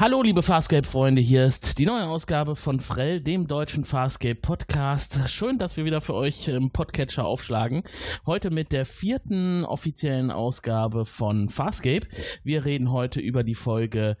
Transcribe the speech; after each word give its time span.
Hallo 0.00 0.22
liebe 0.22 0.40
Farscape-Freunde, 0.42 1.20
hier 1.20 1.44
ist 1.44 1.78
die 1.78 1.84
neue 1.84 2.06
Ausgabe 2.06 2.56
von 2.56 2.80
Frell, 2.80 3.20
dem 3.20 3.46
deutschen 3.46 3.84
Farscape-Podcast. 3.84 5.28
Schön, 5.28 5.58
dass 5.58 5.76
wir 5.76 5.84
wieder 5.84 6.00
für 6.00 6.14
euch 6.14 6.48
im 6.48 6.70
Podcatcher 6.70 7.26
aufschlagen. 7.26 7.82
Heute 8.24 8.48
mit 8.48 8.72
der 8.72 8.86
vierten 8.86 9.62
offiziellen 9.66 10.30
Ausgabe 10.30 11.04
von 11.04 11.50
Farscape. 11.50 12.06
Wir 12.42 12.64
reden 12.64 12.90
heute 12.90 13.20
über 13.20 13.44
die 13.44 13.54
Folge 13.54 14.16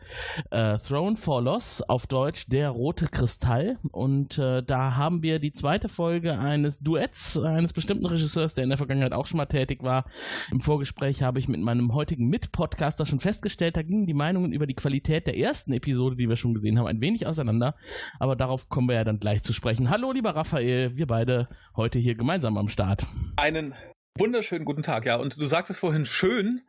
äh, 0.50 0.76
Throne 0.76 1.16
for 1.16 1.40
Loss, 1.40 1.80
auf 1.80 2.06
Deutsch 2.06 2.44
Der 2.48 2.68
rote 2.68 3.06
Kristall. 3.06 3.78
Und 3.90 4.36
äh, 4.36 4.62
da 4.62 4.96
haben 4.96 5.22
wir 5.22 5.38
die 5.38 5.54
zweite 5.54 5.88
Folge 5.88 6.38
eines 6.38 6.80
Duetts 6.80 7.38
eines 7.38 7.72
bestimmten 7.72 8.04
Regisseurs, 8.04 8.52
der 8.52 8.64
in 8.64 8.70
der 8.70 8.76
Vergangenheit 8.76 9.14
auch 9.14 9.26
schon 9.26 9.38
mal 9.38 9.46
tätig 9.46 9.82
war. 9.82 10.04
Im 10.50 10.60
Vorgespräch 10.60 11.22
habe 11.22 11.38
ich 11.38 11.48
mit 11.48 11.60
meinem 11.60 11.94
heutigen 11.94 12.28
Mitpodcaster 12.28 13.06
schon 13.06 13.20
festgestellt, 13.20 13.78
da 13.78 13.82
gingen 13.82 14.04
die 14.04 14.12
Meinungen 14.12 14.52
über 14.52 14.66
die 14.66 14.74
Qualität 14.74 15.26
der 15.26 15.38
ersten 15.38 15.69
letzten 15.70 15.72
Episode, 15.72 16.16
die 16.16 16.28
wir 16.28 16.36
schon 16.36 16.54
gesehen 16.54 16.78
haben, 16.78 16.86
ein 16.86 17.00
wenig 17.00 17.26
auseinander. 17.26 17.74
Aber 18.18 18.36
darauf 18.36 18.68
kommen 18.68 18.88
wir 18.88 18.96
ja 18.96 19.04
dann 19.04 19.18
gleich 19.18 19.42
zu 19.42 19.52
sprechen. 19.52 19.90
Hallo, 19.90 20.12
lieber 20.12 20.34
Raphael, 20.34 20.96
wir 20.96 21.06
beide 21.06 21.48
heute 21.76 21.98
hier 21.98 22.14
gemeinsam 22.14 22.56
am 22.58 22.68
Start. 22.68 23.06
Einen 23.36 23.74
wunderschönen 24.18 24.64
guten 24.64 24.82
Tag, 24.82 25.06
ja. 25.06 25.16
Und 25.16 25.36
du 25.36 25.44
sagtest 25.46 25.80
vorhin 25.80 26.04
schön, 26.04 26.62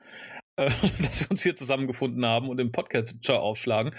äh, 0.55 0.65
dass 0.97 1.21
wir 1.21 1.31
uns 1.31 1.43
hier 1.43 1.55
zusammengefunden 1.55 2.25
haben 2.25 2.49
und 2.49 2.59
im 2.59 2.71
Podcatcher 2.71 3.41
aufschlagen. 3.41 3.95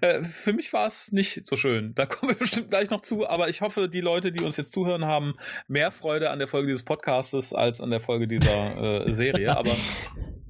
Äh, 0.00 0.22
für 0.22 0.52
mich 0.52 0.72
war 0.72 0.86
es 0.86 1.12
nicht 1.12 1.48
so 1.48 1.56
schön. 1.56 1.94
Da 1.94 2.06
kommen 2.06 2.32
wir 2.32 2.38
bestimmt 2.38 2.70
gleich 2.70 2.90
noch 2.90 3.02
zu, 3.02 3.28
aber 3.28 3.48
ich 3.48 3.60
hoffe, 3.60 3.88
die 3.88 4.00
Leute, 4.00 4.32
die 4.32 4.44
uns 4.44 4.56
jetzt 4.56 4.72
zuhören, 4.72 5.04
haben 5.04 5.34
mehr 5.68 5.90
Freude 5.92 6.30
an 6.30 6.38
der 6.38 6.48
Folge 6.48 6.68
dieses 6.68 6.84
Podcastes 6.84 7.52
als 7.52 7.80
an 7.80 7.90
der 7.90 8.00
Folge 8.00 8.26
dieser 8.26 9.06
äh, 9.06 9.12
Serie. 9.12 9.56
Aber 9.56 9.76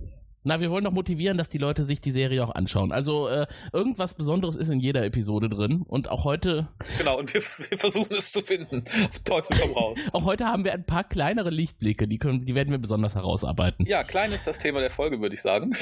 na, 0.46 0.60
wir 0.60 0.70
wollen 0.70 0.84
doch 0.84 0.92
motivieren, 0.92 1.36
dass 1.36 1.48
die 1.48 1.58
Leute 1.58 1.82
sich 1.82 2.00
die 2.00 2.12
Serie 2.12 2.44
auch 2.44 2.54
anschauen. 2.54 2.92
Also 2.92 3.26
äh, 3.26 3.48
irgendwas 3.72 4.14
Besonderes 4.14 4.54
ist 4.54 4.68
in 4.70 4.78
jeder 4.78 5.04
Episode 5.04 5.48
drin 5.48 5.82
und 5.86 6.08
auch 6.08 6.22
heute. 6.22 6.68
Genau, 6.98 7.18
und 7.18 7.34
wir, 7.34 7.42
wir 7.68 7.78
versuchen 7.78 8.14
es 8.14 8.30
zu 8.30 8.42
finden. 8.42 8.84
Teufel 9.24 9.58
komm 9.60 9.72
raus. 9.72 9.98
auch 10.12 10.24
heute 10.24 10.46
haben 10.46 10.64
wir 10.64 10.72
ein 10.72 10.86
paar 10.86 11.02
kleinere 11.02 11.50
Lichtblicke, 11.50 12.06
die, 12.06 12.18
können, 12.18 12.46
die 12.46 12.54
werden 12.54 12.70
wir 12.70 12.78
besonders 12.78 13.16
herausarbeiten. 13.16 13.84
Ja, 13.86 14.04
klein 14.04 14.30
ist 14.30 14.46
das 14.46 14.60
Thema 14.60 14.78
der 14.78 14.90
Folge, 14.90 15.20
würde 15.20 15.34
ich 15.34 15.42
sagen. 15.42 15.72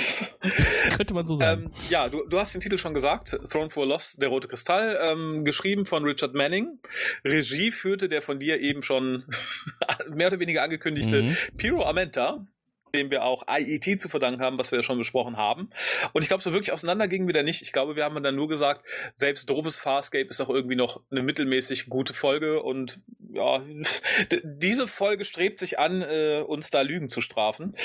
Könnte 0.96 1.12
man 1.12 1.26
so 1.26 1.36
sagen. 1.36 1.64
Ähm, 1.64 1.70
ja, 1.90 2.08
du, 2.08 2.26
du 2.26 2.38
hast 2.38 2.54
den 2.54 2.62
Titel 2.62 2.78
schon 2.78 2.94
gesagt, 2.94 3.38
Throne 3.50 3.68
for 3.68 3.86
Lost, 3.86 4.22
der 4.22 4.30
rote 4.30 4.48
Kristall, 4.48 4.98
ähm, 4.98 5.44
geschrieben 5.44 5.84
von 5.84 6.04
Richard 6.04 6.32
Manning. 6.32 6.78
Regie 7.22 7.70
führte 7.70 8.08
der 8.08 8.22
von 8.22 8.38
dir 8.38 8.58
eben 8.60 8.80
schon 8.80 9.24
mehr 10.10 10.28
oder 10.28 10.40
weniger 10.40 10.62
angekündigte 10.62 11.24
mhm. 11.24 11.36
Piro 11.58 11.84
Amenta 11.84 12.46
dem 12.94 13.10
wir 13.10 13.24
auch 13.24 13.44
IET 13.48 14.00
zu 14.00 14.08
verdanken 14.08 14.40
haben, 14.40 14.58
was 14.58 14.70
wir 14.70 14.78
ja 14.78 14.82
schon 14.82 14.98
besprochen 14.98 15.36
haben. 15.36 15.70
Und 16.12 16.22
ich 16.22 16.28
glaube, 16.28 16.42
so 16.42 16.52
wirklich 16.52 16.72
auseinander 16.72 17.08
gingen 17.08 17.26
wir 17.26 17.34
da 17.34 17.42
nicht. 17.42 17.62
Ich 17.62 17.72
glaube, 17.72 17.96
wir 17.96 18.04
haben 18.04 18.22
dann 18.22 18.36
nur 18.36 18.48
gesagt, 18.48 18.86
selbst 19.14 19.50
doofes 19.50 19.76
Farscape 19.76 20.28
ist 20.28 20.40
auch 20.40 20.48
irgendwie 20.48 20.76
noch 20.76 21.02
eine 21.10 21.22
mittelmäßig 21.22 21.86
gute 21.88 22.14
Folge 22.14 22.62
und 22.62 23.00
ja, 23.32 23.62
diese 24.44 24.88
Folge 24.88 25.24
strebt 25.24 25.58
sich 25.58 25.78
an, 25.78 26.02
äh, 26.02 26.42
uns 26.46 26.70
da 26.70 26.82
Lügen 26.82 27.08
zu 27.08 27.20
strafen. 27.20 27.76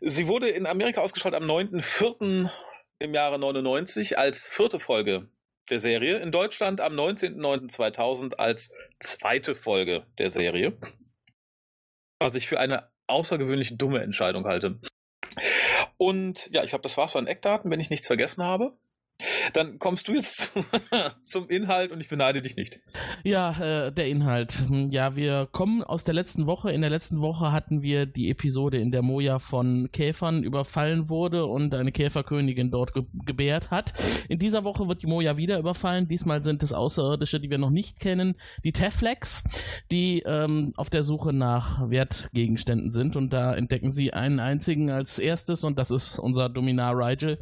Sie 0.00 0.28
wurde 0.28 0.48
in 0.48 0.66
Amerika 0.66 1.00
ausgestrahlt 1.00 1.34
am 1.34 1.44
9.4. 1.44 2.50
im 3.00 3.14
Jahre 3.14 3.38
99 3.38 4.18
als 4.18 4.46
vierte 4.46 4.78
Folge 4.78 5.28
der 5.70 5.80
Serie. 5.80 6.18
In 6.18 6.30
Deutschland 6.30 6.80
am 6.80 6.94
19.09.2000 6.94 8.34
als 8.34 8.72
zweite 9.00 9.54
Folge 9.54 10.06
der 10.18 10.30
Serie. 10.30 10.78
Was 12.20 12.34
ich 12.34 12.48
für 12.48 12.58
eine 12.58 12.90
außergewöhnlich 13.08 13.76
dumme 13.78 14.02
Entscheidung 14.02 14.44
halte. 14.46 14.78
Und 15.96 16.48
ja, 16.52 16.62
ich 16.62 16.70
glaube, 16.70 16.82
das 16.82 16.96
war's 16.96 17.12
von 17.12 17.26
Eckdaten, 17.26 17.70
wenn 17.70 17.80
ich 17.80 17.90
nichts 17.90 18.06
vergessen 18.06 18.42
habe. 18.44 18.76
Dann 19.52 19.80
kommst 19.80 20.06
du 20.06 20.14
jetzt 20.14 20.52
zum 21.24 21.48
Inhalt 21.48 21.90
und 21.90 22.00
ich 22.00 22.08
beneide 22.08 22.40
dich 22.40 22.54
nicht. 22.54 22.78
Ja, 23.24 23.86
äh, 23.86 23.92
der 23.92 24.06
Inhalt. 24.08 24.52
Hm, 24.68 24.90
ja, 24.90 25.16
wir 25.16 25.48
kommen 25.50 25.82
aus 25.82 26.04
der 26.04 26.14
letzten 26.14 26.46
Woche. 26.46 26.70
In 26.70 26.82
der 26.82 26.90
letzten 26.90 27.20
Woche 27.20 27.50
hatten 27.50 27.82
wir 27.82 28.06
die 28.06 28.30
Episode, 28.30 28.78
in 28.78 28.92
der 28.92 29.02
Moja 29.02 29.40
von 29.40 29.90
Käfern 29.90 30.44
überfallen 30.44 31.08
wurde 31.08 31.46
und 31.46 31.74
eine 31.74 31.90
Käferkönigin 31.90 32.70
dort 32.70 32.94
ge 32.94 33.04
gebärt 33.26 33.72
hat. 33.72 33.92
In 34.28 34.38
dieser 34.38 34.62
Woche 34.62 34.86
wird 34.86 35.02
die 35.02 35.08
Moja 35.08 35.36
wieder 35.36 35.58
überfallen. 35.58 36.06
Diesmal 36.06 36.42
sind 36.42 36.62
es 36.62 36.72
Außerirdische, 36.72 37.40
die 37.40 37.50
wir 37.50 37.58
noch 37.58 37.70
nicht 37.70 37.98
kennen, 37.98 38.36
die 38.62 38.72
Teflex, 38.72 39.42
die 39.90 40.22
ähm, 40.26 40.72
auf 40.76 40.90
der 40.90 41.02
Suche 41.02 41.32
nach 41.32 41.90
Wertgegenständen 41.90 42.90
sind. 42.90 43.16
Und 43.16 43.32
da 43.32 43.54
entdecken 43.54 43.90
sie 43.90 44.12
einen 44.12 44.38
einzigen 44.38 44.90
als 44.90 45.18
erstes 45.18 45.64
und 45.64 45.76
das 45.76 45.90
ist 45.90 46.18
unser 46.20 46.48
Dominar 46.48 46.96
Rigel, 46.96 47.38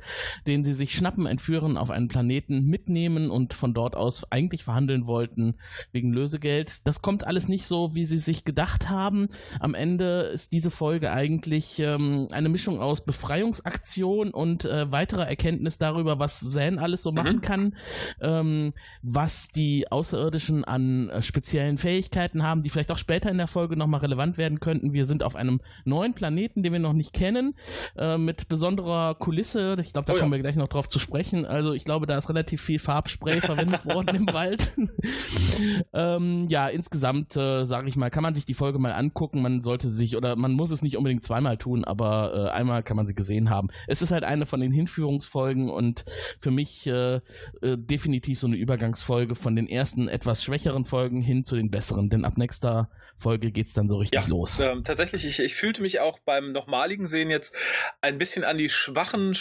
den 0.46 0.64
sie 0.64 0.72
sich 0.72 0.94
schnappen, 0.94 1.26
entführen 1.26 1.65
Charakteren 1.66 1.76
auf 1.76 1.90
einen 1.90 2.08
Planeten 2.08 2.64
mitnehmen 2.66 3.30
und 3.30 3.54
von 3.54 3.74
dort 3.74 3.96
aus 3.96 4.30
eigentlich 4.30 4.64
verhandeln 4.64 5.06
wollten 5.06 5.54
wegen 5.92 6.12
Lösegeld. 6.12 6.86
Das 6.86 7.02
kommt 7.02 7.26
alles 7.26 7.48
nicht 7.48 7.66
so, 7.66 7.94
wie 7.94 8.04
sie 8.04 8.18
sich 8.18 8.44
gedacht 8.44 8.88
haben. 8.88 9.28
Am 9.60 9.74
Ende 9.74 10.30
ist 10.32 10.52
diese 10.52 10.70
Folge 10.70 11.12
eigentlich 11.12 11.78
ähm, 11.80 12.28
eine 12.32 12.48
Mischung 12.48 12.80
aus 12.80 13.04
Befreiungsaktion 13.04 14.30
und 14.30 14.64
äh, 14.64 14.90
weiterer 14.90 15.26
Erkenntnis 15.26 15.78
darüber, 15.78 16.18
was 16.18 16.40
Zen 16.40 16.78
alles 16.78 17.02
so 17.02 17.12
machen 17.12 17.36
mhm. 17.36 17.40
kann, 17.40 17.76
ähm, 18.20 18.72
was 19.02 19.48
die 19.48 19.90
Außerirdischen 19.90 20.64
an 20.64 21.10
äh, 21.10 21.22
speziellen 21.22 21.78
Fähigkeiten 21.78 22.42
haben, 22.42 22.62
die 22.62 22.70
vielleicht 22.70 22.92
auch 22.92 22.98
später 22.98 23.30
in 23.30 23.38
der 23.38 23.48
Folge 23.48 23.76
nochmal 23.76 24.00
relevant 24.00 24.38
werden 24.38 24.60
könnten. 24.60 24.92
Wir 24.92 25.06
sind 25.06 25.22
auf 25.22 25.36
einem 25.36 25.60
neuen 25.84 26.14
Planeten, 26.14 26.62
den 26.62 26.72
wir 26.72 26.80
noch 26.80 26.92
nicht 26.92 27.12
kennen, 27.12 27.54
äh, 27.96 28.18
mit 28.18 28.48
besonderer 28.48 29.14
Kulisse. 29.14 29.76
Ich 29.80 29.92
glaube, 29.92 30.06
da 30.06 30.12
oh 30.12 30.16
ja. 30.16 30.20
kommen 30.20 30.32
wir 30.32 30.38
gleich 30.38 30.56
noch 30.56 30.68
drauf 30.68 30.88
zu 30.88 30.98
sprechen. 30.98 31.44
Also 31.56 31.72
ich 31.72 31.84
glaube, 31.84 32.06
da 32.06 32.18
ist 32.18 32.28
relativ 32.28 32.60
viel 32.60 32.78
Farbspray 32.78 33.40
verwendet 33.40 33.86
worden 33.86 34.14
im 34.14 34.26
Wald. 34.32 34.74
ähm, 35.94 36.46
ja, 36.48 36.68
insgesamt 36.68 37.34
äh, 37.36 37.64
sage 37.64 37.88
ich 37.88 37.96
mal, 37.96 38.10
kann 38.10 38.22
man 38.22 38.34
sich 38.34 38.44
die 38.44 38.54
Folge 38.54 38.78
mal 38.78 38.92
angucken. 38.92 39.40
Man 39.40 39.62
sollte 39.62 39.88
sich 39.88 40.16
oder 40.16 40.36
man 40.36 40.52
muss 40.52 40.70
es 40.70 40.82
nicht 40.82 40.96
unbedingt 40.96 41.24
zweimal 41.24 41.56
tun, 41.56 41.84
aber 41.84 42.34
äh, 42.34 42.50
einmal 42.50 42.82
kann 42.82 42.96
man 42.96 43.06
sie 43.06 43.14
gesehen 43.14 43.48
haben. 43.48 43.68
Es 43.86 44.02
ist 44.02 44.10
halt 44.10 44.22
eine 44.22 44.44
von 44.44 44.60
den 44.60 44.70
Hinführungsfolgen 44.70 45.70
und 45.70 46.04
für 46.40 46.50
mich 46.50 46.86
äh, 46.86 47.16
äh 47.16 47.20
definitiv 47.62 48.38
so 48.38 48.46
eine 48.46 48.56
Übergangsfolge 48.56 49.34
von 49.34 49.56
den 49.56 49.68
ersten 49.68 50.08
etwas 50.08 50.44
schwächeren 50.44 50.84
Folgen 50.84 51.22
hin 51.22 51.44
zu 51.44 51.56
den 51.56 51.70
besseren. 51.70 52.10
Denn 52.10 52.24
ab 52.24 52.36
nächster 52.36 52.90
Folge 53.16 53.50
geht 53.50 53.68
es 53.68 53.72
dann 53.72 53.88
so 53.88 53.96
richtig 53.96 54.22
ja, 54.22 54.28
los. 54.28 54.60
Ähm, 54.60 54.84
tatsächlich, 54.84 55.24
ich, 55.24 55.38
ich 55.38 55.54
fühlte 55.54 55.80
mich 55.80 56.00
auch 56.00 56.18
beim 56.18 56.52
nochmaligen 56.52 57.06
Sehen 57.06 57.30
jetzt 57.30 57.54
ein 58.02 58.18
bisschen 58.18 58.44
an 58.44 58.58
die 58.58 58.68
schwachen 58.68 59.34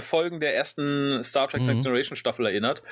Folgen 0.00 0.40
der 0.40 0.54
ersten 0.54 1.22
Star 1.22 1.48
Trek 1.48 1.59
Next 1.68 1.78
mhm. 1.78 1.82
Generation 1.82 2.16
Staffel 2.16 2.46
erinnert, 2.46 2.82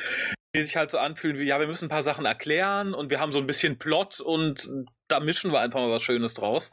die 0.54 0.62
sich 0.62 0.76
halt 0.76 0.90
so 0.90 0.98
anfühlen 0.98 1.38
wie, 1.38 1.44
ja, 1.44 1.60
wir 1.60 1.66
müssen 1.66 1.86
ein 1.86 1.90
paar 1.90 2.02
Sachen 2.02 2.24
erklären 2.24 2.94
und 2.94 3.10
wir 3.10 3.20
haben 3.20 3.32
so 3.32 3.38
ein 3.38 3.46
bisschen 3.46 3.78
Plot 3.78 4.20
und 4.20 4.68
da 5.08 5.20
mischen 5.20 5.52
wir 5.52 5.60
einfach 5.60 5.80
mal 5.80 5.90
was 5.90 6.02
Schönes 6.02 6.34
draus. 6.34 6.70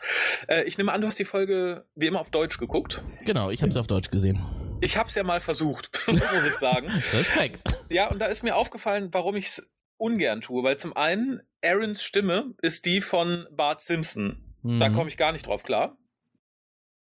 Äh, 0.47 0.63
ich 0.63 0.77
nehme 0.77 0.91
an, 0.91 1.01
du 1.01 1.07
hast 1.07 1.19
die 1.19 1.25
Folge 1.25 1.85
wie 1.95 2.07
immer 2.07 2.19
auf 2.19 2.29
Deutsch 2.29 2.57
geguckt. 2.57 3.01
Genau, 3.25 3.49
ich 3.49 3.61
habe 3.61 3.71
sie 3.71 3.79
auf 3.79 3.87
Deutsch 3.87 4.11
gesehen. 4.11 4.43
Ich 4.81 4.97
habe 4.97 5.09
es 5.09 5.15
ja 5.15 5.23
mal 5.23 5.41
versucht, 5.41 6.01
muss 6.07 6.45
ich 6.47 6.55
sagen. 6.55 6.87
Respekt. 7.13 7.77
Ja, 7.89 8.09
und 8.09 8.19
da 8.19 8.25
ist 8.25 8.43
mir 8.43 8.55
aufgefallen, 8.55 9.09
warum 9.11 9.35
ich 9.35 9.45
es 9.45 9.71
ungern 9.97 10.41
tue, 10.41 10.63
weil 10.63 10.77
zum 10.77 10.95
einen 10.95 11.41
Aarons 11.63 12.03
Stimme 12.03 12.53
ist 12.61 12.85
die 12.85 13.01
von 13.01 13.47
Bart 13.51 13.81
Simpson. 13.81 14.55
Mhm. 14.63 14.79
Da 14.79 14.89
komme 14.89 15.09
ich 15.09 15.17
gar 15.17 15.31
nicht 15.31 15.47
drauf 15.47 15.63
klar. 15.63 15.97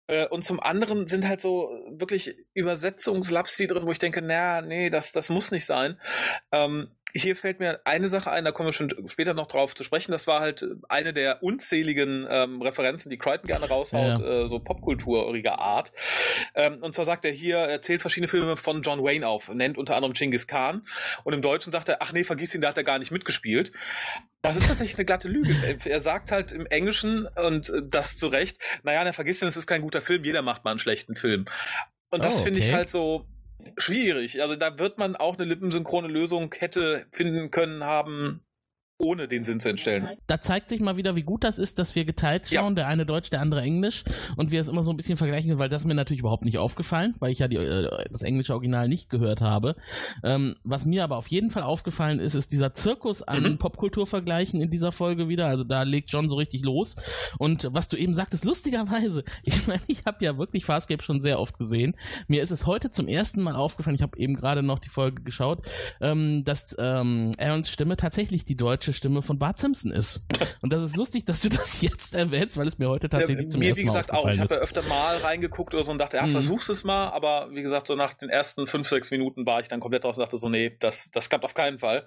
Äh, 0.09 0.27
und 0.27 0.43
zum 0.45 0.59
anderen 0.61 1.07
sind 1.07 1.29
halt 1.29 1.41
so 1.41 1.71
wirklich 1.91 2.35
Übersetzungslapsi 2.55 3.67
drin, 3.67 3.85
wo 3.87 3.93
ich 3.93 3.99
denke, 3.99 4.23
naja, 4.23 4.63
nee, 4.63 4.91
das, 4.91 5.13
das 5.13 5.29
muss 5.29 5.51
nicht 5.53 5.67
sein. 5.67 6.01
Ähm, 6.51 6.91
hier 7.15 7.37
fällt 7.37 7.59
mir 7.59 7.81
eine 7.85 8.09
Sache 8.09 8.31
ein, 8.31 8.45
da 8.45 8.53
kommen 8.53 8.69
wir 8.69 8.73
schon 8.73 8.93
später 9.09 9.35
noch 9.35 9.47
drauf 9.47 9.75
zu 9.75 9.85
sprechen. 9.85 10.13
Das 10.13 10.27
war 10.27 10.41
halt 10.41 10.65
eine 10.89 11.13
der 11.13 11.43
unzähligen 11.43 12.27
ähm, 12.29 12.61
Referenzen, 12.61 13.11
die 13.11 13.19
Crichton 13.19 13.47
gerne 13.47 13.69
raushaut, 13.69 14.21
ja. 14.21 14.45
äh, 14.45 14.49
so 14.49 14.59
popkulturiger 14.59 15.59
Art. 15.59 15.93
Ähm, 16.55 16.83
und 16.83 16.95
zwar 16.95 17.05
sagt 17.05 17.25
er 17.25 17.33
hier, 17.33 17.59
er 17.59 17.83
zählt 17.83 18.01
verschiedene 18.01 18.29
Filme 18.29 18.57
von 18.57 18.83
John 18.83 19.03
Wayne 19.03 19.27
auf, 19.27 19.49
nennt 19.49 19.79
unter 19.79 19.95
anderem 19.95 20.13
Genghis 20.13 20.47
Khan. 20.47 20.83
Und 21.25 21.33
im 21.33 21.43
Deutschen 21.43 21.73
sagt 21.73 21.89
er, 21.89 21.99
ach 22.01 22.13
nee, 22.13 22.25
vergiss 22.25 22.55
ihn, 22.55 22.61
da 22.61 22.69
hat 22.69 22.79
er 22.79 22.85
gar 22.85 22.99
nicht 22.99 23.11
mitgespielt. 23.11 23.73
Das 24.43 24.57
ist 24.57 24.69
tatsächlich 24.69 24.97
eine 24.97 25.05
glatte 25.05 25.29
Lüge. 25.29 25.79
Er 25.85 26.01
sagt 26.01 26.31
halt 26.31 26.53
im 26.53 26.67
Englischen, 26.67 27.27
und 27.27 27.73
das 27.85 28.17
zu 28.19 28.29
Recht, 28.29 28.59
naja, 28.83 29.03
er 29.03 29.13
vergisst 29.13 29.43
ihn, 29.43 29.49
es 29.49 29.57
ist 29.57 29.67
kein 29.67 29.83
guter 29.83 30.01
Film, 30.01 30.25
jeder 30.25 30.43
macht 30.43 30.65
mal 30.65 30.71
einen 30.71 30.79
schlechten 30.79 31.17
Film. 31.17 31.47
Und 32.11 32.25
das 32.25 32.37
oh, 32.37 32.39
okay. 32.39 32.45
finde 32.45 32.61
ich 32.61 32.73
halt 32.73 32.89
so, 32.89 33.27
schwierig. 33.77 34.41
Also 34.43 34.57
da 34.57 34.79
wird 34.79 34.99
man 34.99 35.17
auch 35.17 35.37
eine 35.37 35.45
lippensynchrone 35.45 36.09
Lösung 36.09 36.55
hätte 36.57 37.07
finden 37.13 37.51
können 37.51 37.85
haben 37.85 38.43
ohne 38.99 39.29
den 39.29 39.45
Sinn 39.45 39.61
zu 39.61 39.69
entstellen. 39.69 40.09
Da 40.27 40.41
zeigt 40.41 40.69
sich 40.69 40.81
mal 40.81 40.97
wieder, 40.97 41.15
wie 41.15 41.23
gut 41.23 41.45
das 41.45 41.61
ist, 41.61 41.79
dass 41.79 41.95
wir 41.95 42.05
geteilt 42.05 42.49
schauen, 42.49 42.73
ja. 42.73 42.83
der 42.83 42.89
eine 42.89 43.07
Deutsch, 43.07 43.31
der 43.31 43.41
andere 43.41 43.63
Englisch 43.63 44.03
und 44.37 44.51
wir 44.51 44.61
es 44.61 44.69
immer 44.69 44.83
so 44.83 44.93
ein 44.93 44.97
bisschen 44.97 45.17
vergleichen, 45.17 45.57
weil 45.59 45.69
das 45.69 45.85
mir 45.85 45.95
natürlich 45.95 46.21
überhaupt 46.21 46.45
nicht 46.45 46.59
aufgefallen, 46.59 47.15
weil 47.21 47.31
ich 47.31 47.39
ja 47.39 47.47
die, 47.47 47.57
äh, 47.57 47.89
das 48.11 48.23
englische 48.23 48.55
Original 48.55 48.89
nicht 48.89 49.09
gehört 49.09 49.41
habe. 49.41 49.77
Ähm, 50.25 50.57
was 50.65 50.85
mir 50.85 51.05
aber 51.05 51.17
auf 51.17 51.29
jeden 51.29 51.51
Fall 51.51 51.63
aufgefallen 51.63 52.19
ist, 52.19 52.35
ist 52.35 52.51
dieser 52.51 52.75
Zirkus 52.75 53.23
an 53.23 53.45
mhm. 53.45 53.59
Popkulturvergleichen 53.59 54.61
in 54.61 54.71
dieser 54.71 54.91
Folge 54.91 55.29
wieder. 55.29 55.47
Also 55.47 55.63
da 55.63 55.85
legt 55.85 56.11
John 56.11 56.29
so 56.29 56.35
richtig 56.35 56.65
los. 56.65 56.97
Und 57.39 57.69
was 57.71 57.89
du 57.89 57.97
eben 57.97 58.15
sagtest, 58.15 58.45
lustigerweise, 58.45 59.23
ich 59.45 59.69
meine, 59.69 59.83
ich 59.87 60.07
habe 60.07 60.25
ja 60.25 60.39
wirklich 60.39 60.65
Farscape 60.65 61.03
schon 61.05 61.21
sehr 61.21 61.39
oft 61.39 61.57
gesehen. 61.59 61.97
Mir 62.27 62.43
ist 62.43 62.51
es 62.51 62.67
heute 62.67 62.91
zum 62.91 63.07
ersten 63.07 63.43
Mal 63.43 63.55
aufgefallen, 63.55 63.95
ich 63.95 64.03
habe 64.03 64.19
eben 64.19 64.35
gerade 64.35 64.65
noch 64.65 64.81
die 64.81 64.89
Folge 64.89 65.23
geschaut, 65.23 65.63
ähm, 66.01 66.45
dass 66.45 66.75
ähm, 66.81 67.33
Aarons 67.39 67.71
Stimme 67.71 67.97
tatsächlich 67.97 68.45
die 68.45 68.57
deutsche 68.57 68.88
Stimme 68.93 69.23
von 69.23 69.39
Bart 69.39 69.59
Simpson 69.59 69.93
ist. 69.93 70.25
Und 70.63 70.73
das 70.73 70.83
ist 70.83 70.97
lustig, 70.97 71.25
dass 71.25 71.41
du 71.41 71.49
das 71.49 71.81
jetzt 71.81 72.15
erwähnst, 72.15 72.57
weil 72.57 72.67
es 72.67 72.79
mir 72.79 72.89
heute 72.89 73.09
tatsächlich 73.09 73.47
ja, 73.47 73.51
zum 73.51 73.61
mir, 73.61 73.69
ersten 73.69 73.85
Mal. 73.85 73.93
Mir, 73.93 73.99
wie 73.99 74.01
gesagt, 74.01 74.13
auch. 74.13 74.29
Ich 74.29 74.41
habe 74.41 74.55
ja 74.55 74.61
öfter 74.61 74.83
mal 74.83 75.17
reingeguckt 75.17 75.75
oder 75.75 75.85
so 75.85 75.93
und 75.93 75.99
dachte, 75.99 76.17
ja, 76.17 76.27
mhm. 76.27 76.33
versuch's 76.33 76.69
es 76.69 76.85
mal. 76.85 77.09
Aber 77.11 77.49
wie 77.53 77.63
gesagt, 77.63 77.87
so 77.87 77.95
nach 77.95 78.15
den 78.15 78.29
ersten 78.29 78.67
fünf, 78.67 78.89
sechs 78.89 79.11
Minuten 79.11 79.47
war 79.47 79.61
ich 79.61 79.69
dann 79.69 79.81
komplett 79.81 80.05
raus 80.05 80.17
und 80.17 80.23
dachte 80.23 80.39
so, 80.39 80.49
nee, 80.49 80.77
das, 80.81 81.11
das 81.11 81.29
klappt 81.29 81.45
auf 81.45 81.55
keinen 81.55 81.79
Fall. 81.79 82.07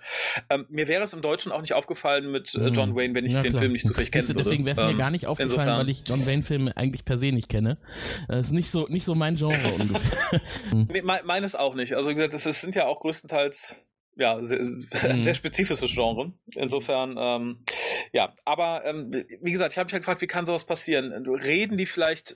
Ähm, 0.49 0.65
mir 0.69 0.87
wäre 0.87 1.03
es 1.03 1.13
im 1.13 1.21
Deutschen 1.21 1.51
auch 1.51 1.61
nicht 1.61 1.73
aufgefallen 1.73 2.31
mit 2.31 2.53
äh, 2.55 2.67
John 2.69 2.91
mhm. 2.91 2.95
Wayne, 2.95 3.15
wenn 3.15 3.25
ich 3.25 3.33
ja, 3.33 3.41
den 3.41 3.57
Film 3.57 3.71
nicht 3.73 3.85
zufällig 3.85 4.11
kenne. 4.11 4.33
Deswegen 4.33 4.65
wäre 4.65 4.73
es 4.73 4.79
ähm, 4.79 4.95
mir 4.95 4.97
gar 4.97 5.11
nicht 5.11 5.27
aufgefallen, 5.27 5.51
insofern. 5.51 5.79
weil 5.79 5.89
ich 5.89 6.03
John 6.05 6.25
Wayne-Filme 6.25 6.75
eigentlich 6.75 7.05
per 7.05 7.17
se 7.17 7.31
nicht 7.31 7.49
kenne. 7.49 7.77
Das 8.27 8.37
äh, 8.37 8.39
ist 8.41 8.51
nicht 8.51 8.71
so, 8.71 8.87
nicht 8.87 9.05
so 9.05 9.15
mein 9.15 9.35
Genre 9.35 9.73
ungefähr. 9.79 10.41
nee, 10.73 11.01
me 11.01 11.21
meines 11.23 11.55
auch 11.55 11.75
nicht. 11.75 11.95
Also 11.95 12.09
wie 12.09 12.15
gesagt, 12.15 12.33
das 12.33 12.43
sind 12.43 12.75
ja 12.75 12.85
auch 12.85 12.99
größtenteils 12.99 13.81
ja, 14.15 14.43
sehr, 14.43 14.61
mhm. 14.61 15.23
sehr 15.23 15.33
spezifisches 15.33 15.91
Genre. 15.91 16.33
Insofern, 16.55 17.15
ähm, 17.19 17.63
ja, 18.13 18.33
aber 18.45 18.85
ähm, 18.85 19.11
wie 19.41 19.51
gesagt, 19.51 19.73
ich 19.73 19.77
habe 19.77 19.87
mich 19.87 19.93
halt 19.93 20.03
gefragt, 20.03 20.21
wie 20.21 20.27
kann 20.27 20.45
sowas 20.45 20.65
passieren? 20.65 21.11
Reden 21.27 21.77
die 21.77 21.85
vielleicht, 21.85 22.35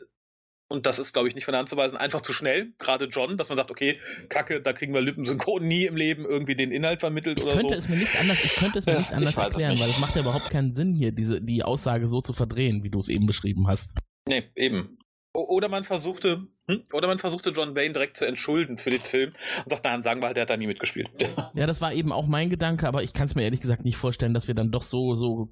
und 0.68 0.86
das 0.86 1.00
ist, 1.00 1.14
glaube 1.14 1.28
ich, 1.28 1.36
nicht 1.36 1.46
von 1.46 1.52
der 1.52 1.60
Hand 1.60 1.70
zu 1.70 1.78
weisen, 1.78 1.98
einfach 1.98 2.22
zu 2.22 2.34
schnell, 2.34 2.74
gerade 2.80 3.06
John, 3.06 3.38
dass 3.38 3.50
man 3.50 3.58
sagt, 3.58 3.72
okay, 3.72 4.00
Kacke, 4.30 4.62
da 4.62 4.74
kriegen 4.74 4.94
wir 4.94 5.02
Lippensynchron 5.02 5.68
nie 5.68 5.86
im 5.86 5.96
Leben 5.96 6.26
irgendwie 6.26 6.56
den 6.56 6.72
Inhalt 6.72 7.02
vermittelt 7.02 7.40
ich 7.40 7.46
oder 7.46 7.56
könnte 7.56 7.74
so. 7.74 7.80
Es 7.80 7.90
mir 7.90 7.98
nicht 7.98 8.20
anders, 8.20 8.44
ich 8.44 8.56
könnte 8.56 8.80
es 8.80 8.86
mir 8.86 8.98
nicht 8.98 9.12
anders 9.12 9.38
erklären, 9.38 9.72
nicht. 9.72 9.84
weil 9.84 9.90
es 9.90 10.00
macht 10.00 10.16
ja 10.16 10.22
überhaupt 10.22 10.50
keinen 10.50 10.74
Sinn 10.74 10.94
hier, 10.94 11.12
diese, 11.12 11.42
die 11.42 11.64
Aussage 11.64 12.08
so 12.08 12.22
zu 12.22 12.34
verdrehen, 12.34 12.84
wie 12.84 12.90
du 12.90 13.00
es 13.00 13.10
eben 13.10 13.28
beschrieben 13.28 13.68
hast. 13.68 13.94
Nee, 14.28 14.50
eben. 14.56 14.98
Oder 15.34 15.68
man 15.68 15.84
versuchte, 15.84 16.48
hm? 16.68 16.82
oder 16.94 17.08
man 17.08 17.20
versuchte 17.20 17.52
John 17.52 17.76
Wayne 17.76 17.94
direkt 17.94 18.18
zu 18.18 18.26
entschulden 18.26 18.78
für 18.78 18.90
den 18.90 19.00
Film 19.00 19.34
und 19.64 19.70
sagt, 19.70 19.84
nein, 19.84 20.02
sagen 20.04 20.22
wir 20.22 20.28
halt, 20.28 20.38
der 20.38 20.44
hat 20.44 20.50
da 20.50 20.58
nie 20.58 20.68
mitgespielt. 20.68 21.10
Ja, 21.54 21.68
das 21.68 21.80
war 21.80 21.94
eben 21.94 22.12
auch 22.12 22.28
mein 22.28 22.50
Gedanke, 22.50 22.88
aber 22.88 23.04
ich 23.04 23.14
kann 23.14 23.28
es 23.28 23.36
mir 23.36 23.44
ehrlich 23.44 23.62
gesagt 23.62 23.86
nicht 23.86 23.98
vorstellen, 23.98 24.34
dass 24.34 24.48
wir 24.48 24.56
dann 24.56 24.72
doch 24.72 24.84
so, 24.84 25.16
so 25.16 25.50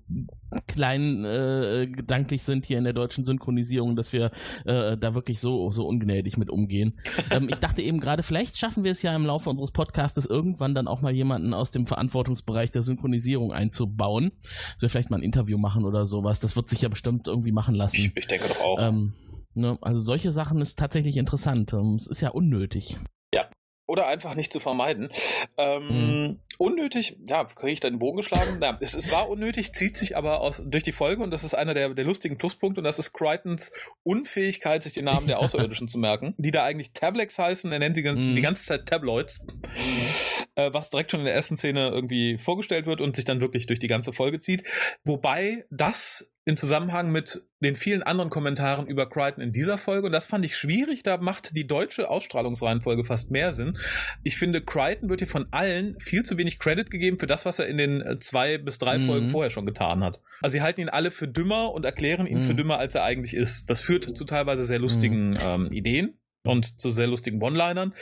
klein 0.68 1.24
äh, 1.24 1.88
gedanklich 1.88 2.44
sind 2.44 2.66
hier 2.66 2.78
in 2.78 2.84
der 2.84 2.94
deutschen 2.94 3.26
Synchronisierung, 3.26 3.96
dass 3.96 4.12
wir 4.12 4.32
äh, 4.66 4.98
da 4.98 5.14
wirklich 5.14 5.40
so, 5.40 5.72
so 5.72 5.86
ungnädig 5.86 6.38
mit 6.38 6.50
umgehen. 6.50 7.00
ähm, 7.32 7.48
ich 7.50 7.60
dachte 7.60 7.82
eben 7.82 8.00
gerade, 8.00 8.24
vielleicht 8.24 8.58
schaffen 8.58 8.84
wir 8.84 8.92
es 8.92 9.02
ja 9.02 9.16
im 9.16 9.26
Laufe 9.26 9.50
unseres 9.50 9.72
Podcastes 9.72 10.26
irgendwann 10.26 10.74
dann 10.76 10.88
auch 10.88 11.02
mal 11.02 11.14
jemanden 11.14 11.54
aus 11.54 11.72
dem 11.72 11.88
Verantwortungsbereich 11.88 12.72
der 12.72 12.82
Synchronisierung 12.82 13.52
einzubauen. 13.52 14.32
Dass 14.74 14.82
wir 14.82 14.90
vielleicht 14.90 15.10
mal 15.10 15.18
ein 15.18 15.24
Interview 15.24 15.58
machen 15.58 15.86
oder 15.86 16.06
sowas. 16.06 16.40
Das 16.40 16.56
wird 16.56 16.70
sich 16.70 16.82
ja 16.82 16.90
bestimmt 16.90 17.28
irgendwie 17.28 17.52
machen 17.52 17.76
lassen. 17.76 17.98
Ich, 17.98 18.18
ich 18.18 18.28
denke 18.28 18.48
doch 18.48 18.62
auch. 18.62 18.78
Ähm, 18.80 19.14
Ne? 19.56 19.78
Also 19.82 20.02
solche 20.02 20.32
Sachen 20.32 20.62
ist 20.62 20.78
tatsächlich 20.80 21.18
interessant. 21.18 21.74
Es 21.74 22.08
ist 22.08 22.22
ja 22.22 22.30
unnötig. 22.30 22.98
Ja. 23.34 23.50
Oder 23.86 24.08
einfach 24.08 24.36
nicht 24.36 24.54
zu 24.54 24.62
vermeiden. 24.62 25.10
Ähm, 25.58 25.88
mhm. 25.88 26.40
Unnötig, 26.58 27.18
ja, 27.28 27.44
kriege 27.44 27.74
ich 27.74 27.80
da 27.82 27.90
den 27.90 28.00
Bogen 28.00 28.18
geschlagen? 28.18 28.60
Ja, 28.62 28.78
es, 28.80 28.94
es 28.94 29.12
war 29.12 29.28
unnötig, 29.28 29.74
zieht 29.74 29.98
sich 29.98 30.16
aber 30.16 30.40
aus, 30.40 30.64
durch 30.66 30.84
die 30.84 30.94
Folge 30.94 31.22
und 31.22 31.32
das 31.32 31.44
ist 31.44 31.54
einer 31.54 31.74
der, 31.74 31.94
der 31.94 32.06
lustigen 32.06 32.38
Pluspunkte 32.38 32.80
und 32.80 32.86
das 32.86 32.98
ist 32.98 33.12
Crichtons 33.12 33.74
Unfähigkeit, 34.04 34.84
sich 34.84 34.94
den 34.94 35.06
Namen 35.06 35.28
der 35.28 35.40
Außerirdischen 35.40 35.90
zu 35.90 36.00
merken, 36.00 36.34
die 36.38 36.52
da 36.52 36.64
eigentlich 36.64 36.94
Tablex 36.94 37.38
heißen, 37.38 37.72
er 37.74 37.80
nennt 37.80 37.98
sie 37.98 38.04
mhm. 38.04 38.36
die 38.36 38.42
ganze 38.42 38.66
Zeit 38.66 38.86
Tabloids, 38.86 39.42
mhm. 39.42 40.08
äh, 40.56 40.74
was 40.74 40.90
direkt 40.90 41.12
schon 41.12 41.20
in 41.20 41.26
der 41.26 41.36
ersten 41.36 41.58
Szene 41.58 41.90
irgendwie 41.90 42.38
vorgestellt 42.38 42.86
wird 42.86 43.02
und 43.02 43.18
sich 43.18 43.26
dann 43.26 43.42
wirklich 43.42 43.66
durch 43.66 43.80
die 43.80 43.88
ganze 43.88 44.14
Folge 44.14 44.40
zieht. 44.40 44.64
Wobei 45.04 45.66
das 45.70 46.33
in 46.46 46.58
Zusammenhang 46.58 47.12
mit 47.12 47.42
den 47.62 47.78
vielen 47.78 48.04
anderen 48.04 48.30
Kommentaren 48.30 48.86
über 48.88 49.10
Crichton 49.10 49.42
in 49.42 49.54
dieser 49.54 49.78
Folge. 49.78 50.08
Und 50.08 50.12
das 50.12 50.26
fand 50.26 50.44
ich 50.44 50.58
schwierig. 50.58 51.02
Da 51.04 51.18
macht 51.18 51.56
die 51.56 51.66
deutsche 51.66 52.10
Ausstrahlungsreihenfolge 52.10 53.06
fast 53.06 53.32
mehr 53.32 53.54
Sinn. 53.54 53.78
Ich 54.24 54.38
finde, 54.38 54.62
Crichton 54.62 55.10
wird 55.10 55.22
hier 55.22 55.30
von 55.30 55.48
allen 55.52 55.98
viel 56.00 56.24
zu 56.24 56.38
wenig 56.38 56.60
Credit 56.60 56.92
gegeben 56.92 57.18
für 57.18 57.28
das, 57.28 57.46
was 57.46 57.60
er 57.60 57.68
in 57.68 57.78
den 57.78 58.02
äh, 58.02 58.20
zwei 58.20 58.58
bis 58.58 58.78
drei 58.78 58.98
mhm. 58.98 59.06
Folgen 59.06 59.30
vorher 59.30 59.52
schon 59.52 59.66
getan 59.66 60.04
hat. 60.04 60.20
Also 60.42 60.54
sie 60.54 60.62
halten 60.62 60.82
ihn 60.82 60.90
alle 60.90 61.12
für 61.12 61.30
dümmer 61.30 61.72
und 61.72 61.86
erklären 61.86 62.28
ihn 62.28 62.40
mhm. 62.40 62.48
für 62.48 62.56
dümmer, 62.56 62.78
als 62.78 62.96
er 62.96 63.04
eigentlich 63.04 63.34
ist. 63.34 63.70
Das 63.70 63.80
führt 63.80 64.18
zu 64.18 64.26
teilweise 64.26 64.66
sehr 64.66 64.80
lustigen 64.80 65.30
mhm. 65.30 65.40
ähm, 65.40 65.72
Ideen 65.72 66.18
und 66.46 66.82
zu 66.82 66.92
sehr 66.92 67.08
lustigen 67.08 67.42
One-Linern 67.42 67.94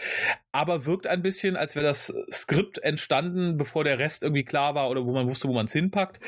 aber 0.51 0.85
wirkt 0.85 1.07
ein 1.07 1.21
bisschen, 1.21 1.55
als 1.55 1.75
wäre 1.75 1.85
das 1.85 2.13
Skript 2.31 2.77
entstanden, 2.79 3.57
bevor 3.57 3.83
der 3.83 3.99
Rest 3.99 4.23
irgendwie 4.23 4.43
klar 4.43 4.75
war 4.75 4.89
oder 4.89 5.05
wo 5.05 5.13
man 5.13 5.27
wusste, 5.27 5.47
wo 5.47 5.53
man 5.53 5.67
es 5.67 5.73
hinpackt. 5.73 6.19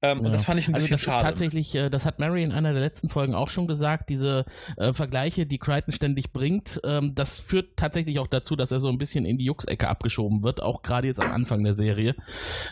Ähm, 0.00 0.18
ja. 0.18 0.26
Und 0.26 0.32
das 0.32 0.44
fand 0.44 0.60
ich 0.60 0.68
ein 0.68 0.74
bisschen 0.74 0.94
also 0.94 1.06
das 1.06 1.14
schade. 1.14 1.18
Ist 1.18 1.24
tatsächlich, 1.24 1.74
äh, 1.74 1.90
das 1.90 2.06
hat 2.06 2.20
Mary 2.20 2.44
in 2.44 2.52
einer 2.52 2.72
der 2.72 2.80
letzten 2.80 3.08
Folgen 3.08 3.34
auch 3.34 3.48
schon 3.48 3.66
gesagt, 3.66 4.08
diese 4.10 4.44
äh, 4.76 4.92
Vergleiche, 4.92 5.44
die 5.44 5.58
Crichton 5.58 5.92
ständig 5.92 6.32
bringt, 6.32 6.80
ähm, 6.84 7.14
das 7.16 7.40
führt 7.40 7.76
tatsächlich 7.76 8.20
auch 8.20 8.28
dazu, 8.28 8.54
dass 8.54 8.70
er 8.70 8.78
so 8.78 8.88
ein 8.88 8.98
bisschen 8.98 9.24
in 9.24 9.38
die 9.38 9.46
Jux-Ecke 9.46 9.88
abgeschoben 9.88 10.44
wird, 10.44 10.62
auch 10.62 10.82
gerade 10.82 11.08
jetzt 11.08 11.20
am 11.20 11.32
Anfang 11.32 11.64
der 11.64 11.74
Serie. 11.74 12.14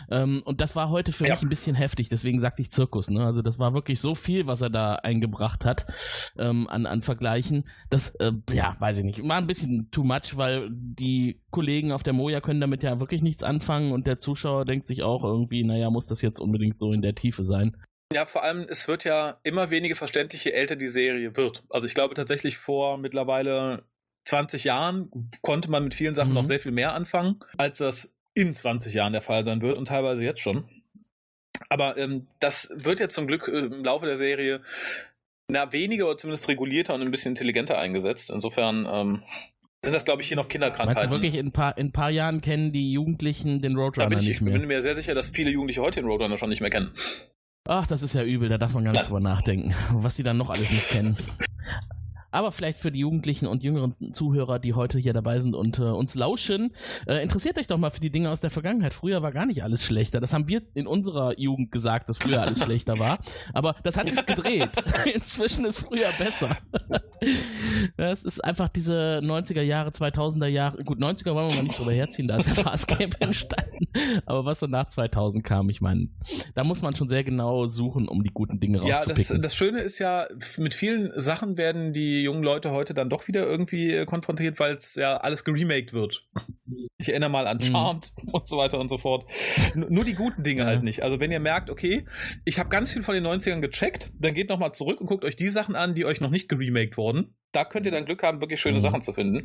Ähm, 0.09 0.41
und 0.45 0.61
das 0.61 0.75
war 0.75 0.89
heute 0.89 1.11
für 1.11 1.27
ja. 1.27 1.33
mich 1.33 1.43
ein 1.43 1.49
bisschen 1.49 1.75
heftig, 1.75 2.07
deswegen 2.07 2.39
sagte 2.39 2.61
ich 2.61 2.71
Zirkus. 2.71 3.09
Ne? 3.09 3.25
Also 3.25 3.41
das 3.41 3.59
war 3.59 3.73
wirklich 3.73 3.99
so 3.99 4.15
viel, 4.15 4.47
was 4.47 4.61
er 4.61 4.69
da 4.69 4.95
eingebracht 4.95 5.65
hat 5.65 5.85
ähm, 6.37 6.67
an, 6.69 6.85
an 6.85 7.01
Vergleichen. 7.01 7.65
Das, 7.89 8.15
äh, 8.15 8.31
ja, 8.53 8.77
weiß 8.79 8.99
ich 8.99 9.03
nicht, 9.03 9.27
war 9.27 9.37
ein 9.37 9.47
bisschen 9.47 9.91
too 9.91 10.05
much, 10.05 10.37
weil 10.37 10.69
die 10.71 11.41
Kollegen 11.51 11.91
auf 11.91 12.03
der 12.03 12.13
Moja 12.13 12.39
können 12.39 12.61
damit 12.61 12.83
ja 12.83 13.01
wirklich 13.01 13.21
nichts 13.21 13.43
anfangen 13.43 13.91
und 13.91 14.07
der 14.07 14.17
Zuschauer 14.17 14.63
denkt 14.63 14.87
sich 14.87 15.03
auch 15.03 15.25
irgendwie, 15.25 15.63
naja, 15.65 15.89
muss 15.89 16.07
das 16.07 16.21
jetzt 16.21 16.39
unbedingt 16.39 16.77
so 16.77 16.93
in 16.93 17.01
der 17.01 17.16
Tiefe 17.17 17.43
sein. 17.43 17.75
Ja, 18.13 18.25
vor 18.25 18.43
allem, 18.43 18.65
es 18.69 18.87
wird 18.87 19.03
ja 19.03 19.37
immer 19.43 19.69
weniger 19.69 19.95
verständlich, 19.95 20.45
je 20.45 20.51
älter 20.51 20.77
die 20.77 20.87
Serie 20.87 21.35
wird. 21.35 21.63
Also 21.69 21.87
ich 21.87 21.93
glaube 21.93 22.15
tatsächlich 22.15 22.57
vor 22.57 22.97
mittlerweile 22.97 23.83
20 24.25 24.63
Jahren 24.63 25.29
konnte 25.41 25.69
man 25.69 25.83
mit 25.83 25.93
vielen 25.93 26.15
Sachen 26.15 26.29
mhm. 26.29 26.35
noch 26.35 26.45
sehr 26.45 26.59
viel 26.59 26.71
mehr 26.71 26.93
anfangen, 26.93 27.39
als 27.57 27.79
das 27.79 28.17
in 28.33 28.53
20 28.53 28.93
Jahren 28.93 29.13
der 29.13 29.21
Fall 29.21 29.43
sein 29.43 29.61
wird 29.61 29.77
und 29.77 29.87
teilweise 29.87 30.23
jetzt 30.23 30.39
schon. 30.39 30.69
Aber 31.69 31.97
ähm, 31.97 32.23
das 32.39 32.69
wird 32.73 32.99
ja 32.99 33.09
zum 33.09 33.27
Glück 33.27 33.47
äh, 33.47 33.59
im 33.59 33.83
Laufe 33.83 34.05
der 34.05 34.17
Serie 34.17 34.61
na, 35.49 35.71
weniger 35.71 36.07
oder 36.07 36.17
zumindest 36.17 36.49
regulierter 36.49 36.93
und 36.93 37.01
ein 37.01 37.11
bisschen 37.11 37.31
intelligenter 37.31 37.77
eingesetzt. 37.77 38.29
Insofern 38.31 38.85
ähm, 38.89 39.23
sind 39.83 39.93
das, 39.93 40.05
glaube 40.05 40.21
ich, 40.21 40.27
hier 40.27 40.37
noch 40.37 40.47
Kinderkrankheiten. 40.47 40.95
Meinst 40.95 41.05
du 41.05 41.09
wirklich, 41.09 41.35
in 41.35 41.47
ein 41.47 41.51
paar, 41.51 41.77
in 41.77 41.87
ein 41.87 41.91
paar 41.91 42.09
Jahren 42.09 42.41
kennen 42.41 42.71
die 42.71 42.91
Jugendlichen 42.91 43.61
den 43.61 43.75
Roadrunner 43.75 44.05
da 44.05 44.09
bin 44.09 44.19
ich, 44.19 44.27
nicht 44.27 44.41
mehr? 44.41 44.53
Ich 44.53 44.59
bin 44.59 44.67
mir 44.67 44.81
sehr 44.81 44.95
sicher, 44.95 45.13
dass 45.13 45.29
viele 45.29 45.51
Jugendliche 45.51 45.81
heute 45.81 46.01
den 46.01 46.09
Roadrunner 46.09 46.37
schon 46.37 46.49
nicht 46.49 46.61
mehr 46.61 46.69
kennen. 46.69 46.91
Ach, 47.67 47.85
das 47.85 48.01
ist 48.01 48.13
ja 48.13 48.23
übel, 48.23 48.49
da 48.49 48.57
darf 48.57 48.73
man 48.73 48.85
gar 48.85 48.93
nicht 48.93 49.07
drüber 49.07 49.19
nachdenken, 49.19 49.75
was 49.91 50.15
sie 50.15 50.23
dann 50.23 50.37
noch 50.37 50.49
alles 50.49 50.69
nicht 50.69 50.89
kennen. 50.89 51.17
Aber 52.31 52.51
vielleicht 52.51 52.79
für 52.79 52.91
die 52.91 52.99
Jugendlichen 52.99 53.47
und 53.47 53.63
jüngeren 53.63 53.95
Zuhörer, 54.13 54.59
die 54.59 54.73
heute 54.73 54.99
hier 54.99 55.13
dabei 55.13 55.39
sind 55.39 55.55
und 55.55 55.79
äh, 55.79 55.83
uns 55.83 56.13
lauschen, 56.13 56.73
äh, 57.07 57.23
interessiert 57.23 57.57
euch 57.57 57.67
doch 57.67 57.77
mal 57.77 57.89
für 57.89 58.01
die 58.01 58.09
Dinge 58.09 58.29
aus 58.29 58.41
der 58.41 58.51
Vergangenheit. 58.51 58.93
Früher 58.93 59.21
war 59.21 59.31
gar 59.31 59.45
nicht 59.45 59.63
alles 59.63 59.83
schlechter. 59.83 60.19
Das 60.19 60.33
haben 60.33 60.47
wir 60.47 60.61
in 60.73 60.87
unserer 60.87 61.39
Jugend 61.39 61.71
gesagt, 61.71 62.09
dass 62.09 62.17
früher 62.17 62.41
alles 62.41 62.61
schlechter 62.61 62.99
war. 62.99 63.19
Aber 63.53 63.75
das 63.83 63.97
hat 63.97 64.09
sich 64.09 64.25
gedreht. 64.25 64.69
Inzwischen 65.15 65.65
ist 65.65 65.79
früher 65.79 66.11
besser. 66.17 66.57
das 67.97 68.23
ist 68.23 68.43
einfach 68.43 68.69
diese 68.69 69.21
90er 69.23 69.61
Jahre, 69.61 69.91
2000er 69.91 70.47
Jahre. 70.47 70.83
Gut, 70.83 70.99
90er 70.99 71.33
wollen 71.35 71.49
wir 71.49 71.55
mal 71.55 71.63
nicht 71.63 71.77
drüber 71.77 71.93
herziehen, 71.93 72.27
da 72.27 72.37
ist 72.37 72.47
ja 72.47 72.53
Fastcamp 72.63 73.17
entstanden. 73.19 73.87
Aber 74.25 74.45
was 74.45 74.59
so 74.59 74.67
nach 74.67 74.87
2000 74.87 75.43
kam, 75.43 75.69
ich 75.69 75.81
meine, 75.81 76.09
da 76.55 76.63
muss 76.63 76.81
man 76.81 76.95
schon 76.95 77.09
sehr 77.09 77.23
genau 77.23 77.67
suchen, 77.67 78.07
um 78.07 78.23
die 78.23 78.31
guten 78.31 78.59
Dinge 78.59 78.79
rauszupicken. 78.79 79.23
Ja, 79.23 79.33
das, 79.35 79.41
das 79.41 79.55
Schöne 79.55 79.81
ist 79.81 79.99
ja, 79.99 80.27
mit 80.57 80.73
vielen 80.73 81.11
Sachen 81.19 81.57
werden 81.57 81.93
die 81.93 82.07
die 82.07 82.23
jungen 82.23 82.43
Leute 82.43 82.71
heute 82.71 82.93
dann 82.93 83.09
doch 83.09 83.27
wieder 83.27 83.45
irgendwie 83.45 83.91
äh, 83.91 84.05
konfrontiert, 84.05 84.59
weil 84.59 84.75
es 84.75 84.95
ja 84.95 85.17
alles 85.17 85.43
geremaked 85.43 85.93
wird. 85.93 86.25
Ich 86.99 87.09
erinnere 87.09 87.29
mal 87.29 87.45
an 87.45 87.57
mhm. 87.57 87.61
Charmed 87.61 88.11
mhm. 88.23 88.29
und 88.33 88.47
so 88.47 88.57
weiter 88.57 88.79
und 88.79 88.89
so 88.89 88.97
fort. 88.97 89.25
nur 89.75 90.03
die 90.03 90.15
guten 90.15 90.41
Dinge 90.41 90.61
ja. 90.61 90.67
halt 90.67 90.83
nicht. 90.83 91.03
Also 91.03 91.19
wenn 91.19 91.31
ihr 91.31 91.39
merkt, 91.39 91.69
okay, 91.69 92.05
ich 92.43 92.57
habe 92.57 92.69
ganz 92.69 92.91
viel 92.91 93.03
von 93.03 93.13
den 93.13 93.25
90ern 93.25 93.61
gecheckt, 93.61 94.11
dann 94.19 94.33
geht 94.33 94.49
nochmal 94.49 94.73
zurück 94.73 94.99
und 94.99 95.05
guckt 95.05 95.23
euch 95.23 95.35
die 95.35 95.49
Sachen 95.49 95.75
an, 95.75 95.93
die 95.93 96.05
euch 96.05 96.21
noch 96.21 96.31
nicht 96.31 96.49
geremaked 96.49 96.97
wurden 96.97 97.06
worden 97.07 97.35
da 97.53 97.63
könnt 97.63 97.85
ihr 97.85 97.91
dann 97.91 98.05
Glück 98.05 98.23
haben, 98.23 98.41
wirklich 98.41 98.59
schöne 98.59 98.75
mhm. 98.77 98.81
Sachen 98.81 99.01
zu 99.01 99.13
finden. 99.13 99.41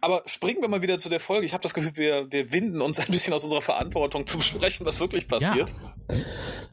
Aber 0.00 0.22
springen 0.26 0.60
wir 0.60 0.68
mal 0.68 0.82
wieder 0.82 0.98
zu 0.98 1.08
der 1.08 1.20
Folge. 1.20 1.46
Ich 1.46 1.52
habe 1.52 1.62
das 1.62 1.72
Gefühl, 1.72 1.92
wir, 1.96 2.30
wir 2.32 2.52
winden 2.52 2.80
uns 2.82 2.98
ein 2.98 3.06
bisschen 3.10 3.32
aus 3.32 3.44
unserer 3.44 3.62
Verantwortung 3.62 4.26
zu 4.26 4.38
besprechen, 4.38 4.84
was 4.84 4.98
wirklich 5.00 5.28
passiert. 5.28 5.70
Ja. 5.70 6.16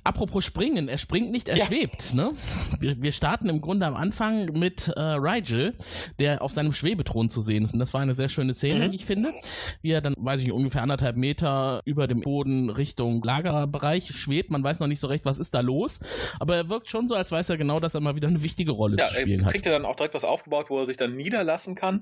Apropos 0.03 0.43
springen, 0.45 0.87
er 0.87 0.97
springt 0.97 1.31
nicht, 1.31 1.49
er 1.49 1.57
Ja. 1.57 1.65
schwebt. 1.65 2.13
Ne? 2.13 2.31
Wir, 2.79 3.01
wir 3.01 3.11
starten 3.11 3.49
im 3.49 3.61
Grunde 3.61 3.85
am 3.85 3.95
Anfang 3.95 4.45
mit 4.57 4.87
äh, 4.87 4.99
Rigel, 4.99 5.75
der 6.19 6.41
auf 6.41 6.51
seinem 6.51 6.73
Schwebethron 6.73 7.29
zu 7.29 7.41
sehen 7.41 7.63
ist. 7.63 7.73
Und 7.73 7.79
das 7.79 7.93
war 7.93 8.01
eine 8.01 8.13
sehr 8.13 8.29
schöne 8.29 8.53
Szene, 8.53 8.87
Mhm. 8.87 8.91
wie 8.91 8.95
ich 8.95 9.05
finde. 9.05 9.33
Wie 9.81 9.91
er 9.91 10.01
dann, 10.01 10.15
weiß 10.17 10.39
ich 10.41 10.47
nicht, 10.47 10.55
ungefähr 10.55 10.81
anderthalb 10.83 11.15
Meter 11.15 11.81
über 11.85 12.07
dem 12.07 12.21
Boden 12.21 12.69
Richtung 12.69 13.21
Lagerbereich 13.23 14.11
schwebt. 14.15 14.51
Man 14.51 14.63
weiß 14.63 14.79
noch 14.79 14.87
nicht 14.87 14.99
so 14.99 15.07
recht, 15.07 15.25
was 15.25 15.39
ist 15.39 15.53
da 15.53 15.59
los. 15.61 15.99
Aber 16.39 16.55
er 16.55 16.69
wirkt 16.69 16.89
schon 16.89 17.07
so, 17.07 17.15
als 17.15 17.31
weiß 17.31 17.49
er 17.49 17.57
genau, 17.57 17.79
dass 17.79 17.93
er 17.93 18.01
mal 18.01 18.15
wieder 18.15 18.27
eine 18.27 18.41
wichtige 18.43 18.71
Rolle 18.71 18.97
Ja, 18.97 19.09
zu 19.09 19.15
er 19.15 19.21
spielen 19.21 19.45
hat. 19.45 19.51
kriegt 19.51 19.65
ja 19.65 19.71
dann 19.71 19.85
auch 19.85 19.95
direkt 19.95 20.13
was 20.13 20.23
aufgebaut, 20.23 20.54
wo 20.69 20.79
er 20.79 20.85
sich 20.85 20.97
dann 20.97 21.15
niederlassen 21.15 21.75
kann. 21.75 22.01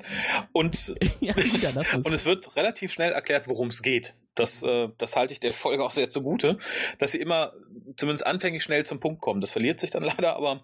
Und, 0.52 0.96
ja, 1.20 1.36
ist 1.36 1.94
und 1.94 2.12
es 2.12 2.26
wird 2.26 2.56
relativ 2.56 2.92
schnell 2.92 3.12
erklärt, 3.12 3.48
worum 3.48 3.70
es 3.70 3.82
geht. 3.82 4.16
Das, 4.36 4.64
äh, 4.64 4.90
das 4.98 5.16
halte 5.16 5.34
ich 5.34 5.40
der 5.40 5.54
Folge 5.54 5.84
auch 5.84 5.92
sehr 5.92 6.10
zugute, 6.10 6.58
dass 6.98 7.12
sie 7.12 7.20
immer 7.20 7.54
zumindest 7.98 8.26
anfänglich 8.26 8.64
schnell 8.64 8.86
zum 8.86 9.00
Punkt 9.00 9.22
kommen. 9.22 9.42
Das 9.42 9.52
verliert 9.52 9.80
sich 9.80 9.92
dann 9.92 10.04
leider, 10.04 10.36
aber 10.36 10.64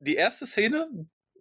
die 0.00 0.16
erste 0.16 0.46
Szene, 0.46 0.88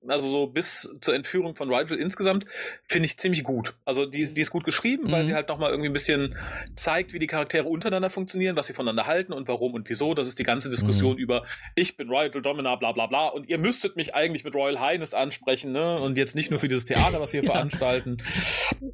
also 0.07 0.27
so 0.29 0.47
bis 0.47 0.89
zur 1.01 1.15
Entführung 1.15 1.55
von 1.55 1.73
Rigel 1.73 1.97
insgesamt, 1.97 2.45
finde 2.83 3.05
ich 3.05 3.17
ziemlich 3.17 3.43
gut. 3.43 3.73
Also 3.85 4.05
die, 4.05 4.33
die 4.33 4.41
ist 4.41 4.51
gut 4.51 4.63
geschrieben, 4.63 5.11
weil 5.11 5.23
Mhm. 5.23 5.27
sie 5.27 5.33
halt 5.33 5.49
nochmal 5.49 5.69
irgendwie 5.71 5.89
ein 5.89 5.93
bisschen 5.93 6.35
zeigt, 6.75 7.13
wie 7.13 7.19
die 7.19 7.27
Charaktere 7.27 7.67
untereinander 7.67 8.09
funktionieren, 8.09 8.55
was 8.55 8.67
sie 8.67 8.73
voneinander 8.73 9.05
halten 9.07 9.33
und 9.33 9.47
warum 9.47 9.73
und 9.73 9.89
wieso. 9.89 10.13
Das 10.13 10.27
ist 10.27 10.39
die 10.39 10.43
ganze 10.43 10.69
Diskussion 10.69 11.17
über 11.17 11.43
ich 11.75 11.97
bin 11.97 12.09
Rigel 12.09 12.41
Domina, 12.41 12.75
bla 12.75 12.91
bla 12.91 13.07
bla 13.07 13.27
und 13.27 13.47
ihr 13.49 13.57
müsstet 13.57 13.95
mich 13.95 14.13
eigentlich 14.15 14.43
mit 14.43 14.53
Royal 14.55 14.79
Highness 14.79 15.13
ansprechen, 15.13 15.71
ne? 15.71 15.99
Und 15.99 16.17
jetzt 16.17 16.35
nicht 16.35 16.49
nur 16.51 16.59
für 16.59 16.67
dieses 16.67 16.85
Theater, 16.85 17.19
was 17.21 17.33
wir 17.33 17.41
hier 17.41 17.49
Ja. 17.49 17.53
veranstalten, 17.55 18.17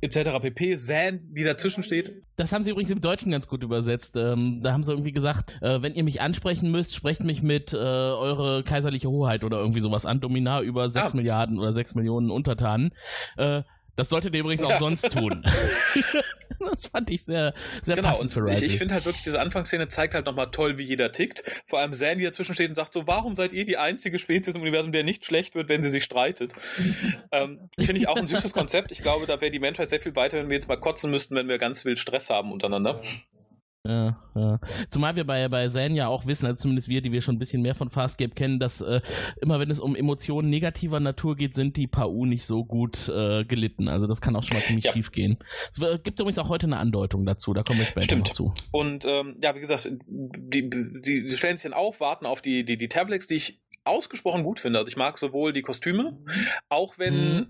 etc. 0.02 0.40
pp. 0.42 0.78
Zan, 0.78 1.20
die 1.34 1.44
dazwischen 1.44 1.84
steht. 1.84 2.24
Das 2.36 2.52
haben 2.54 2.64
sie 2.64 2.72
übrigens 2.72 2.92
im 2.92 3.02
Deutschen 3.02 3.32
ganz 3.32 3.48
gut 3.48 3.64
übersetzt. 3.64 4.16
Ähm, 4.16 4.62
da 4.64 4.72
haben 4.74 4.84
sie 4.84 4.92
irgendwie 4.94 5.12
gesagt, 5.12 5.58
äh, 5.62 5.82
wenn 5.82 5.94
ihr 5.94 6.04
mich 6.04 6.22
ansprechen 6.22 6.72
müsst, 6.72 6.96
sprecht 6.96 7.24
mich 7.24 7.42
mit 7.42 7.74
äh, 7.74 7.78
eure 7.78 8.64
kaiserliche 8.64 9.10
Hoheit 9.10 9.44
oder 9.44 9.58
irgendwie 9.60 9.80
sowas 9.82 10.06
an. 10.06 10.20
Dominar 10.22 10.62
über 10.62 10.90
6 11.02 11.14
Ah. 11.14 11.16
Milliarden 11.16 11.60
oder 11.60 11.74
6 11.74 11.96
Millionen 11.96 12.32
Untertanen. 12.32 12.94
Äh, 13.38 13.64
das 13.96 14.08
solltet 14.10 14.34
ihr 14.34 14.40
übrigens 14.40 14.64
auch 14.64 14.70
Ja. 14.70 14.80
sonst 14.80 15.12
tun. 15.12 15.44
das 16.60 16.88
fand 16.88 17.10
ich 17.10 17.26
sehr, 17.26 17.54
sehr 17.82 17.96
Genau, 17.98 18.08
passend 18.10 18.32
für 18.32 18.40
ich, 18.48 18.56
Rigel. 18.56 18.64
ich 18.64 18.78
finde 18.78 18.94
halt 18.94 19.06
wirklich, 19.06 19.24
diese 19.24 19.42
Anfangsszene 19.42 19.88
zeigt 19.90 20.14
halt 20.14 20.26
nochmal 20.26 20.52
toll, 20.52 20.78
wie 20.78 20.84
jeder 20.84 21.12
tickt. 21.12 21.44
Vor 21.66 21.80
allem 21.80 21.94
Zan, 21.94 22.18
die 22.18 22.24
dazwischen 22.24 22.54
steht 22.56 22.70
und 22.70 22.76
sagt 22.76 22.94
so, 22.94 23.08
warum 23.08 23.36
seid 23.36 23.52
ihr 23.52 23.66
die 23.66 23.76
einzige 23.78 24.18
Spezies 24.20 24.56
im 24.56 24.62
Universum, 24.62 24.92
der 24.94 25.04
nicht 25.04 25.26
schlecht 25.26 25.54
wird, 25.56 25.68
wenn 25.68 25.84
sie 25.84 25.90
sich 25.90 26.04
streitet? 26.06 26.54
ähm, 27.34 27.70
finde 27.78 27.98
ich 27.98 28.08
auch 28.08 28.16
ein 28.16 28.28
süßes 28.28 28.54
Konzept. 28.54 28.92
Ich 28.94 29.02
glaube, 29.02 29.26
da 29.26 29.42
wäre 29.42 29.52
die 29.52 29.60
Menschheit 29.60 29.90
sehr 29.90 30.00
viel 30.00 30.16
weiter, 30.16 30.38
wenn 30.38 30.50
wir 30.50 30.56
jetzt 30.56 30.70
mal 30.70 30.80
kotzen 30.80 31.12
müssten, 31.12 31.36
wenn 31.36 31.50
wir 31.50 31.58
ganz 31.58 31.84
wild 31.86 32.00
Stress 32.00 32.30
haben 32.30 32.52
untereinander. 32.54 33.02
Ja, 33.88 34.20
ja. 34.36 34.60
Zumal 34.90 35.16
wir 35.16 35.24
bei, 35.26 35.48
bei 35.48 35.68
Zan 35.70 35.96
ja 35.96 36.10
auch 36.10 36.26
wissen, 36.28 36.46
also 36.46 36.58
zumindest 36.58 36.90
wir, 36.90 37.02
die 37.02 37.14
wir 37.14 37.22
schon 37.22 37.36
ein 37.36 37.40
bisschen 37.40 37.62
mehr 37.62 37.76
von 37.76 37.90
Farscape 37.90 38.36
kennen, 38.36 38.60
dass 38.60 38.82
äh, 38.82 39.00
immer 39.42 39.60
wenn 39.62 39.72
es 39.72 39.80
um 39.80 39.96
Emotionen 39.96 40.50
negativer 40.50 41.00
Natur 41.00 41.38
geht, 41.38 41.56
sind 41.56 41.78
die 41.78 41.88
PAU 41.88 42.26
nicht 42.26 42.46
so 42.46 42.66
gut 42.66 43.08
äh, 43.08 43.46
gelitten. 43.46 43.88
Also 43.88 44.06
das 44.06 44.20
kann 44.20 44.36
auch 44.36 44.44
schon 44.44 44.58
mal 44.58 44.64
ziemlich 44.64 44.86
Ja. 44.86 44.92
schief 44.92 45.12
gehen. 45.14 45.38
Es 45.72 45.80
gibt 46.04 46.20
übrigens 46.20 46.40
auch 46.40 46.50
heute 46.50 46.66
eine 46.68 46.78
Andeutung 46.78 47.26
dazu, 47.26 47.54
da 47.54 47.64
kommen 47.64 47.80
wir 47.80 47.86
später 47.86 48.04
Stimmt. 48.04 48.26
noch 48.28 48.32
zu. 48.34 48.54
Und 48.72 49.06
ähm, 49.06 49.38
ja, 49.42 49.56
wie 49.56 49.62
gesagt, 49.62 49.90
die, 50.08 50.70
die, 50.70 51.24
die 51.24 51.38
stellen 51.38 51.56
sich 51.56 51.64
dann 51.64 51.74
auf, 51.74 52.02
warten 52.02 52.26
auf 52.26 52.42
die, 52.42 52.66
die, 52.66 52.78
die 52.78 52.90
Tablets, 52.90 53.28
die 53.28 53.36
ich 53.36 53.62
ausgesprochen 53.86 54.44
gut 54.44 54.60
finde. 54.60 54.80
Also 54.80 54.90
ich 54.90 54.98
mag 54.98 55.18
sowohl 55.18 55.54
die 55.54 55.62
Kostüme, 55.62 56.18
auch 56.68 56.98
wenn 57.00 57.14
Mhm. 57.38 57.48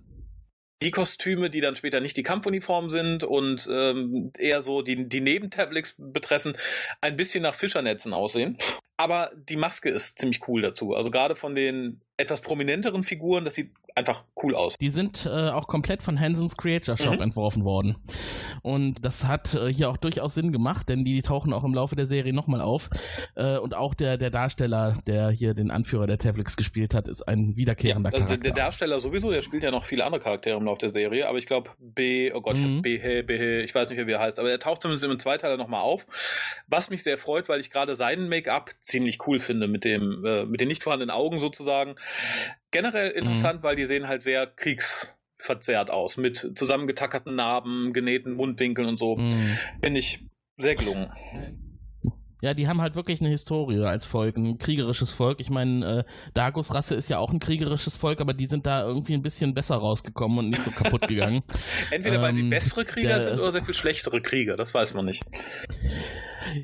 Die 0.81 0.91
Kostüme, 0.91 1.49
die 1.49 1.61
dann 1.61 1.75
später 1.75 1.99
nicht 1.99 2.15
die 2.17 2.23
Kampfuniform 2.23 2.89
sind 2.89 3.23
und 3.23 3.67
ähm, 3.71 4.31
eher 4.37 4.61
so 4.61 4.81
die, 4.81 5.07
die 5.09 5.21
Nebentablets 5.21 5.95
betreffen, 5.97 6.57
ein 7.01 7.17
bisschen 7.17 7.43
nach 7.43 7.53
Fischernetzen 7.53 8.13
aussehen. 8.13 8.57
Aber 8.99 9.31
die 9.33 9.55
Maske 9.55 9.89
ist 9.89 10.19
ziemlich 10.19 10.45
cool 10.49 10.61
dazu. 10.61 10.93
Also 10.93 11.09
gerade 11.09 11.35
von 11.35 11.55
den 11.55 12.01
etwas 12.17 12.41
prominenteren 12.41 13.03
Figuren, 13.03 13.45
das 13.45 13.55
sieht 13.55 13.71
einfach 13.95 14.25
cool 14.43 14.53
aus. 14.55 14.75
Die 14.79 14.89
sind 14.89 15.25
äh, 15.25 15.29
auch 15.51 15.67
komplett 15.67 16.03
von 16.03 16.19
Hansons 16.19 16.57
Creature 16.57 16.97
Shop 16.97 17.15
Mhm. 17.15 17.21
entworfen 17.21 17.63
worden. 17.63 17.95
Und 18.61 19.03
das 19.05 19.25
hat 19.25 19.55
äh, 19.55 19.73
hier 19.73 19.89
auch 19.89 19.95
durchaus 19.97 20.33
Sinn 20.35 20.51
gemacht, 20.51 20.89
denn 20.89 21.05
die 21.05 21.21
tauchen 21.21 21.53
auch 21.53 21.63
im 21.63 21.73
Laufe 21.73 21.95
der 21.95 22.05
Serie 22.05 22.33
nochmal 22.33 22.59
auf. 22.61 22.89
Äh, 23.35 23.57
und 23.57 23.73
auch 23.73 23.93
der, 23.93 24.17
der 24.17 24.31
Darsteller, 24.31 24.97
der 25.07 25.29
hier 25.29 25.53
den 25.53 25.71
Anführer 25.71 26.07
der 26.07 26.17
Tavlix 26.17 26.57
gespielt 26.57 26.93
hat, 26.93 27.07
ist 27.07 27.21
ein 27.23 27.55
wiederkehrender 27.55 28.09
also 28.09 28.19
der, 28.19 28.27
Charakter. 28.27 28.43
der 28.43 28.63
Darsteller 28.63 28.99
sowieso, 28.99 29.31
der 29.31 29.41
spielt 29.41 29.63
ja 29.63 29.71
noch 29.71 29.85
viele 29.85 30.03
andere 30.05 30.21
Charaktere 30.21 30.57
im 30.57 30.65
Laufe 30.65 30.79
der 30.81 30.91
Serie, 30.91 31.27
aber 31.27 31.37
ich 31.37 31.45
glaube, 31.45 31.69
B, 31.79 32.31
oh 32.33 32.41
Gott, 32.41 32.57
ich 32.57 32.63
Mhm. 32.65 32.75
hab 32.77 32.83
Behe, 32.83 33.23
Behe, 33.23 33.61
ich 33.63 33.73
weiß 33.73 33.89
nicht 33.89 33.97
mehr, 33.97 34.07
wie 34.07 34.11
er 34.13 34.19
heißt, 34.19 34.39
aber 34.39 34.51
er 34.51 34.59
taucht 34.59 34.81
zumindest 34.81 35.05
im 35.05 35.17
Zweiteiler 35.19 35.55
nochmal 35.57 35.81
auf. 35.81 36.05
Was 36.67 36.89
mich 36.89 37.01
sehr 37.03 37.17
freut, 37.17 37.47
weil 37.47 37.61
ich 37.61 37.69
gerade 37.71 37.95
seinen 37.95 38.27
Make-up 38.29 38.71
ziemlich 38.89 39.25
cool 39.27 39.39
finde, 39.39 39.67
mit 39.67 39.83
dem, 39.85 40.23
äh, 40.25 40.45
mit 40.45 40.59
den 40.61 40.67
nicht 40.67 40.83
vorhandenen 40.83 41.15
Augen 41.15 41.39
sozusagen. 41.39 41.95
Generell 42.71 43.11
interessant, 43.11 43.63
weil 43.63 43.75
die 43.75 43.85
sehen 43.85 44.07
halt 44.07 44.21
sehr 44.21 44.45
kriegsverzerrt 44.47 45.89
aus, 45.91 46.17
mit 46.17 46.37
zusammengetackerten 46.55 47.35
Narben, 47.35 47.93
genähten 47.93 48.33
Mundwinkeln 48.33 48.87
und 48.87 48.99
so. 48.99 49.15
Mhm. 49.15 49.57
Finde 49.81 49.99
ich 49.99 50.19
sehr 50.57 50.75
gelungen. 50.75 51.11
Ja, 52.41 52.53
die 52.53 52.69
haben 52.69 52.79
halt 52.79 52.95
wirklich 52.95 53.19
eine 53.19 53.29
Historie 53.29 53.83
als 53.83 54.05
Volk, 54.05 54.37
ein 54.37 54.57
kriegerisches 54.59 55.11
Volk. 55.11 55.41
Ich 55.41 55.49
meine, 55.49 56.05
äh, 56.07 56.31
Dagos 56.33 56.73
Rasse 56.73 56.95
ist 56.95 57.09
ja 57.09 57.17
auch 57.17 57.33
ein 57.33 57.39
kriegerisches 57.39 57.97
Volk, 57.97 58.21
aber 58.21 58.33
die 58.33 58.45
sind 58.45 58.65
da 58.65 58.81
irgendwie 58.85 59.13
ein 59.13 59.21
bisschen 59.21 59.53
besser 59.53 59.75
rausgekommen 59.75 60.37
und 60.39 60.49
nicht 60.51 60.61
so 60.61 60.71
kaputt 60.71 61.05
gegangen. 61.09 61.43
Entweder 61.91 62.21
weil 62.21 62.33
sie 62.33 62.39
Ähm, 62.41 62.49
bessere 62.49 62.85
Krieger 62.85 63.09
der- 63.09 63.19
sind 63.19 63.39
oder 63.41 63.51
sehr 63.51 63.65
viel 63.65 63.73
schlechtere 63.73 64.21
Krieger, 64.21 64.55
das 64.55 64.73
weiß 64.73 64.93
man 64.93 65.03
nicht. 65.03 65.21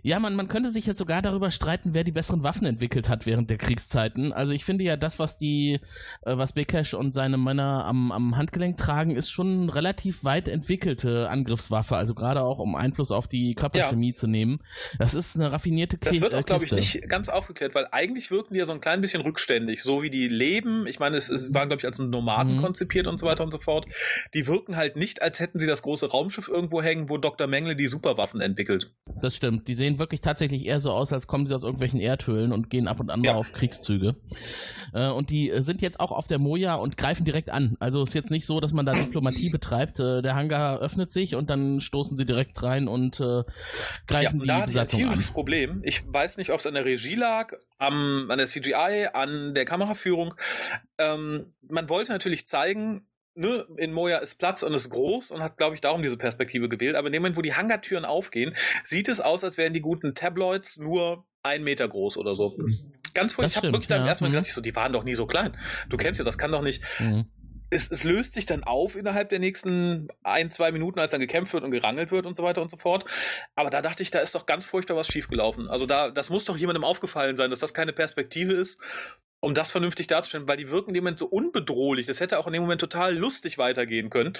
Ja, 0.03 0.19
man, 0.19 0.35
man 0.35 0.47
könnte 0.47 0.69
sich 0.69 0.85
jetzt 0.85 0.97
sogar 0.99 1.21
darüber 1.21 1.51
streiten, 1.51 1.93
wer 1.93 2.03
die 2.03 2.11
besseren 2.11 2.43
Waffen 2.43 2.65
entwickelt 2.65 3.09
hat 3.09 3.25
während 3.25 3.49
der 3.49 3.57
Kriegszeiten. 3.57 4.33
Also 4.33 4.53
ich 4.53 4.63
finde 4.65 4.83
ja, 4.83 4.97
das, 4.97 5.19
was 5.19 5.37
die, 5.37 5.79
äh, 6.25 6.37
was 6.37 6.53
Bekesh 6.53 6.93
und 6.93 7.13
seine 7.13 7.37
Männer 7.37 7.85
am, 7.85 8.11
am 8.11 8.37
Handgelenk 8.37 8.77
tragen, 8.77 9.15
ist 9.15 9.29
schon 9.29 9.63
eine 9.63 9.75
relativ 9.75 10.23
weit 10.23 10.47
entwickelte 10.47 11.29
Angriffswaffe. 11.29 11.95
Also 11.97 12.15
gerade 12.15 12.41
auch, 12.41 12.59
um 12.59 12.75
Einfluss 12.75 13.11
auf 13.11 13.27
die 13.27 13.55
Körperchemie 13.55 14.13
zu 14.13 14.27
nehmen. 14.27 14.59
Das 14.99 15.13
ist 15.13 15.35
eine 15.35 15.51
raffinierte 15.51 15.97
Das 15.97 16.11
Ki- 16.13 16.21
wird 16.21 16.33
äh, 16.33 16.37
auch, 16.37 16.45
glaube 16.45 16.63
ich, 16.63 16.69
Kiste. 16.69 16.97
nicht 16.97 17.09
ganz 17.09 17.29
aufgeklärt, 17.29 17.75
weil 17.75 17.87
eigentlich 17.91 18.31
wirken 18.31 18.53
die 18.53 18.59
ja 18.59 18.65
so 18.65 18.73
ein 18.73 18.81
klein 18.81 19.01
bisschen 19.01 19.21
rückständig, 19.21 19.83
so 19.83 20.01
wie 20.03 20.09
die 20.09 20.27
leben. 20.27 20.87
Ich 20.87 20.99
meine, 20.99 21.17
es, 21.17 21.29
es 21.29 21.53
waren, 21.53 21.67
glaube 21.69 21.79
ich, 21.81 21.85
als 21.85 21.99
Nomaden 21.99 22.55
Mhm. 22.57 22.61
konzipiert 22.61 23.07
und 23.07 23.19
so 23.19 23.25
weiter 23.25 23.43
und 23.43 23.51
so 23.51 23.57
fort. 23.59 23.85
Die 24.33 24.47
wirken 24.47 24.75
halt 24.77 24.95
nicht, 24.95 25.21
als 25.21 25.39
hätten 25.39 25.59
sie 25.59 25.67
das 25.67 25.81
große 25.81 26.09
Raumschiff 26.11 26.47
irgendwo 26.47 26.81
hängen, 26.81 27.09
wo 27.09 27.17
Dr. 27.17 27.47
Mengle 27.47 27.75
die 27.75 27.87
Superwaffen 27.87 28.41
entwickelt. 28.41 28.91
Das 29.21 29.35
stimmt. 29.35 29.64
Die 29.67 29.73
sehen 29.73 29.99
wirklich 29.99 30.21
tatsächlich 30.21 30.65
eher 30.65 30.79
so 30.79 30.91
aus, 30.91 31.11
als 31.13 31.27
kommen 31.27 31.45
sie 31.47 31.53
aus 31.55 31.63
irgendwelchen 31.63 31.99
Erdhöhlen 31.99 32.51
und 32.51 32.69
gehen 32.69 32.87
ab 32.87 32.99
und 32.99 33.09
an 33.09 33.23
Ja. 33.23 33.33
mal 33.33 33.39
auf 33.39 33.51
Kriegszüge. 33.51 34.15
Äh, 34.93 35.09
und 35.09 35.29
die 35.29 35.49
äh, 35.49 35.61
sind 35.61 35.81
jetzt 35.81 35.99
auch 35.99 36.11
auf 36.11 36.27
der 36.27 36.39
Moja 36.39 36.75
und 36.75 36.97
greifen 36.97 37.25
direkt 37.25 37.49
an. 37.49 37.75
Also 37.79 38.01
ist 38.03 38.13
jetzt 38.13 38.31
nicht 38.31 38.45
so, 38.45 38.59
dass 38.59 38.73
man 38.73 38.85
da 38.85 38.93
Diplomatie 38.93 39.49
betreibt. 39.49 39.99
Äh, 39.99 40.21
der 40.21 40.35
Hangar 40.35 40.79
öffnet 40.79 41.11
sich 41.11 41.35
und 41.35 41.49
dann 41.49 41.79
stoßen 41.81 42.17
sie 42.17 42.25
direkt 42.25 42.61
rein 42.63 42.87
und 42.87 43.19
äh, 43.19 43.43
greifen 44.07 44.45
da 44.45 44.61
die 44.61 44.65
Besatzung 44.67 45.01
an. 45.01 45.07
tierisches 45.09 45.31
Problem. 45.31 45.81
Ich 45.83 46.03
weiß 46.11 46.37
nicht, 46.37 46.51
ob 46.51 46.59
es 46.59 46.65
an 46.65 46.73
der 46.75 46.85
Regie 46.85 47.15
lag, 47.15 47.53
am, 47.77 48.27
an 48.29 48.37
der 48.37 48.47
CGI, 48.47 49.07
an 49.13 49.53
der 49.53 49.65
Kameraführung. 49.65 50.35
Ähm, 50.97 51.53
man 51.67 51.89
wollte 51.89 52.11
natürlich 52.11 52.47
zeigen, 52.47 53.05
ne, 53.35 53.65
in 53.77 53.93
Moja 53.93 54.17
ist 54.17 54.35
Platz 54.35 54.63
und 54.63 54.73
ist 54.73 54.89
groß 54.89 55.31
und 55.31 55.41
hat, 55.41 55.57
glaube 55.57 55.75
ich, 55.75 55.81
darum 55.81 56.01
diese 56.01 56.17
Perspektive 56.17 56.69
gewählt. 56.69 56.95
Aber 56.95 57.07
in 57.07 57.13
dem 57.13 57.21
Moment, 57.21 57.37
wo 57.37 57.41
die 57.41 57.53
Hangartüren 57.53 58.05
aufgehen, 58.05 58.55
sieht 58.83 59.07
es 59.09 59.19
aus, 59.21 59.43
als 59.43 59.57
wären 59.57 59.73
die 59.73 59.81
guten 59.81 60.15
Tabloids 60.15 60.77
nur 60.77 61.25
ein 61.43 61.63
Meter 61.63 61.87
groß 61.87 62.17
oder 62.17 62.35
so. 62.35 62.57
Ganz 63.13 63.33
furchtbar. 63.33 63.45
Ich 63.47 63.55
habe 63.57 63.67
wirklich 63.71 63.87
dann 63.87 64.01
ja. 64.01 64.07
erstmal 64.07 64.29
Mhm. 64.29 64.33
gedacht, 64.33 64.47
ich 64.47 64.53
so, 64.53 64.61
die 64.61 64.75
waren 64.75 64.91
doch 64.91 65.03
nie 65.03 65.13
so 65.13 65.25
klein. 65.27 65.57
Du 65.89 65.97
kennst 65.97 66.17
ja, 66.19 66.25
das 66.25 66.37
kann 66.37 66.51
doch 66.51 66.61
nicht. 66.61 66.83
Mhm. 66.99 67.25
Es, 67.71 67.89
es 67.91 68.03
löst 68.03 68.35
sich 68.35 68.45
dann 68.45 68.63
auf 68.63 68.95
innerhalb 68.95 69.29
der 69.29 69.39
nächsten 69.39 70.07
ein, 70.23 70.51
zwei 70.51 70.71
Minuten, 70.71 70.99
als 70.99 71.11
dann 71.11 71.19
gekämpft 71.19 71.53
wird 71.53 71.63
und 71.63 71.71
gerangelt 71.71 72.11
wird 72.11 72.25
und 72.25 72.37
so 72.37 72.43
weiter 72.43 72.61
und 72.61 72.69
so 72.69 72.77
fort. 72.77 73.05
Aber 73.55 73.69
da 73.69 73.81
dachte 73.81 74.03
ich, 74.03 74.11
da 74.11 74.19
ist 74.19 74.35
doch 74.35 74.45
ganz 74.45 74.65
furchtbar 74.65 74.95
was 74.95 75.07
schiefgelaufen. 75.07 75.67
Also 75.67 75.85
da, 75.85 76.11
das 76.11 76.29
muss 76.29 76.45
doch 76.45 76.57
jemandem 76.57 76.83
aufgefallen 76.83 77.37
sein, 77.37 77.49
dass 77.49 77.59
das 77.59 77.73
keine 77.73 77.91
Perspektive 77.91 78.53
ist, 78.53 78.79
um 79.45 79.53
das 79.53 79.69
vernünftig 79.69 80.07
darzustellen, 80.07 80.47
weil 80.47 80.57
die 80.57 80.71
wirken 80.71 80.89
in 80.89 80.95
dem 80.95 81.03
Moment 81.03 81.19
so 81.19 81.27
unbedrohlich. 81.27 82.07
Das 82.07 82.19
hätte 82.19 82.39
auch 82.39 82.47
in 82.47 82.53
dem 82.53 82.63
Moment 82.63 82.81
total 82.81 83.15
lustig 83.15 83.59
weitergehen 83.59 84.09
können. 84.09 84.33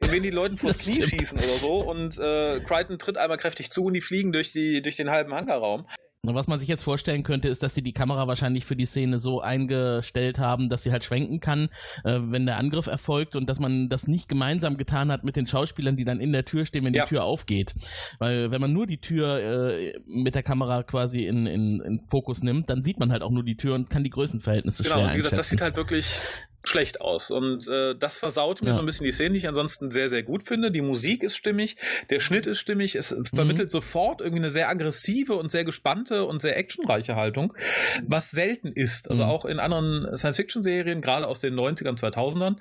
Wenn 0.00 0.22
die 0.22 0.30
Leuten 0.30 0.56
vors 0.56 0.76
Das 0.76 0.86
Knie 0.86 1.02
stimmt. 1.02 1.20
schießen 1.20 1.38
oder 1.38 1.58
so 1.58 1.80
und 1.80 2.16
äh, 2.18 2.60
Crichton 2.60 2.98
tritt 2.98 3.18
einmal 3.18 3.38
kräftig 3.38 3.70
zu 3.70 3.86
und 3.86 3.94
die 3.94 4.00
fliegen 4.00 4.32
durch, 4.32 4.52
die, 4.52 4.82
durch 4.82 4.94
den 4.94 5.10
halben 5.10 5.34
Hangarraum. 5.34 5.86
Und 6.28 6.34
Was 6.34 6.48
man 6.48 6.58
sich 6.58 6.68
jetzt 6.68 6.82
vorstellen 6.82 7.22
könnte, 7.22 7.48
ist, 7.48 7.62
dass 7.62 7.74
sie 7.74 7.82
die 7.82 7.92
Kamera 7.92 8.26
wahrscheinlich 8.26 8.64
für 8.64 8.76
die 8.76 8.84
Szene 8.84 9.18
so 9.18 9.40
eingestellt 9.40 10.38
haben, 10.38 10.68
dass 10.68 10.82
sie 10.82 10.92
halt 10.92 11.04
schwenken 11.04 11.40
kann, 11.40 11.68
äh, 12.04 12.18
wenn 12.20 12.46
der 12.46 12.58
Angriff 12.58 12.86
erfolgt 12.86 13.36
und 13.36 13.48
dass 13.48 13.58
man 13.60 13.88
das 13.88 14.06
nicht 14.08 14.28
gemeinsam 14.28 14.76
getan 14.76 15.10
hat 15.10 15.24
mit 15.24 15.36
den 15.36 15.46
Schauspielern, 15.46 15.96
die 15.96 16.04
dann 16.04 16.20
in 16.20 16.32
der 16.32 16.44
Tür 16.44 16.64
stehen, 16.64 16.84
wenn 16.84 16.94
Ja. 16.94 17.04
die 17.04 17.10
Tür 17.10 17.24
aufgeht. 17.24 17.74
Weil 18.18 18.50
wenn 18.50 18.60
man 18.60 18.72
nur 18.72 18.86
die 18.86 18.98
Tür 19.00 19.38
äh, 19.40 19.94
mit 20.06 20.34
der 20.34 20.42
Kamera 20.42 20.82
quasi 20.82 21.26
in, 21.26 21.46
in, 21.46 21.80
in 21.80 22.00
Fokus 22.08 22.42
nimmt, 22.42 22.70
dann 22.70 22.82
sieht 22.84 22.98
man 22.98 23.12
halt 23.12 23.22
auch 23.22 23.30
nur 23.30 23.44
die 23.44 23.56
Tür 23.56 23.74
und 23.74 23.90
kann 23.90 24.04
die 24.04 24.10
Größenverhältnisse 24.10 24.82
Genau, 24.82 24.96
schwer 24.96 25.04
und 25.06 25.12
wie 25.12 25.16
gesagt, 25.18 25.38
das 25.38 25.48
sieht 25.48 25.60
halt 25.60 25.76
wirklich 25.76 26.06
schlecht 26.68 27.00
aus. 27.00 27.30
Und 27.30 27.66
äh, 27.68 27.94
das 27.96 28.18
versaut 28.18 28.62
mir 28.62 28.68
ja. 28.68 28.74
so 28.74 28.80
ein 28.80 28.86
bisschen 28.86 29.06
die 29.06 29.12
Szene, 29.12 29.30
die 29.32 29.38
ich 29.38 29.48
ansonsten 29.48 29.90
sehr, 29.90 30.08
sehr 30.08 30.22
gut 30.22 30.42
finde. 30.42 30.70
Die 30.70 30.80
Musik 30.80 31.22
ist 31.22 31.36
stimmig, 31.36 31.76
der 32.10 32.20
Schnitt 32.20 32.46
ist 32.46 32.58
stimmig, 32.58 32.94
es 32.94 33.12
mhm. 33.12 33.24
vermittelt 33.24 33.70
sofort 33.70 34.20
irgendwie 34.20 34.40
eine 34.40 34.50
sehr 34.50 34.68
aggressive 34.68 35.34
und 35.34 35.50
sehr 35.50 35.64
gespannte 35.64 36.24
und 36.24 36.42
sehr 36.42 36.56
actionreiche 36.56 37.16
Haltung, 37.16 37.54
was 38.06 38.30
selten 38.30 38.72
ist. 38.72 39.10
Also 39.10 39.24
mhm. 39.24 39.30
auch 39.30 39.44
in 39.44 39.58
anderen 39.58 40.16
Science-Fiction-Serien, 40.16 41.00
gerade 41.00 41.26
aus 41.26 41.40
den 41.40 41.54
90ern, 41.54 41.98
2000ern, 41.98 42.56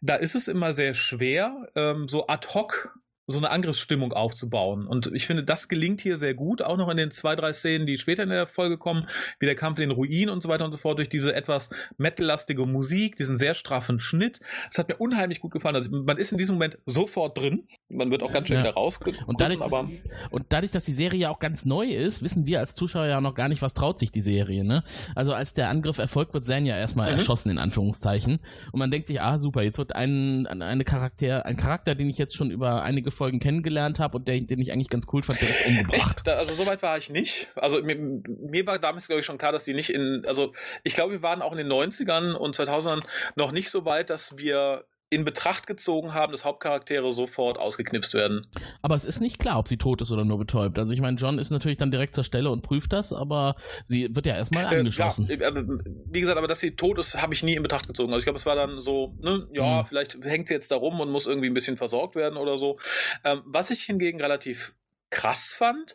da 0.00 0.16
ist 0.16 0.34
es 0.34 0.48
immer 0.48 0.72
sehr 0.72 0.94
schwer, 0.94 1.68
ähm, 1.74 2.08
so 2.08 2.26
ad 2.26 2.48
hoc 2.54 2.94
so 3.26 3.38
eine 3.38 3.50
Angriffsstimmung 3.50 4.12
aufzubauen. 4.12 4.86
Und 4.86 5.10
ich 5.12 5.26
finde, 5.26 5.42
das 5.42 5.68
gelingt 5.68 6.00
hier 6.00 6.16
sehr 6.16 6.34
gut, 6.34 6.62
auch 6.62 6.76
noch 6.76 6.88
in 6.88 6.96
den 6.96 7.10
zwei, 7.10 7.34
drei 7.34 7.52
Szenen, 7.52 7.86
die 7.86 7.98
später 7.98 8.22
in 8.22 8.28
der 8.28 8.46
Folge 8.46 8.78
kommen, 8.78 9.08
wie 9.40 9.46
der 9.46 9.56
Kampf 9.56 9.78
in 9.78 9.88
den 9.88 9.96
Ruinen 9.96 10.30
und 10.30 10.42
so 10.42 10.48
weiter 10.48 10.64
und 10.64 10.70
so 10.70 10.78
fort, 10.78 10.98
durch 10.98 11.08
diese 11.08 11.34
etwas 11.34 11.70
metallastige 11.98 12.66
Musik, 12.66 13.16
diesen 13.16 13.36
sehr 13.36 13.54
straffen 13.54 13.98
Schnitt. 13.98 14.40
Das 14.68 14.78
hat 14.78 14.88
mir 14.88 14.96
unheimlich 14.96 15.40
gut 15.40 15.50
gefallen. 15.50 15.74
Also 15.74 15.90
man 15.90 16.18
ist 16.18 16.30
in 16.30 16.38
diesem 16.38 16.54
Moment 16.54 16.78
sofort 16.86 17.36
drin. 17.36 17.66
Man 17.90 18.12
wird 18.12 18.22
auch 18.22 18.30
ganz 18.30 18.46
schnell 18.46 18.64
ja. 18.64 18.70
raus. 18.70 19.00
Und 19.26 19.40
dadurch, 19.40 19.60
aber 19.60 19.90
und 20.30 20.46
dadurch, 20.50 20.70
dass 20.70 20.84
die 20.84 20.92
Serie 20.92 21.20
ja 21.20 21.30
auch 21.30 21.40
ganz 21.40 21.64
neu 21.64 21.86
ist, 21.86 22.22
wissen 22.22 22.46
wir 22.46 22.60
als 22.60 22.76
Zuschauer 22.76 23.06
ja 23.06 23.20
noch 23.20 23.34
gar 23.34 23.48
nicht, 23.48 23.60
was 23.60 23.74
traut 23.74 23.98
sich 23.98 24.12
die 24.12 24.20
Serie. 24.20 24.62
Ne? 24.62 24.84
Also 25.16 25.34
als 25.34 25.52
der 25.52 25.68
Angriff 25.68 25.98
erfolgt, 25.98 26.32
wird 26.32 26.44
Zen 26.44 26.64
ja 26.64 26.76
erstmal 26.76 27.10
mhm. 27.10 27.18
erschossen, 27.18 27.50
in 27.50 27.58
Anführungszeichen. 27.58 28.38
Und 28.70 28.78
man 28.78 28.92
denkt 28.92 29.08
sich, 29.08 29.20
ah 29.20 29.38
super, 29.38 29.62
jetzt 29.62 29.78
wird 29.78 29.96
ein, 29.96 30.46
eine 30.46 30.84
Charakter, 30.84 31.44
ein 31.44 31.56
Charakter, 31.56 31.96
den 31.96 32.08
ich 32.08 32.18
jetzt 32.18 32.36
schon 32.36 32.52
über 32.52 32.84
einige 32.84 33.10
Folgen 33.16 33.40
kennengelernt 33.40 33.98
habe 33.98 34.18
und 34.18 34.28
der, 34.28 34.40
den 34.40 34.60
ich 34.60 34.72
eigentlich 34.72 34.88
ganz 34.88 35.06
cool 35.12 35.22
fand, 35.22 35.40
direkt 35.40 35.66
umgebracht. 35.66 36.22
Echt? 36.26 36.28
also 36.28 36.54
so 36.54 36.66
weit 36.66 36.82
war 36.82 36.96
ich 36.98 37.10
nicht. 37.10 37.48
Also 37.56 37.82
mir, 37.82 37.96
mir 37.96 38.66
war 38.66 38.78
damals, 38.78 39.06
glaube 39.06 39.20
ich, 39.20 39.26
schon 39.26 39.38
klar, 39.38 39.52
dass 39.52 39.64
die 39.64 39.74
nicht 39.74 39.90
in, 39.90 40.24
also 40.26 40.52
ich 40.84 40.94
glaube, 40.94 41.12
wir 41.12 41.22
waren 41.22 41.42
auch 41.42 41.52
in 41.52 41.58
den 41.58 41.68
90ern 41.68 42.34
und 42.34 42.56
2000ern 42.56 43.04
noch 43.34 43.52
nicht 43.52 43.70
so 43.70 43.84
weit, 43.84 44.10
dass 44.10 44.36
wir 44.36 44.84
in 45.08 45.24
Betracht 45.24 45.68
gezogen 45.68 46.14
haben, 46.14 46.32
dass 46.32 46.44
Hauptcharaktere 46.44 47.12
sofort 47.12 47.58
ausgeknipst 47.58 48.14
werden. 48.14 48.48
Aber 48.82 48.96
es 48.96 49.04
ist 49.04 49.20
nicht 49.20 49.38
klar, 49.38 49.58
ob 49.58 49.68
sie 49.68 49.76
tot 49.76 50.00
ist 50.00 50.10
oder 50.10 50.24
nur 50.24 50.38
betäubt. 50.38 50.78
Also 50.78 50.94
ich 50.94 51.00
meine, 51.00 51.16
John 51.16 51.38
ist 51.38 51.50
natürlich 51.50 51.78
dann 51.78 51.92
direkt 51.92 52.14
zur 52.14 52.24
Stelle 52.24 52.50
und 52.50 52.62
prüft 52.62 52.92
das, 52.92 53.12
aber 53.12 53.54
sie 53.84 54.14
wird 54.14 54.26
ja 54.26 54.34
erstmal 54.34 54.66
angeschossen. 54.66 55.30
Äh, 55.30 55.40
ja, 55.40 55.54
wie 55.54 56.20
gesagt, 56.20 56.38
aber 56.38 56.48
dass 56.48 56.58
sie 56.58 56.74
tot 56.74 56.98
ist, 56.98 57.20
habe 57.20 57.34
ich 57.34 57.44
nie 57.44 57.54
in 57.54 57.62
Betracht 57.62 57.86
gezogen. 57.86 58.12
Also 58.12 58.18
ich 58.18 58.24
glaube, 58.24 58.38
es 58.38 58.46
war 58.46 58.56
dann 58.56 58.80
so, 58.80 59.14
ne, 59.20 59.46
ja, 59.52 59.82
mhm. 59.82 59.86
vielleicht 59.86 60.18
hängt 60.24 60.48
sie 60.48 60.54
jetzt 60.54 60.72
da 60.72 60.76
rum 60.76 60.98
und 60.98 61.10
muss 61.10 61.26
irgendwie 61.26 61.48
ein 61.48 61.54
bisschen 61.54 61.76
versorgt 61.76 62.16
werden 62.16 62.36
oder 62.36 62.58
so. 62.58 62.78
Ähm, 63.22 63.42
was 63.44 63.70
ich 63.70 63.82
hingegen 63.82 64.20
relativ 64.20 64.74
krass 65.10 65.54
fand, 65.56 65.94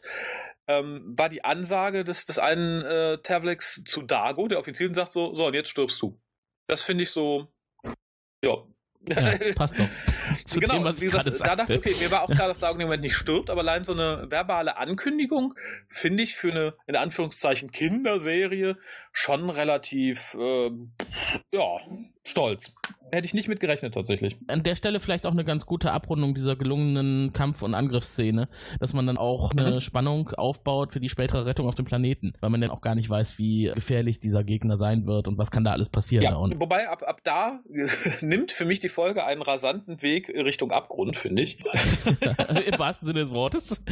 ähm, 0.67 1.13
war 1.17 1.27
die 1.27 1.43
Ansage 1.43 2.05
des, 2.05 2.25
des 2.25 2.39
einen 2.39 2.81
äh, 2.81 3.17
Tavlex 3.17 3.83
zu 3.83 4.03
Dago, 4.03 4.47
der 4.47 4.59
offiziell 4.59 4.93
sagt 4.93 5.11
so, 5.11 5.35
so, 5.35 5.47
und 5.47 5.53
jetzt 5.53 5.69
stirbst 5.69 6.01
du. 6.01 6.17
Das 6.67 6.81
finde 6.81 7.03
ich 7.03 7.09
so, 7.09 7.47
ja, 8.43 8.55
ja, 9.07 9.37
passt 9.55 9.77
doch. 9.77 9.87
Zu 10.45 10.59
genau, 10.59 10.75
dem, 10.75 10.83
was 10.83 11.01
wie 11.01 11.05
gesagt, 11.05 11.27
da 11.39 11.55
dachte 11.55 11.73
ich, 11.73 11.79
okay, 11.79 11.95
mir 11.99 12.11
war 12.11 12.23
auch 12.23 12.29
klar, 12.29 12.47
dass 12.49 12.59
Dago 12.59 12.75
im 12.75 12.83
Moment 12.83 13.03
nicht 13.03 13.15
stirbt, 13.15 13.49
aber 13.49 13.61
allein 13.61 13.83
so 13.83 13.93
eine 13.93 14.29
verbale 14.29 14.77
Ankündigung 14.77 15.55
finde 15.87 16.23
ich 16.23 16.35
für 16.35 16.51
eine, 16.51 16.73
in 16.87 16.95
Anführungszeichen, 16.95 17.71
Kinderserie 17.71 18.77
schon 19.11 19.49
relativ, 19.49 20.35
äh, 20.39 20.71
ja, 21.51 21.77
stolz. 22.23 22.73
Hätte 23.11 23.25
ich 23.25 23.33
nicht 23.33 23.47
mit 23.47 23.59
gerechnet 23.59 23.93
tatsächlich. 23.93 24.37
An 24.47 24.63
der 24.63 24.75
Stelle 24.75 24.99
vielleicht 24.99 25.25
auch 25.25 25.31
eine 25.31 25.43
ganz 25.43 25.65
gute 25.65 25.91
Abrundung 25.91 26.33
dieser 26.33 26.55
gelungenen 26.55 27.33
Kampf- 27.33 27.61
und 27.61 27.73
Angriffsszene, 27.73 28.47
dass 28.79 28.93
man 28.93 29.05
dann 29.05 29.17
auch 29.17 29.51
eine 29.51 29.75
mhm. 29.75 29.79
Spannung 29.81 30.29
aufbaut 30.29 30.91
für 30.91 30.99
die 30.99 31.09
spätere 31.09 31.45
Rettung 31.45 31.67
auf 31.67 31.75
dem 31.75 31.85
Planeten, 31.85 32.33
weil 32.39 32.49
man 32.49 32.61
dann 32.61 32.69
auch 32.69 32.81
gar 32.81 32.95
nicht 32.95 33.09
weiß, 33.09 33.37
wie 33.37 33.71
gefährlich 33.73 34.19
dieser 34.19 34.43
Gegner 34.43 34.77
sein 34.77 35.05
wird 35.05 35.27
und 35.27 35.37
was 35.37 35.51
kann 35.51 35.63
da 35.63 35.71
alles 35.71 35.89
passieren. 35.89 36.23
Ja, 36.23 36.31
da 36.31 36.59
wobei 36.59 36.87
ab, 36.89 37.03
ab 37.05 37.21
da 37.23 37.59
nimmt 38.21 38.51
für 38.51 38.65
mich 38.65 38.79
die 38.79 38.89
Folge 38.89 39.25
einen 39.25 39.41
rasanten 39.41 40.01
Weg 40.01 40.29
Richtung 40.29 40.71
Abgrund, 40.71 41.17
finde 41.17 41.41
ich. 41.41 41.59
Im 42.65 42.79
wahrsten 42.79 43.07
Sinne 43.07 43.21
des 43.21 43.31
Wortes. 43.31 43.83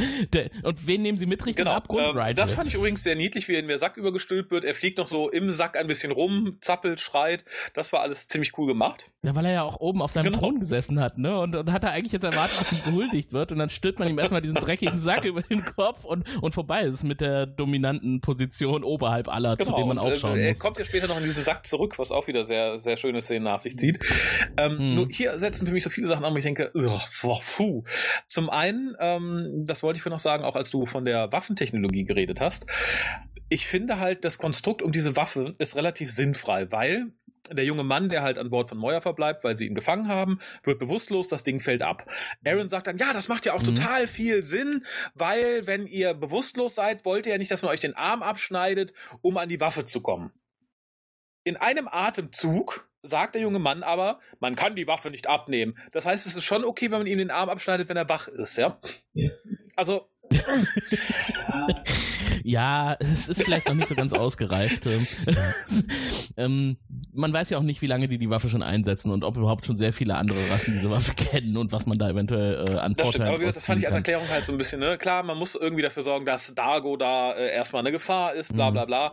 Und 0.62 0.86
wen 0.86 1.02
nehmen 1.02 1.18
sie 1.18 1.26
mit 1.26 1.44
Richtung 1.44 1.64
genau, 1.64 1.76
Abgrund? 1.76 2.16
Ähm, 2.16 2.34
das 2.36 2.52
fand 2.52 2.68
ich 2.68 2.74
übrigens 2.74 3.02
sehr 3.02 3.16
niedlich, 3.16 3.48
wie 3.48 3.54
er 3.54 3.60
in 3.60 3.68
der 3.68 3.78
Sack 3.78 3.96
übergestülpt 3.96 4.50
wird. 4.50 4.64
Er 4.64 4.74
fliegt 4.74 4.98
noch 4.98 5.08
so 5.08 5.28
im 5.30 5.50
Sack 5.50 5.76
ein 5.76 5.86
bisschen 5.86 6.12
rum, 6.12 6.58
zappelt, 6.60 7.00
schreit. 7.00 7.44
Das 7.74 7.92
war 7.92 8.00
alles 8.00 8.26
ziemlich 8.26 8.56
cool 8.56 8.66
gemacht. 8.66 9.09
Ja, 9.22 9.34
weil 9.34 9.44
er 9.44 9.52
ja 9.52 9.62
auch 9.62 9.80
oben 9.80 10.00
auf 10.00 10.12
seinem 10.12 10.32
genau. 10.32 10.38
Thron 10.38 10.60
gesessen 10.60 10.98
hat, 10.98 11.18
ne? 11.18 11.38
Und, 11.38 11.54
und 11.54 11.70
hat 11.70 11.84
er 11.84 11.90
eigentlich 11.90 12.12
jetzt 12.12 12.24
erwartet, 12.24 12.58
dass 12.58 12.72
ihm 12.72 12.82
gehuldigt 12.84 13.32
wird. 13.32 13.52
Und 13.52 13.58
dann 13.58 13.68
stülpt 13.68 13.98
man 13.98 14.08
ihm 14.08 14.18
erstmal 14.18 14.40
diesen 14.40 14.56
dreckigen 14.56 14.96
Sack 14.96 15.24
über 15.24 15.42
den 15.42 15.64
Kopf 15.64 16.04
und, 16.04 16.24
und 16.42 16.54
vorbei 16.54 16.84
ist 16.84 17.04
mit 17.04 17.20
der 17.20 17.46
dominanten 17.46 18.22
Position 18.22 18.82
oberhalb 18.82 19.28
aller, 19.28 19.56
genau. 19.56 19.70
zu 19.70 19.76
dem 19.76 19.88
man 19.88 19.98
und, 19.98 20.06
äh, 20.06 20.08
aufschauen 20.08 20.38
äh, 20.38 20.48
muss. 20.48 20.58
Er 20.58 20.62
kommt 20.62 20.78
ja 20.78 20.84
später 20.84 21.06
noch 21.06 21.18
in 21.18 21.24
diesen 21.24 21.42
Sack 21.42 21.66
zurück, 21.66 21.98
was 21.98 22.10
auch 22.10 22.28
wieder 22.28 22.44
sehr, 22.44 22.80
sehr 22.80 22.96
schöne 22.96 23.20
Szenen 23.20 23.44
nach 23.44 23.58
sich 23.58 23.76
zieht. 23.76 23.98
Ähm, 24.56 24.78
hm. 24.78 24.94
Nur 24.94 25.08
hier 25.10 25.38
setzen 25.38 25.66
für 25.66 25.72
mich 25.72 25.84
so 25.84 25.90
viele 25.90 26.08
Sachen 26.08 26.24
an, 26.24 26.32
wo 26.32 26.38
ich 26.38 26.44
denke, 26.44 26.70
boah, 26.74 27.40
puh. 27.56 27.84
Zum 28.26 28.48
einen, 28.48 28.96
ähm, 29.00 29.64
das 29.66 29.82
wollte 29.82 29.98
ich 29.98 30.02
für 30.02 30.10
noch 30.10 30.18
sagen, 30.18 30.44
auch 30.44 30.56
als 30.56 30.70
du 30.70 30.86
von 30.86 31.04
der 31.04 31.30
Waffentechnologie 31.30 32.04
geredet 32.04 32.40
hast, 32.40 32.66
ich 33.52 33.66
finde 33.66 33.98
halt, 33.98 34.24
das 34.24 34.38
Konstrukt 34.38 34.80
um 34.80 34.92
diese 34.92 35.16
Waffe 35.16 35.52
ist 35.58 35.74
relativ 35.74 36.12
sinnfrei, 36.12 36.70
weil 36.70 37.12
der 37.48 37.64
junge 37.64 37.84
Mann, 37.84 38.08
der 38.08 38.22
halt 38.22 38.38
an 38.38 38.50
Bord 38.50 38.68
von 38.68 38.78
Moyer 38.78 39.00
verbleibt, 39.00 39.44
weil 39.44 39.56
sie 39.56 39.66
ihn 39.66 39.74
gefangen 39.74 40.08
haben, 40.08 40.40
wird 40.62 40.78
bewusstlos, 40.78 41.28
das 41.28 41.42
Ding 41.42 41.60
fällt 41.60 41.82
ab. 41.82 42.06
Aaron 42.44 42.68
sagt 42.68 42.86
dann, 42.86 42.98
ja, 42.98 43.12
das 43.12 43.28
macht 43.28 43.46
ja 43.46 43.54
auch 43.54 43.60
mhm. 43.60 43.74
total 43.74 44.06
viel 44.06 44.44
Sinn, 44.44 44.84
weil 45.14 45.66
wenn 45.66 45.86
ihr 45.86 46.14
bewusstlos 46.14 46.74
seid, 46.74 47.04
wollt 47.04 47.26
ihr 47.26 47.32
ja 47.32 47.38
nicht, 47.38 47.50
dass 47.50 47.62
man 47.62 47.72
euch 47.72 47.80
den 47.80 47.94
Arm 47.94 48.22
abschneidet, 48.22 48.92
um 49.22 49.36
an 49.36 49.48
die 49.48 49.60
Waffe 49.60 49.84
zu 49.84 50.00
kommen. 50.00 50.32
In 51.44 51.56
einem 51.56 51.88
Atemzug 51.88 52.86
sagt 53.02 53.34
der 53.34 53.42
junge 53.42 53.58
Mann 53.58 53.82
aber, 53.82 54.20
man 54.40 54.54
kann 54.54 54.76
die 54.76 54.86
Waffe 54.86 55.10
nicht 55.10 55.26
abnehmen. 55.26 55.78
Das 55.92 56.04
heißt, 56.04 56.26
es 56.26 56.36
ist 56.36 56.44
schon 56.44 56.64
okay, 56.64 56.90
wenn 56.90 56.98
man 56.98 57.06
ihm 57.06 57.18
den 57.18 57.30
Arm 57.30 57.48
abschneidet, 57.48 57.88
wenn 57.88 57.96
er 57.96 58.08
wach 58.08 58.28
ist, 58.28 58.58
ja? 58.58 58.78
ja. 59.14 59.30
Also, 59.74 60.10
ja, 62.42 62.96
es 63.00 63.28
ist 63.28 63.42
vielleicht 63.42 63.68
noch 63.68 63.74
nicht 63.74 63.88
so 63.88 63.94
ganz 63.94 64.12
ausgereift. 64.12 64.86
Ähm, 64.86 65.06
ähm, 66.36 66.76
man 67.12 67.32
weiß 67.32 67.50
ja 67.50 67.58
auch 67.58 67.62
nicht, 67.62 67.82
wie 67.82 67.86
lange 67.86 68.08
die 68.08 68.18
die 68.18 68.30
Waffe 68.30 68.48
schon 68.48 68.62
einsetzen 68.62 69.10
und 69.10 69.24
ob 69.24 69.36
überhaupt 69.36 69.66
schon 69.66 69.76
sehr 69.76 69.92
viele 69.92 70.16
andere 70.16 70.38
Rassen 70.50 70.72
diese 70.74 70.90
Waffe 70.90 71.14
kennen 71.16 71.56
und 71.56 71.72
was 71.72 71.86
man 71.86 71.98
da 71.98 72.10
eventuell 72.10 72.68
äh, 72.68 72.78
an 72.78 72.94
das 72.94 73.08
Vorteilen 73.08 73.32
stimmt, 73.32 73.42
aber 73.42 73.52
das 73.52 73.66
fand 73.66 73.80
ich 73.80 73.86
als 73.86 73.96
Erklärung 73.96 74.28
halt 74.28 74.44
so 74.44 74.52
ein 74.52 74.58
bisschen, 74.58 74.80
ne? 74.80 74.98
Klar, 74.98 75.22
man 75.22 75.38
muss 75.38 75.54
irgendwie 75.54 75.82
dafür 75.82 76.02
sorgen, 76.02 76.26
dass 76.26 76.54
Dago 76.54 76.96
da 76.96 77.32
äh, 77.32 77.52
erstmal 77.52 77.80
eine 77.80 77.92
Gefahr 77.92 78.34
ist, 78.34 78.52
bla 78.52 78.70
bla 78.70 78.82
mhm. 78.82 78.86
bla. 78.86 79.12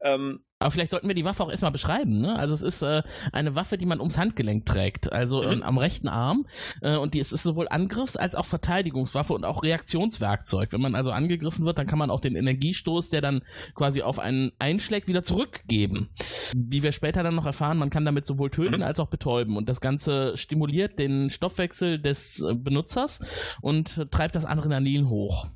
Ähm, 0.00 0.40
aber 0.58 0.70
vielleicht 0.70 0.90
sollten 0.90 1.06
wir 1.06 1.14
die 1.14 1.24
Waffe 1.24 1.42
auch 1.42 1.50
erstmal 1.50 1.70
beschreiben. 1.70 2.20
Ne? 2.20 2.38
Also 2.38 2.54
es 2.54 2.62
ist 2.62 2.80
äh, 2.80 3.02
eine 3.30 3.54
Waffe, 3.54 3.76
die 3.76 3.84
man 3.84 4.00
ums 4.00 4.16
Handgelenk 4.16 4.64
trägt, 4.64 5.12
also 5.12 5.42
äh, 5.42 5.60
am 5.60 5.76
rechten 5.76 6.08
Arm. 6.08 6.46
Äh, 6.80 6.96
und 6.96 7.12
die 7.12 7.20
es 7.20 7.32
ist 7.32 7.42
sowohl 7.42 7.68
Angriffs- 7.68 8.16
als 8.16 8.34
auch 8.34 8.46
Verteidigungswaffe 8.46 9.34
und 9.34 9.44
auch 9.44 9.62
Reaktionswerkzeug. 9.62 10.72
Wenn 10.72 10.80
man 10.80 10.94
also 10.94 11.10
angegriffen 11.10 11.66
wird, 11.66 11.76
dann 11.76 11.86
kann 11.86 11.98
man 11.98 12.10
auch 12.10 12.20
den 12.20 12.36
Energiestoß, 12.66 13.10
der 13.10 13.20
dann 13.20 13.42
quasi 13.74 14.02
auf 14.02 14.18
einen 14.18 14.52
einschlägt, 14.58 15.08
wieder 15.08 15.22
zurückgeben. 15.22 16.08
Wie 16.54 16.82
wir 16.82 16.92
später 16.92 17.22
dann 17.22 17.34
noch 17.34 17.46
erfahren, 17.46 17.78
man 17.78 17.90
kann 17.90 18.04
damit 18.04 18.26
sowohl 18.26 18.50
töten 18.50 18.76
mhm. 18.76 18.82
als 18.82 19.00
auch 19.00 19.08
betäuben. 19.08 19.56
Und 19.56 19.68
das 19.68 19.80
Ganze 19.80 20.36
stimuliert 20.36 20.98
den 20.98 21.30
Stoffwechsel 21.30 22.00
des 22.00 22.42
äh, 22.42 22.54
Benutzers 22.54 23.20
und 23.60 24.10
treibt 24.10 24.34
das 24.34 24.44
Adrenalin 24.44 25.08
hoch. 25.08 25.48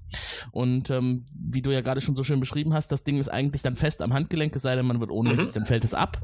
Und 0.51 0.91
ähm, 0.91 1.25
wie 1.33 1.63
du 1.63 1.71
ja 1.71 1.81
gerade 1.81 2.01
schon 2.01 2.15
so 2.15 2.25
schön 2.25 2.41
beschrieben 2.41 2.75
hast, 2.75 2.91
das 2.91 3.05
Ding 3.05 3.19
ist 3.19 3.29
eigentlich 3.29 3.63
dann 3.63 3.77
fest 3.77 4.03
am 4.03 4.13
Handgelenk, 4.13 4.55
es 4.57 4.63
sei 4.63 4.75
denn, 4.75 4.87
man 4.87 5.01
wird 5.01 5.11
ohnmächtig, 5.11 5.49
mhm. 5.49 5.53
dann 5.53 5.67
fällt 5.67 5.85
es 5.85 5.95
ab. 5.95 6.21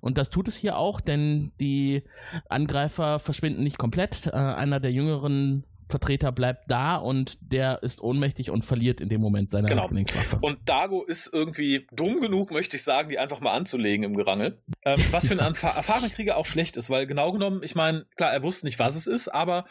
Und 0.00 0.18
das 0.18 0.30
tut 0.30 0.48
es 0.48 0.56
hier 0.56 0.76
auch, 0.76 1.00
denn 1.00 1.52
die 1.60 2.02
Angreifer 2.48 3.18
verschwinden 3.18 3.62
nicht 3.62 3.78
komplett. 3.78 4.26
Äh, 4.26 4.30
einer 4.32 4.80
der 4.80 4.92
jüngeren 4.92 5.64
Vertreter 5.92 6.32
bleibt 6.32 6.64
da 6.68 6.96
und 6.96 7.38
der 7.40 7.82
ist 7.84 8.02
ohnmächtig 8.02 8.50
und 8.50 8.64
verliert 8.64 9.00
in 9.00 9.08
dem 9.08 9.20
Moment 9.20 9.50
seine 9.50 9.68
genau. 9.68 9.88
Waffe. 9.88 10.38
Und 10.40 10.68
Dago 10.68 11.04
ist 11.04 11.30
irgendwie 11.32 11.86
dumm 11.92 12.20
genug, 12.20 12.50
möchte 12.50 12.76
ich 12.76 12.82
sagen, 12.82 13.08
die 13.08 13.20
einfach 13.20 13.40
mal 13.40 13.52
anzulegen 13.52 14.04
im 14.04 14.16
Gerangel. 14.16 14.60
Ähm, 14.84 15.00
was 15.12 15.28
für 15.28 15.38
einen 15.38 15.54
erfahrenen 15.62 16.10
Krieger 16.10 16.36
auch 16.36 16.46
schlecht 16.46 16.76
ist, 16.76 16.90
weil 16.90 17.06
genau 17.06 17.30
genommen, 17.30 17.62
ich 17.62 17.76
meine, 17.76 18.06
klar, 18.16 18.32
er 18.32 18.42
wusste 18.42 18.66
nicht, 18.66 18.80
was 18.80 18.96
es 18.96 19.06
ist, 19.06 19.28
aber 19.28 19.66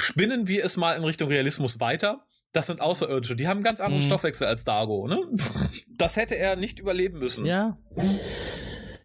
spinnen 0.00 0.48
wir 0.48 0.64
es 0.64 0.76
mal 0.76 0.96
in 0.96 1.04
Richtung 1.04 1.28
Realismus 1.28 1.78
weiter 1.78 2.26
das 2.52 2.66
sind 2.66 2.80
Außerirdische. 2.80 3.36
Die 3.36 3.46
haben 3.46 3.58
einen 3.58 3.64
ganz 3.64 3.80
anderen 3.80 4.02
mhm. 4.02 4.06
Stoffwechsel 4.06 4.46
als 4.46 4.64
Dago, 4.64 5.06
ne? 5.06 5.20
Das 5.88 6.16
hätte 6.16 6.36
er 6.36 6.56
nicht 6.56 6.78
überleben 6.78 7.18
müssen. 7.18 7.44
Ja. 7.46 7.78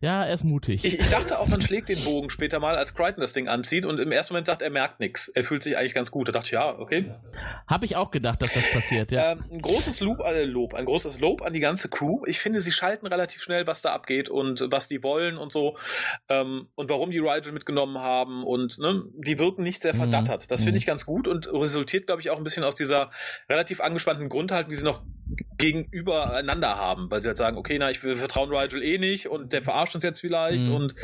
Ja, 0.02 0.26
er 0.26 0.34
ist 0.34 0.44
mutig. 0.44 0.84
Ich, 0.84 1.00
ich, 1.00 1.10
dachte 1.10 1.40
auch, 1.40 1.48
man 1.48 1.62
schlägt 1.62 1.90
den 1.90 2.04
Bogen 2.04 2.30
später 2.30 2.60
mal, 2.60 2.76
als 2.76 2.94
Crichton 2.94 3.22
das 3.22 3.34
Ding 3.34 3.48
anzieht 3.48 3.86
und 3.86 4.00
im 4.00 4.12
ersten 4.12 4.34
Moment 4.34 4.48
sagt, 4.48 4.62
er 4.62 4.70
merkt 4.70 5.00
nichts. 5.00 5.28
Er 5.30 5.44
fühlt 5.44 5.64
sich 5.64 5.78
eigentlich 5.78 5.94
ganz 5.94 6.12
gut. 6.12 6.28
Da 6.28 6.32
dachte 6.32 6.48
ich, 6.48 6.52
ja, 6.54 6.78
okay. 6.78 7.12
Habe 7.68 7.86
ich 7.86 7.96
auch 7.96 8.12
gedacht, 8.12 8.42
dass 8.42 8.54
das 8.54 8.72
passiert, 8.72 9.12
ja. 9.12 9.34
Ähm, 9.34 9.46
ein 9.52 9.62
großes 9.62 10.00
Lob, 10.00 10.20
äh, 10.20 10.44
Lob, 10.44 10.74
ein 10.74 10.86
großes 10.86 11.20
Lob 11.20 11.42
an 11.42 11.54
die 11.54 11.60
ganze 11.60 11.90
Crew. 11.90 12.24
Ich 12.26 12.40
finde, 12.40 12.62
sie 12.62 12.72
schalten 12.72 13.08
relativ 13.08 13.42
schnell, 13.42 13.68
was 13.68 13.82
da 13.82 13.94
abgeht 13.94 14.30
und 14.30 14.66
was 14.70 14.88
die 14.88 15.04
wollen 15.04 15.38
und 15.38 15.52
so. 15.52 15.78
Ähm, 16.30 16.68
und 16.76 16.90
warum 16.90 17.12
die 17.12 17.20
Rigel 17.20 17.52
mitgenommen 17.52 17.98
haben 17.98 18.44
und 18.44 18.78
ne, 18.78 19.04
die 19.16 19.40
wirken 19.40 19.64
nicht 19.64 19.82
sehr 19.82 19.96
verdattert. 19.96 20.44
Mhm. 20.44 20.48
Das 20.48 20.62
finde 20.62 20.72
mhm. 20.72 20.78
ich 20.78 20.86
ganz 20.86 21.06
gut 21.06 21.28
und 21.28 21.52
resultiert, 21.52 22.08
glaube 22.08 22.22
ich, 22.22 22.30
auch 22.30 22.38
ein 22.38 22.44
bisschen 22.44 22.64
aus 22.64 22.76
dieser 22.76 23.12
relativ 23.50 23.82
angespannten 23.82 24.30
Grundhaltung, 24.30 24.70
die 24.70 24.76
sie 24.76 24.86
noch 24.86 25.02
gegenübereinander 25.58 26.76
haben, 26.76 27.10
weil 27.10 27.22
sie 27.22 27.28
halt 27.28 27.38
sagen, 27.38 27.58
okay, 27.58 27.78
na, 27.80 27.90
ich 27.90 28.00
vertrauen 28.00 28.54
Rigel 28.54 28.84
eh 28.84 28.98
nicht 28.98 29.28
und 29.28 29.54
der 29.54 29.62
verarscht 29.62 29.96
uns 29.96 30.04
jetzt 30.04 30.20
vielleicht 30.20 30.64
mhm. 30.64 30.76
und 30.76 30.96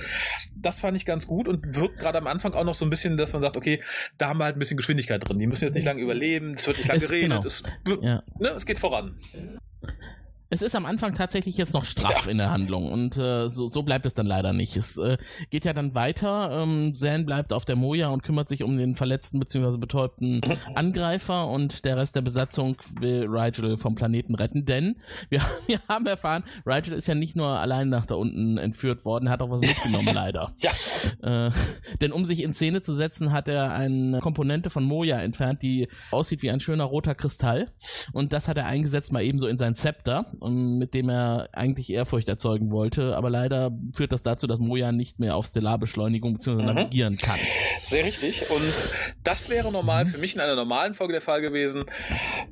das 0.56 0.80
fand 0.80 0.96
ich 0.98 1.06
ganz 1.06 1.28
gut 1.28 1.48
und 1.48 1.76
wirkt 1.76 2.00
gerade 2.00 2.20
am 2.20 2.28
Anfang 2.28 2.54
auch 2.54 2.64
noch 2.64 2.76
so 2.76 2.86
ein 2.86 2.90
bisschen, 2.90 3.18
dass 3.18 3.34
man 3.34 3.42
sagt, 3.42 3.58
okay, 3.58 3.82
da 4.18 4.30
haben 4.30 4.40
wir 4.40 4.46
halt 4.46 4.56
ein 4.56 4.60
bisschen 4.60 4.78
Geschwindigkeit 4.78 5.28
drin. 5.28 5.40
Die 5.40 5.48
müssen 5.48 5.66
jetzt 5.66 5.76
nicht 5.76 5.86
lange 5.86 6.02
überleben, 6.02 6.54
es 6.54 6.68
wird 6.68 6.78
nicht 6.78 6.88
lange 6.88 7.00
geredet, 7.00 7.30
genau. 7.30 7.46
es, 7.46 7.64
ne, 8.40 8.50
es 8.56 8.66
geht 8.66 8.80
voran 8.80 9.18
es 10.52 10.62
ist 10.62 10.76
am 10.76 10.86
Anfang 10.86 11.16
tatsächlich 11.16 11.56
jetzt 11.56 11.74
noch 11.74 11.86
straff 11.86 12.26
ja. 12.26 12.32
in 12.32 12.38
der 12.38 12.52
Handlung 12.52 12.92
und 12.92 13.18
äh, 13.18 13.48
so, 13.48 13.68
so 13.68 13.84
bleibt 13.84 14.06
es 14.06 14.14
dann 14.16 14.26
leider 14.26 14.52
nicht. 14.52 14.76
Es 14.76 14.98
äh, 14.98 15.18
geht 15.50 15.64
ja 15.64 15.72
dann 15.72 15.96
weiter. 15.96 16.62
Ähm, 16.62 16.94
Zan 16.94 17.26
bleibt 17.26 17.54
auf 17.54 17.64
der 17.64 17.78
Moja 17.78 18.10
und 18.10 18.22
kümmert 18.22 18.50
sich 18.50 18.62
um 18.62 18.78
den 18.78 18.96
verletzten 18.96 19.40
bzw. 19.40 19.78
betäubten 19.78 20.42
Angreifer 20.76 21.48
und 21.48 21.86
der 21.86 21.96
Rest 21.96 22.18
der 22.18 22.22
Besatzung 22.22 22.76
will 23.00 23.28
Rigel 23.30 23.78
vom 23.78 23.96
Planeten 23.96 24.36
retten, 24.36 24.66
denn 24.66 24.98
wir, 25.30 25.40
wir 25.68 25.80
haben 25.88 26.06
erfahren, 26.06 26.44
Rigel 26.66 26.96
ist 26.96 27.08
ja 27.08 27.16
nicht 27.16 27.38
nur 27.38 27.48
allein 27.48 27.88
nach 27.88 28.06
da 28.06 28.16
unten 28.16 28.58
entführt 28.58 29.06
worden, 29.06 29.30
hat 29.30 29.42
auch 29.42 29.50
was 29.50 29.62
mitgenommen 29.62 30.10
leider. 30.14 30.54
Ja. 30.60 31.48
Äh, 31.48 31.52
denn 32.02 32.12
um 32.12 32.26
sich 32.26 32.44
in 32.44 32.54
Szene 32.54 32.82
zu 32.82 32.94
setzen, 32.94 33.32
hat 33.32 33.48
er 33.48 33.72
eine 33.72 34.20
Komponente 34.20 34.70
von 34.70 34.84
Moja 34.84 35.18
entfernt, 35.20 35.62
die 35.62 35.88
aussieht 36.12 36.42
wie 36.42 36.52
ein 36.52 36.60
schöner 36.60 36.84
roter 36.84 37.16
Kristall 37.16 37.68
und 38.12 38.34
das 38.34 38.50
hat 38.50 38.58
er 38.58 38.66
eingesetzt 38.66 39.14
mal 39.14 39.24
ebenso 39.24 39.48
in 39.48 39.58
sein 39.58 39.76
Zepter 39.76 40.26
mit 40.50 40.94
dem 40.94 41.10
er 41.10 41.50
eigentlich 41.54 41.90
Ehrfurcht 41.90 42.28
erzeugen 42.28 42.72
wollte. 42.72 43.16
Aber 43.16 43.30
leider 43.30 43.72
führt 43.94 44.12
das 44.12 44.24
dazu, 44.24 44.48
dass 44.48 44.60
Moja 44.60 44.92
nicht 44.92 45.20
mehr 45.20 45.36
auf 45.36 45.46
Stellarbeschleunigung 45.46 46.34
bzw. 46.34 46.62
Mhm. 46.62 46.66
navigieren 46.66 47.18
kann. 47.18 47.40
Sehr 47.84 48.06
richtig. 48.06 48.50
Und 48.50 48.92
das 49.24 49.50
wäre 49.50 49.72
normal 49.72 50.06
mhm. 50.06 50.10
für 50.10 50.18
mich 50.18 50.36
in 50.36 50.42
einer 50.42 50.56
normalen 50.56 50.94
Folge 50.94 51.14
der 51.14 51.22
Fall 51.22 51.42
gewesen, 51.42 51.86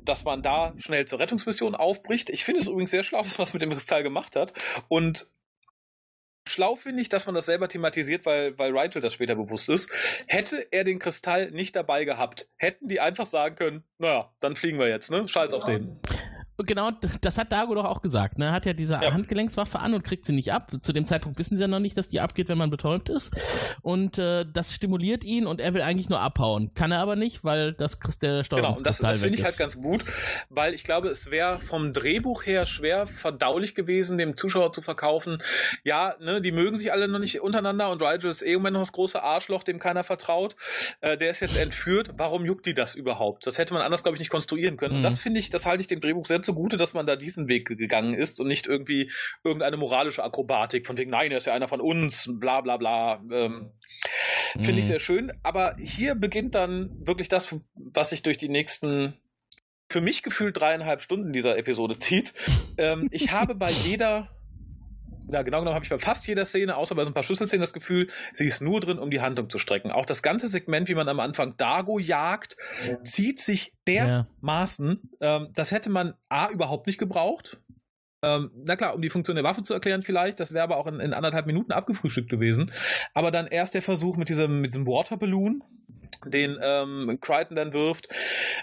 dass 0.04 0.24
man 0.24 0.42
da 0.42 0.72
schnell 0.78 1.06
zur 1.06 1.18
Rettungsmission 1.18 1.74
aufbricht. 1.74 2.30
Ich 2.30 2.44
finde 2.44 2.60
es 2.60 2.68
übrigens 2.68 2.90
sehr 2.90 3.02
schlau, 3.02 3.18
dass 3.22 3.38
man 3.38 3.44
es 3.44 3.52
mit 3.52 3.62
dem 3.62 3.70
Kristall 3.70 4.02
gemacht 4.02 4.36
hat. 4.36 4.52
Und 4.88 5.26
schlau 6.46 6.74
finde 6.74 7.00
ich, 7.02 7.08
dass 7.08 7.26
man 7.26 7.34
das 7.34 7.46
selber 7.46 7.68
thematisiert, 7.68 8.26
weil, 8.26 8.58
weil 8.58 8.76
Rigel 8.76 9.00
das 9.00 9.14
später 9.14 9.36
bewusst 9.36 9.68
ist. 9.68 9.90
Hätte 10.26 10.66
er 10.72 10.84
den 10.84 10.98
Kristall 10.98 11.50
nicht 11.50 11.76
dabei 11.76 12.04
gehabt, 12.04 12.48
hätten 12.56 12.88
die 12.88 13.00
einfach 13.00 13.26
sagen 13.26 13.54
können, 13.54 13.84
naja, 13.98 14.32
dann 14.40 14.56
fliegen 14.56 14.78
wir 14.78 14.88
jetzt, 14.88 15.10
ne? 15.10 15.26
Scheiß 15.26 15.52
auf 15.52 15.64
den. 15.64 16.00
Genau, 16.66 16.90
das 17.20 17.38
hat 17.38 17.52
Dago 17.52 17.74
doch 17.74 17.84
auch 17.84 18.02
gesagt. 18.02 18.38
Ne? 18.38 18.46
Er 18.46 18.52
hat 18.52 18.66
ja 18.66 18.72
diese 18.72 18.94
ja. 18.94 19.12
Handgelenkswaffe 19.12 19.78
an 19.78 19.94
und 19.94 20.04
kriegt 20.04 20.26
sie 20.26 20.32
nicht 20.32 20.52
ab. 20.52 20.72
Zu 20.80 20.92
dem 20.92 21.06
Zeitpunkt 21.06 21.38
wissen 21.38 21.56
sie 21.56 21.62
ja 21.62 21.68
noch 21.68 21.80
nicht, 21.80 21.96
dass 21.96 22.08
die 22.08 22.20
abgeht, 22.20 22.48
wenn 22.48 22.58
man 22.58 22.70
betäubt 22.70 23.08
ist. 23.08 23.36
Und 23.82 24.18
äh, 24.18 24.44
das 24.50 24.74
stimuliert 24.74 25.24
ihn 25.24 25.46
und 25.46 25.60
er 25.60 25.74
will 25.74 25.82
eigentlich 25.82 26.08
nur 26.08 26.20
abhauen. 26.20 26.72
Kann 26.74 26.92
er 26.92 27.00
aber 27.00 27.16
nicht, 27.16 27.44
weil 27.44 27.72
das 27.72 27.98
der 28.20 28.44
Steuerungskristall 28.44 28.60
Genau, 28.60 28.78
und 28.78 28.86
das, 28.86 28.98
das 28.98 29.18
finde 29.20 29.38
ich 29.38 29.44
halt 29.44 29.58
ganz 29.58 29.80
gut, 29.80 30.04
weil 30.48 30.74
ich 30.74 30.84
glaube, 30.84 31.08
es 31.08 31.30
wäre 31.30 31.58
vom 31.60 31.92
Drehbuch 31.92 32.44
her 32.46 32.66
schwer 32.66 33.06
verdaulich 33.06 33.74
gewesen, 33.74 34.18
dem 34.18 34.36
Zuschauer 34.36 34.72
zu 34.72 34.82
verkaufen. 34.82 35.42
Ja, 35.84 36.14
ne, 36.20 36.40
die 36.40 36.52
mögen 36.52 36.76
sich 36.76 36.92
alle 36.92 37.08
noch 37.08 37.18
nicht 37.18 37.40
untereinander 37.40 37.90
und 37.90 38.02
Rigel 38.02 38.30
ist 38.30 38.42
eh 38.42 38.52
im 38.52 38.60
Moment 38.60 38.74
noch 38.74 38.82
das 38.82 38.92
große 38.92 39.22
Arschloch, 39.22 39.62
dem 39.62 39.78
keiner 39.78 40.04
vertraut. 40.04 40.56
Äh, 41.00 41.16
der 41.16 41.30
ist 41.30 41.40
jetzt 41.40 41.56
entführt. 41.56 42.10
Warum 42.16 42.44
juckt 42.44 42.66
die 42.66 42.74
das 42.74 42.94
überhaupt? 42.94 43.46
Das 43.46 43.58
hätte 43.58 43.74
man 43.74 43.82
anders, 43.82 44.02
glaube 44.02 44.16
ich, 44.16 44.20
nicht 44.20 44.30
konstruieren 44.30 44.76
können. 44.76 44.94
Mhm. 44.94 44.98
Und 44.98 45.02
das 45.04 45.18
finde 45.18 45.40
ich, 45.40 45.50
das 45.50 45.66
halte 45.66 45.82
ich 45.82 45.88
dem 45.88 46.00
Drehbuch 46.00 46.26
sehr 46.26 46.42
zu 46.42 46.49
zugute, 46.50 46.76
dass 46.76 46.94
man 46.94 47.06
da 47.06 47.16
diesen 47.16 47.48
Weg 47.48 47.66
gegangen 47.66 48.14
ist 48.14 48.40
und 48.40 48.48
nicht 48.48 48.66
irgendwie 48.66 49.10
irgendeine 49.44 49.76
moralische 49.76 50.24
Akrobatik 50.24 50.86
von 50.86 50.96
wegen, 50.96 51.10
nein, 51.10 51.30
er 51.30 51.38
ist 51.38 51.46
ja 51.46 51.54
einer 51.54 51.68
von 51.68 51.80
uns, 51.80 52.28
bla 52.38 52.60
bla 52.60 52.76
bla. 52.76 53.22
Ähm, 53.30 53.70
Finde 54.54 54.80
ich 54.80 54.86
mhm. 54.86 54.88
sehr 54.88 55.00
schön. 55.00 55.32
Aber 55.42 55.76
hier 55.78 56.14
beginnt 56.14 56.54
dann 56.54 56.90
wirklich 57.06 57.28
das, 57.28 57.54
was 57.74 58.10
sich 58.10 58.22
durch 58.22 58.36
die 58.36 58.48
nächsten 58.48 59.14
für 59.88 60.00
mich 60.00 60.22
gefühlt 60.22 60.58
dreieinhalb 60.58 61.00
Stunden 61.00 61.32
dieser 61.32 61.56
Episode 61.56 61.98
zieht. 61.98 62.32
Ähm, 62.78 63.08
ich 63.10 63.32
habe 63.32 63.54
bei 63.54 63.70
jeder 63.70 64.28
ja, 65.32 65.42
genau 65.42 65.60
genommen 65.60 65.74
habe 65.74 65.84
ich 65.84 65.90
bei 65.90 65.98
fast 65.98 66.26
jeder 66.26 66.44
Szene, 66.44 66.76
außer 66.76 66.94
bei 66.94 67.04
so 67.04 67.10
ein 67.10 67.14
paar 67.14 67.22
Schlüsselszenen, 67.22 67.60
das 67.60 67.72
Gefühl, 67.72 68.08
sie 68.32 68.46
ist 68.46 68.60
nur 68.60 68.80
drin, 68.80 68.98
um 68.98 69.10
die 69.10 69.20
Handlung 69.20 69.48
zu 69.48 69.58
strecken. 69.58 69.90
Auch 69.90 70.06
das 70.06 70.22
ganze 70.22 70.48
Segment, 70.48 70.88
wie 70.88 70.94
man 70.94 71.08
am 71.08 71.20
Anfang 71.20 71.56
Dago 71.56 71.98
jagt, 71.98 72.56
ja. 72.86 73.02
zieht 73.04 73.40
sich 73.40 73.74
dermaßen. 73.86 75.10
Ja. 75.20 75.36
Ähm, 75.36 75.48
das 75.54 75.72
hätte 75.72 75.90
man 75.90 76.14
A 76.28 76.48
überhaupt 76.48 76.86
nicht 76.86 76.98
gebraucht. 76.98 77.58
Ähm, 78.22 78.50
na 78.54 78.76
klar, 78.76 78.94
um 78.94 79.02
die 79.02 79.10
Funktion 79.10 79.36
der 79.36 79.44
Waffe 79.44 79.62
zu 79.62 79.72
erklären 79.72 80.02
vielleicht, 80.02 80.40
das 80.40 80.52
wäre 80.52 80.64
aber 80.64 80.76
auch 80.76 80.86
in, 80.86 81.00
in, 81.00 81.14
anderthalb 81.14 81.46
Minuten 81.46 81.72
abgefrühstückt 81.72 82.28
gewesen. 82.28 82.72
Aber 83.14 83.30
dann 83.30 83.46
erst 83.46 83.74
der 83.74 83.82
Versuch 83.82 84.16
mit 84.16 84.28
diesem, 84.28 84.60
mit 84.60 84.72
diesem 84.72 84.86
Waterballoon, 84.86 85.62
den 86.26 86.58
ähm, 86.60 87.18
Crichton 87.20 87.56
dann 87.56 87.72
wirft. 87.72 88.08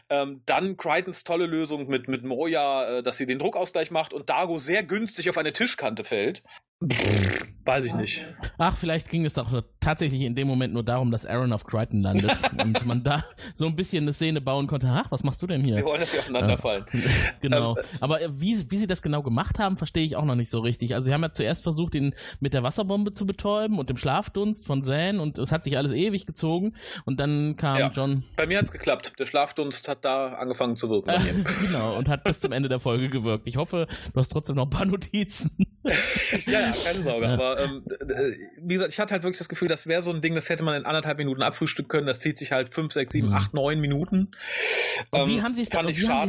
Ähm, 0.09 0.41
dann 0.45 0.77
Crichtons 0.77 1.23
tolle 1.23 1.47
Lösung 1.47 1.87
mit, 1.87 2.07
mit 2.07 2.23
Moja, 2.23 2.97
äh, 2.97 3.03
dass 3.03 3.17
sie 3.17 3.25
den 3.25 3.39
Druckausgleich 3.39 3.89
macht 3.89 4.13
und 4.13 4.29
Dago 4.29 4.59
sehr 4.59 4.83
günstig 4.83 5.29
auf 5.29 5.37
eine 5.37 5.53
Tischkante 5.53 6.03
fällt. 6.03 6.43
Weiß 7.67 7.83
ich 7.83 7.93
nicht. 7.93 8.25
Ach, 8.57 8.77
vielleicht 8.77 9.09
ging 9.09 9.25
es 9.25 9.33
doch 9.33 9.61
tatsächlich 9.81 10.21
in 10.21 10.35
dem 10.35 10.47
Moment 10.47 10.73
nur 10.73 10.83
darum, 10.83 11.11
dass 11.11 11.25
Aaron 11.25 11.51
auf 11.51 11.65
Crichton 11.65 12.01
landet 12.01 12.31
und 12.63 12.85
man 12.85 13.03
da 13.03 13.25
so 13.55 13.65
ein 13.65 13.75
bisschen 13.75 14.05
eine 14.05 14.13
Szene 14.13 14.39
bauen 14.39 14.67
konnte. 14.67 14.87
Ach, 14.89 15.11
was 15.11 15.25
machst 15.25 15.41
du 15.41 15.47
denn 15.47 15.65
hier? 15.65 15.75
Wir 15.75 15.83
wollen, 15.83 15.99
dass 15.99 16.13
sie 16.13 16.19
aufeinander 16.19 16.57
fallen. 16.57 16.85
genau. 17.41 17.75
Ähm, 17.77 17.83
Aber 17.99 18.21
äh, 18.21 18.29
wie, 18.31 18.71
wie 18.71 18.77
sie 18.77 18.87
das 18.87 19.01
genau 19.01 19.21
gemacht 19.21 19.59
haben, 19.59 19.75
verstehe 19.75 20.05
ich 20.05 20.15
auch 20.15 20.23
noch 20.23 20.35
nicht 20.35 20.49
so 20.49 20.61
richtig. 20.61 20.95
Also 20.95 21.07
sie 21.07 21.13
haben 21.13 21.23
ja 21.23 21.33
zuerst 21.33 21.61
versucht, 21.61 21.93
ihn 21.95 22.15
mit 22.39 22.53
der 22.53 22.63
Wasserbombe 22.63 23.11
zu 23.11 23.25
betäuben 23.25 23.79
und 23.79 23.89
dem 23.89 23.97
Schlafdunst 23.97 24.65
von 24.65 24.81
Zan 24.81 25.19
und 25.19 25.37
es 25.37 25.51
hat 25.51 25.65
sich 25.65 25.75
alles 25.75 25.91
ewig 25.91 26.25
gezogen 26.25 26.73
und 27.03 27.19
dann 27.19 27.57
kam 27.57 27.79
ja. 27.79 27.91
John. 27.93 28.23
Bei 28.37 28.47
mir 28.47 28.59
hat 28.59 28.65
es 28.65 28.71
geklappt. 28.71 29.13
Der 29.19 29.25
Schlafdunst 29.25 29.89
hat 29.89 30.05
da 30.05 30.35
angefangen 30.35 30.77
zu 30.77 30.89
wirken. 30.89 31.11
genau, 31.65 31.97
und 31.97 32.07
hat 32.07 32.23
bis 32.23 32.39
zum 32.39 32.53
Ende 32.53 32.69
der 32.69 32.79
Folge 32.79 33.09
gewirkt. 33.09 33.45
Ich 33.45 33.57
hoffe, 33.57 33.87
du 34.13 34.19
hast 34.19 34.29
trotzdem 34.29 34.55
noch 34.55 34.67
ein 34.67 34.69
paar 34.69 34.85
Notizen. 34.85 35.51
ja, 36.45 36.59
ja, 36.59 36.71
keine 36.71 37.03
Sorge. 37.03 37.25
Ja. 37.25 37.33
Aber 37.33 37.56
ähm, 37.57 37.83
wie 38.61 38.73
gesagt, 38.73 38.93
ich 38.93 38.99
hatte 38.99 39.13
halt 39.13 39.23
wirklich 39.23 39.37
das 39.37 39.49
Gefühl, 39.49 39.67
das 39.67 39.87
wäre 39.87 40.01
so 40.01 40.11
ein 40.11 40.21
Ding, 40.21 40.35
das 40.35 40.49
hätte 40.49 40.63
man 40.63 40.75
in 40.75 40.85
anderthalb 40.85 41.17
Minuten 41.17 41.41
abfrühstücken 41.41 41.89
können. 41.89 42.07
Das 42.07 42.19
zieht 42.19 42.37
sich 42.37 42.51
halt 42.51 42.73
fünf, 42.73 42.93
sechs, 42.93 43.13
sieben, 43.13 43.29
mhm. 43.29 43.35
acht, 43.35 43.53
neun 43.53 43.79
Minuten. 43.79 44.31
Und 45.11 45.19
ähm, 45.19 45.27
wie 45.27 45.41
haben 45.41 45.53
sie 45.53 45.61
es 45.61 45.69
dann, 45.69 45.85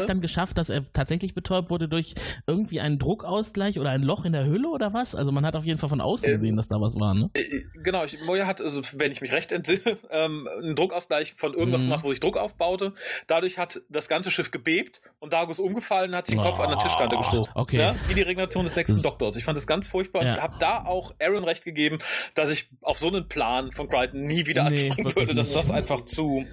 dann 0.06 0.20
geschafft, 0.20 0.58
dass 0.58 0.70
er 0.70 0.90
tatsächlich 0.92 1.34
betäubt 1.34 1.70
wurde 1.70 1.88
durch 1.88 2.14
irgendwie 2.46 2.80
einen 2.80 2.98
Druckausgleich 2.98 3.78
oder 3.78 3.90
ein 3.90 4.02
Loch 4.02 4.24
in 4.24 4.32
der 4.32 4.46
Hülle 4.46 4.68
oder 4.68 4.92
was? 4.92 5.14
Also 5.14 5.32
man 5.32 5.44
hat 5.44 5.56
auf 5.56 5.64
jeden 5.64 5.78
Fall 5.78 5.88
von 5.88 6.00
außen 6.00 6.28
äh, 6.28 6.32
gesehen, 6.32 6.56
dass 6.56 6.68
da 6.68 6.80
was 6.80 6.98
war, 6.98 7.14
ne? 7.14 7.30
Äh, 7.34 7.62
genau, 7.82 8.04
ich, 8.04 8.18
Moja 8.24 8.46
hat, 8.46 8.60
also, 8.60 8.82
wenn 8.92 9.12
ich 9.12 9.20
mich 9.20 9.32
recht 9.32 9.52
entsinne, 9.52 9.98
ähm, 10.10 10.48
einen 10.60 10.76
Druckausgleich 10.76 11.34
von 11.34 11.54
irgendwas 11.54 11.82
mhm. 11.82 11.88
gemacht, 11.88 12.04
wo 12.04 12.10
sich 12.10 12.20
Druck 12.20 12.36
aufbaute. 12.36 12.92
Dadurch 13.26 13.58
hat 13.58 13.80
das 13.88 14.08
ganze 14.08 14.30
Schiff 14.30 14.50
gebebt 14.50 15.00
und 15.18 15.32
Dagus 15.32 15.58
umgefallen 15.58 16.10
und 16.10 16.16
hat 16.16 16.26
sich 16.26 16.36
den 16.36 16.42
Kopf 16.42 16.58
oh, 16.58 16.62
an 16.62 16.70
der 16.70 16.78
Tischkante 16.78 17.16
gestoßen. 17.16 17.52
Okay. 17.54 17.78
Ja? 17.78 17.94
Wie 18.06 18.14
die 18.14 18.22
Regeneration 18.22 18.64
des 18.64 18.74
sechsten 18.74 19.02
Doktors. 19.02 19.36
Ich 19.36 19.44
fand 19.44 19.56
das 19.56 19.66
ganz 19.66 19.86
furchtbar 19.86 20.24
ja. 20.24 20.34
und 20.34 20.42
habe 20.42 20.56
da 20.58 20.84
auch 20.84 21.14
Aaron 21.20 21.44
recht 21.44 21.64
gegeben, 21.64 21.98
dass 22.34 22.50
ich 22.50 22.68
auf 22.82 22.98
so 22.98 23.08
einen 23.08 23.28
Plan 23.28 23.72
von 23.72 23.88
Crichton 23.88 24.24
nie 24.24 24.46
wieder 24.46 24.68
nee, 24.68 24.88
anspringen 24.88 25.16
würde, 25.16 25.34
dass 25.34 25.52
das 25.52 25.70
einfach 25.70 26.04
zu 26.04 26.44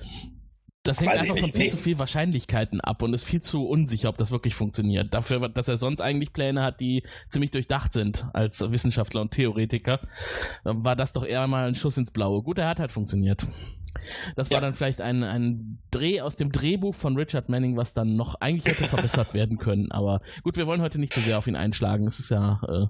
das 0.86 1.01
hängt 1.01 1.17
einfach 1.17 1.38
von 1.38 1.51
viel 1.51 1.63
nee. 1.63 1.69
zu 1.69 1.78
viel 1.78 1.97
Wahrscheinlichkeiten 1.97 2.80
ab 2.80 3.01
und 3.01 3.13
ist 3.15 3.23
viel 3.23 3.41
zu 3.41 3.65
unsicher, 3.67 4.08
ob 4.08 4.17
das 4.17 4.30
wirklich 4.30 4.54
funktioniert. 4.54 5.13
Dafür, 5.15 5.49
dass 5.49 5.67
er 5.67 5.78
sonst 5.78 5.99
eigentlich 5.99 6.32
Pläne 6.32 6.62
hat, 6.62 6.80
die 6.80 7.04
ziemlich 7.28 7.49
durchdacht 7.49 7.91
sind 7.91 8.28
als 8.34 8.71
Wissenschaftler 8.71 9.21
und 9.21 9.32
Theoretiker, 9.32 9.99
war 10.63 10.95
das 10.95 11.12
doch 11.12 11.25
eher 11.25 11.47
mal 11.47 11.67
ein 11.67 11.73
Schuss 11.73 11.97
ins 11.97 12.12
Blaue. 12.12 12.43
Gut, 12.43 12.60
er 12.60 12.69
hat 12.69 12.80
halt 12.80 12.91
funktioniert. 12.91 13.47
Das 14.36 14.51
war 14.51 14.58
ja. 14.58 14.62
dann 14.62 14.75
vielleicht 14.75 15.01
ein, 15.01 15.23
ein 15.23 15.80
Dreh 15.89 16.21
aus 16.21 16.36
dem 16.36 16.51
Drehbuch 16.51 16.93
von 16.93 17.17
Richard 17.17 17.49
Manning, 17.49 17.78
was 17.78 17.93
dann 17.93 18.15
noch 18.15 18.36
eigentlich 18.36 18.71
hätte 18.78 18.88
verbessert 18.88 19.34
werden 19.34 19.58
können. 19.58 19.91
Aber 19.91 20.21
gut, 20.43 20.56
wir 20.56 20.67
wollen 20.67 20.82
heute 20.82 20.99
nicht 20.99 21.13
so 21.13 21.21
sehr 21.21 21.39
auf 21.39 21.47
ihn 21.47 21.56
einschlagen. 21.56 22.06
Es 22.06 22.19
ist 22.19 22.30
ja 22.30 22.62
äh, 22.67 22.88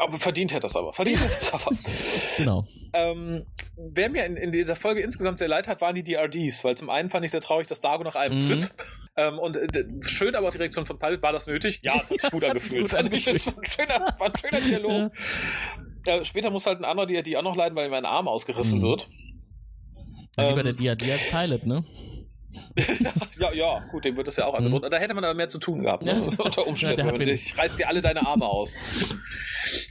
aber 0.00 0.18
verdient 0.18 0.52
hätte 0.52 0.62
das 0.62 0.76
aber. 0.76 0.92
Verdient 0.92 1.20
hätte 1.20 1.36
das 1.38 1.54
aber. 1.54 1.70
genau. 2.36 2.66
Ähm, 2.92 3.46
wer 3.76 4.10
mir 4.10 4.24
in, 4.24 4.36
in, 4.36 4.52
dieser 4.52 4.74
Folge 4.74 5.00
insgesamt 5.00 5.38
sehr 5.38 5.48
leid 5.48 5.68
hat, 5.68 5.80
waren 5.80 5.94
die 5.94 6.02
DRDs, 6.02 6.64
weil 6.64 6.76
zum 6.76 6.90
einen 6.90 7.10
fand 7.10 7.24
ich 7.24 7.30
sehr 7.30 7.40
traurig, 7.40 7.68
dass 7.68 7.80
Dago 7.80 8.02
nach 8.02 8.16
einem 8.16 8.36
mhm. 8.36 8.40
tritt. 8.40 8.74
Ähm, 9.16 9.38
und 9.38 9.56
äh, 9.56 9.84
schön 10.02 10.34
aber 10.34 10.48
auch 10.48 10.52
die 10.52 10.58
Reaktion 10.58 10.86
von 10.86 10.98
Pilot, 10.98 11.22
war 11.22 11.32
das 11.32 11.46
nötig? 11.46 11.80
Ja, 11.84 11.98
das 11.98 12.10
hat 12.10 12.20
sich 12.20 12.30
gut 12.30 12.44
angefühlt. 12.44 12.88
Fand 12.90 13.12
ich, 13.12 13.24
das 13.24 13.46
war 13.46 13.62
ein 13.62 13.70
schöner, 13.70 14.14
war 14.18 14.26
ein 14.26 14.36
schöner 14.36 14.60
Dialog. 14.60 15.12
Ja. 16.06 16.16
Äh, 16.16 16.24
später 16.24 16.50
muss 16.50 16.66
halt 16.66 16.80
ein 16.80 16.84
anderer 16.84 17.06
DRD 17.06 17.36
auch 17.36 17.42
noch 17.42 17.56
leiden, 17.56 17.76
weil 17.76 17.88
ihm 17.88 17.94
ein 17.94 18.06
Arm 18.06 18.26
ausgerissen 18.26 18.78
mhm. 18.78 18.82
wird. 18.82 19.08
Ja, 20.36 20.44
ähm, 20.44 20.56
lieber 20.56 20.62
der 20.72 20.96
DRD 20.96 21.10
als 21.12 21.30
Pilot, 21.30 21.66
ne? 21.66 21.84
ja, 23.38 23.52
ja, 23.52 23.84
gut, 23.90 24.04
dem 24.04 24.16
wird 24.16 24.26
das 24.26 24.36
ja 24.36 24.46
auch 24.46 24.54
angeboten. 24.54 24.86
Mhm. 24.86 24.90
Da 24.90 24.98
hätte 24.98 25.14
man 25.14 25.24
aber 25.24 25.34
mehr 25.34 25.48
zu 25.48 25.58
tun 25.58 25.82
gehabt, 25.82 26.02
ne? 26.02 26.12
ja. 26.12 26.18
unter 26.44 26.66
Umständen. 26.66 27.06
Ja, 27.06 27.26
ich 27.26 27.56
reiß 27.56 27.76
dir 27.76 27.88
alle 27.88 28.00
deine 28.00 28.26
Arme 28.26 28.46
aus. 28.46 28.76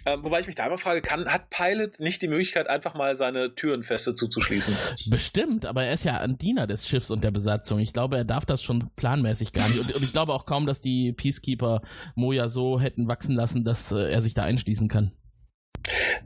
ähm, 0.05 0.23
wobei 0.23 0.39
ich 0.41 0.47
mich 0.47 0.55
da 0.55 0.65
immer 0.65 0.77
frage, 0.77 1.01
kann, 1.01 1.25
hat 1.27 1.49
Pilot 1.49 1.99
nicht 1.99 2.21
die 2.21 2.27
Möglichkeit, 2.27 2.67
einfach 2.67 2.93
mal 2.95 3.15
seine 3.15 3.55
Türen 3.55 3.83
feste 3.83 4.15
zuzuschließen? 4.15 4.75
Bestimmt, 5.09 5.65
aber 5.65 5.85
er 5.85 5.93
ist 5.93 6.03
ja 6.03 6.17
ein 6.17 6.37
Diener 6.37 6.67
des 6.67 6.87
Schiffs 6.87 7.11
und 7.11 7.23
der 7.23 7.31
Besatzung. 7.31 7.79
Ich 7.79 7.93
glaube, 7.93 8.17
er 8.17 8.25
darf 8.25 8.45
das 8.45 8.61
schon 8.61 8.89
planmäßig 8.95 9.53
gar 9.53 9.67
nicht. 9.67 9.79
Und, 9.79 9.95
und 9.95 10.01
ich 10.01 10.11
glaube 10.11 10.33
auch 10.33 10.45
kaum, 10.45 10.65
dass 10.65 10.81
die 10.81 11.13
Peacekeeper 11.13 11.81
Moja 12.15 12.49
so 12.49 12.79
hätten 12.79 13.07
wachsen 13.07 13.35
lassen, 13.35 13.63
dass 13.63 13.91
äh, 13.91 14.11
er 14.11 14.21
sich 14.21 14.33
da 14.33 14.43
einschließen 14.43 14.87
kann. 14.87 15.11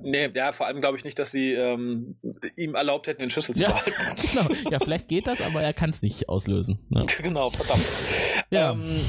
Nee, 0.02 0.30
ja, 0.34 0.52
vor 0.52 0.66
allem 0.68 0.82
glaube 0.82 0.98
ich 0.98 1.04
nicht, 1.04 1.18
dass 1.20 1.32
sie 1.32 1.54
ähm, 1.54 2.16
ihm 2.58 2.76
erlaubt 2.76 3.08
hätten, 3.08 3.22
den 3.22 3.30
Schlüssel 3.30 3.56
zu 3.56 3.64
Ja, 3.64 3.70
behalten. 3.70 3.94
genau. 4.56 4.70
ja, 4.72 4.80
vielleicht 4.80 5.08
geht 5.08 5.28
das, 5.28 5.42
aber 5.42 5.62
er 5.62 5.74
kann 5.74 5.90
es 5.90 6.02
nicht 6.02 6.30
auslösen. 6.30 6.80
Ne? 6.90 7.06
Genau, 7.22 7.50
verdammt. 7.50 7.86
Ja. 8.50 8.72
Ähm, 8.72 9.00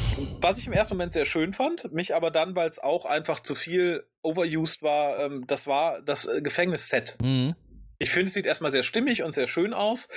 was 0.41 0.59
ich 0.59 0.67
im 0.67 0.73
ersten 0.73 0.95
Moment 0.95 1.13
sehr 1.13 1.25
schön 1.25 1.53
fand, 1.53 1.93
mich 1.93 2.15
aber 2.15 2.31
dann, 2.31 2.55
weil 2.55 2.69
es 2.69 2.79
auch 2.79 3.05
einfach 3.05 3.41
zu 3.41 3.55
viel 3.55 4.05
overused 4.23 4.83
war, 4.83 5.19
ähm, 5.19 5.45
das 5.47 5.67
war 5.67 6.01
das 6.03 6.27
äh, 6.27 6.41
Gefängnisset. 6.41 7.17
Mhm. 7.21 7.55
Ich 7.99 8.11
finde, 8.11 8.27
es 8.27 8.35
sieht 8.35 8.47
erstmal 8.47 8.71
sehr 8.71 8.83
stimmig 8.83 9.23
und 9.23 9.33
sehr 9.35 9.47
schön 9.47 9.73
aus. 9.73 10.09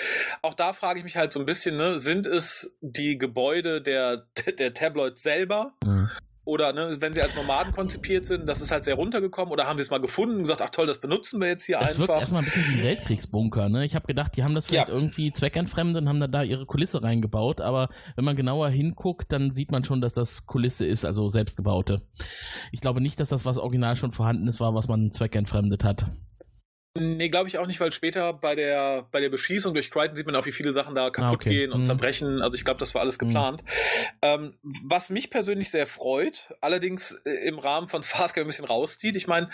Auch 0.41 0.53
da 0.53 0.73
frage 0.73 0.99
ich 0.99 1.03
mich 1.05 1.15
halt 1.15 1.31
so 1.31 1.39
ein 1.39 1.45
bisschen, 1.45 1.77
ne, 1.77 1.99
sind 1.99 2.25
es 2.25 2.75
die 2.81 3.17
Gebäude 3.17 3.81
der, 3.81 4.25
der 4.59 4.73
Tabloids 4.73 5.21
selber? 5.21 5.73
Mhm. 5.83 6.09
Oder 6.47 6.71
ne, 6.71 6.95
wenn 7.01 7.11
sie 7.11 7.21
als 7.21 7.35
Nomaden 7.35 7.73
konzipiert 7.73 8.25
sind, 8.25 8.47
das 8.47 8.61
ist 8.61 8.71
halt 8.71 8.85
sehr 8.85 8.95
runtergekommen 8.95 9.51
oder 9.51 9.65
haben 9.65 9.75
sie 9.77 9.81
es 9.81 9.89
mal 9.89 9.99
gefunden 9.99 10.35
und 10.37 10.41
gesagt, 10.43 10.61
ach 10.61 10.69
toll, 10.69 10.87
das 10.87 11.01
benutzen 11.01 11.41
wir 11.41 11.49
jetzt 11.49 11.65
hier 11.65 11.77
Es 11.81 11.99
wirkt 11.99 12.09
einfach. 12.09 12.21
erstmal 12.21 12.41
ein 12.41 12.45
bisschen 12.45 12.63
wie 12.69 12.79
ein 12.79 12.83
Weltkriegsbunker, 12.85 13.67
ne? 13.67 13.83
Ich 13.83 13.95
habe 13.95 14.07
gedacht, 14.07 14.37
die 14.37 14.45
haben 14.45 14.55
das 14.55 14.65
vielleicht 14.67 14.87
Ja. 14.87 14.93
irgendwie 14.93 15.33
zweckentfremdet 15.33 16.03
und 16.03 16.07
haben 16.07 16.21
dann 16.21 16.31
da 16.31 16.43
ihre 16.43 16.65
Kulisse 16.65 17.03
reingebaut, 17.03 17.59
aber 17.59 17.89
wenn 18.15 18.23
man 18.23 18.37
genauer 18.37 18.69
hinguckt, 18.69 19.29
dann 19.33 19.51
sieht 19.53 19.71
man 19.73 19.83
schon, 19.83 19.99
dass 19.99 20.13
das 20.13 20.45
Kulisse 20.45 20.85
ist, 20.85 21.03
also 21.03 21.27
selbstgebaute. 21.27 22.01
Ich 22.71 22.79
glaube 22.79 23.01
nicht, 23.01 23.19
dass 23.19 23.27
das, 23.27 23.43
was 23.43 23.57
original 23.57 23.97
schon 23.97 24.13
vorhanden 24.13 24.47
ist, 24.47 24.61
war, 24.61 24.73
was 24.73 24.87
man 24.87 25.11
zweckentfremdet 25.11 25.83
hat. 25.83 26.05
Nee, 26.99 27.29
glaube 27.29 27.47
ich 27.49 27.57
auch 27.57 27.67
nicht, 27.67 27.79
weil 27.79 27.91
später 27.91 28.33
bei 28.33 28.55
der, 28.55 29.07
bei 29.11 29.19
der 29.19 29.29
Beschießung 29.29 29.73
durch 29.73 29.91
Crichton 29.91 30.15
sieht 30.15 30.25
man 30.25 30.35
auch, 30.35 30.45
wie 30.45 30.51
viele 30.51 30.71
Sachen 30.71 30.95
da 30.95 31.09
kaputt 31.09 31.29
Ah, 31.29 31.33
okay. 31.33 31.49
gehen 31.49 31.71
und 31.71 31.79
Mhm. 31.81 31.83
zerbrechen. 31.85 32.41
Also 32.41 32.55
ich 32.57 32.65
glaube, 32.65 32.79
das 32.79 32.93
war 32.93 33.01
alles 33.01 33.17
geplant. 33.19 33.63
Ähm, 34.21 34.57
was 34.83 35.09
mich 35.09 35.29
persönlich 35.29 35.69
sehr 35.71 35.87
freut, 35.87 36.53
allerdings 36.61 37.11
äh, 37.25 37.29
im 37.47 37.59
Rahmen 37.59 37.87
von 37.87 38.03
Farscape 38.33 38.41
ein 38.45 38.47
bisschen 38.47 38.65
rauszieht. 38.65 39.15
Ich 39.15 39.27
meine, 39.27 39.49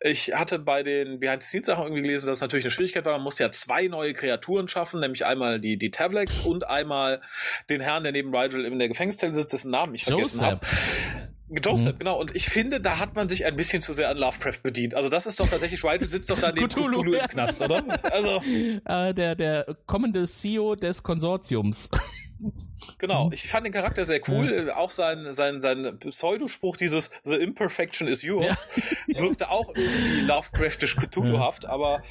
ich 0.00 0.34
hatte 0.34 0.58
bei 0.58 0.82
den 0.82 1.20
Behind-the-Scenes-Sachen 1.20 1.84
irgendwie 1.84 2.02
gelesen, 2.02 2.26
dass 2.26 2.38
es 2.38 2.42
natürlich 2.42 2.64
eine 2.66 2.70
Schwierigkeit 2.72 3.04
war. 3.04 3.12
Man 3.14 3.22
musste 3.22 3.44
ja 3.44 3.50
zwei 3.50 3.86
neue 3.88 4.12
Kreaturen 4.12 4.68
schaffen, 4.68 5.00
nämlich 5.00 5.24
einmal 5.24 5.60
die, 5.60 5.76
die 5.78 5.90
Tablex 5.90 6.38
und 6.40 6.66
einmal 6.66 7.20
den 7.68 7.80
Herrn, 7.80 8.02
der 8.02 8.12
neben 8.12 8.34
Rigel 8.34 8.64
in 8.64 8.78
der 8.78 8.88
Gefängniszelle 8.88 9.34
sitzt, 9.34 9.52
dessen 9.52 9.70
Namen 9.70 9.94
ich 9.94 10.04
vergessen 10.04 10.40
habe. 10.40 10.60
Joseph, 11.64 11.94
Mhm. 11.94 11.98
genau. 11.98 12.20
Und 12.20 12.34
ich 12.36 12.46
finde, 12.48 12.80
da 12.80 12.98
hat 12.98 13.16
man 13.16 13.28
sich 13.28 13.44
ein 13.44 13.56
bisschen 13.56 13.82
zu 13.82 13.92
sehr 13.92 14.08
an 14.08 14.16
Lovecraft 14.18 14.62
bedient. 14.62 14.94
Also 14.94 15.08
das 15.08 15.26
ist 15.26 15.40
doch 15.40 15.48
tatsächlich, 15.48 15.82
Rigel 15.84 16.08
sitzt 16.08 16.30
doch 16.30 16.38
da 16.38 16.52
neben 16.52 16.68
Cthulhu, 16.68 16.90
Cthulhu 17.02 17.14
im 17.14 17.26
Knast, 17.28 17.60
oder? 17.62 17.82
Also, 18.12 18.40
Äh, 18.84 19.14
der, 19.14 19.34
der 19.34 19.76
kommende 19.86 20.24
CEO 20.26 20.74
des 20.76 21.02
Konsortiums. 21.02 21.90
genau. 22.98 23.26
Mhm. 23.26 23.32
Ich 23.32 23.48
fand 23.48 23.66
den 23.66 23.72
Charakter 23.72 24.04
sehr 24.04 24.20
cool. 24.28 24.68
Äh, 24.68 24.70
Auch 24.72 24.90
sein, 24.90 25.32
sein, 25.32 25.60
sein 25.60 25.98
Pseudospruch, 25.98 26.76
dieses 26.76 27.10
The 27.24 27.36
Imperfection 27.36 28.08
is 28.08 28.22
yours, 28.22 28.66
wirkte 29.06 29.50
auch 29.50 29.74
irgendwie 29.74 30.20
Lovecraftisch 30.20 30.96
Cthulhu-haft. 30.96 31.66
Aber 31.66 32.02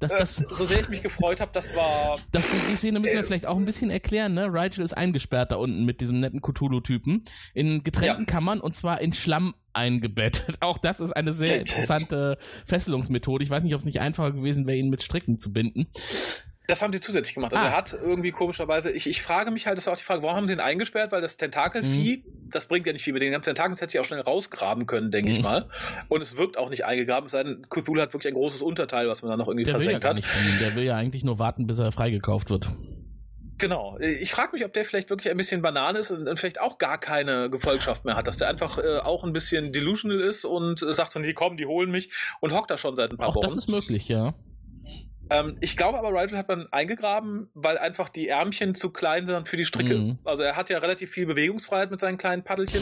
Das, 0.00 0.12
äh, 0.12 0.18
das, 0.18 0.36
so 0.36 0.64
sehr 0.64 0.80
ich 0.80 0.88
mich 0.88 1.02
gefreut 1.02 1.40
habe, 1.40 1.50
das 1.52 1.74
war... 1.74 2.18
Das, 2.32 2.48
die 2.70 2.76
Szene 2.76 3.00
müssen 3.00 3.16
wir 3.16 3.24
vielleicht 3.24 3.46
auch 3.46 3.56
ein 3.56 3.64
bisschen 3.64 3.90
erklären, 3.90 4.34
ne? 4.34 4.46
Rigel 4.52 4.84
ist 4.84 4.94
eingesperrt 4.94 5.52
da 5.52 5.56
unten 5.56 5.84
mit 5.84 6.00
diesem 6.00 6.20
netten 6.20 6.40
Cthulhu-Typen 6.40 7.24
in 7.54 7.82
getrennten 7.82 8.22
Ja. 8.22 8.26
Kammern 8.26 8.60
und 8.60 8.74
zwar 8.76 9.00
in 9.00 9.12
Schlamm 9.12 9.54
eingebettet. 9.72 10.56
Auch 10.60 10.78
das 10.78 11.00
ist 11.00 11.12
eine 11.12 11.32
sehr 11.32 11.60
interessante 11.60 12.38
Fesselungsmethode. 12.66 13.44
Ich 13.44 13.50
weiß 13.50 13.62
nicht, 13.62 13.74
ob 13.74 13.80
es 13.80 13.86
nicht 13.86 14.00
einfacher 14.00 14.32
gewesen 14.32 14.66
wäre, 14.66 14.76
ihn 14.76 14.90
mit 14.90 15.02
Stricken 15.02 15.38
zu 15.38 15.52
binden. 15.52 15.86
Das 16.68 16.82
haben 16.82 16.92
sie 16.92 17.00
zusätzlich 17.00 17.34
gemacht. 17.34 17.52
Also 17.54 17.64
Ah. 17.64 17.68
er 17.70 17.76
hat 17.76 17.94
irgendwie 17.94 18.30
komischerweise, 18.30 18.90
ich, 18.92 19.08
ich 19.08 19.22
frage 19.22 19.50
mich 19.50 19.66
halt, 19.66 19.78
das 19.78 19.84
ist 19.84 19.88
auch 19.88 19.96
die 19.96 20.04
Frage, 20.04 20.22
warum 20.22 20.36
haben 20.36 20.46
sie 20.46 20.52
ihn 20.52 20.60
eingesperrt? 20.60 21.10
Weil 21.12 21.22
das 21.22 21.38
Tentakelvieh, 21.38 22.24
das 22.52 22.66
bringt 22.66 22.86
ja 22.86 22.92
nicht 22.92 23.02
viel. 23.02 23.14
Mit 23.14 23.22
den 23.22 23.32
ganzen 23.32 23.46
Tentakeln 23.48 23.72
das 23.72 23.80
hätte 23.80 23.92
sich 23.92 24.00
auch 24.00 24.04
schnell 24.04 24.20
rausgraben 24.20 24.84
können, 24.84 25.10
denke 25.10 25.30
ich 25.32 25.38
Mhm. 25.38 25.44
mal. 25.44 25.68
Und 26.08 26.20
es 26.20 26.36
wirkt 26.36 26.58
auch 26.58 26.68
nicht 26.68 26.84
eingegraben, 26.84 27.24
es 27.26 27.32
sei 27.32 27.42
denn, 27.42 27.66
Cthulhu 27.70 28.00
hat 28.02 28.12
wirklich 28.12 28.30
ein 28.30 28.34
großes 28.34 28.60
Unterteil, 28.60 29.08
was 29.08 29.22
man 29.22 29.30
dann 29.30 29.38
noch 29.38 29.48
irgendwie 29.48 29.64
Der 29.64 29.72
ja 29.72 29.78
versenkt 29.80 30.02
gar 30.04 30.14
hat. 30.14 30.22
fliehen. 30.24 30.58
Der 30.60 30.74
will 30.76 30.84
ja 30.84 30.94
eigentlich 30.96 31.24
nur 31.24 31.38
warten, 31.38 31.66
bis 31.66 31.78
er 31.78 31.90
freigekauft 31.90 32.50
wird. 32.50 32.68
Genau. 33.56 33.98
Ich 34.00 34.30
frage 34.30 34.50
mich, 34.52 34.64
ob 34.64 34.72
der 34.72 34.84
vielleicht 34.84 35.10
wirklich 35.10 35.30
ein 35.32 35.36
bisschen 35.36 35.62
Banane 35.62 35.98
ist 35.98 36.10
und, 36.12 36.28
und 36.28 36.38
vielleicht 36.38 36.60
auch 36.60 36.78
gar 36.78 36.98
keine 36.98 37.50
Gefolgschaft 37.50 38.04
mehr 38.04 38.14
hat, 38.14 38.28
dass 38.28 38.36
der 38.36 38.46
einfach 38.48 38.78
äh, 38.78 38.98
auch 38.98 39.24
ein 39.24 39.32
bisschen 39.32 39.72
delusional 39.72 40.20
ist 40.20 40.44
und 40.44 40.80
äh, 40.82 40.92
sagt 40.92 41.10
so, 41.12 41.18
nee, 41.18 41.32
komm, 41.32 41.56
die 41.56 41.66
holen 41.66 41.90
mich 41.90 42.10
und 42.40 42.52
hockt 42.52 42.70
da 42.70 42.78
schon 42.78 42.94
seit 42.94 43.10
ein 43.10 43.16
paar 43.16 43.28
Auch 43.30 43.36
Wochen. 43.36 43.46
das 43.46 43.56
ist 43.56 43.68
möglich, 43.68 44.06
ja. 44.06 44.34
Ähm, 45.30 45.56
ich 45.60 45.76
glaube 45.76 45.98
aber, 45.98 46.10
Rigel 46.10 46.38
hat 46.38 46.48
man 46.48 46.66
eingegraben, 46.72 47.50
weil 47.54 47.78
einfach 47.78 48.08
die 48.08 48.28
Ärmchen 48.28 48.74
zu 48.74 48.90
klein 48.90 49.26
sind 49.26 49.48
für 49.48 49.56
die 49.56 49.64
Stricke. 49.64 49.96
Mhm. 49.96 50.18
Also 50.24 50.42
er 50.42 50.56
hat 50.56 50.70
ja 50.70 50.78
relativ 50.78 51.10
viel 51.10 51.26
Bewegungsfreiheit 51.26 51.90
mit 51.90 52.00
seinen 52.00 52.18
kleinen 52.18 52.44
Paddelchen. 52.44 52.80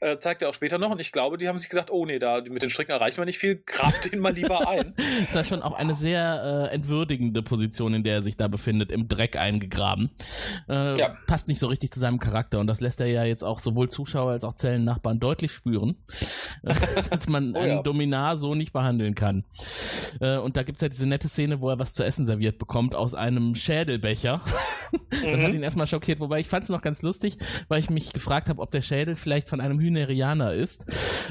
Äh, 0.00 0.18
zeigt 0.18 0.42
er 0.42 0.48
auch 0.48 0.54
später 0.54 0.78
noch. 0.78 0.90
Und 0.90 1.00
ich 1.00 1.12
glaube, 1.12 1.38
die 1.38 1.48
haben 1.48 1.58
sich 1.58 1.68
gesagt, 1.68 1.90
oh 1.90 2.06
nee, 2.06 2.18
da 2.18 2.40
mit 2.48 2.62
den 2.62 2.70
Stricken 2.70 2.92
erreichen 2.92 3.18
wir 3.18 3.24
nicht 3.24 3.38
viel, 3.38 3.62
grab 3.66 4.00
den 4.02 4.20
mal 4.20 4.32
lieber 4.32 4.68
ein. 4.68 4.94
Das 5.18 5.28
ist 5.30 5.34
ja 5.34 5.44
schon 5.44 5.62
auch 5.62 5.72
eine 5.72 5.94
sehr 5.94 6.68
äh, 6.70 6.74
entwürdigende 6.74 7.42
Position, 7.42 7.94
in 7.94 8.02
der 8.04 8.14
er 8.16 8.22
sich 8.22 8.36
da 8.36 8.48
befindet, 8.48 8.90
im 8.90 9.08
Dreck 9.08 9.36
eingegraben. 9.36 10.10
Äh, 10.68 10.98
Ja. 10.98 11.16
Passt 11.26 11.48
nicht 11.48 11.58
so 11.58 11.66
richtig 11.66 11.90
zu 11.92 12.00
seinem 12.00 12.18
Charakter 12.20 12.60
und 12.60 12.66
das 12.66 12.80
lässt 12.80 13.00
er 13.00 13.06
ja 13.06 13.24
jetzt 13.24 13.42
auch 13.44 13.58
sowohl 13.58 13.88
Zuschauer 13.88 14.32
als 14.32 14.44
auch 14.44 14.54
Zellennachbarn 14.54 15.20
deutlich 15.20 15.52
spüren, 15.52 15.96
dass 17.10 17.28
man 17.28 17.54
Oh 17.54 17.58
einen 17.58 17.76
ja. 17.78 17.82
Dominar 17.82 18.36
so 18.36 18.54
nicht 18.54 18.72
behandeln 18.72 19.14
kann. 19.14 19.44
Äh, 20.20 20.36
und 20.38 20.56
da 20.56 20.62
gibt 20.62 20.76
es 20.76 20.82
ja 20.82 20.88
diese 20.88 21.06
nette 21.06 21.28
Szene, 21.28 21.60
wo 21.60 21.70
er 21.70 21.78
was 21.78 21.94
zu 21.94 22.04
essen 22.04 22.26
serviert 22.26 22.58
bekommt 22.58 22.94
aus 22.94 23.14
einem 23.14 23.54
Schädelbecher. 23.54 24.40
Das 25.10 25.40
hat 25.42 25.48
Mhm. 25.50 25.54
ihn 25.56 25.62
erstmal 25.62 25.86
schockiert, 25.86 26.20
wobei 26.20 26.40
ich 26.40 26.48
fand 26.48 26.64
es 26.64 26.70
noch 26.70 26.80
ganz 26.82 27.02
lustig, 27.02 27.38
weil 27.68 27.80
ich 27.80 27.90
mich 27.90 28.12
gefragt 28.12 28.48
habe, 28.48 28.60
ob 28.62 28.70
der 28.70 28.82
Schädel 28.82 29.14
vielleicht 29.16 29.48
von 29.48 29.60
einem 29.60 29.78
Hühnerianer 29.80 30.52
ist. 30.54 30.86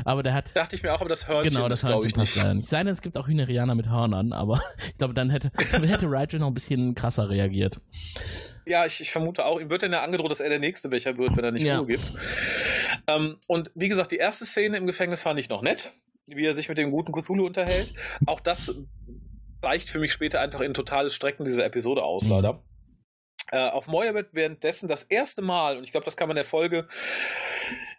Aber 0.06 0.24
der 0.24 0.34
hat 0.34 0.56
Dachte 0.56 0.76
ich 0.76 0.84
mir 0.84 0.94
auch, 0.94 1.00
aber 1.02 1.10
das 1.10 1.28
Hörnchen 1.28 1.54
Genau, 1.54 1.68
das 1.70 1.84
Hörnchen 1.84 2.12
passt 2.12 2.36
leider 2.36 2.54
nicht. 2.54 2.68
Sei 2.68 2.80
denn, 2.84 2.94
es 2.94 3.02
gibt 3.02 3.18
auch 3.18 3.28
Hühnerianer 3.28 3.76
mit 3.76 3.90
Hörnern, 3.90 4.34
aber 4.34 4.62
ich 4.92 4.98
glaube, 4.98 5.14
dann 5.14 5.30
hätte, 5.30 5.52
hätte 5.58 6.08
Rigel 6.08 6.40
noch 6.40 6.48
ein 6.48 6.54
bisschen 6.54 6.96
krasser 6.96 7.30
reagiert. 7.30 7.80
Ja, 8.66 8.86
ich, 8.86 9.00
ich 9.00 9.12
vermute 9.12 9.46
auch. 9.46 9.60
Ihm 9.62 9.70
wird 9.70 9.84
dann 9.84 9.94
ja 9.94 10.04
angedroht, 10.04 10.30
dass 10.30 10.42
er 10.42 10.50
der 10.50 10.60
nächste 10.60 10.90
Becher 10.90 11.18
wird, 11.18 11.38
wenn 11.38 11.46
er 11.46 11.52
nicht 11.52 11.66
Ja. 11.66 11.78
Ruhe 11.78 11.88
gibt. 11.88 12.04
Ähm, 13.08 13.38
und 13.48 13.72
wie 13.76 13.88
gesagt, 13.88 14.12
die 14.12 14.18
erste 14.18 14.46
Szene 14.46 14.76
im 14.78 14.86
Gefängnis 14.88 15.22
fand 15.22 15.40
ich 15.40 15.48
noch 15.48 15.62
nett, 15.62 15.94
wie 16.28 16.46
er 16.46 16.54
sich 16.54 16.68
mit 16.68 16.78
dem 16.78 16.92
guten 16.92 17.14
Cthulhu 17.14 17.46
unterhält. 17.46 17.94
Auch 18.26 18.42
das 18.42 18.76
weicht 19.62 19.90
für 19.90 20.00
mich 20.00 20.12
später 20.12 20.42
einfach 20.42 20.60
in 20.62 20.74
totales 20.74 21.16
Strecken 21.16 21.46
dieser 21.46 21.66
Episode 21.66 22.04
aus, 22.04 22.26
Mhm. 22.26 22.30
leider. 22.32 22.62
Äh, 23.52 23.70
auf 23.70 23.88
wird 23.88 24.34
währenddessen 24.34 24.88
das 24.88 25.04
erste 25.04 25.42
Mal, 25.42 25.78
und 25.78 25.84
ich 25.84 25.92
glaube, 25.92 26.06
das 26.06 26.18
kann 26.18 26.28
man 26.28 26.36
der 26.36 26.46
Folge 26.46 26.88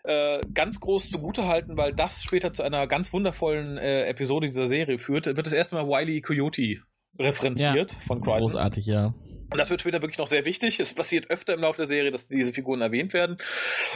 äh, 0.05 0.41
ganz 0.53 0.81
groß 0.81 1.11
zugutehalten, 1.11 1.77
weil 1.77 1.95
das 1.95 2.23
später 2.23 2.53
zu 2.53 2.63
einer 2.63 2.87
ganz 2.87 3.13
wundervollen 3.13 3.79
äh, 3.79 4.07
Episode 4.07 4.47
dieser 4.47 4.67
Serie 4.67 4.99
führt, 4.99 5.27
wird 5.27 5.47
das 5.47 5.53
erste 5.53 5.75
Mal 5.75 5.87
Wiley 5.87 6.21
Coyote 6.21 6.83
referenziert 7.19 7.93
von 8.07 8.21
Crichton. 8.21 8.41
Großartig, 8.41 8.87
ja. 8.87 9.15
Und 9.51 9.57
das 9.57 9.71
wird 9.71 9.81
später 9.81 10.03
wirklich 10.03 10.19
noch 10.19 10.27
sehr 10.27 10.45
wichtig. 10.45 10.79
Es 10.79 10.95
passiert 10.95 11.31
öfter 11.31 11.55
im 11.55 11.61
Laufe 11.61 11.79
der 11.79 11.87
Serie, 11.87 12.11
dass 12.11 12.27
diese 12.27 12.53
Figuren 12.53 12.83
erwähnt 12.83 13.15
werden. 13.15 13.39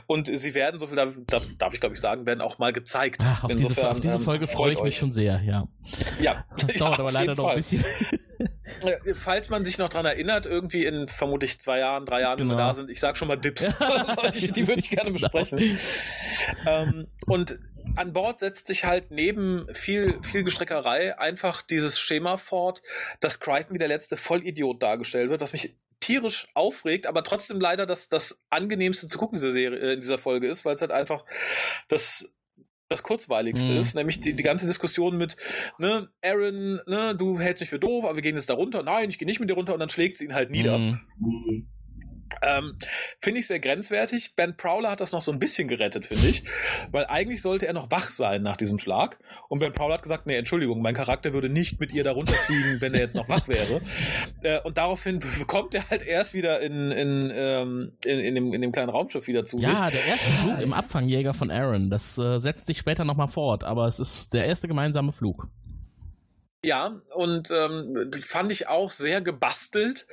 Und 0.07 0.31
sie 0.35 0.55
werden, 0.55 0.81
so 0.81 0.87
viel 0.87 0.97
darf, 0.97 1.15
darf, 1.59 1.75
ich 1.75 1.81
glaube 1.81 1.95
ich 1.95 2.01
sagen, 2.01 2.25
werden 2.25 2.41
auch 2.41 2.59
mal 2.59 2.73
gezeigt. 2.73 3.21
Ach, 3.23 3.45
auf, 3.45 3.51
diese, 3.51 3.65
Insofern, 3.65 3.91
auf 3.91 4.01
diese 4.01 4.15
ähm, 4.17 4.23
Folge 4.23 4.47
freut 4.47 4.57
freue 4.57 4.73
ich 4.73 4.79
mich 4.79 4.95
euch. 4.95 4.97
schon 4.97 5.13
sehr, 5.13 5.43
ja. 5.43 5.69
Ja, 6.21 6.47
Das 6.57 6.69
ja, 6.75 6.79
dauert 6.79 7.01
aber 7.01 7.09
auf 7.09 7.15
leider 7.15 7.35
noch 7.35 7.49
ein 7.49 7.57
bisschen. 7.57 7.85
Äh, 8.85 9.15
Falls 9.15 9.49
man 9.51 9.65
sich 9.65 9.79
noch 9.79 9.89
dran 9.89 10.07
erinnert, 10.07 10.47
irgendwie 10.47 10.85
in 10.87 11.09
vermutlich 11.09 11.59
zwei 11.61 11.79
Jahren, 11.79 12.07
drei 12.07 12.21
Jahren, 12.23 12.39
wenn 12.39 12.47
wir 12.49 12.57
Genau. 12.57 12.69
da 12.69 12.75
sind, 12.75 12.91
ich 12.91 13.01
sag 13.01 13.17
schon 13.17 13.29
mal 13.29 13.37
Dips. 13.37 13.73
Die 14.55 14.67
würde 14.69 14.81
ich 14.81 14.91
gerne 14.91 15.11
besprechen. 15.11 15.79
Ähm, 16.67 17.07
und 17.27 17.57
an 17.97 18.13
Bord 18.13 18.39
setzt 18.39 18.67
sich 18.69 18.85
halt 18.85 19.11
neben 19.11 19.67
viel, 19.75 20.19
viel 20.23 20.45
Gestreckerei 20.45 21.19
einfach 21.19 21.63
dieses 21.63 21.99
Schema 21.99 22.37
fort, 22.37 22.83
dass 23.21 23.41
Crichton 23.41 23.75
wie 23.75 23.79
der 23.79 23.89
letzte 23.89 24.17
Vollidiot 24.17 24.83
dargestellt 24.83 25.31
wird, 25.31 25.41
was 25.41 25.53
mich 25.53 25.75
tierisch 26.01 26.49
aufregt, 26.55 27.07
aber 27.07 27.23
trotzdem 27.23 27.61
leider 27.61 27.87
das, 27.87 28.09
das 28.09 28.41
angenehmste 28.51 29.07
zu 29.09 29.19
gucken 29.19 29.37
in 29.37 29.43
dieser 29.43 29.53
Serie, 29.53 29.79
äh, 29.79 29.93
in 29.95 30.01
dieser 30.01 30.19
Folge 30.19 30.49
ist, 30.49 30.65
weil 30.65 30.75
es 30.75 30.81
halt 30.81 30.91
einfach 30.91 31.25
das 31.89 32.29
das 32.93 33.03
kurzweiligste 33.03 33.73
Mhm. 33.73 33.79
ist, 33.79 33.95
nämlich 33.95 34.21
die, 34.21 34.35
die 34.35 34.43
ganze 34.43 34.67
Diskussion 34.67 35.17
mit, 35.17 35.37
ne, 35.79 36.09
Aaron, 36.25 36.81
ne, 36.87 37.15
du 37.17 37.39
hältst 37.41 37.61
mich 37.61 37.71
für 37.71 37.79
doof, 37.81 38.05
aber 38.05 38.15
wir 38.15 38.23
gehen 38.23 38.37
jetzt 38.37 38.49
da 38.51 38.55
runter. 38.55 38.83
Nein, 38.83 39.09
ich 39.09 39.19
gehe 39.19 39.27
nicht 39.27 39.41
mit 39.41 39.51
dir 39.51 39.55
runter 39.55 39.75
und 39.75 39.81
dann 39.81 39.89
schlägt 39.89 40.17
sie 40.17 40.25
ihn 40.25 40.35
halt 40.35 40.51
nieder. 40.51 40.79
Mhm. 40.79 41.67
Ähm, 42.43 42.77
finde 43.21 43.41
ich 43.41 43.47
sehr 43.47 43.61
grenzwertig. 43.61 44.35
Ben 44.35 44.57
Prowler 44.57 44.91
hat 44.91 45.01
das 45.01 45.13
noch 45.13 45.23
so 45.23 45.33
ein 45.33 45.39
bisschen 45.39 45.69
gerettet, 45.69 46.07
finde 46.07 46.27
ich. 46.27 46.45
Weil 46.91 47.07
eigentlich 47.07 47.41
sollte 47.41 47.67
er 47.67 47.73
noch 47.73 47.91
wach 47.91 48.09
sein 48.09 48.43
nach 48.43 48.57
diesem 48.57 48.79
Schlag. 48.79 49.19
Und 49.49 49.61
Ben 49.61 49.73
Prowler 49.73 49.95
hat 49.95 50.03
gesagt, 50.03 50.27
nee, 50.27 50.37
Entschuldigung, 50.37 50.83
mein 50.83 50.95
Charakter 50.95 51.33
würde 51.33 51.49
nicht 51.49 51.79
mit 51.79 51.93
ihr 51.93 52.05
da 52.05 52.13
runterfliegen, 52.13 52.81
wenn 52.81 52.95
er 52.95 53.01
jetzt 53.01 53.15
noch 53.15 53.29
wach 53.29 53.49
wäre. 53.49 53.81
Äh, 54.43 54.61
und 54.63 54.77
daraufhin 54.77 55.21
kommt 55.47 55.75
er 55.75 55.89
halt 55.89 56.03
erst 56.03 56.35
wieder 56.35 56.61
in, 56.61 56.91
in, 56.91 57.31
ähm, 57.33 57.93
in, 58.05 58.19
in, 58.19 58.35
dem, 58.35 58.53
in 58.53 58.61
dem 58.61 58.73
kleinen 58.73 58.89
Raumschiff 58.89 59.27
wieder 59.27 59.45
zu 59.45 59.59
sich. 59.59 59.69
Ja, 59.69 59.89
der 59.89 60.05
erste 60.05 60.31
Flug 60.31 60.61
im 60.61 60.73
Abfangjäger 60.73 61.33
von 61.35 61.51
Aaron, 61.51 61.91
das 61.91 62.19
äh, 62.19 62.39
setzt 62.39 62.67
sich 62.67 62.79
später 62.79 63.05
nochmal 63.05 63.29
fort, 63.29 63.63
aber 63.63 63.87
es 63.87 64.01
ist 64.01 64.35
der 64.35 64.47
erste 64.47 64.69
gemeinsame 64.69 65.13
Flug. 65.13 65.49
Ja, 66.65 67.01
und 67.15 67.51
ähm, 67.51 68.13
fand 68.21 68.53
ich 68.53 68.69
auch 68.69 68.91
sehr 68.93 69.21
gebastelt, 69.21 70.07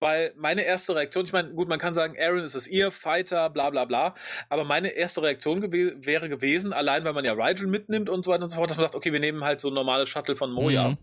weil 0.00 0.34
meine 0.36 0.62
erste 0.62 0.94
Reaktion, 0.96 1.24
ich 1.24 1.32
meine, 1.32 1.54
gut, 1.54 1.68
man 1.68 1.78
kann 1.78 1.94
sagen, 1.94 2.16
Aaron 2.18 2.44
ist 2.44 2.54
es 2.54 2.66
ihr, 2.66 2.90
Fighter, 2.90 3.48
bla 3.48 3.70
bla 3.70 3.84
bla, 3.84 4.14
aber 4.48 4.64
meine 4.64 4.88
erste 4.88 5.22
Reaktion 5.22 5.60
gew 5.60 5.92
wäre 5.98 6.28
gewesen, 6.28 6.72
allein 6.72 7.04
weil 7.04 7.12
man 7.12 7.24
ja 7.24 7.32
Rigel 7.32 7.68
mitnimmt 7.68 8.10
und 8.10 8.24
so 8.24 8.32
weiter 8.32 8.42
und 8.42 8.50
so 8.50 8.56
fort, 8.56 8.70
dass 8.70 8.76
man 8.76 8.86
sagt, 8.86 8.96
okay, 8.96 9.12
wir 9.12 9.20
nehmen 9.20 9.44
halt 9.44 9.60
so 9.60 9.68
ein 9.68 9.74
normales 9.74 10.08
Shuttle 10.08 10.34
von 10.34 10.50
Moja. 10.50 10.90
Mhm. 10.90 10.98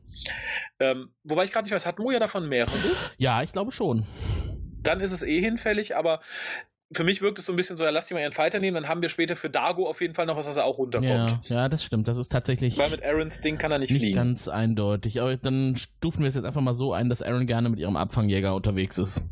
Ähm, 0.80 1.14
wobei 1.24 1.46
ich 1.46 1.52
gerade 1.52 1.66
nicht 1.66 1.74
weiß, 1.74 1.86
hat 1.86 2.00
Moja 2.00 2.20
davon 2.20 2.50
mehrere? 2.50 2.74
Ja, 3.18 3.42
ich 3.42 3.54
glaube 3.54 3.72
schon 3.72 4.06
dann 4.84 5.00
ist 5.00 5.12
es 5.12 5.24
eh 5.24 5.40
hinfällig, 5.40 5.96
aber 5.96 6.22
für 6.94 7.04
mich 7.04 7.22
wirkt 7.22 7.40
es 7.40 7.46
so 7.46 7.54
ein 7.54 7.56
bisschen 7.56 7.78
so, 7.78 7.84
ja, 7.84 7.90
lass 7.90 8.06
die 8.06 8.14
mal 8.14 8.20
ihren 8.20 8.34
Fighter 8.34 8.60
nehmen, 8.60 8.76
dann 8.76 8.88
haben 8.88 9.02
wir 9.02 9.10
später 9.10 9.36
für 9.36 9.50
Dago 9.50 9.88
auf 9.88 10.02
jeden 10.02 10.14
Fall 10.14 10.26
noch 10.26 10.36
was, 10.36 10.46
dass 10.46 10.58
er 10.58 10.66
auch 10.66 10.78
runterkommt. 10.78 11.10
Ja, 11.48 11.56
ja 11.56 11.70
das 11.70 11.84
stimmt. 11.84 12.08
Das 12.08 12.18
ist 12.18 12.30
tatsächlich. 12.30 12.78
Weil 12.78 12.90
mit 12.90 13.04
Aarons 13.04 13.40
Ding 13.42 13.58
kann 13.58 13.72
er 13.72 13.80
nicht, 13.80 13.92
nicht 13.92 14.02
fliegen. 14.02 14.16
ganz 14.16 14.48
eindeutig. 14.48 15.22
Aber 15.22 15.36
dann 15.38 15.76
stufen 15.78 16.22
wir 16.22 16.28
es 16.28 16.36
jetzt 16.36 16.46
einfach 16.46 16.62
mal 16.62 16.76
so 16.76 16.94
ein, 16.94 17.10
dass 17.10 17.22
Aaron 17.22 17.48
gerne 17.48 17.70
mit 17.70 17.80
ihrem 17.80 17.96
Abfangjäger 17.96 18.54
unterwegs 18.54 18.98
ist. 18.98 19.30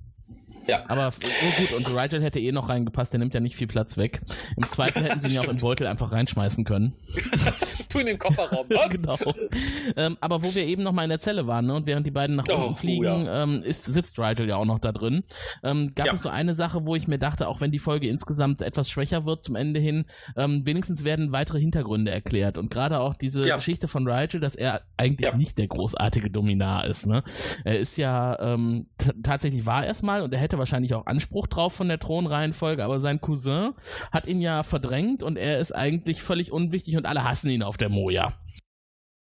Ja. 0.69 0.83
Aber 0.87 1.11
oh 1.11 1.61
gut, 1.61 1.73
und 1.73 1.95
Rigel 1.95 2.21
hätte 2.21 2.39
eh 2.39 2.51
noch 2.51 2.69
reingepasst, 2.69 3.13
der 3.13 3.19
nimmt 3.19 3.33
ja 3.33 3.39
nicht 3.39 3.55
viel 3.55 3.67
Platz 3.67 3.97
weg. 3.97 4.21
Im 4.55 4.69
Zweifel 4.69 5.03
hätten 5.03 5.19
sie 5.21 5.27
ihn 5.27 5.33
ja 5.33 5.41
auch 5.41 5.47
in 5.47 5.57
Beutel 5.57 5.87
einfach 5.87 6.11
reinschmeißen 6.11 6.63
können. 6.63 6.93
tu 7.89 7.99
in 7.99 8.05
den 8.05 8.19
Kofferraum, 8.19 8.67
was? 8.69 8.91
genau. 8.91 9.17
Ähm, 9.95 10.17
aber 10.21 10.43
wo 10.43 10.53
wir 10.53 10.65
eben 10.65 10.83
noch 10.83 10.91
mal 10.91 11.03
in 11.03 11.09
der 11.09 11.19
Zelle 11.19 11.47
waren, 11.47 11.65
ne, 11.65 11.73
und 11.73 11.87
während 11.87 12.05
die 12.05 12.11
beiden 12.11 12.35
nach 12.35 12.45
oh, 12.49 12.53
unten 12.53 12.75
fliegen, 12.75 13.05
oh, 13.05 13.25
ja. 13.25 13.43
ähm, 13.43 13.63
ist, 13.63 13.85
sitzt 13.85 14.19
Rigel 14.19 14.47
ja 14.47 14.55
auch 14.57 14.65
noch 14.65 14.79
da 14.79 14.91
drin. 14.91 15.23
Ähm, 15.63 15.91
gab 15.95 16.05
ja. 16.05 16.13
es 16.13 16.21
so 16.21 16.29
eine 16.29 16.53
Sache, 16.53 16.85
wo 16.85 16.95
ich 16.95 17.07
mir 17.07 17.17
dachte, 17.17 17.47
auch 17.47 17.61
wenn 17.61 17.71
die 17.71 17.79
Folge 17.79 18.07
insgesamt 18.07 18.61
etwas 18.61 18.89
schwächer 18.89 19.25
wird 19.25 19.43
zum 19.43 19.55
Ende 19.55 19.79
hin, 19.79 20.05
ähm, 20.37 20.65
wenigstens 20.65 21.03
werden 21.03 21.31
weitere 21.31 21.59
Hintergründe 21.59 22.11
erklärt. 22.11 22.57
Und 22.57 22.69
gerade 22.69 22.99
auch 22.99 23.15
diese 23.15 23.47
ja. 23.47 23.55
Geschichte 23.55 23.87
von 23.87 24.07
Rigel, 24.07 24.39
dass 24.39 24.55
er 24.55 24.81
eigentlich 24.97 25.33
nicht 25.33 25.57
der 25.57 25.67
großartige 25.67 26.29
Dominar 26.29 26.85
ist. 26.85 27.07
Ne? 27.07 27.23
Er 27.63 27.79
ist 27.79 27.97
ja 27.97 28.37
ähm, 28.39 28.87
tatsächlich 29.23 29.65
war 29.65 29.85
erstmal 29.85 30.21
und 30.21 30.33
er 30.33 30.39
hätte 30.39 30.58
wahrscheinlich 30.59 30.93
auch 30.93 31.05
Anspruch 31.05 31.47
drauf 31.47 31.73
von 31.73 31.87
der 31.87 31.99
Thronreihenfolge, 31.99 32.83
aber 32.83 32.99
sein 32.99 33.21
Cousin 33.21 33.73
hat 34.11 34.27
ihn 34.27 34.41
ja 34.41 34.63
verdrängt 34.63 35.23
und 35.23 35.37
er 35.37 35.59
ist 35.59 35.71
eigentlich 35.71 36.21
völlig 36.21 36.51
unwichtig 36.51 36.97
und 36.97 37.05
alle 37.05 37.23
hassen 37.23 37.49
ihn 37.49 37.63
auf 37.63 37.77
der 37.77 37.89
Moja. 37.89 38.33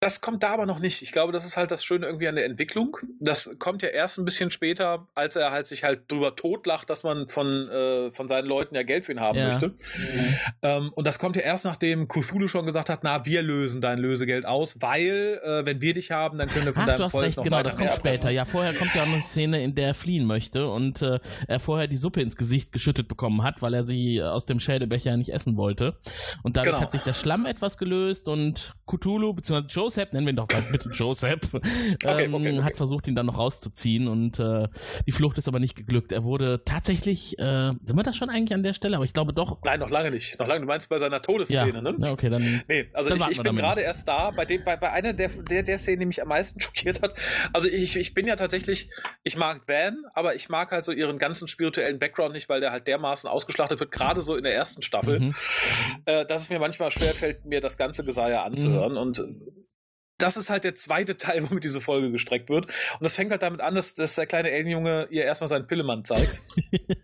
Das 0.03 0.21
kommt 0.21 0.43
da 0.43 0.53
aber 0.53 0.67
noch 0.67 0.81
nicht. 0.81 1.01
Ich 1.03 1.13
glaube, 1.13 1.33
das 1.33 1.45
ist 1.45 1.57
halt 1.57 1.71
das 1.71 1.85
Schöne 1.85 2.07
irgendwie 2.07 2.27
an 2.27 2.35
der 2.35 2.45
Entwicklung. 2.45 2.97
Das 3.21 3.49
kommt 3.61 3.83
ja 3.83 3.89
erst 3.89 4.19
ein 4.19 4.25
bisschen 4.25 4.51
später, 4.51 5.07
als 5.15 5.37
er 5.37 5.53
halt 5.53 5.69
sich 5.69 5.85
halt 5.85 6.11
drüber 6.11 6.35
totlacht, 6.35 6.91
dass 6.91 7.05
man 7.05 7.29
von, 7.29 7.69
äh, 7.69 8.11
von 8.11 8.27
seinen 8.27 8.49
Leuten 8.49 8.75
ja 8.75 8.83
Geld 8.83 9.05
für 9.05 9.13
ihn 9.13 9.21
haben 9.21 9.39
ja. 9.39 9.51
möchte. 9.51 9.69
Mhm. 9.69 10.37
Ähm, 10.63 10.93
und 10.97 11.07
das 11.07 11.21
kommt 11.21 11.37
ja 11.37 11.43
erst, 11.43 11.65
nachdem 11.65 12.09
Cthulhu 12.09 12.49
schon 12.49 12.67
gesagt 12.67 12.91
hat, 12.91 13.05
na, 13.05 13.25
wir 13.27 13.43
lösen 13.43 13.81
dein 13.81 13.99
Lösegeld 13.99 14.45
aus, 14.45 14.83
weil, 14.83 15.41
äh, 15.45 15.65
wenn 15.67 15.81
wir 15.81 15.95
dich 15.95 16.11
haben, 16.11 16.37
dann 16.37 16.49
können 16.49 16.67
wir 16.67 16.73
von 16.73 16.83
Ach, 16.83 16.87
deinem 16.87 16.97
du 16.97 17.05
hast 17.05 17.13
Volk 17.13 17.27
recht, 17.27 17.41
genau, 17.41 17.63
das 17.63 17.79
kommt 17.79 17.93
später. 17.93 18.31
Ja, 18.31 18.45
vorher 18.45 18.75
kommt 18.75 18.97
ja 18.97 19.05
auch 19.05 19.07
eine 19.07 19.21
Szene, 19.21 19.63
in 19.63 19.77
der 19.77 19.87
er 19.87 19.95
fliehen 19.95 20.27
möchte 20.27 20.67
und 20.69 21.01
äh, 21.03 21.21
er 21.47 21.61
vorher 21.61 21.87
die 21.87 21.97
Suppe 21.97 22.23
ins 22.23 22.37
Gesicht 22.37 22.73
geschüttet 22.73 23.07
bekommen 23.07 23.45
hat, 23.45 23.63
weil 23.63 23.73
er 23.73 23.85
sie 23.85 24.21
aus 24.21 24.47
dem 24.47 24.59
Schädelbecher 24.59 25.17
nicht 25.17 25.33
essen 25.33 25.57
wollte. 25.57 25.97
Und 26.43 26.57
dadurch 26.57 26.75
genau. 26.75 26.83
hat 26.83 26.91
sich 26.91 27.03
der 27.03 27.15
Schlamm 27.15 27.47
etwas 27.47 27.79
gelöst 27.79 28.27
und 28.27 28.75
Cthulhu, 28.89 29.33
beziehungsweise 29.33 29.73
Joseph, 29.73 29.92
nennen 29.97 30.27
wir 30.27 30.33
ihn 30.33 30.37
doch 30.37 30.49
mal 30.53 30.63
bitte 30.71 30.89
Joseph, 30.93 31.55
ähm, 31.55 31.61
okay, 32.05 32.29
okay, 32.29 32.51
okay. 32.53 32.63
hat 32.63 32.77
versucht, 32.77 33.09
ihn 33.09 33.15
dann 33.15 33.27
noch 33.27 33.39
rauszuziehen 33.39 34.09
und 34.09 34.39
äh, 34.39 34.69
die 35.07 35.13
Flucht 35.13 35.39
ist 35.39 35.49
aber 35.49 35.59
nicht 35.59 35.75
geglückt. 35.75 36.13
Er 36.13 36.25
wurde 36.25 36.63
tatsächlich, 36.65 37.39
äh, 37.39 37.73
sind 37.83 37.97
wir 37.97 38.03
da 38.03 38.13
schon 38.13 38.31
eigentlich 38.31 38.55
an 38.55 38.63
der 38.63 38.75
Stelle? 38.75 38.97
Aber 38.97 39.05
ich 39.05 39.13
glaube 39.13 39.33
doch. 39.33 39.59
Nein, 39.65 39.81
noch 39.81 39.91
lange 39.91 40.11
nicht. 40.11 40.39
Noch 40.39 40.47
lange. 40.47 40.61
Du 40.61 40.67
meinst 40.67 40.89
bei 40.89 40.99
seiner 40.99 41.23
Todesszene, 41.23 41.75
ja. 41.75 41.81
ne? 41.81 41.97
Ja, 41.99 42.13
okay, 42.13 42.31
dann. 42.31 42.63
Nee, 42.69 42.89
also 42.93 43.11
dann 43.11 43.19
ich, 43.19 43.39
ich 43.39 43.43
bin 43.43 43.57
gerade 43.57 43.81
erst 43.81 44.07
da, 44.09 44.31
bei 44.31 44.45
dem, 44.45 44.65
bei, 44.65 44.77
bei 44.77 44.91
einer 44.93 45.13
der, 45.13 45.29
der, 45.29 45.63
der 45.63 45.79
Szenen, 45.79 46.01
die 46.01 46.07
mich 46.07 46.23
am 46.23 46.29
meisten 46.29 46.61
schockiert 46.63 47.03
hat. 47.03 47.15
Also 47.53 47.69
ich, 47.69 47.97
ich 47.97 48.15
bin 48.15 48.27
ja 48.27 48.37
tatsächlich, 48.37 48.91
ich 49.23 49.37
mag 49.37 49.67
Van, 49.67 49.97
aber 50.15 50.35
ich 50.35 50.49
mag 50.49 50.71
halt 50.71 50.85
so 50.85 50.93
ihren 50.93 51.19
ganzen 51.19 51.49
spirituellen 51.49 51.99
Background 51.99 52.35
nicht, 52.35 52.49
weil 52.49 52.61
der 52.61 52.73
halt 52.73 52.87
dermaßen 52.87 53.29
ausgeschlachtet 53.29 53.81
wird, 53.81 53.91
gerade 53.91 54.21
so 54.21 54.37
in 54.37 54.45
der 54.45 54.55
ersten 54.55 54.83
Staffel, 54.83 55.21
mhm. 55.21 55.35
äh, 56.05 56.25
dass 56.27 56.43
es 56.43 56.51
mir 56.51 56.59
manchmal 56.59 56.91
schwerfällt, 56.91 57.45
mir 57.45 57.61
das 57.61 57.77
ganze 57.77 58.05
Geseier 58.05 58.45
anzuhören. 58.45 58.93
Mhm. 58.93 58.99
Und 58.99 59.25
das 60.23 60.37
ist 60.37 60.51
halt 60.51 60.65
der 60.65 60.75
zweite 60.75 61.17
Teil, 61.19 61.49
womit 61.49 61.65
diese 61.65 61.81
Folge 61.81 62.11
gestreckt 62.11 62.49
wird. 62.49 62.67
Und 62.67 63.03
das 63.03 63.15
fängt 63.15 63.31
halt 63.31 63.43
damit 63.43 63.61
an, 63.61 63.75
dass, 63.75 63.95
dass 63.95 64.15
der 64.15 64.27
kleine 64.27 64.49
Alienjunge 64.49 65.09
ihr 65.11 65.25
erstmal 65.25 65.49
seinen 65.49 65.67
Pillemann 65.67 66.05
zeigt. 66.05 66.43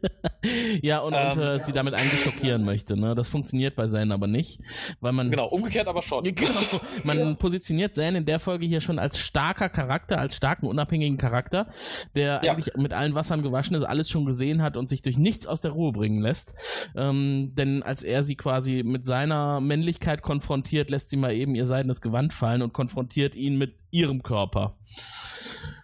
ja, 0.83 1.01
und, 1.01 1.15
ähm, 1.15 1.31
und 1.31 1.39
äh, 1.39 1.59
sie 1.59 1.73
damit 1.73 1.95
eigentlich 1.95 2.23
schockieren 2.23 2.65
möchte. 2.65 2.99
Ne? 2.99 3.15
Das 3.15 3.29
funktioniert 3.29 3.75
bei 3.75 3.87
Zane 3.87 4.15
aber 4.15 4.27
nicht. 4.27 4.61
Weil 5.01 5.13
man, 5.13 5.31
genau, 5.31 5.49
umgekehrt 5.49 5.89
aber 5.89 6.03
schon. 6.03 6.25
genau, 6.35 6.61
man 7.03 7.19
ja. 7.19 7.35
positioniert 7.35 7.95
Zane 7.95 8.19
in 8.19 8.27
der 8.27 8.39
Folge 8.39 8.67
hier 8.67 8.81
schon 8.81 8.99
als 8.99 9.19
starker 9.19 9.69
Charakter, 9.69 10.19
als 10.19 10.37
starken, 10.37 10.67
unabhängigen 10.67 11.19
Charakter, 11.19 11.69
der 12.15 12.41
ja. 12.45 12.53
eigentlich 12.53 12.75
mit 12.77 12.93
allen 12.93 13.15
Wassern 13.15 13.43
gewaschen 13.43 13.77
ist, 13.77 13.85
alles 13.85 14.09
schon 14.09 14.27
gesehen 14.27 14.63
hat 14.63 14.77
und 14.77 14.89
sich 14.89 15.03
durch 15.03 15.19
nichts 15.19 15.47
aus 15.47 15.61
der 15.61 15.73
Ruhe 15.73 15.93
bringen 15.93 16.21
lässt. 16.21 16.55
Ähm, 16.97 17.53
denn 17.57 17.83
als 17.83 18.05
er 18.05 18.23
sie 18.23 18.37
quasi 18.37 18.83
mit 18.85 19.05
seiner 19.05 19.61
Männlichkeit 19.61 20.23
konfrontiert, 20.23 20.91
lässt 20.91 21.11
sie 21.11 21.17
mal 21.17 21.33
eben 21.33 21.55
ihr 21.55 21.67
seidenes 21.67 22.01
Gewand 22.01 22.33
fallen 22.33 22.63
und 22.63 22.73
konfrontiert 22.73 23.08
konfrontiert 23.09 23.35
ihn 23.35 23.57
mit 23.57 23.75
ihrem 23.91 24.23
Körper. 24.23 24.79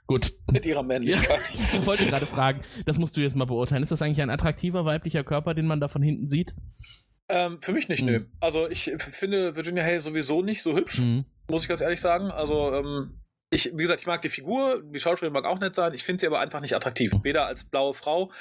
Gut. 0.07 0.35
Mit 0.53 0.67
ihrer 0.67 0.83
Männlichkeit. 0.83 1.41
Ja, 1.55 1.79
ich 1.81 1.87
wollte 1.87 2.07
gerade 2.07 2.27
fragen, 2.27 2.61
das 2.85 2.99
musst 2.99 3.17
du 3.17 3.23
jetzt 3.23 3.37
mal 3.37 3.47
beurteilen. 3.47 3.83
Ist 3.83 3.93
das 3.93 4.03
eigentlich 4.03 4.21
ein 4.21 4.31
attraktiver 4.31 4.85
weiblicher 4.85 5.25
Körper, 5.25 5.55
den 5.55 5.67
man 5.67 5.81
da 5.81 5.89
von 5.89 6.03
hinten 6.03 6.27
sieht? 6.27 6.55
Ähm, 7.29 7.59
für 7.63 7.73
mich 7.73 7.89
nicht, 7.89 8.03
mhm. 8.03 8.07
nö. 8.07 8.25
Also 8.41 8.69
ich 8.69 8.93
finde 8.99 9.57
Virginia 9.57 9.83
Hale 9.83 10.01
sowieso 10.01 10.43
nicht 10.43 10.63
so 10.63 10.77
hübsch, 10.77 10.99
mhm. 10.99 11.25
muss 11.49 11.63
ich 11.63 11.69
ganz 11.71 11.81
ehrlich 11.81 12.03
sagen. 12.03 12.31
Also 12.31 12.75
ähm, 12.75 13.21
ich, 13.55 13.71
wie 13.73 13.83
gesagt, 13.83 14.01
ich 14.01 14.07
mag 14.07 14.21
die 14.23 14.29
Figur, 14.29 14.83
die 14.83 14.99
Schauspielerin 14.99 15.33
mag 15.33 15.45
auch 15.45 15.61
nett 15.61 15.75
sein, 15.75 15.95
ich 15.95 16.03
finde 16.03 16.21
sie 16.21 16.27
aber 16.27 16.41
einfach 16.41 16.61
nicht 16.61 16.75
attraktiv. 16.75 17.13
Weder 17.23 17.47
als 17.47 17.65
blaue 17.65 17.95
Frau 17.95 18.33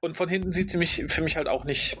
und 0.00 0.16
von 0.16 0.28
hinten 0.28 0.52
sieht 0.52 0.70
sie 0.70 0.78
mich 0.78 1.04
für 1.06 1.22
mich 1.22 1.36
halt 1.36 1.48
auch 1.48 1.64
nicht. 1.64 1.96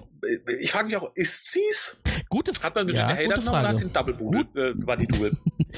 Ich 0.60 0.72
frage 0.72 0.86
mich 0.86 0.96
auch, 0.96 1.10
ist 1.14 1.52
sie's? 1.52 1.96
Gute 2.28 2.52
Hat 2.60 2.74
man 2.74 2.88
Virginia 2.88 3.10
ja, 3.10 3.16
Hayden 3.16 3.34
genommen 3.34 3.48
oder 3.60 3.68
hat 3.68 3.78
sie 3.78 3.84
einen 3.84 3.92
Double 3.92 4.14
Boodle, 4.14 4.70
äh, 4.70 4.74
war 4.86 4.96
die 4.96 5.06
Duel? 5.06 5.32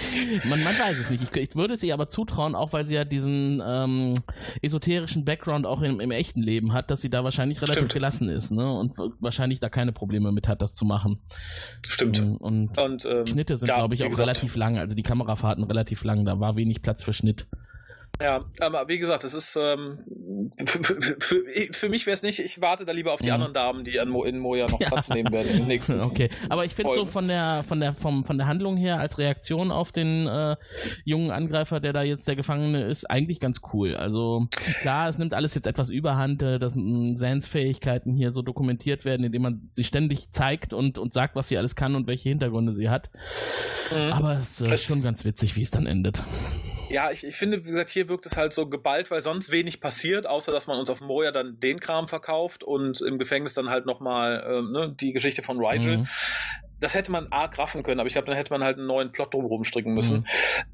man, 0.44 0.62
man 0.62 0.78
weiß 0.78 0.98
es 0.98 1.10
nicht. 1.10 1.22
Ich, 1.22 1.36
ich, 1.36 1.56
würde 1.56 1.76
sie 1.76 1.92
aber 1.92 2.08
zutrauen, 2.08 2.54
auch 2.54 2.72
weil 2.72 2.86
sie 2.86 2.94
ja 2.94 3.04
diesen 3.04 3.62
ähm, 3.64 4.14
esoterischen 4.62 5.24
Background 5.24 5.66
auch 5.66 5.82
im, 5.82 6.00
im, 6.00 6.10
echten 6.10 6.40
Leben 6.40 6.72
hat, 6.72 6.90
dass 6.90 7.00
sie 7.00 7.10
da 7.10 7.24
wahrscheinlich 7.24 7.60
relativ 7.60 7.84
Stimmt. 7.84 7.92
gelassen 7.92 8.28
ist 8.28 8.50
ne? 8.50 8.72
und 8.72 8.94
wahrscheinlich 9.20 9.60
da 9.60 9.68
keine 9.68 9.92
Probleme 9.92 10.32
mit 10.32 10.48
hat, 10.48 10.62
das 10.62 10.74
zu 10.74 10.84
machen. 10.84 11.18
Stimmt. 11.86 12.18
Und, 12.40 12.78
und 12.78 13.04
ähm, 13.04 13.26
Schnitte 13.26 13.56
sind, 13.56 13.68
ja, 13.68 13.76
glaube 13.76 13.94
ich, 13.94 14.04
auch 14.04 14.08
gesagt. 14.08 14.28
relativ 14.28 14.56
lang. 14.56 14.78
Also 14.78 14.94
die 14.94 15.02
Kamerafahrten 15.02 15.64
relativ 15.64 16.04
lang. 16.04 16.24
Da 16.24 16.40
war 16.40 16.56
wenig 16.56 16.77
Platz 16.78 17.02
für 17.02 17.12
Schnitt. 17.12 17.46
Ja, 18.20 18.44
aber 18.58 18.88
wie 18.88 18.98
gesagt, 18.98 19.22
es 19.22 19.32
ist 19.32 19.56
ähm, 19.56 20.52
für, 20.66 20.82
für, 21.20 21.44
für, 21.70 21.88
mich 21.88 22.04
wäre 22.06 22.14
es 22.14 22.22
nicht, 22.22 22.40
ich 22.40 22.60
warte 22.60 22.84
da 22.84 22.90
lieber 22.90 23.12
auf 23.12 23.20
die 23.20 23.28
mhm. 23.28 23.34
anderen 23.34 23.54
Damen, 23.54 23.84
die 23.84 24.00
an 24.00 24.08
Mo, 24.08 24.24
in 24.24 24.38
Moja 24.38 24.66
noch 24.68 24.78
Platz 24.80 25.08
nehmen 25.08 25.32
werden 25.32 25.60
im 25.60 25.66
nächsten. 25.66 26.00
Okay, 26.08 26.30
aber 26.48 26.64
ich 26.64 26.74
finde 26.74 26.94
so 26.94 27.04
von 27.04 27.28
der 27.28 27.62
von 27.62 27.80
der 27.80 27.92
vom, 27.92 28.24
von 28.24 28.38
der 28.38 28.46
Handlung 28.46 28.76
her 28.76 28.98
als 28.98 29.18
Reaktion 29.18 29.70
auf 29.70 29.92
den 29.92 30.26
äh, 30.26 30.56
jungen 31.04 31.30
Angreifer, 31.30 31.80
der 31.80 31.92
da 31.92 32.02
jetzt 32.02 32.26
der 32.26 32.34
Gefangene 32.34 32.84
ist, 32.84 33.08
eigentlich 33.08 33.40
ganz 33.40 33.60
cool. 33.72 33.94
Also 33.94 34.46
klar, 34.80 35.08
es 35.08 35.18
nimmt 35.18 35.34
alles 35.34 35.54
jetzt 35.54 35.66
etwas 35.66 35.90
Überhand, 35.90 36.42
äh, 36.42 36.58
dass 36.58 36.72
Sans 36.74 37.46
Fähigkeiten 37.46 38.14
hier 38.14 38.32
so 38.32 38.42
dokumentiert 38.42 39.04
werden, 39.04 39.24
indem 39.24 39.42
man 39.42 39.70
sie 39.72 39.84
ständig 39.84 40.30
zeigt 40.32 40.72
und 40.72 40.98
und 40.98 41.12
sagt, 41.12 41.36
was 41.36 41.48
sie 41.48 41.58
alles 41.58 41.76
kann 41.76 41.94
und 41.94 42.06
welche 42.06 42.30
Hintergründe 42.30 42.72
sie 42.72 42.88
hat. 42.88 43.10
Mhm. 43.92 44.12
Aber 44.12 44.38
es 44.38 44.60
ist 44.60 44.70
äh, 44.70 44.76
schon 44.76 45.02
ganz 45.02 45.24
witzig, 45.24 45.56
wie 45.56 45.62
es 45.62 45.70
dann 45.70 45.86
endet. 45.86 46.22
Ja, 46.90 47.10
ich, 47.10 47.24
ich 47.24 47.36
finde, 47.36 47.64
wie 47.64 47.70
gesagt, 47.70 47.90
hier 47.90 48.08
wirkt 48.08 48.26
es 48.26 48.36
halt 48.36 48.52
so 48.52 48.68
geballt, 48.68 49.10
weil 49.10 49.20
sonst 49.20 49.50
wenig 49.50 49.80
passiert, 49.80 50.26
außer 50.26 50.52
dass 50.52 50.66
man 50.66 50.78
uns 50.78 50.90
auf 50.90 51.00
Moja 51.00 51.32
dann 51.32 51.60
den 51.60 51.80
Kram 51.80 52.08
verkauft 52.08 52.64
und 52.64 53.00
im 53.00 53.18
Gefängnis 53.18 53.54
dann 53.54 53.68
halt 53.68 53.86
nochmal 53.86 54.44
ähm, 54.48 54.72
ne, 54.72 54.96
die 54.98 55.12
Geschichte 55.12 55.42
von 55.42 55.64
Rigel. 55.64 55.98
Mhm 55.98 56.08
das 56.80 56.94
hätte 56.94 57.10
man 57.10 57.28
arg 57.30 57.58
raffen 57.58 57.82
können, 57.82 58.00
aber 58.00 58.06
ich 58.06 58.12
glaube, 58.12 58.26
dann 58.26 58.36
hätte 58.36 58.52
man 58.52 58.62
halt 58.62 58.78
einen 58.78 58.86
neuen 58.86 59.12
Plot 59.12 59.34
drumherum 59.34 59.64
stricken 59.64 59.94
müssen. 59.94 60.18
Mhm. 60.18 60.24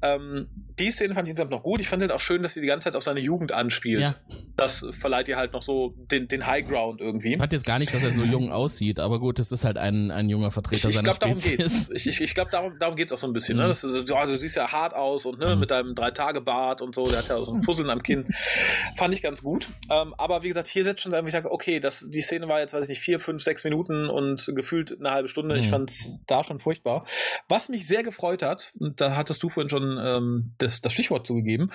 Ähm, 0.01 0.47
die 0.79 0.91
Szene 0.91 1.13
fand 1.13 1.27
ich 1.27 1.31
insgesamt 1.31 1.51
noch 1.51 1.63
gut. 1.63 1.79
Ich 1.79 1.87
fand 1.87 2.01
halt 2.01 2.11
auch 2.11 2.19
schön, 2.19 2.43
dass 2.43 2.53
sie 2.53 2.61
die 2.61 2.67
ganze 2.67 2.85
Zeit 2.85 2.95
auf 2.95 3.03
seine 3.03 3.19
Jugend 3.19 3.51
anspielt. 3.51 4.01
Ja. 4.01 4.15
Das 4.55 4.85
verleiht 4.91 5.27
ihr 5.27 5.37
halt 5.37 5.53
noch 5.53 5.61
so 5.61 5.95
den, 6.11 6.27
den 6.27 6.45
High 6.45 6.67
Ground 6.67 7.01
irgendwie. 7.01 7.33
Ich 7.33 7.39
fand 7.39 7.53
jetzt 7.53 7.65
gar 7.65 7.79
nicht, 7.79 7.93
dass 7.93 8.03
er 8.03 8.11
so 8.11 8.23
jung 8.35 8.51
aussieht, 8.51 8.99
aber 8.99 9.19
gut, 9.19 9.39
es 9.39 9.51
ist 9.51 9.65
halt 9.65 9.77
ein, 9.77 10.11
ein 10.11 10.29
junger 10.29 10.51
Vertreter 10.51 10.89
ich, 10.89 10.89
ich 10.89 10.95
seiner 10.95 11.13
glaub, 11.13 11.31
Spezies. 11.31 11.57
Darum 11.57 11.69
geht's. 11.69 11.89
Ich, 11.93 12.07
ich, 12.07 12.21
ich 12.21 12.35
glaube, 12.35 12.51
darum, 12.51 12.77
darum 12.79 12.95
geht 12.95 13.07
es 13.07 13.13
auch 13.13 13.17
so 13.17 13.27
ein 13.27 13.33
bisschen. 13.33 13.57
Ne? 13.57 13.63
Mhm. 13.63 13.67
Ne? 13.67 13.69
Das 13.69 13.83
ist, 13.83 14.09
ja, 14.09 14.25
du 14.25 14.37
siehst 14.37 14.55
ja 14.55 14.71
hart 14.71 14.93
aus 14.93 15.25
und 15.25 15.39
ne, 15.39 15.55
mhm. 15.55 15.59
mit 15.59 15.71
deinem 15.71 15.95
Drei-Tage-Bart 15.95 16.81
und 16.81 16.93
so, 16.93 17.03
der 17.05 17.19
hat 17.19 17.29
ja 17.29 17.37
so 17.37 17.53
ein 17.53 17.63
Fusseln 17.63 17.89
am 17.89 18.03
Kinn. 18.03 18.25
Fand 18.97 19.13
ich 19.13 19.21
ganz 19.21 19.41
gut. 19.41 19.67
Ähm, 19.89 20.13
aber 20.17 20.43
wie 20.43 20.49
gesagt, 20.49 20.67
hier 20.67 20.83
setzt 20.83 21.01
schon 21.01 21.15
ich 21.25 21.31
sage, 21.31 21.51
okay, 21.51 21.79
das, 21.79 22.05
die 22.09 22.21
Szene 22.21 22.47
war 22.47 22.59
jetzt, 22.59 22.73
weiß 22.73 22.83
ich 22.83 22.89
nicht, 22.89 22.99
vier, 22.99 23.19
fünf, 23.19 23.41
sechs 23.41 23.63
Minuten 23.63 24.09
und 24.09 24.51
gefühlt 24.53 24.95
eine 24.99 25.11
halbe 25.11 25.27
Stunde. 25.27 25.57
Ich 25.57 25.67
mhm. 25.67 25.71
fand 25.71 25.94
es 26.01 26.13
da 26.27 26.43
schon 26.43 26.59
furchtbar 26.59 26.75
furchtbar. 26.75 27.05
Was 27.47 27.69
mich 27.69 27.87
sehr 27.87 28.03
gefreut 28.03 28.43
hat, 28.43 28.73
und 28.79 29.01
da 29.01 29.15
hattest 29.15 29.41
du 29.43 29.49
vorhin 29.49 29.69
schon 29.69 29.97
ähm, 29.99 30.53
das, 30.57 30.81
das 30.81 30.93
Stichwort 30.93 31.25
zugegeben, 31.25 31.71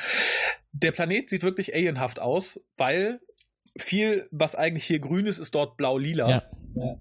der 0.72 0.92
Planet 0.92 1.28
sieht 1.28 1.42
wirklich 1.42 1.74
alienhaft 1.74 2.20
aus, 2.20 2.60
weil 2.76 3.20
viel, 3.76 4.28
was 4.30 4.54
eigentlich 4.54 4.84
hier 4.84 4.98
grün 4.98 5.26
ist, 5.26 5.38
ist 5.38 5.54
dort 5.54 5.76
blau-lila. 5.76 6.28
Ja. 6.28 6.98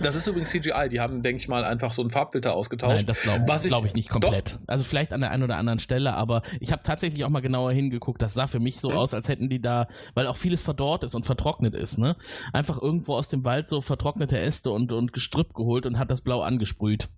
Das 0.00 0.14
ist 0.14 0.26
übrigens 0.26 0.50
CGI. 0.50 0.88
Die 0.90 1.00
haben, 1.00 1.22
denke 1.22 1.40
ich 1.40 1.48
mal, 1.48 1.64
einfach 1.64 1.92
so 1.92 2.02
einen 2.02 2.10
Farbfilter 2.10 2.54
ausgetauscht. 2.54 2.96
Nein, 2.96 3.06
das 3.06 3.22
glaube 3.22 3.44
glaub 3.46 3.84
ich 3.86 3.94
nicht 3.94 4.10
komplett. 4.10 4.54
Doch. 4.54 4.60
Also 4.66 4.84
vielleicht 4.84 5.12
an 5.12 5.20
der 5.20 5.30
einen 5.30 5.42
oder 5.42 5.56
anderen 5.56 5.78
Stelle, 5.78 6.14
aber 6.14 6.42
ich 6.60 6.72
habe 6.72 6.82
tatsächlich 6.82 7.24
auch 7.24 7.30
mal 7.30 7.40
genauer 7.40 7.72
hingeguckt. 7.72 8.20
Das 8.20 8.34
sah 8.34 8.46
für 8.46 8.60
mich 8.60 8.80
so 8.80 8.90
mhm. 8.90 8.96
aus, 8.96 9.14
als 9.14 9.28
hätten 9.28 9.48
die 9.48 9.60
da, 9.60 9.88
weil 10.14 10.26
auch 10.26 10.36
vieles 10.36 10.62
verdorrt 10.62 11.04
ist 11.04 11.14
und 11.14 11.24
vertrocknet 11.24 11.74
ist, 11.74 11.98
ne? 11.98 12.16
Einfach 12.52 12.80
irgendwo 12.80 13.14
aus 13.14 13.28
dem 13.28 13.44
Wald 13.44 13.68
so 13.68 13.80
vertrocknete 13.80 14.38
Äste 14.38 14.70
und, 14.70 14.92
und 14.92 15.12
Gestrüpp 15.12 15.54
geholt 15.54 15.86
und 15.86 15.98
hat 15.98 16.10
das 16.10 16.20
blau 16.20 16.42
angesprüht. 16.42 17.08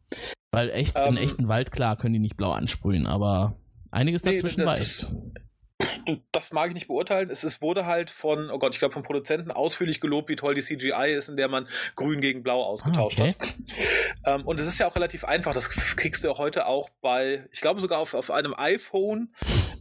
Weil 0.53 0.71
echt, 0.71 0.97
ähm, 0.97 1.17
in 1.17 1.17
echten 1.17 1.49
Wald, 1.49 1.73
klar, 1.73 1.97
können 1.97 2.15
die 2.15 2.21
nicht 2.21 2.37
blau 2.37 2.53
ansprühen, 2.53 3.07
aber 3.07 3.57
einiges 3.91 4.25
nee, 4.25 4.37
dazwischen 4.37 4.65
weiß 4.65 5.11
das 6.33 6.53
mag 6.53 6.69
ich 6.69 6.75
nicht 6.75 6.89
beurteilen. 6.89 7.31
Es, 7.31 7.43
es 7.43 7.63
wurde 7.63 7.87
halt 7.87 8.11
von, 8.11 8.51
oh 8.51 8.59
Gott, 8.59 8.75
ich 8.75 8.79
glaube, 8.79 8.93
vom 8.93 9.03
Produzenten 9.03 9.51
ausführlich 9.51 10.01
gelobt, 10.01 10.29
wie 10.29 10.37
toll 10.37 10.55
die 10.55 10.63
CGI 10.63 11.15
ist, 11.17 11.29
in 11.29 11.37
der 11.37 11.49
man 11.49 11.69
grün 11.97 12.21
gegen 12.21 12.43
blau 12.43 12.63
ausgetauscht 12.63 13.21
ah, 13.21 13.25
okay. 13.25 13.35
hat. 13.39 14.41
Ähm, 14.41 14.47
und 14.47 14.61
es 14.61 14.67
ist 14.67 14.79
ja 14.79 14.87
auch 14.89 14.97
relativ 14.97 15.25
einfach. 15.25 15.53
Das 15.55 15.71
kriegst 15.71 16.25
du 16.25 16.29
ja 16.29 16.39
heute 16.39 16.67
auch 16.67 16.91
bei, 17.01 17.49
ich 17.53 17.61
glaube 17.61 17.81
sogar 17.81 17.99
auf, 17.99 18.15
auf 18.15 18.31
einem 18.31 18.55
iPhone, 18.57 19.35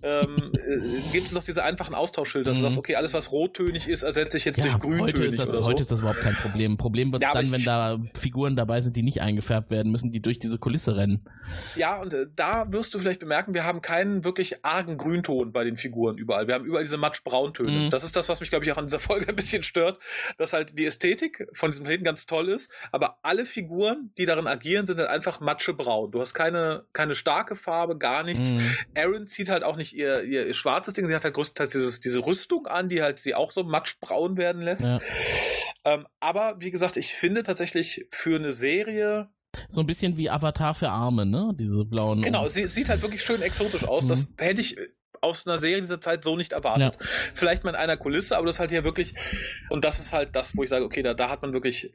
ähm, 0.04 0.52
äh, 0.54 1.12
gibt 1.12 1.28
es 1.28 1.34
noch 1.34 1.44
diese 1.44 1.64
einfachen 1.64 1.96
Austauschschilder, 1.96 2.52
dass 2.52 2.58
mhm. 2.58 2.64
du 2.64 2.68
sagst, 2.70 2.78
okay, 2.78 2.96
alles 2.96 3.14
was 3.14 3.32
rottönig 3.32 3.88
ist, 3.88 4.04
ersetze 4.04 4.38
ich 4.38 4.46
jetzt 4.46 4.58
ja, 4.58 4.66
durch 4.66 4.80
grüntönig. 4.80 5.16
Heute 5.16 5.24
ist, 5.26 5.40
das, 5.40 5.66
heute 5.66 5.82
ist 5.82 5.92
das 5.92 6.02
überhaupt 6.02 6.22
kein 6.22 6.36
Problem. 6.36 6.78
Problem 6.78 7.12
wird 7.12 7.24
es 7.24 7.30
ja, 7.30 7.34
dann, 7.34 7.52
wenn 7.52 7.64
da 7.64 8.00
Figuren 8.16 8.56
dabei 8.56 8.82
sind, 8.82 8.96
die 8.96 9.04
nicht 9.04 9.22
eingefärbt 9.22 9.70
werden 9.70 9.92
müssen, 9.92 10.12
die 10.12 10.22
durch 10.22 10.40
diese 10.40 10.58
Kulisse 10.58 10.96
rennen. 10.96 11.26
Ja, 11.76 12.02
und 12.02 12.14
äh, 12.14 12.28
da 12.36 12.72
wirst 12.72 12.94
du 12.94 13.00
vielleicht 13.00 13.20
bemerken, 13.20 13.54
wir 13.54 13.64
haben 13.64 13.82
keinen 13.82 14.24
wirklich 14.24 14.66
argen 14.66 14.98
Grünton 14.98 15.52
bei 15.52 15.64
den 15.64 15.78
Figuren 15.78 16.18
überall. 16.18 16.48
Wir 16.48 16.56
haben 16.56 16.66
überall 16.66 16.84
diese 16.84 16.98
matsch-brauntöne. 16.98 17.86
Mhm. 17.86 17.90
Das 17.90 18.04
ist 18.04 18.16
das, 18.16 18.30
was 18.30 18.40
mich, 18.40 18.50
glaube 18.50 18.66
ich, 18.66 18.72
auch 18.72 18.78
an 18.78 18.86
dieser 18.86 19.00
Folge 19.12 19.30
ein 19.30 19.36
bisschen 19.36 19.64
stört, 19.64 20.00
dass 20.38 20.54
halt 20.54 20.78
die 20.78 20.86
Ästhetik 20.86 21.48
von 21.54 21.72
diesem 21.72 21.86
Helden 21.86 22.04
ganz 22.04 22.26
toll 22.26 22.50
ist, 22.50 22.72
aber 22.92 23.18
alle 23.22 23.46
Figuren, 23.46 24.12
die 24.18 24.26
darin 24.26 24.48
agieren, 24.48 24.86
sind 24.86 25.00
halt 25.00 25.10
einfach 25.10 25.40
matschebraun. 25.40 26.12
Du 26.12 26.20
hast 26.20 26.34
keine, 26.34 26.86
keine 26.94 27.16
starke 27.16 27.56
Farbe, 27.56 27.98
gar 27.98 28.24
nichts. 28.24 28.54
Mhm. 28.54 28.72
Aaron 28.96 29.28
zieht 29.28 29.50
halt 29.50 29.64
auch 29.64 29.76
nicht 29.76 29.91
ihr, 29.94 30.24
ihr, 30.24 30.48
ihr, 30.48 30.54
schwarzes 30.54 30.94
Ding, 30.94 31.08
sie 31.08 31.16
hat 31.16 31.24
halt 31.24 31.34
größtenteils 31.34 31.74
dieses, 31.74 32.00
diese 32.00 32.26
Rüstung 32.26 32.68
an, 32.68 32.90
die 32.90 33.02
halt 33.02 33.20
sie 33.20 33.36
auch 33.36 33.52
so 33.52 33.64
matschbraun 33.64 34.38
werden 34.38 34.62
lässt. 34.62 34.86
Ja. 34.86 35.00
Ähm, 35.86 36.08
aber 36.20 36.60
wie 36.60 36.72
gesagt, 36.72 36.98
ich 36.98 37.14
finde 37.14 37.44
tatsächlich 37.44 38.06
für 38.12 38.36
eine 38.36 38.54
Serie 38.54 39.30
so 39.68 39.82
ein 39.82 39.88
bisschen 39.88 40.16
wie 40.18 40.30
Avatar 40.30 40.74
für 40.74 40.90
Arme, 40.90 41.26
ne? 41.26 41.54
Diese 41.60 41.84
blauen. 41.84 42.22
Genau, 42.22 42.48
sie 42.48 42.68
sieht 42.68 42.88
halt 42.88 43.02
wirklich 43.02 43.24
schön 43.24 43.42
exotisch 43.42 43.84
aus. 43.84 44.06
Mhm. 44.06 44.10
Das 44.10 44.30
hätte 44.38 44.62
ich 44.62 44.78
aus 45.22 45.46
einer 45.46 45.58
Serie 45.58 45.82
dieser 45.82 46.02
Zeit 46.02 46.24
so 46.24 46.36
nicht 46.36 46.54
erwartet. 46.54 46.98
Ja. 47.00 47.08
Vielleicht 47.34 47.64
mal 47.64 47.72
in 47.72 47.76
einer 47.76 47.98
Kulisse, 47.98 48.38
aber 48.38 48.48
das 48.48 48.56
ist 48.56 48.60
halt 48.60 48.72
hier 48.72 48.84
wirklich, 48.84 49.14
und 49.70 49.84
das 49.84 50.00
ist 50.00 50.14
halt 50.14 50.36
das, 50.36 50.56
wo 50.56 50.64
ich 50.64 50.70
sage, 50.70 50.86
okay, 50.86 51.02
da, 51.02 51.14
da 51.14 51.30
hat 51.30 51.42
man 51.42 51.54
wirklich 51.54 51.94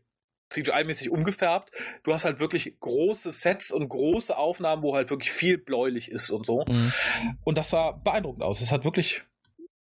CGI-mäßig 0.50 1.10
umgefärbt. 1.10 1.70
Du 2.04 2.12
hast 2.12 2.24
halt 2.24 2.38
wirklich 2.38 2.78
große 2.80 3.32
Sets 3.32 3.72
und 3.72 3.88
große 3.88 4.36
Aufnahmen, 4.36 4.82
wo 4.82 4.94
halt 4.94 5.10
wirklich 5.10 5.32
viel 5.32 5.58
bläulich 5.58 6.10
ist 6.10 6.30
und 6.30 6.46
so. 6.46 6.64
Mhm. 6.68 6.92
Und 7.44 7.58
das 7.58 7.70
sah 7.70 7.92
beeindruckend 7.92 8.42
aus. 8.42 8.60
Es 8.60 8.70
hat 8.70 8.84
wirklich 8.84 9.22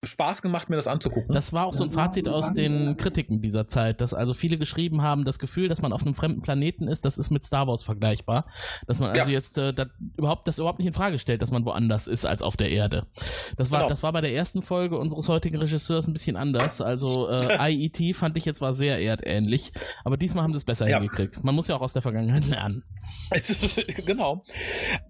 Spaß 0.04 0.42
gemacht, 0.42 0.68
mir 0.68 0.78
das 0.78 0.88
anzugucken. 0.88 1.32
Das 1.32 1.54
war 1.54 1.68
auch 1.68 1.76
so 1.76 1.84
ein 1.84 1.92
Fazit 1.92 2.28
aus 2.28 2.54
den 2.54 2.98
Kritiken 2.98 3.40
dieser 3.40 3.68
Zeit, 3.68 4.02
dass 4.02 4.16
also 4.16 4.34
viele 4.34 4.58
geschrieben 4.58 5.04
haben, 5.04 5.26
das 5.26 5.38
Gefühl, 5.38 5.68
dass 5.68 5.84
man 5.84 5.94
auf 5.94 6.02
einem 6.02 6.16
fremden 6.16 6.42
Planeten 6.42 6.88
ist, 6.88 7.06
das 7.06 7.20
ist 7.20 7.30
mit 7.30 7.46
Star 7.46 7.68
Wars 7.68 7.84
vergleichbar. 7.84 8.46
Dass 8.88 9.00
man 9.00 9.12
also 9.12 9.30
ja. 9.30 9.38
jetzt 9.38 9.60
äh, 9.60 9.76
das 9.76 9.90
überhaupt, 10.18 10.48
das 10.48 10.58
überhaupt 10.58 10.80
nicht 10.80 10.88
in 10.88 10.94
Frage 10.94 11.20
stellt, 11.20 11.44
dass 11.44 11.52
man 11.52 11.66
woanders 11.66 12.08
ist 12.08 12.26
als 12.26 12.42
auf 12.42 12.58
der 12.58 12.72
Erde. 12.72 13.06
Das 13.58 13.70
war, 13.70 13.82
genau. 13.82 13.90
das 13.90 14.02
war 14.02 14.12
bei 14.12 14.22
der 14.22 14.34
ersten 14.34 14.64
Folge 14.64 14.98
unseres 14.98 15.30
heutigen 15.30 15.58
Regisseurs 15.58 16.08
ein 16.08 16.14
bisschen 16.14 16.36
anders. 16.36 16.82
Also 16.82 17.30
äh, 17.30 17.72
IET 17.72 18.16
fand 18.16 18.36
ich 18.38 18.46
jetzt 18.46 18.60
war 18.60 18.74
sehr 18.74 19.00
erdähnlich, 19.00 19.72
aber 20.04 20.18
diesmal 20.18 20.44
haben 20.44 20.54
sie 20.54 20.58
es 20.58 20.66
besser 20.66 20.90
ja. 20.90 20.98
hingekriegt. 20.98 21.44
Man 21.44 21.54
muss 21.54 21.68
ja 21.68 21.76
auch 21.76 21.82
aus 21.82 21.94
der 21.94 22.02
Vergangenheit 22.02 22.48
lernen. 22.48 22.84
genau. 24.06 24.44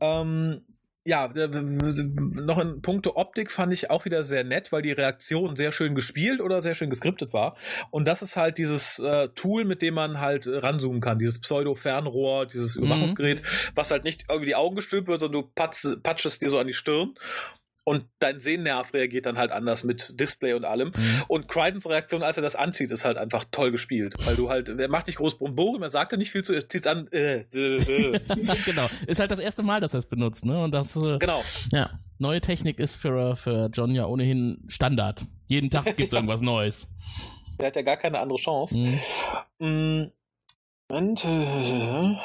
Ähm, 0.01 0.63
ja, 1.03 1.27
noch 1.33 2.59
in 2.59 2.81
puncto 2.83 3.15
Optik 3.15 3.49
fand 3.49 3.73
ich 3.73 3.89
auch 3.89 4.05
wieder 4.05 4.23
sehr 4.23 4.43
nett, 4.43 4.71
weil 4.71 4.83
die 4.83 4.91
Reaktion 4.91 5.55
sehr 5.55 5.71
schön 5.71 5.95
gespielt 5.95 6.41
oder 6.41 6.61
sehr 6.61 6.75
schön 6.75 6.91
geskriptet 6.91 7.33
war. 7.33 7.55
Und 7.89 8.07
das 8.07 8.21
ist 8.21 8.37
halt 8.37 8.59
dieses 8.59 8.99
äh, 8.99 9.29
Tool, 9.29 9.65
mit 9.65 9.81
dem 9.81 9.95
man 9.95 10.19
halt 10.19 10.45
äh, 10.45 10.57
ranzoomen 10.57 11.01
kann, 11.01 11.17
dieses 11.17 11.41
Pseudo-Fernrohr, 11.41 12.45
dieses 12.45 12.75
mhm. 12.75 12.85
Überwachungsgerät, 12.85 13.41
mhm. 13.41 13.45
was 13.73 13.89
halt 13.89 14.03
nicht 14.03 14.25
irgendwie 14.29 14.47
die 14.47 14.55
Augen 14.55 14.75
gestülpt 14.75 15.07
wird, 15.07 15.21
sondern 15.21 15.41
du 15.41 15.49
patsch, 15.55 15.87
patschest 16.03 16.41
dir 16.41 16.51
so 16.51 16.59
an 16.59 16.67
die 16.67 16.73
Stirn 16.73 17.15
und 17.83 18.05
dein 18.19 18.39
Sehnerv 18.39 18.93
reagiert 18.93 19.25
dann 19.25 19.37
halt 19.37 19.51
anders 19.51 19.83
mit 19.83 20.19
Display 20.19 20.53
und 20.53 20.65
allem. 20.65 20.91
Mhm. 20.95 21.23
Und 21.27 21.47
Crichtons 21.47 21.87
Reaktion, 21.87 22.21
als 22.21 22.37
er 22.37 22.43
das 22.43 22.55
anzieht, 22.55 22.91
ist 22.91 23.05
halt 23.05 23.17
einfach 23.17 23.45
toll 23.51 23.71
gespielt. 23.71 24.13
Weil 24.25 24.35
du 24.35 24.49
halt, 24.49 24.69
er 24.69 24.87
macht 24.87 25.07
nicht 25.07 25.17
groß 25.17 25.37
Bromborium, 25.39 25.81
er 25.81 25.89
sagt 25.89 26.11
ja 26.11 26.17
nicht 26.17 26.31
viel 26.31 26.43
zu, 26.43 26.53
er 26.53 26.69
zieht's 26.69 26.85
an. 26.85 27.07
Äh, 27.11 27.45
äh, 27.53 27.77
äh. 27.77 28.19
genau. 28.65 28.87
Ist 29.07 29.19
halt 29.19 29.31
das 29.31 29.39
erste 29.39 29.63
Mal, 29.63 29.81
dass 29.81 29.93
er 29.93 29.99
es 29.99 30.05
benutzt, 30.05 30.45
ne? 30.45 30.61
Und 30.63 30.71
das. 30.71 30.95
Äh, 30.95 31.17
genau. 31.17 31.43
Ja. 31.71 31.89
Neue 32.19 32.39
Technik 32.39 32.79
ist 32.79 32.97
für, 32.97 33.35
für 33.35 33.71
John 33.73 33.95
ja 33.95 34.05
ohnehin 34.05 34.63
Standard. 34.67 35.25
Jeden 35.47 35.71
Tag 35.71 35.85
gibt's 35.97 36.13
irgendwas 36.13 36.41
Neues. 36.41 36.87
Er 37.57 37.67
hat 37.67 37.75
ja 37.75 37.81
gar 37.81 37.97
keine 37.97 38.19
andere 38.19 38.37
Chance. 38.37 38.77
Mhm. 38.77 38.99
Mm. 39.59 40.11
Und, 40.89 41.25
äh, 41.25 42.17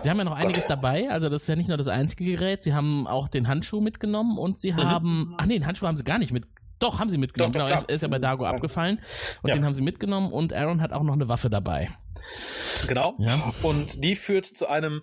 Sie 0.00 0.10
haben 0.10 0.18
ja 0.18 0.24
noch 0.24 0.36
einiges 0.36 0.66
dabei, 0.66 1.10
also 1.10 1.28
das 1.28 1.42
ist 1.42 1.48
ja 1.48 1.56
nicht 1.56 1.68
nur 1.68 1.76
das 1.76 1.88
einzige 1.88 2.24
Gerät, 2.24 2.62
Sie 2.62 2.74
haben 2.74 3.06
auch 3.06 3.28
den 3.28 3.48
Handschuh 3.48 3.80
mitgenommen 3.80 4.38
und 4.38 4.60
Sie 4.60 4.72
mhm. 4.72 4.78
haben, 4.78 5.34
ach 5.38 5.46
nee, 5.46 5.54
den 5.54 5.66
Handschuh 5.66 5.86
haben 5.86 5.96
Sie 5.96 6.04
gar 6.04 6.18
nicht 6.18 6.32
mit, 6.32 6.44
doch, 6.78 6.98
haben 6.98 7.10
Sie 7.10 7.18
mitgenommen, 7.18 7.52
doch, 7.52 7.66
genau, 7.66 7.82
er 7.86 7.94
ist 7.94 8.02
ja 8.02 8.08
bei 8.08 8.18
Dago 8.18 8.44
abgefallen 8.44 9.00
und 9.42 9.48
ja. 9.48 9.54
den 9.54 9.64
haben 9.64 9.74
Sie 9.74 9.82
mitgenommen 9.82 10.32
und 10.32 10.52
Aaron 10.52 10.80
hat 10.80 10.92
auch 10.92 11.02
noch 11.02 11.14
eine 11.14 11.28
Waffe 11.28 11.50
dabei. 11.50 11.90
Genau, 12.86 13.14
ja. 13.18 13.52
und 13.62 14.04
die 14.04 14.16
führt 14.16 14.46
zu 14.46 14.68
einem 14.68 15.02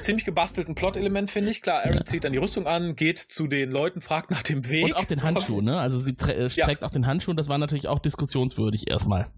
ziemlich 0.00 0.24
gebastelten 0.24 0.74
Plot-Element, 0.74 1.30
finde 1.30 1.50
ich. 1.50 1.62
Klar, 1.62 1.80
Aaron 1.84 1.98
ja. 1.98 2.04
zieht 2.04 2.24
dann 2.24 2.32
die 2.32 2.38
Rüstung 2.38 2.66
an, 2.66 2.96
geht 2.96 3.18
zu 3.18 3.46
den 3.46 3.70
Leuten, 3.70 4.00
fragt 4.00 4.30
nach 4.30 4.42
dem 4.42 4.68
Weg. 4.70 4.84
Und 4.84 4.94
auch 4.94 5.04
den 5.04 5.22
Handschuh, 5.22 5.60
ne? 5.60 5.78
Also 5.78 5.98
sie 5.98 6.12
äh, 6.12 6.48
trägt 6.48 6.56
ja. 6.56 6.82
auch 6.82 6.90
den 6.90 7.06
Handschuh 7.06 7.30
und 7.30 7.36
das 7.36 7.48
war 7.48 7.58
natürlich 7.58 7.88
auch 7.88 7.98
diskussionswürdig 7.98 8.88
erstmal. 8.88 9.28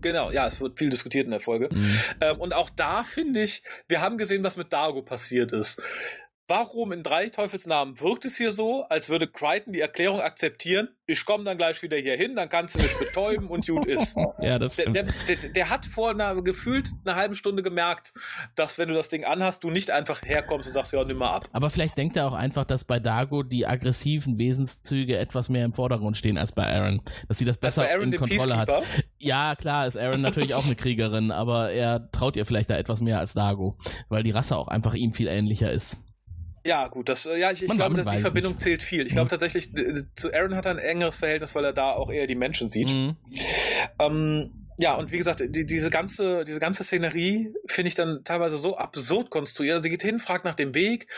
Genau, 0.00 0.30
ja, 0.30 0.46
es 0.46 0.60
wird 0.60 0.78
viel 0.78 0.90
diskutiert 0.90 1.24
in 1.24 1.30
der 1.30 1.40
Folge. 1.40 1.68
Mhm. 1.72 1.98
Ähm, 2.20 2.40
und 2.40 2.52
auch 2.52 2.70
da 2.70 3.04
finde 3.04 3.42
ich, 3.42 3.62
wir 3.88 4.00
haben 4.00 4.18
gesehen, 4.18 4.42
was 4.42 4.56
mit 4.56 4.72
Dargo 4.72 5.02
passiert 5.02 5.52
ist. 5.52 5.82
Warum 6.48 6.92
in 6.92 7.02
drei 7.02 7.28
Teufelsnamen 7.28 8.00
wirkt 8.00 8.24
es 8.24 8.36
hier 8.36 8.52
so, 8.52 8.84
als 8.84 9.08
würde 9.08 9.26
Crichton 9.26 9.72
die 9.72 9.80
Erklärung 9.80 10.20
akzeptieren? 10.20 10.88
Ich 11.04 11.24
komme 11.24 11.42
dann 11.42 11.58
gleich 11.58 11.82
wieder 11.82 11.96
hier 11.96 12.16
hin, 12.16 12.36
dann 12.36 12.48
kannst 12.48 12.76
du 12.76 12.82
mich 12.82 12.96
betäuben 12.96 13.48
und 13.48 13.66
gut 13.66 13.84
ist. 13.86 14.16
ja, 14.40 14.56
das 14.56 14.74
stimmt. 14.74 14.94
Der, 14.94 15.02
der, 15.26 15.36
der, 15.36 15.50
der, 15.50 15.70
hat 15.70 15.86
vor 15.86 16.10
einer 16.10 16.40
gefühlt 16.42 16.90
einer 17.04 17.16
halben 17.16 17.34
Stunde 17.34 17.64
gemerkt, 17.64 18.14
dass 18.54 18.78
wenn 18.78 18.88
du 18.88 18.94
das 18.94 19.08
Ding 19.08 19.24
anhast, 19.24 19.64
du 19.64 19.70
nicht 19.70 19.90
einfach 19.90 20.22
herkommst 20.22 20.68
und 20.68 20.72
sagst, 20.74 20.92
ja, 20.92 21.02
nimm 21.02 21.16
mal 21.16 21.34
ab. 21.34 21.48
Aber 21.52 21.68
vielleicht 21.68 21.98
denkt 21.98 22.16
er 22.16 22.28
auch 22.28 22.34
einfach, 22.34 22.64
dass 22.64 22.84
bei 22.84 23.00
Dago 23.00 23.42
die 23.42 23.66
aggressiven 23.66 24.38
Wesenszüge 24.38 25.18
etwas 25.18 25.48
mehr 25.48 25.64
im 25.64 25.72
Vordergrund 25.72 26.16
stehen 26.16 26.38
als 26.38 26.52
bei 26.52 26.64
Aaron. 26.64 27.02
Dass 27.26 27.38
sie 27.38 27.44
das 27.44 27.58
besser 27.58 27.90
in 27.98 28.16
Kontrolle 28.16 28.56
hat. 28.56 28.70
Ja, 29.18 29.56
klar, 29.56 29.88
ist 29.88 29.96
Aaron 29.96 30.20
natürlich 30.20 30.54
auch 30.54 30.64
eine 30.64 30.76
Kriegerin, 30.76 31.32
aber 31.32 31.72
er 31.72 32.08
traut 32.12 32.36
ihr 32.36 32.46
vielleicht 32.46 32.70
da 32.70 32.76
etwas 32.76 33.00
mehr 33.00 33.18
als 33.18 33.34
Dago, 33.34 33.76
weil 34.08 34.22
die 34.22 34.30
Rasse 34.30 34.56
auch 34.56 34.68
einfach 34.68 34.94
ihm 34.94 35.12
viel 35.12 35.26
ähnlicher 35.26 35.72
ist. 35.72 36.05
Ja, 36.66 36.88
gut, 36.88 37.08
das, 37.08 37.26
äh, 37.26 37.38
ja, 37.38 37.52
ich, 37.52 37.62
ich 37.62 37.70
glaube, 37.70 38.02
die 38.02 38.18
Verbindung 38.18 38.54
nicht. 38.54 38.62
zählt 38.62 38.82
viel. 38.82 39.06
Ich 39.06 39.12
glaube 39.12 39.26
mhm. 39.26 39.30
tatsächlich, 39.30 39.70
zu 40.16 40.34
Aaron 40.34 40.56
hat 40.56 40.66
er 40.66 40.72
ein 40.72 40.78
engeres 40.78 41.16
Verhältnis, 41.16 41.54
weil 41.54 41.64
er 41.64 41.72
da 41.72 41.92
auch 41.92 42.10
eher 42.10 42.26
die 42.26 42.34
Menschen 42.34 42.70
sieht. 42.70 42.88
Mhm. 42.88 43.16
Ähm, 43.98 44.65
ja, 44.78 44.94
und 44.94 45.10
wie 45.10 45.18
gesagt, 45.18 45.42
die, 45.46 45.64
diese 45.64 45.90
ganze, 45.90 46.44
diese 46.44 46.60
ganze 46.60 46.84
Szenerie 46.84 47.54
finde 47.66 47.88
ich 47.88 47.94
dann 47.94 48.22
teilweise 48.24 48.58
so 48.58 48.76
absurd 48.76 49.30
konstruiert. 49.30 49.82
Sie 49.82 49.90
geht 49.90 50.02
hin, 50.02 50.18
fragt 50.18 50.44
nach 50.44 50.54
dem 50.54 50.74
Weg. 50.74 51.08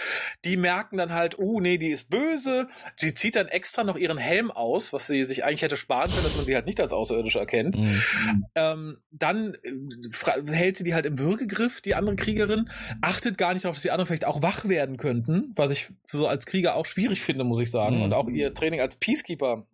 Die 0.44 0.56
merken 0.56 0.96
dann 0.96 1.12
halt, 1.12 1.38
uh, 1.38 1.60
nee, 1.60 1.76
die 1.76 1.90
ist 1.90 2.08
böse. 2.08 2.68
Sie 2.98 3.14
zieht 3.14 3.36
dann 3.36 3.48
extra 3.48 3.82
noch 3.82 3.96
ihren 3.96 4.18
Helm 4.18 4.50
aus, 4.50 4.92
was 4.92 5.06
sie 5.06 5.24
sich 5.24 5.44
eigentlich 5.44 5.62
hätte 5.62 5.76
sparen 5.76 6.08
können, 6.08 6.22
dass 6.22 6.36
man 6.36 6.46
sie 6.46 6.54
halt 6.54 6.66
nicht 6.66 6.80
als 6.80 6.92
Außerirdische 6.92 7.40
erkennt. 7.40 7.76
Mhm. 7.76 8.02
Ähm, 8.54 8.98
dann 9.10 9.54
äh, 9.62 10.52
hält 10.52 10.76
sie 10.76 10.84
die 10.84 10.94
halt 10.94 11.06
im 11.06 11.18
Würgegriff, 11.18 11.80
die 11.80 11.94
andere 11.94 12.16
Kriegerin, 12.16 12.70
achtet 13.00 13.38
gar 13.38 13.54
nicht 13.54 13.64
darauf, 13.64 13.76
dass 13.76 13.82
die 13.82 13.90
anderen 13.90 14.06
vielleicht 14.06 14.24
auch 14.24 14.40
wach 14.40 14.68
werden 14.68 14.96
könnten, 14.98 15.52
was 15.56 15.72
ich 15.72 15.88
so 16.06 16.26
als 16.26 16.46
Krieger 16.46 16.76
auch 16.76 16.86
schwierig 16.86 17.22
finde, 17.22 17.44
muss 17.44 17.60
ich 17.60 17.70
sagen. 17.70 17.96
Mhm. 17.96 18.02
Und 18.02 18.12
auch 18.12 18.28
ihr 18.28 18.54
Training 18.54 18.80
als 18.80 18.94
Peacekeeper 18.96 19.66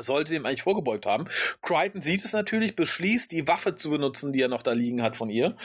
sollte 0.00 0.32
dem 0.32 0.46
eigentlich 0.46 0.62
vorgebeugt 0.62 1.06
haben. 1.06 1.26
Crichton 1.60 2.02
sieht 2.02 2.24
es 2.24 2.32
natürlich, 2.32 2.76
beschließt, 2.76 3.30
die 3.32 3.46
Waffe 3.46 3.74
zu 3.74 3.90
benutzen, 3.90 4.32
die 4.32 4.40
er 4.40 4.48
noch 4.48 4.62
da 4.62 4.72
liegen 4.72 5.02
hat 5.02 5.16
von 5.16 5.28
ihr. 5.28 5.56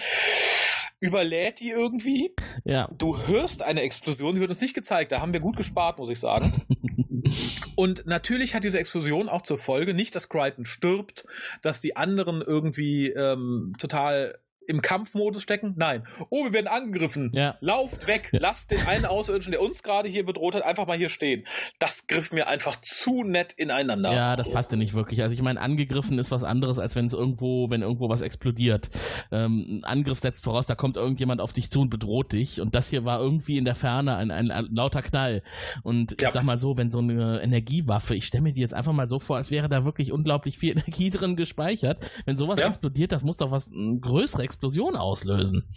Überlädt 1.00 1.60
die 1.60 1.70
irgendwie. 1.70 2.34
Ja. 2.64 2.90
Du 2.98 3.18
hörst 3.28 3.62
eine 3.62 3.82
Explosion, 3.82 4.36
die 4.36 4.42
wird 4.42 4.50
uns 4.50 4.62
nicht 4.62 4.74
gezeigt, 4.74 5.12
da 5.12 5.22
haben 5.22 5.34
wir 5.34 5.40
gut 5.40 5.56
gespart, 5.56 6.00
muss 6.00 6.10
ich 6.10 6.20
sagen. 6.20 6.52
Und 7.76 8.08
natürlich 8.08 8.56
hat 8.56 8.64
diese 8.64 8.80
Explosion 8.80 9.30
auch 9.30 9.44
zur 9.44 9.58
Folge, 9.58 9.94
nicht, 9.94 10.16
dass 10.16 10.30
Crichton 10.30 10.66
stirbt, 10.66 11.28
dass 11.62 11.80
die 11.80 11.96
anderen 11.96 12.42
irgendwie 12.42 13.10
ähm, 13.10 13.76
total 13.78 14.40
im 14.68 14.82
Kampfmodus 14.82 15.42
stecken? 15.42 15.74
Nein. 15.78 16.04
Oh, 16.30 16.44
wir 16.46 16.54
werden 16.54 16.68
angegriffen. 16.68 17.32
Ja. 17.34 17.56
Lauft 17.62 18.08
weg. 18.08 18.30
Ja. 18.34 18.40
Lasst 18.42 18.72
den 18.72 18.82
einen 18.86 19.06
Außerirdischen, 19.06 19.52
der 19.52 19.62
uns 19.62 19.84
gerade 19.84 20.10
hier 20.10 20.26
bedroht 20.26 20.56
hat, 20.56 20.64
einfach 20.64 20.86
mal 20.88 20.98
hier 20.98 21.10
stehen. 21.10 21.46
Das 21.80 22.08
griff 22.08 22.32
mir 22.32 22.48
einfach 22.48 22.80
zu 22.82 23.24
nett 23.24 23.54
ineinander. 23.54 24.14
Ja, 24.14 24.36
das 24.36 24.50
passte 24.52 24.78
nicht 24.78 24.94
wirklich. 24.94 25.22
Also 25.22 25.34
ich 25.34 25.42
meine, 25.42 25.60
angegriffen 25.62 26.20
ist 26.20 26.32
was 26.32 26.44
anderes, 26.44 26.80
als 26.80 26.96
wenn 26.96 27.06
es 27.06 27.14
irgendwo, 27.14 27.70
wenn 27.70 27.82
irgendwo 27.82 28.10
was 28.10 28.22
explodiert. 28.22 28.90
Ähm, 29.32 29.80
ein 29.80 29.84
Angriff 29.84 30.20
setzt 30.20 30.44
voraus, 30.44 30.66
da 30.68 30.76
kommt 30.76 30.98
irgendjemand 30.98 31.42
auf 31.42 31.54
dich 31.54 31.70
zu 31.70 31.82
und 31.82 31.90
bedroht 31.90 32.34
dich. 32.34 32.62
Und 32.62 32.76
das 32.76 32.90
hier 32.90 33.06
war 33.06 33.20
irgendwie 33.20 33.58
in 33.58 33.66
der 33.66 33.76
Ferne 33.76 34.16
ein, 34.18 34.32
ein, 34.32 34.52
ein 34.52 34.68
lauter 34.72 35.02
Knall. 35.02 35.44
Und 35.84 36.14
ich 36.14 36.22
Ja. 36.22 36.30
sag 36.32 36.44
mal 36.44 36.60
so, 36.60 36.78
wenn 36.78 36.92
so 36.92 37.00
eine 37.00 37.42
Energiewaffe, 37.42 38.16
ich 38.16 38.26
stelle 38.26 38.44
mir 38.44 38.54
die 38.54 38.62
jetzt 38.62 38.74
einfach 38.74 38.94
mal 38.94 39.08
so 39.08 39.20
vor, 39.20 39.38
als 39.38 39.50
wäre 39.52 39.70
da 39.70 39.86
wirklich 39.86 40.12
unglaublich 40.12 40.58
viel 40.58 40.72
Energie 40.72 41.10
drin 41.12 41.36
gespeichert. 41.36 42.00
Wenn 42.26 42.38
sowas 42.38 42.60
explodiert, 42.60 43.12
das 43.12 43.24
muss 43.24 43.38
doch 43.38 43.52
was 43.52 43.72
eine 43.72 44.00
größere 44.00 44.44
Explosion 44.44 44.57
auslösen. 44.96 45.74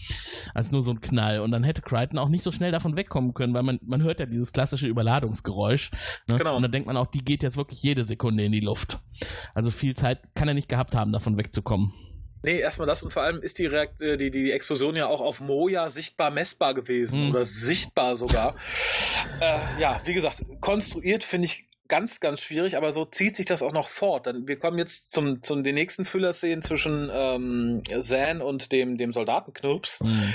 Als 0.55 0.71
nur 0.71 0.83
so 0.83 0.93
ein 0.93 1.01
Knall. 1.01 1.41
Und 1.41 1.51
dann 1.51 1.65
hätte 1.65 1.83
Crichton 1.83 2.19
auch 2.19 2.29
nicht 2.29 2.43
so 2.43 2.53
schnell 2.53 2.73
davon 2.73 2.97
wegkommen 2.97 3.35
können, 3.35 3.55
weil 3.55 3.63
man, 3.63 3.79
man 3.83 4.03
hört 4.03 4.21
ja 4.21 4.27
dieses 4.27 4.53
klassische 4.53 4.89
Überladungsgeräusch. 4.89 5.91
Ne? 6.29 6.39
Genau. 6.39 6.57
Und 6.57 6.63
dann 6.63 6.73
denkt 6.73 6.87
man 6.87 6.97
auch, 6.97 7.07
die 7.07 7.25
geht 7.25 7.43
jetzt 7.43 7.57
wirklich 7.57 7.83
jede 7.83 8.05
Sekunde 8.05 8.45
in 8.45 8.53
die 8.53 8.61
Luft. 8.61 9.01
Also 9.55 9.71
viel 9.71 9.95
Zeit 9.95 10.21
kann 10.35 10.49
er 10.49 10.55
nicht 10.55 10.69
gehabt 10.69 10.95
haben, 10.95 11.13
davon 11.13 11.37
wegzukommen. 11.37 11.93
Nee, 12.43 12.59
erstmal 12.59 12.89
das 12.89 13.03
und 13.03 13.13
vor 13.13 13.23
allem 13.23 13.43
ist 13.43 13.59
die, 13.59 13.67
Reakt 13.67 14.01
äh, 14.01 14.17
die, 14.17 14.31
die 14.31 14.51
Explosion 14.51 14.97
ja 14.97 15.07
auch 15.07 15.21
auf 15.21 15.41
Moja 15.41 15.91
sichtbar 15.91 16.31
messbar 16.31 16.73
gewesen 16.73 17.25
Hm. 17.25 17.31
oder 17.31 17.45
sichtbar 17.45 18.17
sogar. 18.17 18.57
äh, 19.41 19.81
ja, 19.81 20.01
wie 20.05 20.15
gesagt, 20.15 20.43
konstruiert 20.61 21.23
finde 21.23 21.47
ich 21.47 21.70
ganz, 21.91 22.21
ganz 22.21 22.41
schwierig, 22.41 22.79
aber 22.79 22.93
so 22.93 23.05
zieht 23.05 23.37
sich 23.37 23.45
das 23.45 23.63
auch 23.63 23.73
noch 23.73 23.91
fort. 23.91 24.27
Dann, 24.27 24.49
wir 24.49 24.59
kommen 24.59 24.79
jetzt 24.79 25.13
zum, 25.13 25.43
zum 25.43 25.63
den 25.63 25.75
nächsten 25.75 26.07
Füllerszenen 26.07 26.63
zwischen 26.63 27.11
ähm, 27.13 27.83
Zan 28.01 28.41
und 28.41 28.73
dem, 28.73 28.97
dem 28.97 29.13
Soldatenknirps, 29.13 30.01
Hm. 30.01 30.33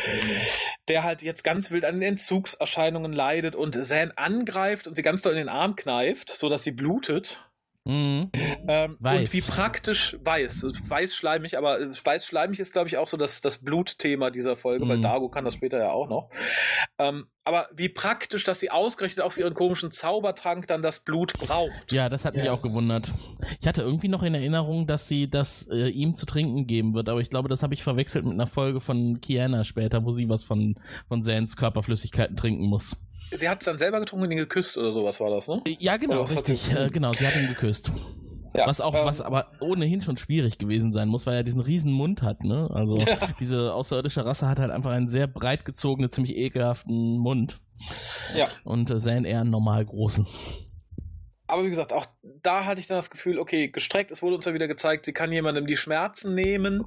der 0.87 1.03
halt 1.03 1.23
jetzt 1.23 1.43
ganz 1.43 1.71
wild 1.71 1.85
an 1.85 1.95
den 1.95 2.03
Entzugserscheinungen 2.03 3.13
leidet 3.13 3.55
und 3.55 3.83
Zan 3.83 4.11
angreift 4.11 4.85
und 4.85 4.95
sie 4.95 5.01
ganz 5.01 5.23
doll 5.23 5.31
in 5.33 5.39
den 5.39 5.49
Arm 5.49 5.75
kneift, 5.75 6.29
sodass 6.29 6.63
sie 6.63 6.71
blutet. 6.71 7.39
Mhm. 7.87 8.31
Ähm, 8.67 8.97
Weiß. 8.99 9.19
Und 9.21 9.33
wie 9.33 9.41
praktisch 9.41 10.17
weiß. 10.23 10.65
Weiß 10.87 11.15
schleimig, 11.15 11.55
aber 11.57 11.79
äh, 11.79 11.89
weiß 12.03 12.25
schleimig 12.25 12.59
ist, 12.59 12.73
glaube 12.73 12.87
ich, 12.87 12.97
auch 12.97 13.07
so 13.07 13.15
das, 13.15 13.41
das 13.41 13.59
Blutthema 13.59 14.31
dieser 14.31 14.57
Folge, 14.57 14.87
weil 14.87 14.97
Mhm. 14.97 15.01
Dago 15.03 15.29
kann 15.29 15.45
das 15.45 15.53
später 15.53 15.77
ja 15.77 15.91
auch 15.91 16.09
noch. 16.09 16.29
Ähm, 16.97 17.27
aber 17.43 17.67
wie 17.75 17.89
praktisch, 17.89 18.43
dass 18.43 18.59
sie 18.59 18.71
ausgerechnet 18.71 19.23
auf 19.23 19.37
ihren 19.37 19.53
komischen 19.53 19.91
Zaubertrank 19.91 20.65
dann 20.65 20.81
das 20.81 21.01
Blut 21.01 21.33
braucht. 21.33 21.91
Ja, 21.91 22.09
das 22.09 22.25
hat 22.25 22.33
mich 22.35 22.45
Ja. 22.45 22.53
auch 22.53 22.63
gewundert. 22.63 23.13
Ich 23.61 23.67
hatte 23.67 23.83
irgendwie 23.83 24.07
noch 24.07 24.23
in 24.23 24.33
Erinnerung, 24.33 24.87
dass 24.87 25.07
sie 25.07 25.29
das 25.29 25.67
äh, 25.71 25.87
ihm 25.89 26.15
zu 26.15 26.25
trinken 26.25 26.65
geben 26.65 26.95
wird, 26.95 27.07
aber 27.07 27.19
ich 27.21 27.29
glaube, 27.29 27.49
das 27.49 27.61
habe 27.61 27.75
ich 27.75 27.83
verwechselt 27.83 28.25
mit 28.25 28.33
einer 28.33 28.47
Folge 28.47 28.81
von 28.81 29.21
Kiana 29.21 29.63
später, 29.63 30.03
wo 30.03 30.09
sie 30.11 30.27
was 30.27 30.43
von, 30.43 30.75
von 31.07 31.21
Sans 31.21 31.55
Körperflüssigkeiten 31.55 32.35
trinken 32.35 32.65
muss. 32.65 32.99
Sie 33.31 33.49
hat 33.49 33.59
es 33.61 33.65
dann 33.65 33.77
selber 33.77 33.99
getrunken 33.99 34.25
und 34.25 34.31
ihn 34.31 34.37
geküsst 34.37 34.77
oder 34.77 34.93
sowas 34.93 35.19
war 35.19 35.29
das, 35.29 35.47
ne? 35.47 35.61
Ja, 35.79 35.97
genau, 35.97 36.21
richtig. 36.23 36.61
sie- 36.61 36.71
Äh, 36.73 36.89
genau, 36.89 37.11
sie 37.13 37.25
hat 37.27 37.35
ihn 37.35 37.47
geküsst. 37.47 37.91
Ja, 38.53 38.67
was 38.67 38.79
auch, 38.79 38.93
ähm, 38.93 39.01
was 39.05 39.21
aber 39.21 39.51
ohnehin 39.59 40.01
schon 40.01 40.15
schwierig 40.15 40.57
gewesen 40.57 40.93
sein 40.93 41.09
muss, 41.09 41.25
weil 41.25 41.35
er 41.35 41.43
diesen 41.43 41.61
riesen 41.61 41.91
Mund 41.91 42.21
hat, 42.21 42.43
ne? 42.43 42.69
Also 42.73 42.97
Ja. 42.97 43.17
diese 43.39 43.73
außerirdische 43.73 44.23
Rasse 44.25 44.47
hat 44.47 44.59
halt 44.59 44.71
einfach 44.71 44.91
einen 44.91 45.09
sehr 45.09 45.27
breit 45.27 45.65
gezogenen, 45.65 46.09
ziemlich 46.11 46.35
ekelhaften 46.37 47.17
Mund. 47.17 47.59
Ja. 48.35 48.47
Und 48.63 48.89
äh, 48.89 48.97
Zan 48.97 49.25
eher 49.25 49.41
einen 49.41 49.49
normal 49.49 49.83
großen. 49.85 50.25
Aber 51.47 51.65
wie 51.65 51.69
gesagt, 51.69 51.91
auch 51.93 52.05
da 52.41 52.63
hatte 52.65 52.79
ich 52.79 52.87
dann 52.87 52.97
das 52.97 53.09
Gefühl, 53.11 53.37
okay, 53.39 53.67
gestreckt, 53.67 54.11
es 54.11 54.21
wurde 54.21 54.35
uns 54.37 54.45
ja 54.45 54.53
wieder 54.53 54.67
gezeigt, 54.67 55.05
sie 55.05 55.13
kann 55.13 55.31
jemandem 55.33 55.67
die 55.67 55.77
Schmerzen 55.77 56.33
nehmen, 56.33 56.85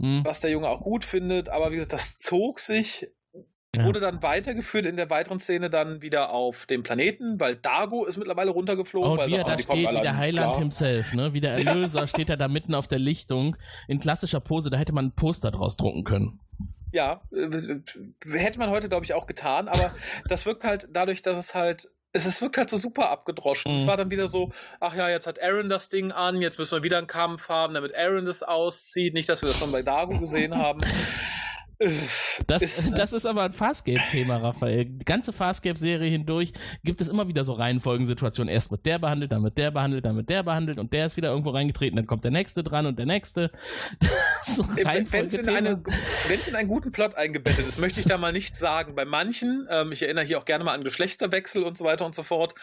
Hm. 0.00 0.24
was 0.24 0.40
der 0.40 0.50
Junge 0.50 0.68
auch 0.68 0.80
gut 0.80 1.04
findet, 1.04 1.48
aber 1.48 1.70
wie 1.70 1.76
gesagt, 1.76 1.92
das 1.92 2.18
zog 2.18 2.58
sich 2.58 3.06
Ja. 3.74 3.86
wurde 3.86 4.00
dann 4.00 4.22
weitergeführt 4.22 4.84
in 4.84 4.96
der 4.96 5.08
weiteren 5.08 5.40
Szene 5.40 5.70
dann 5.70 6.02
wieder 6.02 6.30
auf 6.30 6.66
dem 6.66 6.82
Planeten, 6.82 7.40
weil 7.40 7.56
Dago 7.56 8.04
ist 8.04 8.18
mittlerweile 8.18 8.50
runtergeflogen. 8.50 9.08
Oh, 9.08 9.12
und 9.12 9.18
weil 9.18 9.30
wie 9.30 9.36
er 9.36 9.44
da 9.44 9.58
steht, 9.58 9.88
wie 9.88 10.00
der 10.02 10.18
Heiland 10.18 10.56
himself, 10.56 11.14
ne? 11.14 11.32
Wie 11.32 11.40
der 11.40 11.52
Erlöser 11.52 12.06
steht 12.06 12.28
er 12.28 12.36
da 12.36 12.48
mitten 12.48 12.74
auf 12.74 12.86
der 12.86 12.98
Lichtung 12.98 13.56
in 13.88 13.98
klassischer 13.98 14.40
Pose, 14.40 14.68
da 14.68 14.76
hätte 14.76 14.92
man 14.92 15.06
ein 15.06 15.12
Poster 15.12 15.50
draus 15.50 15.78
drucken 15.78 16.04
können. 16.04 16.38
Ja, 16.92 17.22
äh, 17.32 17.80
hätte 18.30 18.58
man 18.58 18.68
heute, 18.68 18.90
glaube 18.90 19.06
ich, 19.06 19.14
auch 19.14 19.26
getan, 19.26 19.68
aber 19.68 19.94
das 20.28 20.44
wirkt 20.44 20.64
halt 20.64 20.88
dadurch, 20.92 21.22
dass 21.22 21.38
es 21.38 21.54
halt. 21.54 21.88
Es 22.14 22.26
ist, 22.26 22.42
wirkt 22.42 22.58
halt 22.58 22.68
so 22.68 22.76
super 22.76 23.08
abgedroschen. 23.08 23.72
Mhm. 23.72 23.78
Es 23.78 23.86
war 23.86 23.96
dann 23.96 24.10
wieder 24.10 24.28
so, 24.28 24.52
ach 24.80 24.94
ja, 24.94 25.08
jetzt 25.08 25.26
hat 25.26 25.42
Aaron 25.42 25.70
das 25.70 25.88
Ding 25.88 26.12
an, 26.12 26.42
jetzt 26.42 26.58
müssen 26.58 26.76
wir 26.76 26.82
wieder 26.82 26.98
einen 26.98 27.06
Kampf 27.06 27.48
haben, 27.48 27.72
damit 27.72 27.96
Aaron 27.96 28.26
das 28.26 28.42
auszieht. 28.42 29.14
Nicht, 29.14 29.30
dass 29.30 29.40
wir 29.40 29.48
das 29.48 29.58
schon 29.58 29.72
bei 29.72 29.80
Dago 29.80 30.18
gesehen 30.18 30.54
haben. 30.54 30.80
Das, 32.46 32.62
ist- 32.62 32.98
das 32.98 33.12
ist 33.12 33.26
aber 33.26 33.42
ein 33.44 33.52
Farscape-Thema, 33.52 34.36
Raphael. 34.38 34.84
Die 34.86 35.04
ganze 35.04 35.32
Farscape-Serie 35.32 36.10
hindurch 36.10 36.52
gibt 36.84 37.00
es 37.00 37.08
immer 37.08 37.28
wieder 37.28 37.44
so 37.44 37.52
Reihenfolgensituationen. 37.52 38.52
Erst 38.52 38.70
wird 38.70 38.86
der 38.86 38.98
behandelt, 38.98 39.32
dann 39.32 39.42
wird 39.42 39.58
der 39.58 39.70
behandelt, 39.70 40.04
dann 40.04 40.16
wird 40.16 40.28
der 40.28 40.42
behandelt 40.42 40.78
und 40.78 40.92
der 40.92 41.06
ist 41.06 41.16
wieder 41.16 41.30
irgendwo 41.30 41.50
reingetreten, 41.50 41.96
dann 41.96 42.06
kommt 42.06 42.24
der 42.24 42.30
nächste 42.30 42.62
dran 42.62 42.86
und 42.86 42.98
der 42.98 43.06
nächste. 43.06 43.50
So 44.44 44.64
Wenn 44.74 45.06
es 45.06 45.34
in, 45.34 45.48
eine- 45.48 45.82
in 46.48 46.56
einen 46.56 46.68
guten 46.68 46.90
Plot 46.90 47.14
eingebettet 47.14 47.64
ist, 47.66 47.78
möchte 47.78 48.00
ich 48.00 48.06
da 48.06 48.18
mal 48.18 48.32
nichts 48.32 48.58
sagen. 48.58 48.96
Bei 48.96 49.04
manchen, 49.04 49.68
ähm, 49.70 49.92
ich 49.92 50.02
erinnere 50.02 50.24
hier 50.24 50.36
auch 50.38 50.44
gerne 50.44 50.64
mal 50.64 50.74
an 50.74 50.82
Geschlechterwechsel 50.82 51.62
und 51.62 51.78
so 51.78 51.84
weiter 51.84 52.04
und 52.04 52.16
so 52.16 52.24
fort, 52.24 52.54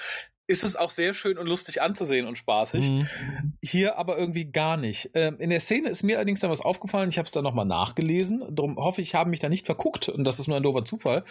ist 0.50 0.64
es 0.64 0.76
auch 0.76 0.90
sehr 0.90 1.14
schön 1.14 1.38
und 1.38 1.46
lustig 1.46 1.80
anzusehen 1.82 2.26
und 2.26 2.36
spaßig. 2.36 2.90
Mhm. 2.90 3.08
Hier 3.62 4.00
aber 4.00 4.18
irgendwie 4.18 4.46
gar 4.46 4.78
nicht. 4.78 5.12
Ähm, 5.14 5.36
in 5.40 5.52
der 5.52 5.60
Szene 5.60 5.90
ist 5.90 6.02
mir 6.02 6.18
allerdings 6.18 6.40
dann 6.40 6.50
was 6.50 6.62
aufgefallen. 6.62 7.10
Ich 7.10 7.20
habe 7.20 7.28
es 7.28 7.32
dann 7.32 7.44
nochmal 7.44 7.66
nachgelesen. 7.66 8.44
Darum 8.50 8.78
hoffe 8.78 9.02
ich, 9.02 9.14
habe 9.14 9.30
mich 9.30 9.40
da 9.40 9.48
nicht 9.48 9.68
verguckt. 9.68 10.10
Und 10.10 10.24
das 10.24 10.40
ist 10.40 10.48
nur 10.48 10.58
ein 10.58 10.64
doofer 10.64 10.84
Zufall. 10.86 11.24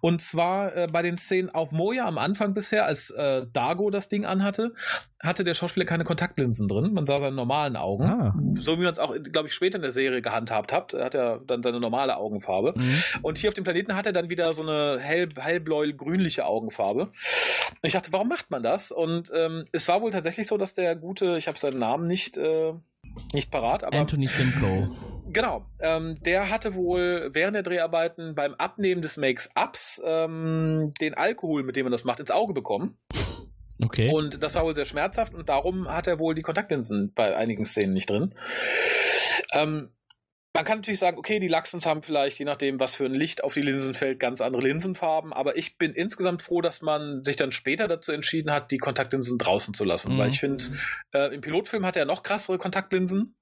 Und 0.00 0.22
zwar 0.22 0.74
äh, 0.74 0.86
bei 0.90 1.02
den 1.02 1.18
Szenen 1.18 1.50
auf 1.50 1.70
Moja 1.70 2.06
am 2.06 2.16
Anfang 2.16 2.54
bisher, 2.54 2.86
als 2.86 3.10
äh, 3.10 3.46
Dago 3.52 3.90
das 3.90 4.08
Ding 4.08 4.24
anhatte, 4.24 4.72
hatte 5.22 5.44
der 5.44 5.54
Schauspieler 5.54 5.86
keine 5.86 6.04
Kontaktlinsen 6.04 6.66
drin. 6.66 6.92
Man 6.94 7.06
sah 7.06 7.20
seine 7.20 7.36
normalen 7.36 7.76
Augen. 7.76 8.04
Ah. 8.04 8.34
So 8.60 8.78
wie 8.78 8.82
man 8.82 8.92
es 8.92 8.98
auch, 8.98 9.14
glaube 9.22 9.48
ich, 9.48 9.54
später 9.54 9.76
in 9.76 9.82
der 9.82 9.92
Serie 9.92 10.20
gehandhabt 10.22 10.72
hat. 10.72 10.94
Er 10.94 11.04
hat 11.04 11.14
ja 11.14 11.38
dann 11.46 11.62
seine 11.62 11.78
normale 11.78 12.16
Augenfarbe. 12.16 12.74
Mhm. 12.76 13.02
Und 13.22 13.38
hier 13.38 13.48
auf 13.48 13.54
dem 13.54 13.64
Planeten 13.64 13.94
hat 13.94 14.06
er 14.06 14.12
dann 14.12 14.30
wieder 14.30 14.52
so 14.52 14.62
eine 14.62 14.98
hell, 14.98 15.28
hellbläu-grünliche 15.38 16.44
Augenfarbe. 16.44 17.02
Und 17.02 17.12
ich 17.82 17.92
dachte, 17.92 18.12
warum 18.12 18.28
macht 18.28 18.50
man 18.50 18.61
das? 18.62 18.90
Und 18.90 19.30
ähm, 19.34 19.64
es 19.72 19.88
war 19.88 20.02
wohl 20.02 20.10
tatsächlich 20.10 20.46
so, 20.46 20.56
dass 20.56 20.74
der 20.74 20.96
gute, 20.96 21.36
ich 21.36 21.48
habe 21.48 21.58
seinen 21.58 21.78
Namen 21.78 22.06
nicht, 22.06 22.36
äh, 22.36 22.72
nicht 23.32 23.50
parat, 23.50 23.84
aber 23.84 23.98
Anthony 23.98 24.26
Simcoe. 24.26 24.88
genau, 25.32 25.66
ähm, 25.80 26.18
der 26.22 26.50
hatte 26.50 26.74
wohl 26.74 27.30
während 27.32 27.54
der 27.54 27.62
Dreharbeiten 27.62 28.34
beim 28.34 28.54
Abnehmen 28.54 29.02
des 29.02 29.16
Makes-ups 29.16 30.00
ähm, 30.04 30.92
den 31.00 31.14
Alkohol, 31.14 31.62
mit 31.62 31.76
dem 31.76 31.84
man 31.84 31.92
das 31.92 32.04
macht, 32.04 32.20
ins 32.20 32.30
Auge 32.30 32.54
bekommen. 32.54 32.98
Okay. 33.82 34.10
Und 34.12 34.42
das 34.42 34.54
war 34.54 34.64
wohl 34.64 34.74
sehr 34.74 34.84
schmerzhaft 34.84 35.34
und 35.34 35.48
darum 35.48 35.88
hat 35.88 36.06
er 36.06 36.18
wohl 36.18 36.34
die 36.34 36.42
Kontaktlinsen 36.42 37.12
bei 37.14 37.36
einigen 37.36 37.64
Szenen 37.64 37.92
nicht 37.92 38.08
drin. 38.08 38.34
Ähm, 39.52 39.90
man 40.54 40.64
kann 40.64 40.78
natürlich 40.78 41.00
sagen, 41.00 41.16
okay, 41.18 41.38
die 41.40 41.48
Lachsens 41.48 41.86
haben 41.86 42.02
vielleicht, 42.02 42.38
je 42.38 42.44
nachdem, 42.44 42.78
was 42.78 42.94
für 42.94 43.06
ein 43.06 43.14
Licht 43.14 43.42
auf 43.42 43.54
die 43.54 43.62
Linsen 43.62 43.94
fällt, 43.94 44.20
ganz 44.20 44.40
andere 44.40 44.62
Linsenfarben, 44.62 45.32
aber 45.32 45.56
ich 45.56 45.78
bin 45.78 45.92
insgesamt 45.92 46.42
froh, 46.42 46.60
dass 46.60 46.82
man 46.82 47.24
sich 47.24 47.36
dann 47.36 47.52
später 47.52 47.88
dazu 47.88 48.12
entschieden 48.12 48.52
hat, 48.52 48.70
die 48.70 48.78
Kontaktlinsen 48.78 49.38
draußen 49.38 49.72
zu 49.72 49.84
lassen, 49.84 50.14
Mhm. 50.14 50.18
weil 50.18 50.28
ich 50.30 50.40
finde, 50.40 50.64
äh, 51.14 51.34
im 51.34 51.40
Pilotfilm 51.40 51.86
hatte 51.86 52.00
er 52.00 52.04
noch 52.04 52.22
krassere 52.22 52.58
Kontaktlinsen. 52.58 53.34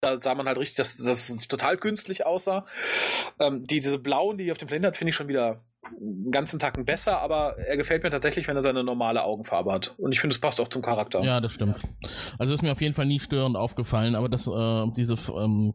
Da 0.00 0.16
sah 0.18 0.34
man 0.34 0.46
halt 0.46 0.58
richtig, 0.58 0.76
dass 0.76 0.96
das 0.98 1.34
total 1.48 1.76
künstlich 1.78 2.26
aussah. 2.26 2.66
Ähm, 3.40 3.66
die, 3.66 3.80
diese 3.80 3.98
blauen, 3.98 4.36
die 4.38 4.46
er 4.48 4.52
auf 4.52 4.58
dem 4.58 4.68
Planeten 4.68 4.86
hat, 4.86 4.96
finde 4.96 5.10
ich 5.10 5.16
schon 5.16 5.28
wieder 5.28 5.64
einen 5.86 6.30
ganzen 6.30 6.58
Tacken 6.58 6.84
besser, 6.86 7.18
aber 7.20 7.58
er 7.58 7.76
gefällt 7.76 8.02
mir 8.04 8.10
tatsächlich, 8.10 8.48
wenn 8.48 8.56
er 8.56 8.62
seine 8.62 8.84
normale 8.84 9.22
Augenfarbe 9.22 9.70
hat. 9.72 9.94
Und 9.98 10.12
ich 10.12 10.20
finde, 10.20 10.34
es 10.34 10.40
passt 10.40 10.60
auch 10.60 10.68
zum 10.68 10.82
Charakter. 10.82 11.22
Ja, 11.22 11.40
das 11.40 11.52
stimmt. 11.52 11.76
Also 12.38 12.54
ist 12.54 12.62
mir 12.62 12.72
auf 12.72 12.80
jeden 12.80 12.94
Fall 12.94 13.06
nie 13.06 13.20
störend 13.20 13.56
aufgefallen, 13.56 14.14
aber 14.14 14.28
das, 14.30 14.46
äh, 14.46 14.86
diese 14.96 15.16
ähm, 15.32 15.74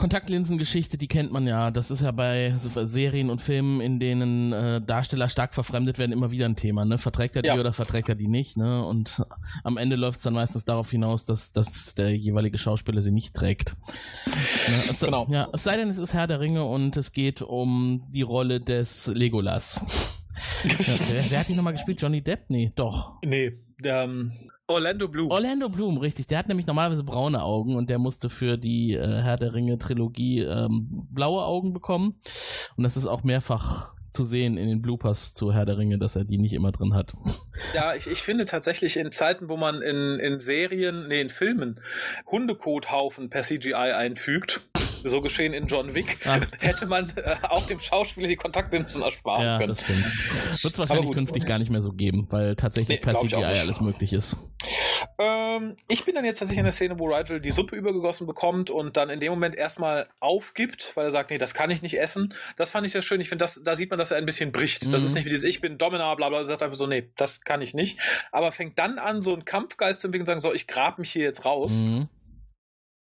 Kontaktlinsengeschichte, 0.00 0.96
die 0.96 1.08
kennt 1.08 1.30
man 1.30 1.46
ja. 1.46 1.70
Das 1.70 1.90
ist 1.90 2.00
ja 2.00 2.10
bei 2.10 2.54
Serien 2.56 3.28
und 3.28 3.40
Filmen, 3.40 3.80
in 3.80 4.00
denen 4.00 4.52
äh, 4.52 4.80
Darsteller 4.80 5.28
stark 5.28 5.52
verfremdet 5.54 5.98
werden, 5.98 6.12
immer 6.12 6.30
wieder 6.30 6.46
ein 6.46 6.56
Thema. 6.56 6.84
Ne? 6.84 6.96
Verträgt 6.98 7.36
er 7.36 7.42
die 7.42 7.48
Ja. 7.48 7.54
oder 7.60 7.72
verträgt 7.72 8.08
er 8.08 8.14
die 8.14 8.26
nicht? 8.28 8.56
Ne? 8.56 8.84
Und 8.84 9.22
am 9.64 9.76
Ende 9.76 9.96
läuft 9.96 10.16
es 10.18 10.22
dann 10.22 10.34
meistens 10.34 10.64
darauf 10.64 10.90
hinaus, 10.90 11.26
dass, 11.26 11.52
dass 11.52 11.94
der 11.94 12.16
jeweilige 12.16 12.56
Schauspieler 12.58 13.02
sie 13.02 13.12
nicht 13.12 13.34
trägt. 13.34 13.76
Ne? 14.26 14.82
Es, 14.88 15.00
Genau. 15.00 15.26
Ja, 15.30 15.48
es 15.52 15.62
sei 15.64 15.76
denn, 15.76 15.88
es 15.88 15.98
ist 15.98 16.14
Herr 16.14 16.26
der 16.26 16.40
Ringe 16.40 16.64
und 16.64 16.96
es 16.96 17.12
geht 17.12 17.42
um 17.42 18.06
die 18.10 18.22
Rolle 18.22 18.60
des 18.60 19.06
Legolas. 19.08 20.19
Wer, 20.62 21.30
wer 21.30 21.40
hat 21.40 21.48
die 21.48 21.54
nochmal 21.54 21.72
gespielt? 21.72 22.00
Johnny 22.00 22.22
Depp? 22.22 22.48
Nee, 22.48 22.72
doch. 22.74 23.14
Nee, 23.24 23.58
ähm, 23.84 24.50
Orlando 24.70 25.08
Bloom. 25.08 25.30
Orlando 25.30 25.68
Bloom, 25.68 25.98
richtig. 25.98 26.26
Der 26.28 26.38
hat 26.38 26.48
nämlich 26.48 26.66
normalerweise 26.66 27.04
braune 27.04 27.42
Augen 27.42 27.76
und 27.76 27.90
der 27.90 27.98
musste 27.98 28.30
für 28.30 28.56
die 28.56 28.94
äh, 28.94 29.22
Herr 29.22 29.36
der 29.36 29.52
Ringe 29.52 29.78
Trilogie 29.78 30.40
ähm, 30.40 31.08
blaue 31.10 31.44
Augen 31.44 31.72
bekommen. 31.72 32.20
Und 32.76 32.84
das 32.84 32.96
ist 32.96 33.06
auch 33.06 33.24
mehrfach 33.24 33.92
zu 34.12 34.24
sehen 34.24 34.56
in 34.56 34.68
den 34.68 34.82
Bloopers 34.82 35.34
zu 35.34 35.52
Herr 35.52 35.66
der 35.66 35.78
Ringe, 35.78 35.98
dass 35.98 36.16
er 36.16 36.24
die 36.24 36.38
nicht 36.38 36.52
immer 36.52 36.72
drin 36.72 36.94
hat. 36.94 37.14
Ja, 37.74 37.94
ich, 37.94 38.06
ich 38.06 38.22
finde 38.22 38.44
tatsächlich 38.44 38.96
in 38.96 39.12
Zeiten, 39.12 39.48
wo 39.48 39.56
man 39.56 39.82
in, 39.82 40.18
in 40.18 40.40
Serien, 40.40 41.06
nee, 41.08 41.20
in 41.20 41.30
Filmen 41.30 41.80
Hundekothaufen 42.26 43.30
per 43.30 43.42
CGI 43.42 43.74
einfügt, 43.74 44.62
so 45.04 45.20
geschehen 45.20 45.52
in 45.52 45.66
John 45.66 45.94
Wick, 45.94 46.18
ah. 46.26 46.40
hätte 46.60 46.86
man 46.86 47.12
äh, 47.16 47.36
auch 47.48 47.66
dem 47.66 47.78
Schauspieler 47.78 48.28
die 48.28 48.36
Kontaktlinsen 48.36 49.02
ersparen 49.02 49.44
ja, 49.44 49.58
können. 49.58 49.74
Ja, 49.74 49.74
das 49.74 49.80
stimmt. 49.82 50.62
Wird 50.62 50.72
es 50.74 50.78
wahrscheinlich 50.78 51.12
künftig 51.12 51.46
gar 51.46 51.58
nicht 51.58 51.70
mehr 51.70 51.82
so 51.82 51.92
geben, 51.92 52.26
weil 52.30 52.56
tatsächlich 52.56 53.00
nee, 53.00 53.04
per 53.04 53.14
CGI 53.14 53.44
alles 53.44 53.80
möglich 53.80 54.12
ist. 54.12 54.36
Ähm, 55.18 55.76
ich 55.88 56.04
bin 56.04 56.14
dann 56.14 56.24
jetzt 56.24 56.38
tatsächlich 56.38 56.58
in 56.58 56.64
der 56.64 56.72
Szene, 56.72 56.98
wo 56.98 57.06
Rigel 57.08 57.40
die 57.40 57.50
Suppe 57.50 57.76
übergegossen 57.76 58.26
bekommt 58.26 58.70
und 58.70 58.96
dann 58.96 59.10
in 59.10 59.20
dem 59.20 59.30
Moment 59.30 59.56
erstmal 59.56 60.08
aufgibt, 60.20 60.92
weil 60.94 61.06
er 61.06 61.10
sagt, 61.10 61.30
nee, 61.30 61.38
das 61.38 61.54
kann 61.54 61.70
ich 61.70 61.82
nicht 61.82 61.98
essen. 61.98 62.34
Das 62.56 62.70
fand 62.70 62.86
ich 62.86 62.92
sehr 62.92 63.02
schön. 63.02 63.20
Ich 63.20 63.28
finde, 63.28 63.46
da 63.62 63.76
sieht 63.76 63.90
man, 63.90 63.98
dass 63.98 64.10
er 64.10 64.18
ein 64.18 64.26
bisschen 64.26 64.52
bricht. 64.52 64.86
Mhm. 64.86 64.90
Das 64.90 65.02
ist 65.02 65.10
mhm. 65.10 65.16
nicht 65.16 65.24
wie 65.26 65.30
dieses 65.30 65.48
Ich 65.48 65.60
bin 65.60 65.78
Dominar, 65.78 66.16
bla 66.16 66.28
bla, 66.28 66.44
sagt 66.44 66.62
einfach 66.62 66.76
so, 66.76 66.86
nee, 66.86 67.10
das 67.16 67.42
kann 67.42 67.62
ich 67.62 67.74
nicht. 67.74 67.98
Aber 68.32 68.52
fängt 68.52 68.78
dann 68.78 68.98
an, 68.98 69.22
so 69.22 69.32
einen 69.32 69.44
Kampfgeist 69.44 70.00
zu 70.00 70.08
entwickeln 70.08 70.22
und 70.22 70.26
sagen, 70.26 70.42
so, 70.42 70.54
ich 70.54 70.66
grab 70.66 70.98
mich 70.98 71.10
hier 71.10 71.24
jetzt 71.24 71.44
raus. 71.44 71.72
Mhm. 71.72 72.08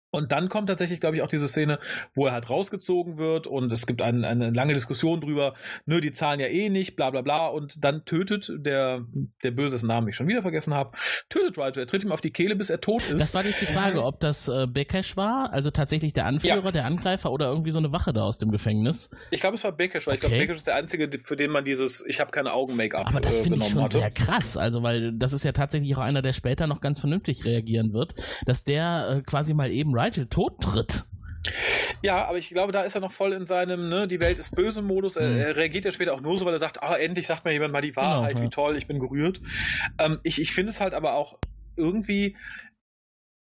Und 0.10 0.32
dann 0.32 0.47
kommt 0.47 0.70
tatsächlich, 0.70 0.99
glaube 0.99 1.18
ich, 1.18 1.22
auch 1.22 1.28
diese 1.28 1.47
Szene, 1.47 1.80
wo 2.16 2.28
er 2.28 2.34
halt 2.34 2.49
rausgezogen 2.49 3.18
wird 3.18 3.45
und 3.45 3.72
es 3.72 3.86
gibt 3.86 4.01
ein, 4.01 4.24
eine 4.24 4.51
lange 4.51 4.74
Diskussion 4.74 5.20
drüber, 5.20 5.53
nö, 5.86 5.99
die 5.99 6.12
zahlen 6.12 6.39
ja 6.39 6.47
eh 6.47 6.70
nicht, 6.70 6.95
bla 6.95 7.10
bla 7.10 7.22
bla. 7.22 7.47
Und 7.47 7.84
dann 7.84 8.05
tötet 8.05 8.49
der, 8.58 9.05
der 9.43 9.51
böse 9.51 9.86
Namen, 9.86 10.08
ich 10.08 10.16
schon 10.16 10.28
wieder 10.28 10.41
vergessen 10.41 10.74
habe, 10.74 10.97
tötet 11.30 11.58
Rigel. 11.58 11.84
Er 11.84 11.88
tritt 11.88 12.03
ihm 12.03 12.12
auf 12.12 12.22
die 12.22 12.32
Kehle, 12.32 12.55
bis 12.55 12.70
er 12.70 12.80
tot 12.80 13.01
ist. 13.10 13.20
Das 13.20 13.34
war 13.34 13.45
jetzt 13.45 13.62
die 13.62 13.66
Frage, 13.66 14.03
ob 14.03 14.20
das 14.20 14.47
äh, 14.47 14.66
Bekesh 14.66 15.18
war, 15.18 15.51
also 15.51 15.72
tatsächlich 15.72 16.14
der 16.14 16.26
Anführer, 16.26 16.64
ja. 16.64 16.72
der 16.72 16.86
Angreifer 16.86 17.32
oder 17.32 17.47
irgendwie 17.47 17.72
so 17.72 17.80
eine 17.80 17.91
Wache 17.91 18.14
da 18.14 18.22
aus 18.22 18.38
dem 18.38 18.51
Gefängnis. 18.51 19.10
Ich 19.32 19.41
glaube, 19.41 19.55
es 19.55 19.64
war 19.64 19.74
Bekesh, 19.74 20.08
weil 20.08 20.16
okay. 20.16 20.26
ich 20.26 20.30
glaube, 20.30 20.41
Bekesh 20.41 20.58
ist 20.58 20.68
der 20.68 20.76
Einzige, 20.76 21.10
für 21.22 21.36
den 21.36 21.51
man 21.51 21.66
dieses 21.66 22.03
Ich 22.08 22.20
habe 22.22 22.32
keine 22.32 22.53
Augen-Make-up 22.53 23.08
Aber 23.08 23.20
das 23.20 23.39
äh, 23.39 23.43
finde 23.43 23.60
ich 23.60 23.68
schon 23.68 23.84
hatte. 23.84 23.99
sehr 23.99 24.12
krass, 24.12 24.55
also 24.55 24.84
weil 24.84 25.14
das 25.14 25.34
ist 25.34 25.43
ja 25.43 25.51
tatsächlich 25.51 25.95
auch 25.95 26.01
einer, 26.01 26.22
der 26.22 26.34
später 26.34 26.66
noch 26.66 26.82
ganz 26.82 26.99
vernünftig 26.99 27.45
reagieren 27.45 27.93
wird, 27.93 28.16
dass 28.45 28.64
der 28.64 29.18
äh, 29.18 29.22
quasi 29.22 29.53
mal 29.53 29.70
eben 29.70 29.93
Rigel 30.08 30.28
tot 30.28 30.62
tritt 30.62 30.89
tritt. 30.89 31.03
Ja, 32.01 32.26
aber 32.26 32.38
ich 32.38 32.49
glaube, 32.49 32.72
da 32.72 32.82
ist 32.82 32.95
er 32.95 33.01
noch 33.01 33.12
voll 33.12 33.34
in 33.34 33.45
seinem, 33.45 33.89
ne, 33.89 34.08
die 34.08 34.20
Welt 34.20 34.38
ist 34.38 34.55
böse 34.55 34.82
Modus. 34.82 35.16
Er, 35.16 35.30
mhm. 35.30 35.38
er 35.38 35.55
reagiert 35.55 35.86
ja 35.86 35.91
später 35.91 36.14
auch 36.14 36.22
nur 36.22 36.38
so, 36.39 36.45
weil 36.45 36.53
er 36.53 36.60
sagt, 36.60 36.84
ah, 36.84 36.95
endlich 36.95 37.28
sagt 37.28 37.45
mir 37.45 37.53
jemand 37.53 37.74
mal 37.74 37.82
die 37.82 37.91
genau, 37.91 38.01
Wahrheit, 38.01 38.32
genau, 38.32 38.39
ja. 38.41 38.45
wie 38.45 38.49
toll, 38.49 38.78
ich 38.78 38.88
bin 38.88 38.99
gerührt. 38.99 39.41
Ähm, 39.97 40.20
ich 40.24 40.41
ich 40.41 40.53
finde 40.53 40.72
es 40.72 40.82
halt 40.82 40.93
aber 40.93 41.14
auch 41.14 41.38
irgendwie, 41.76 42.36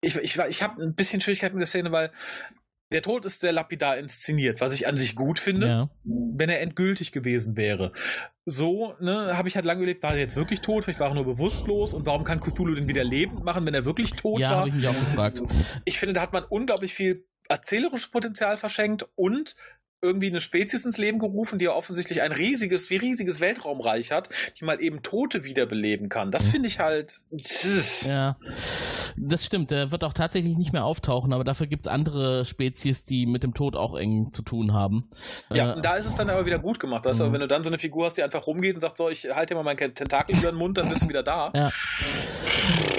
ich, 0.02 0.16
ich, 0.16 0.38
ich 0.38 0.64
habe 0.64 0.82
ein 0.82 0.96
bisschen 0.96 1.22
Schwierigkeiten 1.22 1.56
mit 1.56 1.62
der 1.62 1.68
Szene, 1.68 1.92
weil 1.92 2.12
der 2.92 3.02
Tod 3.02 3.26
ist 3.26 3.42
sehr 3.42 3.52
lapidar 3.52 3.98
inszeniert, 3.98 4.62
was 4.62 4.74
ich 4.74 4.88
an 4.88 4.98
sich 4.98 5.16
gut 5.16 5.40
finde, 5.40 5.68
ja. 5.68 5.90
wenn 6.04 6.50
er 6.50 6.62
endgültig 6.62 7.12
gewesen 7.12 7.56
wäre. 7.56 7.92
So, 8.46 8.96
ne, 9.00 9.38
habe 9.38 9.48
ich 9.48 9.56
halt 9.56 9.66
lange 9.66 9.82
überlegt, 9.82 10.02
war 10.02 10.14
er 10.14 10.20
jetzt 10.20 10.36
wirklich 10.36 10.62
tot? 10.62 10.86
Vielleicht 10.86 11.00
war 11.00 11.10
er 11.10 11.14
nur 11.14 11.26
bewusstlos 11.26 11.94
und 11.94 12.06
warum 12.06 12.24
kann 12.24 12.40
Cthulhu 12.40 12.74
den 12.74 12.88
wieder 12.88 13.04
lebend 13.04 13.44
machen, 13.44 13.66
wenn 13.66 13.76
er 13.76 13.86
wirklich 13.86 14.12
tot 14.12 14.40
ja, 14.40 14.50
war? 14.50 14.56
Ja, 14.56 14.60
habe 14.60 14.70
ich 14.70 14.76
mich 14.76 14.88
auch 14.88 15.00
gefragt. 15.00 15.42
Ich 15.86 16.00
finde, 16.00 16.14
da 16.14 16.22
hat 16.22 16.34
man 16.34 16.44
unglaublich 16.44 16.94
viel 16.94 17.26
erzählerisches 17.48 18.10
Potenzial 18.10 18.58
verschenkt 18.58 19.08
und 19.16 19.56
irgendwie 20.02 20.28
eine 20.28 20.40
Spezies 20.40 20.86
ins 20.86 20.98
Leben 20.98 21.20
gerufen, 21.20 21.60
die 21.60 21.66
ja 21.66 21.74
offensichtlich 21.74 22.22
ein 22.22 22.32
riesiges, 22.32 22.90
wie 22.90 22.96
riesiges 22.98 23.40
Weltraumreich 23.40 24.12
hat, 24.12 24.30
die 24.60 24.66
mal 24.66 24.82
eben 24.82 25.04
Tote 25.04 25.44
wiederbeleben 25.44 26.10
kann. 26.10 26.32
Das 26.32 26.48
mhm. 26.48 26.52
finde 26.52 26.68
ich 26.68 26.80
halt. 26.80 27.20
Ja, 28.06 28.36
das 29.18 29.46
stimmt. 29.46 29.72
Der 29.72 29.92
wird 29.92 30.04
auch 30.04 30.14
tatsächlich 30.14 30.58
nicht 30.58 30.72
mehr 30.72 30.86
auftauchen, 30.86 31.34
aber 31.34 31.44
dafür 31.44 31.68
gibt 31.68 31.86
es 31.86 31.88
andere 31.88 32.46
Spezies, 32.46 33.04
die 33.04 33.26
mit 33.26 33.44
dem 33.44 33.54
Tod 33.54 33.76
auch 33.76 33.98
eng 33.98 34.32
zu 34.32 34.42
tun 34.42 34.74
haben. 34.74 35.10
Ja, 35.54 35.74
äh, 35.74 35.82
da 35.82 35.96
ist 35.96 36.06
es 36.06 36.16
dann 36.16 36.30
aber 36.30 36.46
wieder 36.46 36.60
gut 36.60 36.80
gemacht. 36.80 37.06
Weißt 37.06 37.20
du, 37.20 37.26
mhm. 37.26 37.34
wenn 37.34 37.42
du 37.42 37.48
dann 37.48 37.64
so 37.64 37.70
eine 37.70 37.78
Figur 37.78 38.06
hast, 38.06 38.18
die 38.18 38.24
einfach 38.24 38.48
rumgeht 38.48 38.76
und 38.76 38.82
sagt, 38.82 38.98
so, 38.98 39.10
ich 39.10 39.26
halte 39.26 39.54
dir 39.54 39.62
mal 39.62 39.64
meinen 39.64 39.94
Tentakel 39.94 40.38
über 40.38 40.52
den 40.52 40.58
Mund, 40.58 40.78
dann 40.78 40.90
bist 40.90 41.04
du 41.04 41.10
wieder 41.10 41.24
da. 41.24 41.52
Ja. 41.60 41.72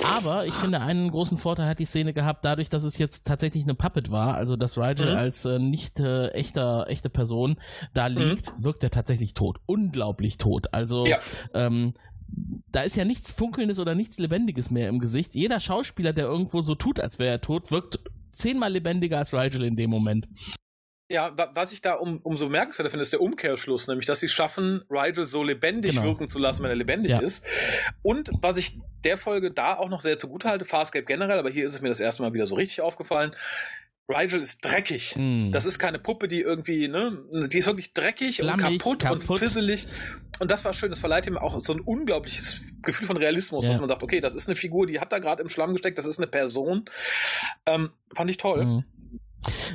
Aber 0.05 0.45
ich 0.47 0.55
finde, 0.55 0.81
einen 0.81 1.11
großen 1.11 1.39
Vorteil 1.39 1.67
hat 1.67 1.79
die 1.79 1.85
Szene 1.85 2.13
gehabt, 2.13 2.45
dadurch, 2.45 2.69
dass 2.69 2.85
es 2.85 2.99
jetzt 2.99 3.25
tatsächlich 3.25 3.65
eine 3.65 3.75
Puppet 3.75 4.11
war, 4.11 4.35
also 4.35 4.57
dass 4.57 4.77
Rigel 4.77 5.13
mhm. 5.13 5.19
als 5.19 5.45
äh, 5.45 5.59
nicht 5.59 6.01
äh, 6.01 6.29
echter 6.29 6.87
echte 6.91 7.11
Person 7.11 7.57
da 7.95 8.09
mhm. 8.09 8.17
liegt, 8.17 8.59
mhm. 8.59 8.65
wirkt 8.65 8.85
er 8.85 8.91
tatsächlich 8.91 9.35
tot. 9.35 9.59
Unglaublich 9.67 10.39
tot. 10.39 10.73
Also 10.73 11.07
ja. 11.07 11.19
ähm, 11.55 11.95
da 12.71 12.83
ist 12.83 12.97
ja 12.97 13.05
nichts 13.05 13.31
Funkelndes 13.31 13.79
oder 13.79 13.95
nichts 13.95 14.19
Lebendiges 14.19 14.71
mehr 14.71 14.89
im 14.89 15.01
Gesicht. 15.01 15.35
Jeder 15.35 15.61
Schauspieler, 15.61 16.13
der 16.13 16.27
irgendwo 16.27 16.61
so 16.61 16.75
tut, 16.75 17.01
als 17.01 17.19
wäre 17.19 17.31
er 17.31 17.41
tot, 17.41 17.71
wirkt 17.71 17.99
zehnmal 18.33 18.73
lebendiger 18.73 19.19
als 19.19 19.33
Rigel 19.33 19.65
in 19.65 19.77
dem 19.77 19.91
Moment. 19.91 20.29
Ja, 21.11 21.35
was 21.55 21.73
ich 21.73 21.81
da 21.81 21.95
um, 21.95 22.21
umso 22.23 22.49
merkwürdiger 22.49 22.91
finde, 22.91 23.03
ist 23.03 23.13
der 23.13 23.21
Umkehrschluss, 23.21 23.89
nämlich, 23.89 24.07
dass 24.07 24.21
sie 24.21 24.29
schaffen, 24.29 24.85
Rigel 24.89 25.27
so 25.27 25.43
lebendig 25.43 25.97
genau. 25.97 26.05
wirken 26.05 26.29
zu 26.29 26.39
lassen, 26.39 26.63
wenn 26.63 26.71
er 26.71 26.77
lebendig 26.77 27.11
ja. 27.11 27.19
ist. 27.19 27.45
Und 28.03 28.31
was 28.41 28.59
ich 28.59 28.79
der 29.03 29.17
Folge 29.17 29.51
da 29.51 29.77
auch 29.77 29.89
noch 29.89 30.03
sehr 30.03 30.21
zugute 30.21 30.49
halte, 30.49 30.65
Farscape 30.65 31.05
generell, 31.05 31.41
aber 31.41 31.51
hier 31.51 31.67
ist 31.67 31.75
es 31.75 31.81
mir 31.81 31.89
das 31.89 31.99
erste 31.99 32.23
Mal 32.23 32.33
wieder 32.33 32.47
so 32.47 32.55
richtig 32.55 32.81
aufgefallen, 32.81 33.35
Rigel 34.11 34.41
ist 34.41 34.65
dreckig. 34.65 35.15
Mm. 35.17 35.53
Das 35.53 35.65
ist 35.65 35.79
keine 35.79 35.99
Puppe, 35.99 36.29
die 36.29 36.41
irgendwie, 36.41 36.89
ne, 36.89 37.19
die 37.33 37.59
ist 37.59 37.67
wirklich 37.67 37.93
dreckig 37.95 38.37
Flammig, 38.37 38.67
und 38.67 38.79
kaputt, 38.79 38.99
kaputt, 39.01 39.31
und 39.31 39.39
fisselig. 39.39 39.87
Und 40.39 40.51
das 40.51 40.65
war 40.65 40.73
schön, 40.73 40.91
das 40.91 41.01
verleiht 41.01 41.27
ihm 41.27 41.37
auch 41.37 41.63
so 41.63 41.73
ein 41.73 41.81
unglaubliches 41.81 42.61
Gefühl 42.83 43.07
von 43.07 43.17
Realismus, 43.17 43.65
ja. 43.65 43.71
dass 43.71 43.81
man 43.81 43.89
sagt, 43.89 44.03
okay, 44.03 44.21
das 44.21 44.35
ist 44.35 44.49
eine 44.49 44.57
Figur, 44.57 44.87
die 44.87 45.01
hat 45.01 45.13
da 45.13 45.19
gerade 45.19 45.43
im 45.43 45.49
Schlamm 45.49 45.73
gesteckt, 45.73 45.99
das 45.99 46.07
ist 46.07 46.19
eine 46.19 46.27
Person. 46.27 46.87
Ähm, 47.67 47.91
fand 48.15 48.31
ich 48.31 48.39
toll. 48.39 48.65
Mm. 48.65 48.85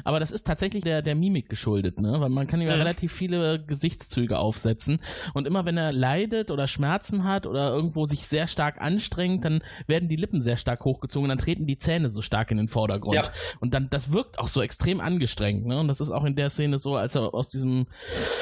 Aber 0.03 0.19
das 0.19 0.31
ist 0.31 0.45
tatsächlich 0.45 0.83
der, 0.83 1.01
der 1.01 1.15
Mimik 1.15 1.49
geschuldet, 1.49 1.99
ne? 1.99 2.19
Weil 2.19 2.29
man 2.29 2.47
kann 2.47 2.61
ihm 2.61 2.67
ja 2.67 2.75
relativ 2.75 3.13
viele 3.13 3.63
Gesichtszüge 3.63 4.37
aufsetzen. 4.37 4.99
Und 5.33 5.47
immer 5.47 5.65
wenn 5.65 5.77
er 5.77 5.91
leidet 5.91 6.51
oder 6.51 6.67
Schmerzen 6.67 7.23
hat 7.23 7.47
oder 7.47 7.69
irgendwo 7.69 8.05
sich 8.05 8.27
sehr 8.27 8.47
stark 8.47 8.79
anstrengt, 8.79 9.45
dann 9.45 9.61
werden 9.87 10.09
die 10.09 10.15
Lippen 10.15 10.41
sehr 10.41 10.57
stark 10.57 10.85
hochgezogen, 10.85 11.29
dann 11.29 11.37
treten 11.37 11.65
die 11.65 11.77
Zähne 11.77 12.09
so 12.09 12.21
stark 12.21 12.51
in 12.51 12.57
den 12.57 12.67
Vordergrund. 12.67 13.15
Ja. 13.15 13.23
Und 13.59 13.73
dann, 13.73 13.89
das 13.89 14.13
wirkt 14.13 14.39
auch 14.39 14.47
so 14.47 14.61
extrem 14.61 15.01
angestrengt, 15.01 15.65
ne? 15.65 15.79
Und 15.79 15.87
das 15.87 16.01
ist 16.01 16.11
auch 16.11 16.25
in 16.25 16.35
der 16.35 16.49
Szene 16.49 16.77
so, 16.77 16.95
als 16.95 17.15
er 17.15 17.33
aus 17.33 17.49
diesem, 17.49 17.87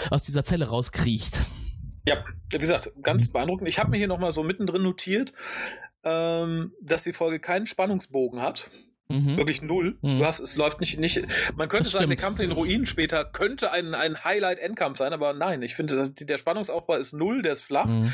aus 0.09 0.23
dieser 0.23 0.43
Zelle 0.43 0.67
rauskriecht. 0.67 1.39
Ja, 2.05 2.23
wie 2.49 2.57
gesagt, 2.57 2.91
ganz 3.01 3.29
beeindruckend. 3.29 3.69
Ich 3.69 3.79
habe 3.79 3.91
mir 3.91 3.97
hier 3.97 4.07
nochmal 4.07 4.33
so 4.33 4.43
mittendrin 4.43 4.83
notiert, 4.83 5.33
ähm, 6.03 6.73
dass 6.81 7.03
die 7.03 7.13
Folge 7.13 7.39
keinen 7.39 7.65
Spannungsbogen 7.65 8.41
hat. 8.41 8.69
Mhm. 9.09 9.37
Wirklich 9.37 9.61
null. 9.61 9.97
Mhm. 10.01 10.19
Du 10.19 10.25
hast, 10.25 10.39
es 10.39 10.55
läuft 10.55 10.79
nicht, 10.79 10.97
nicht. 10.97 11.21
Man 11.55 11.67
könnte 11.69 11.89
sagen, 11.89 12.07
der 12.07 12.17
Kampf 12.17 12.39
in 12.39 12.49
den 12.49 12.57
Ruinen 12.57 12.85
später 12.85 13.25
könnte 13.25 13.71
ein, 13.71 13.93
ein 13.93 14.23
Highlight-Endkampf 14.23 14.97
sein, 14.97 15.13
aber 15.13 15.33
nein, 15.33 15.61
ich 15.61 15.75
finde, 15.75 16.11
der 16.11 16.37
Spannungsaufbau 16.37 16.95
ist 16.95 17.13
null, 17.13 17.41
der 17.41 17.53
ist 17.53 17.63
flach. 17.63 17.85
Mhm. 17.85 18.13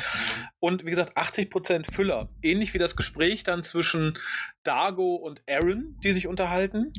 Und 0.58 0.84
wie 0.84 0.90
gesagt, 0.90 1.16
80% 1.16 1.90
Füller. 1.92 2.28
Ähnlich 2.42 2.74
wie 2.74 2.78
das 2.78 2.96
Gespräch 2.96 3.44
dann 3.44 3.62
zwischen 3.62 4.18
Dargo 4.62 5.14
und 5.14 5.42
Aaron, 5.48 5.96
die 6.02 6.12
sich 6.12 6.26
unterhalten. 6.26 6.92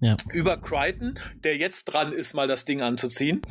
Ja. 0.00 0.16
Über 0.32 0.56
Crichton, 0.56 1.18
der 1.44 1.56
jetzt 1.56 1.84
dran 1.84 2.12
ist, 2.12 2.34
mal 2.34 2.48
das 2.48 2.64
Ding 2.64 2.82
anzuziehen. 2.82 3.42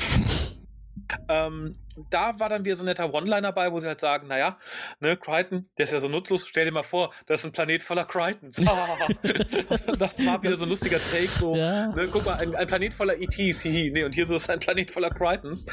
Ähm, 1.27 1.75
da 2.09 2.39
war 2.39 2.49
dann 2.49 2.65
wieder 2.65 2.75
so 2.75 2.83
ein 2.83 2.85
netter 2.85 3.13
One-Liner 3.13 3.51
bei, 3.51 3.71
wo 3.71 3.79
sie 3.79 3.87
halt 3.87 3.99
sagen, 3.99 4.27
naja, 4.27 4.57
ne, 4.99 5.17
Crichton, 5.17 5.67
der 5.77 5.83
ist 5.83 5.91
ja 5.91 5.99
so 5.99 6.07
nutzlos, 6.07 6.47
stell 6.47 6.65
dir 6.65 6.71
mal 6.71 6.83
vor, 6.83 7.11
das 7.25 7.41
ist 7.41 7.47
ein 7.47 7.51
Planet 7.51 7.83
voller 7.83 8.05
Crichtons. 8.05 8.57
das 9.99 10.25
war 10.25 10.41
wieder 10.43 10.55
so 10.55 10.63
ein 10.63 10.69
lustiger 10.69 10.97
Take, 10.97 11.27
so, 11.27 11.55
ja. 11.55 11.87
ne, 11.87 12.07
guck 12.11 12.25
mal, 12.25 12.35
ein, 12.35 12.55
ein, 12.55 12.67
Planet 12.67 12.93
voller 12.93 13.19
ETs, 13.19 13.61
hihi, 13.61 13.91
nee, 13.91 14.03
und 14.03 14.15
hier 14.15 14.25
so 14.25 14.35
ist 14.35 14.49
ein 14.49 14.59
Planet 14.59 14.89
voller 14.91 15.09
Crichtons. 15.09 15.65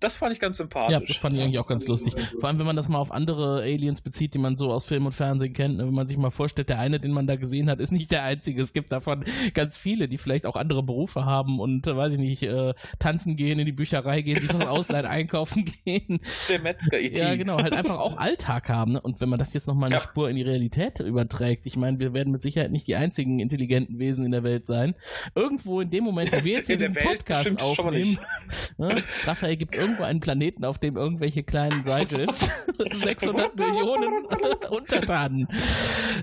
Das 0.00 0.16
fand 0.16 0.32
ich 0.32 0.40
ganz 0.40 0.58
sympathisch. 0.58 0.92
Ja, 0.92 1.00
das 1.00 1.16
fand 1.16 1.36
ich 1.36 1.42
eigentlich 1.42 1.58
auch 1.58 1.66
ganz 1.66 1.86
lustig. 1.86 2.14
Vor 2.38 2.48
allem, 2.48 2.58
wenn 2.58 2.66
man 2.66 2.76
das 2.76 2.88
mal 2.88 2.98
auf 2.98 3.12
andere 3.12 3.60
Aliens 3.62 4.00
bezieht, 4.00 4.34
die 4.34 4.38
man 4.38 4.56
so 4.56 4.72
aus 4.72 4.84
Film 4.84 5.06
und 5.06 5.12
Fernsehen 5.12 5.52
kennt, 5.52 5.76
ne, 5.76 5.86
wenn 5.86 5.94
man 5.94 6.06
sich 6.06 6.16
mal 6.16 6.30
vorstellt, 6.30 6.68
der 6.68 6.78
eine, 6.78 7.00
den 7.00 7.12
man 7.12 7.26
da 7.26 7.36
gesehen 7.36 7.70
hat, 7.70 7.80
ist 7.80 7.92
nicht 7.92 8.10
der 8.10 8.24
einzige. 8.24 8.60
Es 8.60 8.72
gibt 8.72 8.92
davon 8.92 9.24
ganz 9.54 9.76
viele, 9.76 10.08
die 10.08 10.18
vielleicht 10.18 10.46
auch 10.46 10.56
andere 10.56 10.82
Berufe 10.82 11.24
haben 11.24 11.60
und, 11.60 11.86
äh, 11.86 11.96
weiß 11.96 12.14
ich 12.14 12.18
nicht, 12.18 12.42
äh, 12.42 12.74
tanzen 12.98 13.36
gehen, 13.36 13.58
in 13.58 13.66
die 13.66 13.72
Bücherei 13.72 14.22
gehen, 14.22 14.40
sich 14.40 14.52
was 14.52 14.60
ausleihen, 14.66 15.06
einkaufen 15.06 15.59
gehen. 15.64 16.20
Der 16.48 16.60
Metzger-IT. 16.60 17.18
Ja, 17.18 17.34
genau, 17.34 17.58
halt 17.58 17.72
einfach 17.72 17.98
auch 17.98 18.16
Alltag 18.16 18.68
haben. 18.68 18.92
Ne? 18.92 19.00
Und 19.00 19.20
wenn 19.20 19.28
man 19.28 19.38
das 19.38 19.52
jetzt 19.52 19.66
nochmal 19.66 19.88
eine 19.88 19.96
ja. 19.96 20.00
Spur 20.00 20.28
in 20.30 20.36
die 20.36 20.42
Realität 20.42 21.00
überträgt, 21.00 21.66
ich 21.66 21.76
meine, 21.76 21.98
wir 21.98 22.12
werden 22.14 22.32
mit 22.32 22.42
Sicherheit 22.42 22.70
nicht 22.70 22.86
die 22.86 22.96
einzigen 22.96 23.40
intelligenten 23.40 23.98
Wesen 23.98 24.24
in 24.24 24.32
der 24.32 24.42
Welt 24.42 24.66
sein. 24.66 24.94
Irgendwo 25.34 25.80
in 25.80 25.90
dem 25.90 26.04
Moment, 26.04 26.32
wo 26.32 26.44
wir 26.44 26.58
jetzt 26.58 26.66
hier 26.68 26.78
diesen 26.78 26.94
Podcast 26.94 27.62
aufnehmen, 27.62 28.18
ne? 28.78 29.04
Raphael, 29.24 29.56
gibt 29.56 29.74
es 29.74 29.80
irgendwo 29.80 30.02
einen 30.02 30.20
Planeten, 30.20 30.64
auf 30.64 30.78
dem 30.78 30.96
irgendwelche 30.96 31.42
kleinen 31.42 31.82
Rigels 31.88 32.50
600 32.78 33.56
Millionen 33.56 34.24
Untertanen. 34.70 35.48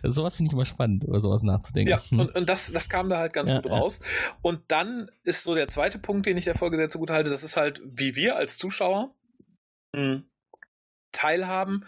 Sowas 0.03 0.35
finde 0.35 0.49
ich 0.49 0.53
immer 0.53 0.65
spannend, 0.65 1.03
über 1.03 1.19
sowas 1.19 1.43
nachzudenken. 1.43 1.91
Ja, 1.91 2.01
und, 2.11 2.35
und 2.35 2.49
das, 2.49 2.71
das 2.71 2.89
kam 2.89 3.09
da 3.09 3.17
halt 3.17 3.33
ganz 3.33 3.49
ja, 3.49 3.61
gut 3.61 3.71
raus. 3.71 3.99
Und 4.41 4.61
dann 4.67 5.09
ist 5.23 5.43
so 5.43 5.55
der 5.55 5.67
zweite 5.67 5.99
Punkt, 5.99 6.25
den 6.25 6.37
ich 6.37 6.45
der 6.45 6.55
Folge 6.55 6.77
sehr 6.77 6.89
zugute 6.89 7.13
halte, 7.13 7.29
das 7.29 7.43
ist 7.43 7.57
halt, 7.57 7.81
wie 7.85 8.15
wir 8.15 8.35
als 8.35 8.57
Zuschauer 8.57 9.11
Mhm. 9.97 10.23
teilhaben, 11.11 11.85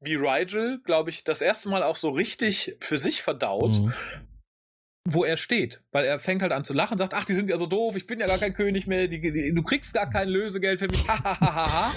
wie 0.00 0.14
Rigel, 0.14 0.80
glaube 0.84 1.10
ich, 1.10 1.24
das 1.24 1.42
erste 1.42 1.68
Mal 1.68 1.82
auch 1.82 1.96
so 1.96 2.10
richtig 2.10 2.76
für 2.80 2.96
sich 2.96 3.22
verdaut. 3.22 3.72
Mhm. 3.72 3.92
Wo 5.08 5.24
er 5.24 5.38
steht, 5.38 5.80
weil 5.92 6.04
er 6.04 6.18
fängt 6.18 6.42
halt 6.42 6.52
an 6.52 6.62
zu 6.62 6.74
lachen, 6.74 6.98
sagt, 6.98 7.14
ach, 7.14 7.24
die 7.24 7.32
sind 7.32 7.48
ja 7.48 7.56
so 7.56 7.66
doof, 7.66 7.96
ich 7.96 8.06
bin 8.06 8.20
ja 8.20 8.26
gar 8.26 8.36
kein 8.36 8.52
König 8.52 8.86
mehr, 8.86 9.08
die, 9.08 9.18
die, 9.20 9.54
du 9.54 9.62
kriegst 9.62 9.94
gar 9.94 10.10
kein 10.10 10.28
Lösegeld 10.28 10.78
für 10.78 10.88
mich, 10.88 11.08
hahaha, 11.08 11.92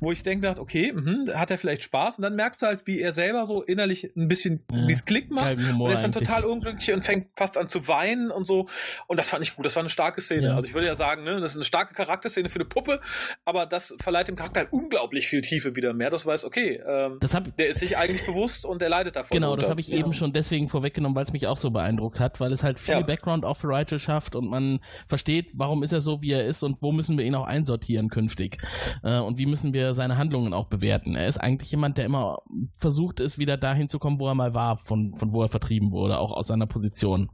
wo 0.00 0.10
ich 0.10 0.24
denke, 0.24 0.52
okay, 0.58 0.92
mh, 0.92 1.34
hat 1.34 1.52
er 1.52 1.58
vielleicht 1.58 1.84
Spaß 1.84 2.18
und 2.18 2.22
dann 2.22 2.34
merkst 2.34 2.60
du 2.60 2.66
halt, 2.66 2.84
wie 2.86 3.00
er 3.00 3.12
selber 3.12 3.46
so 3.46 3.62
innerlich 3.62 4.10
ein 4.16 4.26
bisschen, 4.26 4.64
ja, 4.72 4.88
wie 4.88 4.92
es 4.92 5.04
Klick 5.04 5.30
macht 5.30 5.52
und 5.52 5.60
er 5.60 5.92
ist 5.92 6.02
dann 6.02 6.12
eigentlich. 6.12 6.26
total 6.26 6.44
unglücklich 6.44 6.92
und 6.92 7.04
fängt 7.04 7.28
fast 7.36 7.56
an 7.56 7.68
zu 7.68 7.86
weinen 7.86 8.32
und 8.32 8.44
so 8.44 8.68
und 9.06 9.20
das 9.20 9.28
fand 9.28 9.44
ich 9.44 9.54
gut, 9.54 9.64
das 9.64 9.76
war 9.76 9.82
eine 9.82 9.90
starke 9.90 10.20
Szene, 10.20 10.48
ja. 10.48 10.56
also 10.56 10.68
ich 10.68 10.74
würde 10.74 10.88
ja 10.88 10.96
sagen, 10.96 11.22
ne, 11.22 11.40
das 11.40 11.52
ist 11.52 11.58
eine 11.58 11.64
starke 11.64 11.94
Charakterszene 11.94 12.50
für 12.50 12.56
eine 12.56 12.64
Puppe, 12.64 13.00
aber 13.44 13.66
das 13.66 13.94
verleiht 14.00 14.26
dem 14.26 14.36
Charakter 14.36 14.60
halt 14.60 14.72
unglaublich 14.72 15.28
viel 15.28 15.42
Tiefe 15.42 15.76
wieder 15.76 15.94
mehr, 15.94 16.10
das 16.10 16.26
weiß, 16.26 16.44
okay, 16.44 16.82
ähm, 16.84 17.18
das 17.20 17.34
hab, 17.34 17.56
der 17.56 17.68
ist 17.68 17.78
sich 17.78 17.96
eigentlich 17.96 18.26
bewusst 18.26 18.64
und 18.64 18.82
der 18.82 18.88
leidet 18.88 19.14
davon. 19.14 19.34
Genau, 19.34 19.54
das 19.54 19.70
habe 19.70 19.80
ich 19.80 19.86
ja. 19.86 19.98
eben 19.98 20.12
schon 20.12 20.32
deswegen 20.32 20.68
vorweggenommen, 20.68 21.14
weil 21.14 21.24
es 21.24 21.32
mich 21.32 21.46
auch 21.46 21.56
so 21.56 21.70
beeindruckt 21.70 22.18
hat, 22.18 22.40
weil 22.40 22.47
es 22.52 22.62
halt 22.62 22.78
viel 22.78 22.94
ja. 22.94 23.00
Background 23.02 23.44
auf 23.44 23.60
Rachel 23.64 23.98
schafft 23.98 24.34
und 24.34 24.48
man 24.48 24.80
versteht, 25.06 25.50
warum 25.54 25.82
ist 25.82 25.92
er 25.92 26.00
so, 26.00 26.22
wie 26.22 26.32
er 26.32 26.46
ist 26.46 26.62
und 26.62 26.80
wo 26.80 26.92
müssen 26.92 27.18
wir 27.18 27.24
ihn 27.24 27.34
auch 27.34 27.46
einsortieren 27.46 28.08
künftig. 28.08 28.58
Äh, 29.02 29.18
und 29.18 29.38
wie 29.38 29.46
müssen 29.46 29.72
wir 29.72 29.94
seine 29.94 30.16
Handlungen 30.16 30.52
auch 30.52 30.66
bewerten. 30.66 31.14
Er 31.14 31.28
ist 31.28 31.38
eigentlich 31.38 31.70
jemand, 31.70 31.98
der 31.98 32.04
immer 32.04 32.38
versucht 32.76 33.20
ist, 33.20 33.38
wieder 33.38 33.56
dahin 33.56 33.88
zu 33.88 33.98
kommen, 33.98 34.18
wo 34.18 34.28
er 34.28 34.34
mal 34.34 34.54
war, 34.54 34.78
von, 34.78 35.14
von 35.14 35.32
wo 35.32 35.42
er 35.42 35.48
vertrieben 35.48 35.92
wurde, 35.92 36.18
auch 36.18 36.32
aus 36.32 36.48
seiner 36.48 36.66
Position. 36.66 37.30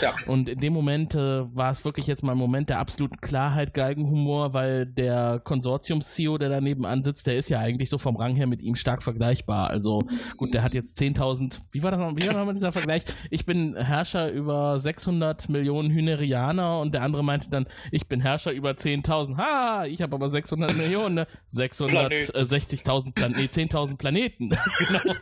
Ja. 0.00 0.14
Und 0.26 0.48
in 0.48 0.60
dem 0.60 0.72
Moment 0.72 1.14
äh, 1.14 1.54
war 1.54 1.70
es 1.70 1.84
wirklich 1.84 2.06
jetzt 2.06 2.22
mal 2.22 2.32
ein 2.32 2.38
Moment 2.38 2.68
der 2.68 2.78
absoluten 2.78 3.20
Klarheit, 3.20 3.74
Galgenhumor, 3.74 4.52
weil 4.52 4.86
der 4.86 5.40
Konsortiums-CEO, 5.40 6.38
der 6.38 6.48
daneben 6.48 6.84
ansitzt, 6.86 7.26
der 7.26 7.36
ist 7.36 7.48
ja 7.48 7.60
eigentlich 7.60 7.90
so 7.90 7.98
vom 7.98 8.16
Rang 8.16 8.36
her 8.36 8.46
mit 8.46 8.62
ihm 8.62 8.74
stark 8.74 9.02
vergleichbar. 9.02 9.68
Also 9.68 10.02
gut, 10.36 10.54
der 10.54 10.62
hat 10.62 10.74
jetzt 10.74 11.00
10.000, 11.00 11.60
wie 11.72 11.82
war 11.82 11.90
das 11.90 12.00
noch, 12.00 12.14
wie 12.16 12.26
war 12.26 12.34
nochmal 12.34 12.54
dieser 12.54 12.72
Vergleich? 12.72 13.04
Ich 13.30 13.46
bin 13.46 13.76
Herrscher 13.76 14.30
über 14.30 14.45
600 14.46 15.48
Millionen 15.48 15.90
Hynerianer 15.90 16.80
und 16.80 16.92
der 16.92 17.02
andere 17.02 17.22
meinte 17.24 17.50
dann, 17.50 17.66
ich 17.90 18.06
bin 18.08 18.20
Herrscher 18.20 18.52
über 18.52 18.70
10.000. 18.70 19.36
Ha, 19.36 19.86
ich 19.86 20.02
habe 20.02 20.14
aber 20.14 20.28
600 20.28 20.76
Millionen, 20.76 21.14
ne? 21.14 21.26
660.000 21.52 23.12
Plan 23.12 23.32
nee, 23.32 23.46
10.000 23.46 23.96
Planeten. 23.96 24.50
genau. 24.78 25.14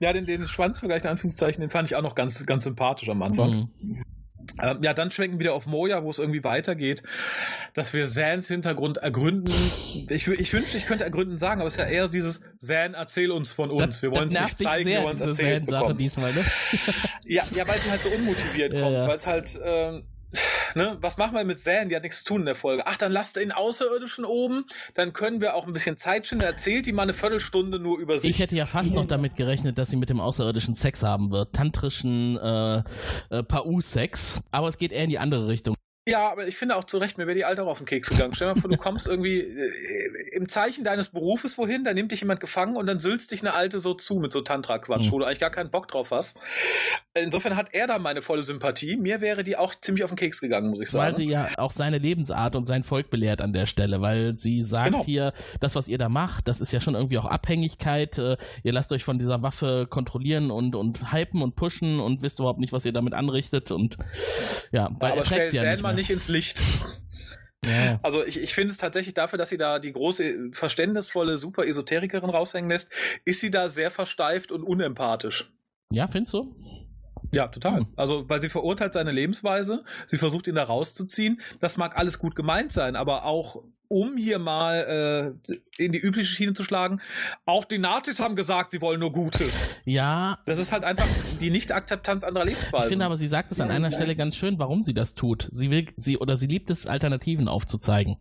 ja, 0.00 0.12
den, 0.12 0.26
den 0.26 0.46
Schwanzvergleich 0.46 1.04
in 1.04 1.10
Anführungszeichen, 1.10 1.60
den 1.60 1.70
fand 1.70 1.88
ich 1.88 1.96
auch 1.96 2.02
noch 2.02 2.14
ganz, 2.14 2.44
ganz 2.46 2.64
sympathisch 2.64 3.08
am 3.08 3.22
Anfang. 3.22 3.68
Mhm. 3.80 4.04
Ähm, 4.60 4.78
ja, 4.82 4.92
dann 4.92 5.10
schwenken 5.10 5.38
wir 5.38 5.40
wieder 5.40 5.54
auf 5.54 5.66
Moja, 5.66 6.02
wo 6.02 6.10
es 6.10 6.18
irgendwie 6.18 6.42
weitergeht, 6.42 7.02
dass 7.74 7.94
wir 7.94 8.06
Sans 8.06 8.48
Hintergrund 8.48 8.98
ergründen. 8.98 9.52
Ich, 10.08 10.26
ich 10.26 10.52
wünschte, 10.52 10.78
ich 10.78 10.86
könnte 10.86 11.04
ergründen 11.04 11.38
sagen, 11.38 11.60
aber 11.60 11.68
es 11.68 11.74
ist 11.74 11.80
ja 11.80 11.86
eher 11.86 12.08
dieses 12.08 12.40
San, 12.58 12.94
erzähl 12.94 13.30
uns 13.30 13.52
von 13.52 13.70
uns. 13.70 13.96
Das, 13.96 14.02
wir 14.02 14.10
wollen 14.10 14.28
es 14.28 14.40
nicht 14.40 14.58
zeigen, 14.58 14.88
wir 14.88 15.02
wollen 15.02 15.14
es 15.14 15.20
erzählen 15.20 15.66
Sache 15.66 15.94
diesmal, 15.94 16.32
ne? 16.34 16.44
Ja, 17.28 17.42
ja, 17.54 17.68
weil 17.68 17.80
sie 17.80 17.90
halt 17.90 18.02
so 18.02 18.08
unmotiviert 18.08 18.72
ja, 18.74 18.80
kommt, 18.80 18.94
ja. 18.94 19.06
weil 19.06 19.16
es 19.16 19.26
halt 19.26 19.58
ähm, 19.62 20.04
ne, 20.74 20.96
was 21.00 21.16
machen 21.16 21.34
wir 21.34 21.44
mit 21.44 21.60
Zan? 21.60 21.88
Die 21.88 21.96
hat 21.96 22.02
nichts 22.02 22.18
zu 22.18 22.24
tun 22.24 22.40
in 22.40 22.46
der 22.46 22.54
Folge. 22.54 22.86
Ach, 22.86 22.96
dann 22.96 23.12
lasst 23.12 23.36
den 23.36 23.52
Außerirdischen 23.52 24.24
oben, 24.24 24.64
dann 24.94 25.12
können 25.12 25.40
wir 25.40 25.54
auch 25.54 25.66
ein 25.66 25.72
bisschen 25.72 25.96
Zeit 25.96 26.26
schinden. 26.26 26.44
Erzählt 26.44 26.86
die 26.86 26.92
mal 26.92 27.02
eine 27.02 27.14
Viertelstunde 27.14 27.78
nur 27.78 27.98
über 27.98 28.18
sich. 28.18 28.30
Ich 28.30 28.38
hätte 28.38 28.56
ja 28.56 28.66
fast 28.66 28.94
noch 28.94 29.06
damit 29.06 29.36
gerechnet, 29.36 29.78
dass 29.78 29.90
sie 29.90 29.96
mit 29.96 30.10
dem 30.10 30.20
Außerirdischen 30.20 30.74
Sex 30.74 31.02
haben 31.02 31.30
wird. 31.30 31.54
Tantrischen 31.54 32.36
äh, 32.38 32.82
äh, 33.30 33.42
Pau-Sex. 33.42 34.42
Aber 34.50 34.68
es 34.68 34.78
geht 34.78 34.92
eher 34.92 35.04
in 35.04 35.10
die 35.10 35.18
andere 35.18 35.48
Richtung. 35.48 35.74
Ja, 36.08 36.30
aber 36.30 36.48
ich 36.48 36.56
finde 36.56 36.76
auch 36.76 36.84
zu 36.84 36.96
Recht, 36.96 37.18
mir 37.18 37.26
wäre 37.26 37.36
die 37.36 37.44
Alte 37.44 37.62
auch 37.62 37.66
auf 37.66 37.78
den 37.78 37.86
Keks 37.86 38.08
gegangen. 38.08 38.34
Stell 38.34 38.48
dir 38.48 38.54
mal 38.54 38.60
vor, 38.60 38.70
du 38.70 38.76
kommst 38.78 39.06
irgendwie 39.06 39.40
äh, 39.40 40.36
im 40.36 40.48
Zeichen 40.48 40.82
deines 40.82 41.10
Berufes 41.10 41.58
wohin, 41.58 41.84
da 41.84 41.92
nimmt 41.92 42.12
dich 42.12 42.20
jemand 42.20 42.40
gefangen 42.40 42.76
und 42.76 42.86
dann 42.86 42.98
sülzt 42.98 43.30
dich 43.30 43.42
eine 43.42 43.52
Alte 43.52 43.78
so 43.78 43.92
zu 43.92 44.14
mit 44.14 44.32
so 44.32 44.40
Tantra-Quatsch, 44.40 45.06
mhm. 45.06 45.12
wo 45.12 45.18
du 45.18 45.26
eigentlich 45.26 45.40
gar 45.40 45.50
keinen 45.50 45.70
Bock 45.70 45.86
drauf 45.88 46.10
hast. 46.10 46.38
Insofern 47.14 47.56
hat 47.56 47.74
er 47.74 47.86
da 47.86 47.98
meine 47.98 48.22
volle 48.22 48.42
Sympathie. 48.42 48.96
Mir 48.96 49.20
wäre 49.20 49.44
die 49.44 49.56
auch 49.56 49.74
ziemlich 49.80 50.02
auf 50.02 50.10
den 50.10 50.16
Keks 50.16 50.40
gegangen, 50.40 50.70
muss 50.70 50.80
ich 50.80 50.88
sagen. 50.88 51.04
Weil 51.04 51.14
sie 51.14 51.28
ja 51.28 51.50
auch 51.58 51.72
seine 51.72 51.98
Lebensart 51.98 52.56
und 52.56 52.64
sein 52.64 52.84
Volk 52.84 53.10
belehrt 53.10 53.42
an 53.42 53.52
der 53.52 53.66
Stelle, 53.66 54.00
weil 54.00 54.34
sie 54.34 54.62
sagt 54.62 54.92
genau. 54.92 55.04
hier, 55.04 55.34
das, 55.60 55.74
was 55.74 55.88
ihr 55.88 55.98
da 55.98 56.08
macht, 56.08 56.48
das 56.48 56.62
ist 56.62 56.72
ja 56.72 56.80
schon 56.80 56.94
irgendwie 56.94 57.18
auch 57.18 57.26
Abhängigkeit. 57.26 58.16
Äh, 58.16 58.38
ihr 58.62 58.72
lasst 58.72 58.92
euch 58.92 59.04
von 59.04 59.18
dieser 59.18 59.42
Waffe 59.42 59.86
kontrollieren 59.90 60.50
und, 60.50 60.74
und 60.74 61.12
hypen 61.12 61.42
und 61.42 61.54
pushen 61.54 62.00
und 62.00 62.22
wisst 62.22 62.38
überhaupt 62.38 62.60
nicht, 62.60 62.72
was 62.72 62.86
ihr 62.86 62.92
damit 62.92 63.12
anrichtet 63.12 63.70
und 63.70 63.98
ja, 64.72 64.88
weil 64.98 65.12
aber 65.12 65.24
stell 65.24 65.52
ja 65.52 65.62
nicht, 65.72 65.82
nicht 65.98 66.10
ins 66.10 66.28
Licht. 66.28 66.60
Ja. 67.66 67.98
Also 68.02 68.24
ich, 68.24 68.40
ich 68.40 68.54
finde 68.54 68.70
es 68.70 68.78
tatsächlich 68.78 69.14
dafür, 69.14 69.36
dass 69.38 69.48
sie 69.48 69.58
da 69.58 69.78
die 69.78 69.92
große, 69.92 70.52
verständnisvolle, 70.52 71.36
super 71.36 71.66
Esoterikerin 71.66 72.30
raushängen 72.30 72.70
lässt, 72.70 72.90
ist 73.24 73.40
sie 73.40 73.50
da 73.50 73.68
sehr 73.68 73.90
versteift 73.90 74.52
und 74.52 74.62
unempathisch. 74.62 75.52
Ja, 75.92 76.06
findest 76.06 76.34
du? 76.34 76.54
Ja, 77.32 77.48
total. 77.48 77.86
Also, 77.96 78.28
weil 78.28 78.40
sie 78.40 78.48
verurteilt 78.48 78.94
seine 78.94 79.10
Lebensweise, 79.10 79.84
sie 80.06 80.16
versucht 80.16 80.46
ihn 80.46 80.54
da 80.54 80.62
rauszuziehen. 80.62 81.40
Das 81.60 81.76
mag 81.76 81.98
alles 81.98 82.18
gut 82.18 82.34
gemeint 82.36 82.72
sein, 82.72 82.96
aber 82.96 83.24
auch 83.24 83.64
um 83.88 84.16
hier 84.16 84.38
mal 84.38 85.34
äh, 85.48 85.52
in 85.82 85.92
die 85.92 85.98
übliche 85.98 86.28
Schiene 86.28 86.52
zu 86.52 86.62
schlagen, 86.62 87.00
auch 87.46 87.64
die 87.64 87.78
Nazis 87.78 88.20
haben 88.20 88.36
gesagt, 88.36 88.72
sie 88.72 88.80
wollen 88.80 89.00
nur 89.00 89.12
Gutes. 89.12 89.68
Ja. 89.84 90.38
Das 90.44 90.58
ist 90.58 90.72
halt 90.72 90.84
einfach 90.84 91.06
die 91.40 91.50
Nicht-Akzeptanz 91.50 92.22
anderer 92.22 92.44
Lebensweise. 92.44 92.84
Ich 92.84 92.90
finde 92.90 93.06
aber, 93.06 93.16
sie 93.16 93.26
sagt 93.26 93.50
es 93.50 93.60
an 93.60 93.70
einer 93.70 93.90
Stelle 93.90 94.14
ganz 94.14 94.36
schön, 94.36 94.58
warum 94.58 94.82
sie 94.82 94.92
das 94.92 95.14
tut. 95.14 95.48
Sie 95.52 95.70
will, 95.70 95.88
sie 95.96 96.18
oder 96.18 96.36
sie 96.36 96.46
liebt 96.46 96.70
es, 96.70 96.86
Alternativen 96.86 97.48
aufzuzeigen. 97.48 98.16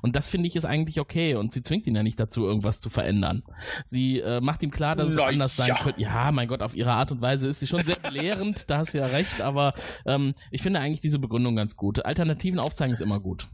Und 0.00 0.16
das 0.16 0.26
finde 0.28 0.48
ich 0.48 0.56
ist 0.56 0.64
eigentlich 0.64 0.98
okay. 0.98 1.36
Und 1.36 1.52
sie 1.52 1.62
zwingt 1.62 1.86
ihn 1.86 1.94
ja 1.94 2.02
nicht 2.02 2.18
dazu, 2.18 2.44
irgendwas 2.44 2.80
zu 2.80 2.90
verändern. 2.90 3.44
Sie 3.84 4.18
äh, 4.18 4.40
macht 4.40 4.62
ihm 4.62 4.70
klar, 4.70 4.96
dass 4.96 5.10
es 5.10 5.16
Na, 5.16 5.26
anders 5.26 5.56
sein 5.56 5.68
ja. 5.68 5.76
könnte. 5.76 6.00
Ja, 6.00 6.32
mein 6.32 6.48
Gott, 6.48 6.62
auf 6.62 6.74
ihre 6.74 6.92
Art 6.92 7.12
und 7.12 7.20
Weise 7.20 7.48
ist 7.48 7.60
sie 7.60 7.66
schon 7.66 7.84
sehr 7.84 7.96
belehrend, 7.96 8.68
da 8.68 8.78
hast 8.78 8.94
du 8.94 8.98
ja 8.98 9.06
recht, 9.06 9.40
aber 9.40 9.74
ähm, 10.04 10.34
ich 10.50 10.62
finde 10.62 10.80
eigentlich 10.80 11.00
diese 11.00 11.18
Begründung 11.18 11.54
ganz 11.54 11.76
gut. 11.76 12.04
Alternativen 12.04 12.58
aufzeigen 12.58 12.92
ist 12.92 13.00
immer 13.00 13.20
gut. 13.20 13.46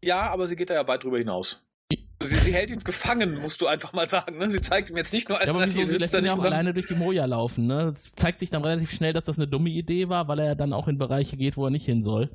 Ja, 0.00 0.30
aber 0.30 0.46
sie 0.46 0.56
geht 0.56 0.70
da 0.70 0.74
ja 0.74 0.86
weit 0.86 1.04
drüber 1.04 1.18
hinaus. 1.18 1.60
Sie, 2.20 2.34
sie, 2.34 2.52
hält 2.52 2.70
ihn 2.70 2.80
gefangen, 2.80 3.40
musst 3.40 3.60
du 3.60 3.68
einfach 3.68 3.92
mal 3.92 4.08
sagen. 4.08 4.38
Ne? 4.38 4.50
Sie 4.50 4.60
zeigt 4.60 4.90
ihm 4.90 4.96
jetzt 4.96 5.12
nicht 5.12 5.28
nur 5.28 5.40
ja, 5.40 5.48
aber 5.48 5.64
wieso, 5.64 5.84
sie 5.84 5.98
lässt 5.98 6.12
ihn 6.14 6.24
ja 6.24 6.34
auch 6.34 6.44
alleine 6.44 6.74
durch 6.74 6.88
die 6.88 6.96
Moja 6.96 7.24
laufen. 7.26 7.68
Ne? 7.68 7.94
Es 7.94 8.12
zeigt 8.16 8.40
sich 8.40 8.50
dann 8.50 8.64
relativ 8.64 8.90
schnell, 8.90 9.12
dass 9.12 9.22
das 9.22 9.38
eine 9.38 9.46
dumme 9.46 9.70
Idee 9.70 10.08
war, 10.08 10.26
weil 10.26 10.40
er 10.40 10.46
ja 10.46 10.54
dann 10.56 10.72
auch 10.72 10.88
in 10.88 10.98
Bereiche 10.98 11.36
geht, 11.36 11.56
wo 11.56 11.64
er 11.64 11.70
nicht 11.70 11.86
hin 11.86 12.02
soll. 12.02 12.28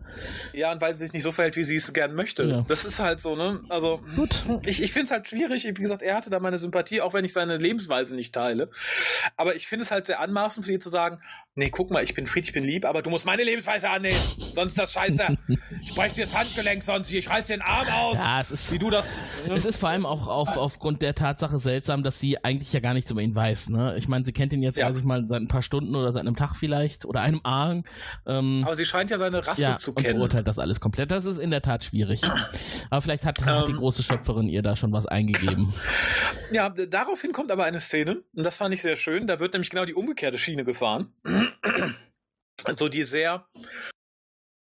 Ja, 0.54 0.72
und 0.72 0.80
weil 0.80 0.96
sie 0.96 1.04
sich 1.04 1.12
nicht 1.12 1.24
so 1.24 1.34
verhält, 1.34 1.58
wie 1.58 1.66
sie 1.66 1.76
es 1.76 1.92
gern 1.92 2.16
möchte. 2.16 2.44
Ja. 2.44 2.66
Das 2.66 2.86
ist 2.86 3.00
halt 3.00 3.20
so, 3.20 3.36
ne? 3.36 3.60
Also, 3.68 4.00
Gut. 4.16 4.46
ich, 4.66 4.82
ich 4.82 4.94
finde 4.94 5.08
es 5.08 5.12
halt 5.12 5.28
schwierig. 5.28 5.66
Wie 5.66 5.74
gesagt, 5.74 6.02
er 6.02 6.16
hatte 6.16 6.30
da 6.30 6.40
meine 6.40 6.58
Sympathie, 6.58 7.02
auch 7.02 7.14
wenn 7.14 7.26
ich 7.26 7.34
seine 7.34 7.58
Lebensweise 7.58 8.16
nicht 8.16 8.34
teile. 8.34 8.70
Aber 9.36 9.54
ich 9.54 9.68
finde 9.68 9.84
es 9.84 9.92
halt 9.92 10.08
sehr 10.08 10.22
anmaßend 10.22 10.66
für 10.66 10.72
ihn 10.72 10.82
zu 10.82 10.90
sagen, 10.90 11.20
nee, 11.56 11.70
guck 11.70 11.92
mal, 11.92 12.04
ich 12.04 12.14
bin 12.14 12.26
friedlich, 12.26 12.50
ich 12.50 12.54
bin 12.54 12.64
lieb, 12.64 12.86
aber 12.86 13.02
du 13.02 13.10
musst 13.10 13.26
meine 13.26 13.44
Lebensweise 13.44 13.90
annehmen. 13.90 14.18
Sonst 14.38 14.72
ist 14.72 14.80
das 14.80 14.94
scheiße. 14.94 15.38
ich 15.82 15.94
breche 15.94 16.16
dir 16.16 16.26
das 16.26 16.36
Handgelenk 16.36 16.84
sonst, 16.84 17.12
ich 17.12 17.30
reiß 17.30 17.48
den 17.48 17.62
Arm 17.62 17.88
aus. 17.88 18.18
Ja, 18.18 18.42
es 18.42 18.52
ist, 18.52 18.72
wie 18.72 18.80
du 18.80 18.90
das. 18.90 19.20
Ne? 19.48 19.54
Es 19.54 19.66
ist 19.66 19.78
vor 19.78 19.90
allem 19.90 20.06
auch 20.06 20.28
auf, 20.28 20.58
aufgrund 20.58 21.02
der 21.02 21.16
Tatsache 21.16 21.60
seltsam, 21.60 22.04
dass 22.04 22.20
sie 22.20 22.44
eigentlich 22.44 22.74
ja 22.74 22.80
gar 22.80 22.94
nichts 22.94 23.12
über 23.12 23.22
ihn 23.22 23.36
weiß. 23.36 23.70
Ne? 23.70 23.96
Ich 23.98 24.08
meine, 24.08 24.26
sie 24.26 24.34
kennt 24.34 24.54
ihn 24.54 24.64
jetzt, 24.64 24.78
ja. 24.78 24.88
weiß 24.88 24.98
ich 24.98 25.04
mal, 25.04 25.28
seit 25.28 25.42
ein 25.42 25.48
paar 25.48 25.62
Stunden 25.62 25.96
oder 25.96 26.12
seit 26.12 26.26
einem 26.26 26.36
Tag 26.36 26.56
vielleicht 26.56 27.06
oder 27.06 27.22
einem 27.22 27.42
Arm. 27.44 27.84
Ähm, 28.26 28.64
Aber 28.66 28.76
sie 28.76 28.86
scheint 28.86 29.12
ja 29.12 29.18
seine 29.18 29.46
Rasse 29.46 29.62
ja, 29.62 29.78
zu 29.78 29.94
kennen. 29.94 30.14
Und 30.14 30.20
beurteilt 30.20 30.48
das 30.48 30.60
alles 30.60 30.80
komplett. 30.80 31.12
Das 31.12 31.26
ist 31.26 31.38
in 31.38 31.52
der 31.52 31.62
Tat 31.62 31.84
schwierig. 31.84 32.22
Aber 32.90 33.02
vielleicht 33.02 33.26
hat, 33.26 33.44
hat 33.46 33.68
die 33.68 33.74
ähm. 33.74 33.78
große 33.78 34.04
Schöpferin 34.04 34.50
ihr 34.50 34.62
da 34.62 34.76
schon 34.76 34.92
was 34.92 35.06
eingegeben. 35.06 35.74
Ja, 36.52 36.70
daraufhin 36.70 37.32
kommt 37.32 37.52
aber 37.52 37.64
eine 37.64 37.82
Szene, 37.82 38.22
und 38.36 38.44
das 38.44 38.58
fand 38.58 38.74
ich 38.74 38.82
sehr 38.82 38.96
schön. 38.96 39.28
Da 39.28 39.40
wird 39.40 39.54
nämlich 39.54 39.70
genau 39.70 39.86
die 39.86 39.94
umgekehrte 39.94 40.38
Schiene 40.38 40.64
gefahren. 40.64 41.12
so 42.76 42.90
die 42.90 43.04
sehr 43.04 43.48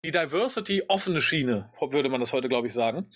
die 0.04 0.12
Diversity 0.12 0.84
offene 0.88 1.20
Schiene, 1.20 1.70
würde 1.78 2.08
man 2.08 2.20
das 2.20 2.32
heute, 2.32 2.48
glaube 2.48 2.66
ich, 2.66 2.72
sagen. 2.72 3.10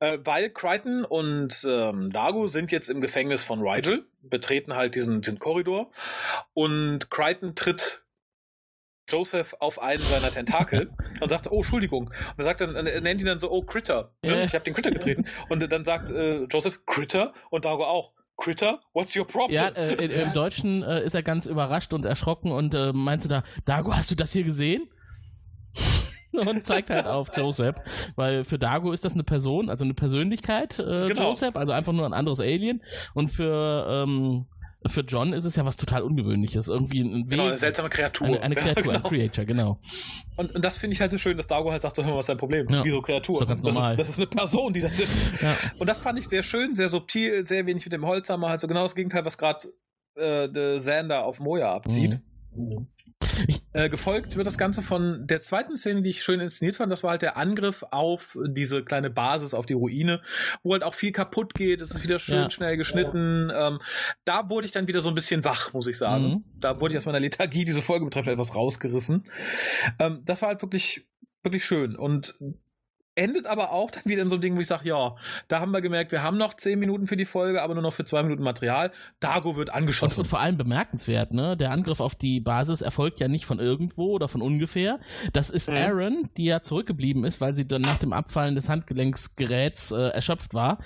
Äh, 0.00 0.18
weil 0.24 0.50
Crichton 0.50 1.04
und 1.04 1.64
ähm, 1.64 2.10
Dago 2.12 2.48
sind 2.48 2.72
jetzt 2.72 2.90
im 2.90 3.00
Gefängnis 3.00 3.44
von 3.44 3.60
Rigel, 3.60 4.06
betreten 4.20 4.74
halt 4.74 4.96
diesen, 4.96 5.22
diesen 5.22 5.38
Korridor 5.38 5.92
und 6.52 7.08
Crichton 7.10 7.54
tritt 7.54 8.04
Joseph 9.08 9.54
auf 9.60 9.80
einen 9.80 10.00
seiner 10.00 10.32
Tentakel 10.32 10.90
und 11.20 11.28
sagt, 11.28 11.50
oh, 11.50 11.58
Entschuldigung. 11.58 12.06
Und 12.08 12.38
er 12.38 12.44
sagt 12.44 12.62
dann, 12.62 12.74
er 12.74 13.00
nennt 13.00 13.20
ihn 13.20 13.26
dann 13.26 13.38
so, 13.38 13.50
oh, 13.50 13.62
Critter. 13.62 14.14
Ne? 14.24 14.44
Ich 14.44 14.54
habe 14.54 14.64
den 14.64 14.74
Critter 14.74 14.90
getreten. 14.90 15.26
Und 15.50 15.60
dann 15.70 15.84
sagt 15.84 16.10
äh, 16.10 16.44
Joseph, 16.44 16.86
Critter 16.86 17.34
und 17.50 17.66
Dago 17.66 17.84
auch. 17.84 18.12
Critter, 18.36 18.80
what's 18.92 19.16
your 19.16 19.26
problem? 19.26 19.54
Ja, 19.54 19.68
äh, 19.68 20.22
im 20.22 20.32
Deutschen 20.32 20.82
äh, 20.82 21.04
ist 21.04 21.14
er 21.14 21.22
ganz 21.22 21.46
überrascht 21.46 21.92
und 21.92 22.04
erschrocken 22.04 22.50
und 22.50 22.74
äh, 22.74 22.92
meinst 22.92 23.24
du 23.24 23.28
da, 23.28 23.44
Dago, 23.64 23.94
hast 23.94 24.10
du 24.10 24.14
das 24.14 24.32
hier 24.32 24.44
gesehen? 24.44 24.88
und 26.46 26.66
zeigt 26.66 26.90
halt 26.90 27.06
auf 27.06 27.30
Joseph, 27.36 27.76
weil 28.16 28.44
für 28.44 28.58
Dago 28.58 28.92
ist 28.92 29.04
das 29.04 29.14
eine 29.14 29.24
Person, 29.24 29.70
also 29.70 29.84
eine 29.84 29.94
Persönlichkeit, 29.94 30.78
äh, 30.78 31.08
genau. 31.08 31.28
Joseph, 31.28 31.56
also 31.56 31.72
einfach 31.72 31.92
nur 31.92 32.06
ein 32.06 32.12
anderes 32.12 32.40
Alien 32.40 32.82
und 33.14 33.28
für 33.30 33.86
ähm, 33.88 34.46
für 34.86 35.00
John 35.00 35.32
ist 35.32 35.44
es 35.44 35.56
ja 35.56 35.64
was 35.64 35.76
total 35.76 36.02
Ungewöhnliches. 36.02 36.68
Irgendwie 36.68 37.00
ein 37.00 37.12
Wesen, 37.12 37.28
Genau, 37.28 37.44
eine 37.44 37.56
seltsame 37.56 37.88
Kreatur. 37.88 38.26
Eine, 38.26 38.40
eine 38.42 38.54
Kreatur, 38.54 38.92
ja, 38.92 38.98
genau. 38.98 39.04
ein 39.04 39.10
Creator, 39.10 39.44
genau. 39.44 39.80
Und, 40.36 40.54
und 40.54 40.64
das 40.64 40.76
finde 40.76 40.94
ich 40.94 41.00
halt 41.00 41.10
so 41.10 41.18
schön, 41.18 41.36
dass 41.36 41.46
Dago 41.46 41.70
halt 41.70 41.82
sagt, 41.82 41.96
so, 41.96 42.02
hör 42.02 42.10
mal, 42.10 42.16
was 42.18 42.24
ist 42.24 42.28
dein 42.28 42.38
Problem? 42.38 42.68
Ja. 42.68 42.84
Wieso 42.84 43.00
Kreatur? 43.00 43.44
Das, 43.46 43.62
das, 43.62 43.76
ist, 43.76 43.98
das 43.98 44.08
ist 44.08 44.18
eine 44.18 44.26
Person, 44.26 44.72
die 44.72 44.80
da 44.80 44.88
sitzt. 44.88 45.40
Ja. 45.42 45.56
Und 45.78 45.88
das 45.88 45.98
fand 45.98 46.18
ich 46.18 46.28
sehr 46.28 46.42
schön, 46.42 46.74
sehr 46.74 46.88
subtil, 46.88 47.44
sehr 47.44 47.66
wenig 47.66 47.84
mit 47.84 47.92
dem 47.92 48.06
Holzhammer, 48.06 48.48
halt 48.48 48.60
so 48.60 48.68
genau 48.68 48.82
das 48.82 48.94
Gegenteil, 48.94 49.24
was 49.24 49.38
gerade 49.38 49.68
äh, 50.16 50.78
Sander 50.78 51.24
auf 51.24 51.40
Moja 51.40 51.72
abzieht. 51.72 52.20
Mhm. 52.54 52.88
Äh, 53.72 53.88
gefolgt 53.88 54.36
wird 54.36 54.46
das 54.46 54.56
Ganze 54.56 54.82
von 54.82 55.26
der 55.26 55.40
zweiten 55.40 55.76
Szene, 55.76 56.02
die 56.02 56.10
ich 56.10 56.22
schön 56.22 56.38
inszeniert 56.38 56.76
fand. 56.76 56.92
Das 56.92 57.02
war 57.02 57.10
halt 57.10 57.22
der 57.22 57.36
Angriff 57.36 57.84
auf 57.90 58.38
diese 58.46 58.84
kleine 58.84 59.10
Basis, 59.10 59.52
auf 59.52 59.66
die 59.66 59.72
Ruine, 59.72 60.22
wo 60.62 60.72
halt 60.72 60.84
auch 60.84 60.94
viel 60.94 61.10
kaputt 61.10 61.54
geht. 61.54 61.80
Es 61.80 61.90
ist 61.90 62.04
wieder 62.04 62.20
schön 62.20 62.36
ja. 62.36 62.50
schnell 62.50 62.76
geschnitten. 62.76 63.50
Ähm, 63.52 63.80
da 64.24 64.48
wurde 64.48 64.66
ich 64.66 64.72
dann 64.72 64.86
wieder 64.86 65.00
so 65.00 65.08
ein 65.08 65.14
bisschen 65.14 65.44
wach, 65.44 65.72
muss 65.72 65.88
ich 65.88 65.98
sagen. 65.98 66.24
Mhm. 66.24 66.44
Da 66.60 66.80
wurde 66.80 66.94
ich 66.94 66.98
aus 66.98 67.06
meiner 67.06 67.20
Lethargie, 67.20 67.64
diese 67.64 67.82
Folge 67.82 68.04
betreffend, 68.04 68.34
etwas 68.34 68.54
rausgerissen. 68.54 69.24
Ähm, 69.98 70.22
das 70.24 70.42
war 70.42 70.50
halt 70.50 70.62
wirklich, 70.62 71.06
wirklich 71.42 71.64
schön. 71.64 71.96
Und 71.96 72.36
endet 73.16 73.46
aber 73.46 73.72
auch 73.72 73.90
dann 73.90 74.02
wieder 74.04 74.22
in 74.22 74.28
so 74.28 74.36
einem 74.36 74.42
Ding, 74.42 74.56
wo 74.56 74.60
ich 74.60 74.66
sage, 74.66 74.88
ja, 74.88 75.14
da 75.48 75.60
haben 75.60 75.70
wir 75.70 75.80
gemerkt, 75.80 76.12
wir 76.12 76.22
haben 76.22 76.36
noch 76.36 76.54
zehn 76.54 76.78
Minuten 76.78 77.06
für 77.06 77.16
die 77.16 77.24
Folge, 77.24 77.62
aber 77.62 77.74
nur 77.74 77.82
noch 77.82 77.92
für 77.92 78.04
zwei 78.04 78.22
Minuten 78.22 78.42
Material. 78.42 78.90
Dago 79.20 79.56
wird 79.56 79.70
angeschossen. 79.70 80.18
Und, 80.18 80.24
und 80.24 80.28
vor 80.28 80.40
allem 80.40 80.56
bemerkenswert, 80.56 81.32
ne? 81.32 81.56
Der 81.56 81.70
Angriff 81.70 82.00
auf 82.00 82.14
die 82.14 82.40
Basis 82.40 82.80
erfolgt 82.82 83.20
ja 83.20 83.28
nicht 83.28 83.46
von 83.46 83.58
irgendwo 83.58 84.12
oder 84.12 84.28
von 84.28 84.42
ungefähr. 84.42 84.98
Das 85.32 85.50
ist 85.50 85.70
mhm. 85.70 85.76
Aaron, 85.76 86.30
die 86.36 86.46
ja 86.46 86.62
zurückgeblieben 86.62 87.24
ist, 87.24 87.40
weil 87.40 87.54
sie 87.54 87.66
dann 87.68 87.82
nach 87.82 87.98
dem 87.98 88.12
Abfallen 88.12 88.54
des 88.54 88.68
Handgelenksgeräts 88.68 89.92
äh, 89.92 90.08
erschöpft 90.08 90.54
war. 90.54 90.78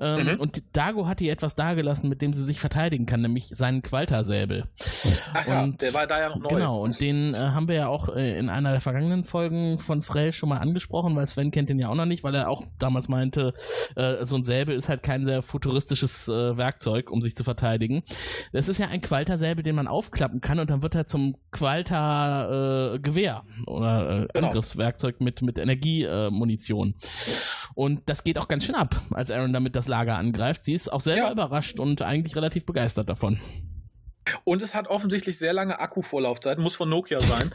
Ähm, 0.00 0.26
mhm. 0.26 0.40
Und 0.40 0.62
Dago 0.72 1.06
hat 1.06 1.20
ihr 1.20 1.32
etwas 1.32 1.54
dagelassen, 1.54 2.08
mit 2.08 2.20
dem 2.20 2.34
sie 2.34 2.44
sich 2.44 2.60
verteidigen 2.60 3.06
kann, 3.06 3.22
nämlich 3.22 3.48
seinen 3.52 3.82
Qualtersäbel. 3.82 4.64
Ach 5.32 5.46
ja, 5.46 5.66
der 5.66 5.94
war 5.94 6.06
da 6.06 6.20
ja 6.20 6.28
noch 6.30 6.38
neu. 6.38 6.48
Genau, 6.48 6.82
und 6.82 7.00
den 7.00 7.34
äh, 7.34 7.38
haben 7.38 7.68
wir 7.68 7.76
ja 7.76 7.88
auch 7.88 8.08
äh, 8.08 8.38
in 8.38 8.48
einer 8.48 8.72
der 8.72 8.80
vergangenen 8.80 9.24
Folgen 9.24 9.78
von 9.78 10.02
Frey 10.02 10.32
schon 10.32 10.48
mal 10.48 10.58
angesprochen, 10.58 11.14
weil 11.14 11.26
Sven 11.26 11.50
kennt 11.50 11.68
den 11.68 11.75
den 11.76 11.82
ja 11.82 11.88
auch 11.90 11.94
noch 11.94 12.06
nicht, 12.06 12.24
weil 12.24 12.34
er 12.34 12.48
auch 12.48 12.64
damals 12.78 13.08
meinte, 13.08 13.54
äh, 13.94 14.24
so 14.24 14.36
ein 14.36 14.44
Säbel 14.44 14.76
ist 14.76 14.88
halt 14.88 15.02
kein 15.02 15.24
sehr 15.24 15.42
futuristisches 15.42 16.28
äh, 16.28 16.56
Werkzeug, 16.56 17.10
um 17.10 17.22
sich 17.22 17.36
zu 17.36 17.44
verteidigen. 17.44 18.02
Das 18.52 18.68
ist 18.68 18.78
ja 18.78 18.88
ein 18.88 19.00
Qualter-Säbel, 19.00 19.62
den 19.62 19.74
man 19.74 19.86
aufklappen 19.86 20.40
kann 20.40 20.58
und 20.58 20.70
dann 20.70 20.82
wird 20.82 20.94
er 20.94 21.06
zum 21.06 21.36
Qualter-Gewehr 21.52 23.44
äh, 23.44 23.70
oder 23.70 24.22
äh, 24.22 24.28
genau. 24.32 24.48
Angriffswerkzeug 24.48 25.20
mit, 25.20 25.42
mit 25.42 25.58
Energiemunition. 25.58 26.94
und 27.74 28.02
das 28.06 28.24
geht 28.24 28.38
auch 28.38 28.48
ganz 28.48 28.64
schön 28.64 28.74
ab, 28.74 29.02
als 29.12 29.30
Aaron 29.30 29.52
damit 29.52 29.76
das 29.76 29.88
Lager 29.88 30.16
angreift. 30.16 30.64
Sie 30.64 30.72
ist 30.72 30.92
auch 30.92 31.00
selber 31.00 31.26
ja. 31.26 31.32
überrascht 31.32 31.78
und 31.78 32.02
eigentlich 32.02 32.36
relativ 32.36 32.66
begeistert 32.66 33.08
davon. 33.08 33.38
Und 34.44 34.62
es 34.62 34.74
hat 34.74 34.88
offensichtlich 34.88 35.38
sehr 35.38 35.52
lange 35.52 35.78
Akkuvorlaufzeit, 35.78 36.58
muss 36.58 36.74
von 36.74 36.88
Nokia 36.88 37.20
sein. 37.20 37.52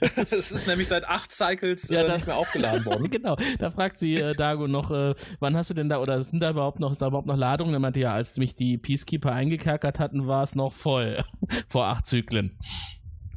es 0.16 0.32
ist 0.32 0.66
nämlich 0.66 0.88
seit 0.88 1.08
acht 1.08 1.32
Cycles 1.32 1.88
ja, 1.88 2.00
äh, 2.00 2.06
da, 2.06 2.14
nicht 2.14 2.26
mehr 2.26 2.36
aufgeladen 2.36 2.84
worden. 2.84 3.10
genau, 3.10 3.36
da 3.58 3.70
fragt 3.70 3.98
sie 3.98 4.16
äh, 4.16 4.34
Dago 4.34 4.66
noch, 4.68 4.90
äh, 4.90 5.14
wann 5.38 5.56
hast 5.56 5.70
du 5.70 5.74
denn 5.74 5.88
da, 5.88 6.00
oder 6.00 6.22
sind 6.22 6.40
da 6.40 6.50
überhaupt 6.50 6.80
noch, 6.80 6.92
ist 6.92 7.02
da 7.02 7.08
überhaupt 7.08 7.26
noch 7.26 7.36
Ladungen? 7.36 7.72
Er 7.72 7.80
meinte 7.80 8.00
ja, 8.00 8.12
als 8.12 8.36
mich 8.36 8.54
die 8.54 8.78
Peacekeeper 8.78 9.32
eingekerkert 9.32 9.98
hatten, 9.98 10.26
war 10.26 10.42
es 10.42 10.54
noch 10.54 10.72
voll 10.72 11.24
vor 11.68 11.86
acht 11.86 12.06
Zyklen. 12.06 12.58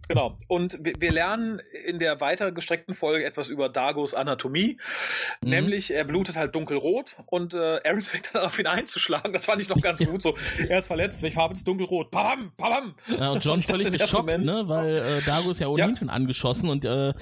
Genau. 0.08 0.38
Und 0.47 0.80
wir, 0.82 1.12
lernen 1.12 1.62
in 1.86 1.99
der 1.99 2.20
weiter 2.20 2.51
gestreckten 2.51 2.93
Folge 2.93 3.26
etwas 3.26 3.47
über 3.47 3.70
Dagos 3.70 4.14
Anatomie. 4.14 4.78
Mhm. 5.41 5.49
Nämlich, 5.49 5.93
er 5.93 6.04
blutet 6.04 6.36
halt 6.36 6.54
dunkelrot 6.56 7.16
und 7.28 7.54
äh, 7.54 7.80
Aaron 7.84 8.01
fängt 8.04 8.32
dann 8.34 8.43
auf 8.43 8.60
ihn 8.60 8.68
einzuschlagen. 8.68 9.32
Das 9.32 9.45
fand 9.45 9.62
ich 9.62 9.70
noch 9.70 9.80
ganz 9.82 9.99
gut. 10.06 10.22
So, 10.22 10.36
er 10.68 10.80
ist 10.80 10.88
verletzt, 10.88 11.22
welche 11.22 11.36
Farbe 11.36 11.54
ist 11.54 11.68
dunkelrot? 11.68 12.12
Pam, 12.12 12.51
pam. 12.58 12.95
Ja, 13.08 13.32
und 13.32 13.43
John 13.43 13.62
völlig 13.74 13.91
geschockt, 13.91 14.39
ne? 14.39 14.64
weil 14.68 14.97
äh, 14.97 15.22
Dago 15.22 15.51
ist 15.51 15.60
ja 15.60 15.68
ohnehin 15.68 15.91
ja. 15.91 15.95
schon 15.95 16.10
angeschossen 16.10 16.70
und 16.70 16.84
äh, 16.84 17.14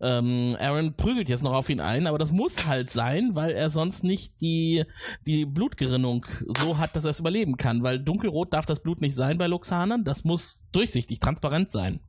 ähm, 0.00 0.56
Aaron 0.58 0.94
prügelt 0.96 1.28
jetzt 1.28 1.42
noch 1.42 1.52
auf 1.52 1.68
ihn 1.68 1.80
ein. 1.80 2.06
Aber 2.06 2.18
das 2.18 2.32
muss 2.32 2.66
halt 2.66 2.90
sein, 2.90 3.30
weil 3.34 3.50
er 3.50 3.68
sonst 3.68 4.02
nicht 4.02 4.40
die, 4.40 4.84
die 5.26 5.44
Blutgerinnung 5.44 6.24
so 6.46 6.78
hat, 6.78 6.96
dass 6.96 7.04
er 7.04 7.10
es 7.10 7.20
überleben 7.20 7.56
kann. 7.58 7.82
Weil 7.82 7.98
dunkelrot 7.98 8.52
darf 8.52 8.64
das 8.64 8.80
Blut 8.80 9.00
nicht 9.02 9.14
sein 9.14 9.36
bei 9.36 9.46
Luxanern. 9.46 10.04
Das 10.04 10.24
muss 10.24 10.64
durchsichtig, 10.72 11.20
transparent 11.20 11.70
sein. 11.70 12.00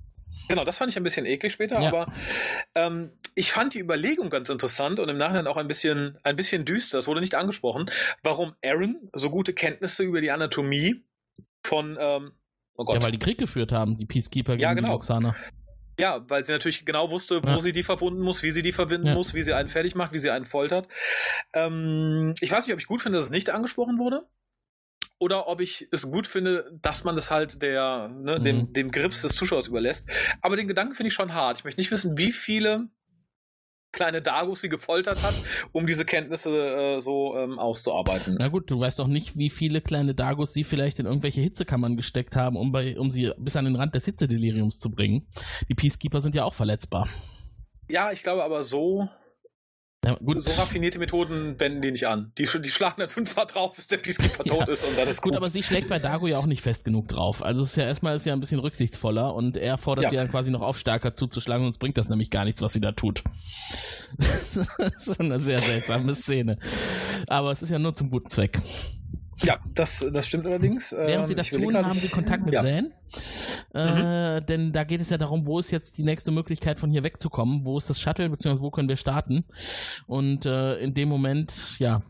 Genau, 0.51 0.65
das 0.65 0.77
fand 0.77 0.91
ich 0.91 0.97
ein 0.97 1.03
bisschen 1.03 1.25
eklig 1.25 1.53
später, 1.53 1.81
ja. 1.81 1.87
aber 1.87 2.13
ähm, 2.75 3.11
ich 3.35 3.51
fand 3.51 3.73
die 3.73 3.79
Überlegung 3.79 4.29
ganz 4.29 4.49
interessant 4.49 4.99
und 4.99 5.09
im 5.09 5.17
Nachhinein 5.17 5.47
auch 5.47 5.57
ein 5.57 5.67
bisschen, 5.67 6.17
ein 6.23 6.35
bisschen 6.35 6.65
düster. 6.65 6.99
Es 6.99 7.07
wurde 7.07 7.21
nicht 7.21 7.35
angesprochen, 7.35 7.89
warum 8.23 8.53
Aaron 8.63 9.09
so 9.13 9.29
gute 9.29 9.53
Kenntnisse 9.53 10.03
über 10.03 10.21
die 10.21 10.31
Anatomie 10.31 11.03
von 11.63 11.97
ähm, 11.99 12.31
oh 12.75 12.85
Gott. 12.85 12.97
Ja, 12.97 13.03
weil 13.03 13.11
die 13.11 13.19
Krieg 13.19 13.37
geführt 13.37 13.71
haben, 13.71 13.97
die 13.97 14.05
Peacekeeper 14.05 14.53
gegen 14.53 14.63
ja, 14.63 14.73
genau. 14.73 14.89
die 14.89 14.93
Roxana. 14.93 15.35
Ja, 15.99 16.27
weil 16.29 16.45
sie 16.45 16.51
natürlich 16.51 16.85
genau 16.85 17.11
wusste, 17.11 17.43
wo 17.43 17.47
ja. 17.47 17.59
sie 17.59 17.73
die 17.73 17.83
verwunden 17.83 18.21
muss, 18.21 18.41
wie 18.43 18.51
sie 18.51 18.63
die 18.63 18.73
verbinden 18.73 19.07
ja. 19.07 19.13
muss, 19.13 19.33
wie 19.33 19.43
sie 19.43 19.53
einen 19.53 19.69
fertig 19.69 19.93
macht, 19.93 20.13
wie 20.13 20.19
sie 20.19 20.31
einen 20.31 20.45
foltert. 20.45 20.87
Ähm, 21.53 22.33
ich 22.39 22.51
weiß 22.51 22.65
nicht, 22.65 22.73
ob 22.73 22.79
ich 22.79 22.87
gut 22.87 23.01
finde, 23.01 23.17
dass 23.17 23.25
es 23.25 23.31
nicht 23.31 23.49
angesprochen 23.49 23.99
wurde 23.99 24.25
oder 25.21 25.47
ob 25.47 25.61
ich 25.61 25.87
es 25.91 26.09
gut 26.09 26.25
finde, 26.25 26.65
dass 26.81 27.03
man 27.03 27.13
das 27.15 27.29
halt 27.29 27.61
der, 27.61 28.07
ne, 28.07 28.39
mhm. 28.39 28.43
dem, 28.43 28.73
dem 28.73 28.91
Grips 28.91 29.21
des 29.21 29.35
Zuschauers 29.35 29.67
überlässt. 29.67 30.09
Aber 30.41 30.55
den 30.55 30.67
Gedanken 30.67 30.95
finde 30.95 31.09
ich 31.09 31.13
schon 31.13 31.35
hart. 31.35 31.59
Ich 31.59 31.63
möchte 31.63 31.79
nicht 31.79 31.91
wissen, 31.91 32.17
wie 32.17 32.31
viele 32.31 32.89
kleine 33.91 34.23
Dagos 34.23 34.61
sie 34.61 34.69
gefoltert 34.69 35.21
hat, 35.21 35.35
um 35.73 35.85
diese 35.85 36.05
Kenntnisse 36.05 36.49
äh, 36.49 37.01
so 37.01 37.37
ähm, 37.37 37.59
auszuarbeiten. 37.59 38.37
Na 38.39 38.47
gut, 38.47 38.71
du 38.71 38.79
weißt 38.79 38.97
doch 38.97 39.07
nicht, 39.07 39.37
wie 39.37 39.51
viele 39.51 39.81
kleine 39.81 40.15
Dagos 40.15 40.53
sie 40.53 40.63
vielleicht 40.63 40.97
in 40.99 41.05
irgendwelche 41.05 41.41
Hitzekammern 41.41 41.97
gesteckt 41.97 42.35
haben, 42.35 42.55
um, 42.55 42.71
bei, 42.71 42.97
um 42.97 43.11
sie 43.11 43.31
bis 43.37 43.55
an 43.55 43.65
den 43.65 43.75
Rand 43.75 43.93
des 43.93 44.05
Hitzedeliriums 44.05 44.79
zu 44.79 44.89
bringen. 44.89 45.27
Die 45.69 45.75
Peacekeeper 45.75 46.21
sind 46.21 46.33
ja 46.33 46.45
auch 46.45 46.55
verletzbar. 46.55 47.07
Ja, 47.89 48.11
ich 48.11 48.23
glaube 48.23 48.43
aber 48.43 48.63
so 48.63 49.07
ja, 50.03 50.15
gut. 50.15 50.43
So 50.43 50.59
raffinierte 50.59 50.97
Methoden 50.97 51.59
wenden 51.59 51.81
die 51.81 51.91
nicht 51.91 52.07
an. 52.07 52.31
Die, 52.39 52.45
die 52.45 52.69
schlagen 52.69 52.95
dann 52.97 53.09
fünfmal 53.09 53.45
drauf, 53.45 53.75
bis 53.75 53.87
der 53.87 53.97
Peacekeeper 53.97 54.43
ja. 54.45 54.55
tot 54.55 54.69
ist 54.69 54.83
und 54.83 54.97
dann 54.97 55.07
ist 55.07 55.21
gut. 55.21 55.31
Gut, 55.33 55.37
aber 55.37 55.51
sie 55.51 55.61
schlägt 55.61 55.89
bei 55.89 55.99
Dago 55.99 56.25
ja 56.25 56.39
auch 56.39 56.47
nicht 56.47 56.61
fest 56.61 56.85
genug 56.85 57.07
drauf. 57.07 57.43
Also 57.43 57.63
es 57.63 57.71
ist 57.71 57.75
ja 57.75 57.83
erstmal 57.83 58.15
ist 58.15 58.25
ja 58.25 58.33
ein 58.33 58.39
bisschen 58.39 58.59
rücksichtsvoller 58.59 59.35
und 59.35 59.57
er 59.57 59.77
fordert 59.77 60.05
ja. 60.05 60.09
sie 60.09 60.15
dann 60.15 60.31
quasi 60.31 60.49
noch 60.49 60.61
auf, 60.61 60.79
stärker 60.79 61.13
zuzuschlagen, 61.13 61.65
sonst 61.65 61.77
bringt 61.77 61.97
das 61.97 62.09
nämlich 62.09 62.31
gar 62.31 62.45
nichts, 62.45 62.63
was 62.63 62.73
sie 62.73 62.81
da 62.81 62.93
tut. 62.93 63.23
das 64.17 64.57
ist 64.57 65.19
eine 65.19 65.39
sehr 65.39 65.59
seltsame 65.59 66.15
Szene. 66.15 66.57
Aber 67.27 67.51
es 67.51 67.61
ist 67.61 67.69
ja 67.69 67.77
nur 67.77 67.93
zum 67.93 68.09
guten 68.09 68.29
Zweck. 68.29 68.59
Ja, 69.43 69.59
das, 69.73 70.05
das 70.11 70.27
stimmt 70.27 70.45
allerdings. 70.45 70.91
Während 70.91 71.27
sie 71.27 71.33
ähm, 71.33 71.37
das 71.37 71.49
tun, 71.49 71.75
haben 71.75 71.97
sie 71.97 72.09
Kontakt 72.09 72.45
mit 72.45 72.53
ja. 72.53 72.61
Zane. 72.61 72.91
Äh, 73.73 74.39
mhm. 74.39 74.45
Denn 74.45 74.71
da 74.71 74.83
geht 74.83 75.01
es 75.01 75.09
ja 75.09 75.17
darum, 75.17 75.45
wo 75.45 75.59
ist 75.59 75.71
jetzt 75.71 75.97
die 75.97 76.03
nächste 76.03 76.31
Möglichkeit 76.31 76.79
von 76.79 76.91
hier 76.91 77.03
wegzukommen? 77.03 77.65
Wo 77.65 77.77
ist 77.77 77.89
das 77.89 77.99
Shuttle, 77.99 78.29
beziehungsweise 78.29 78.61
wo 78.61 78.71
können 78.71 78.89
wir 78.89 78.97
starten? 78.97 79.45
Und 80.07 80.45
äh, 80.45 80.77
in 80.79 80.93
dem 80.93 81.09
Moment, 81.09 81.79
ja, 81.79 82.01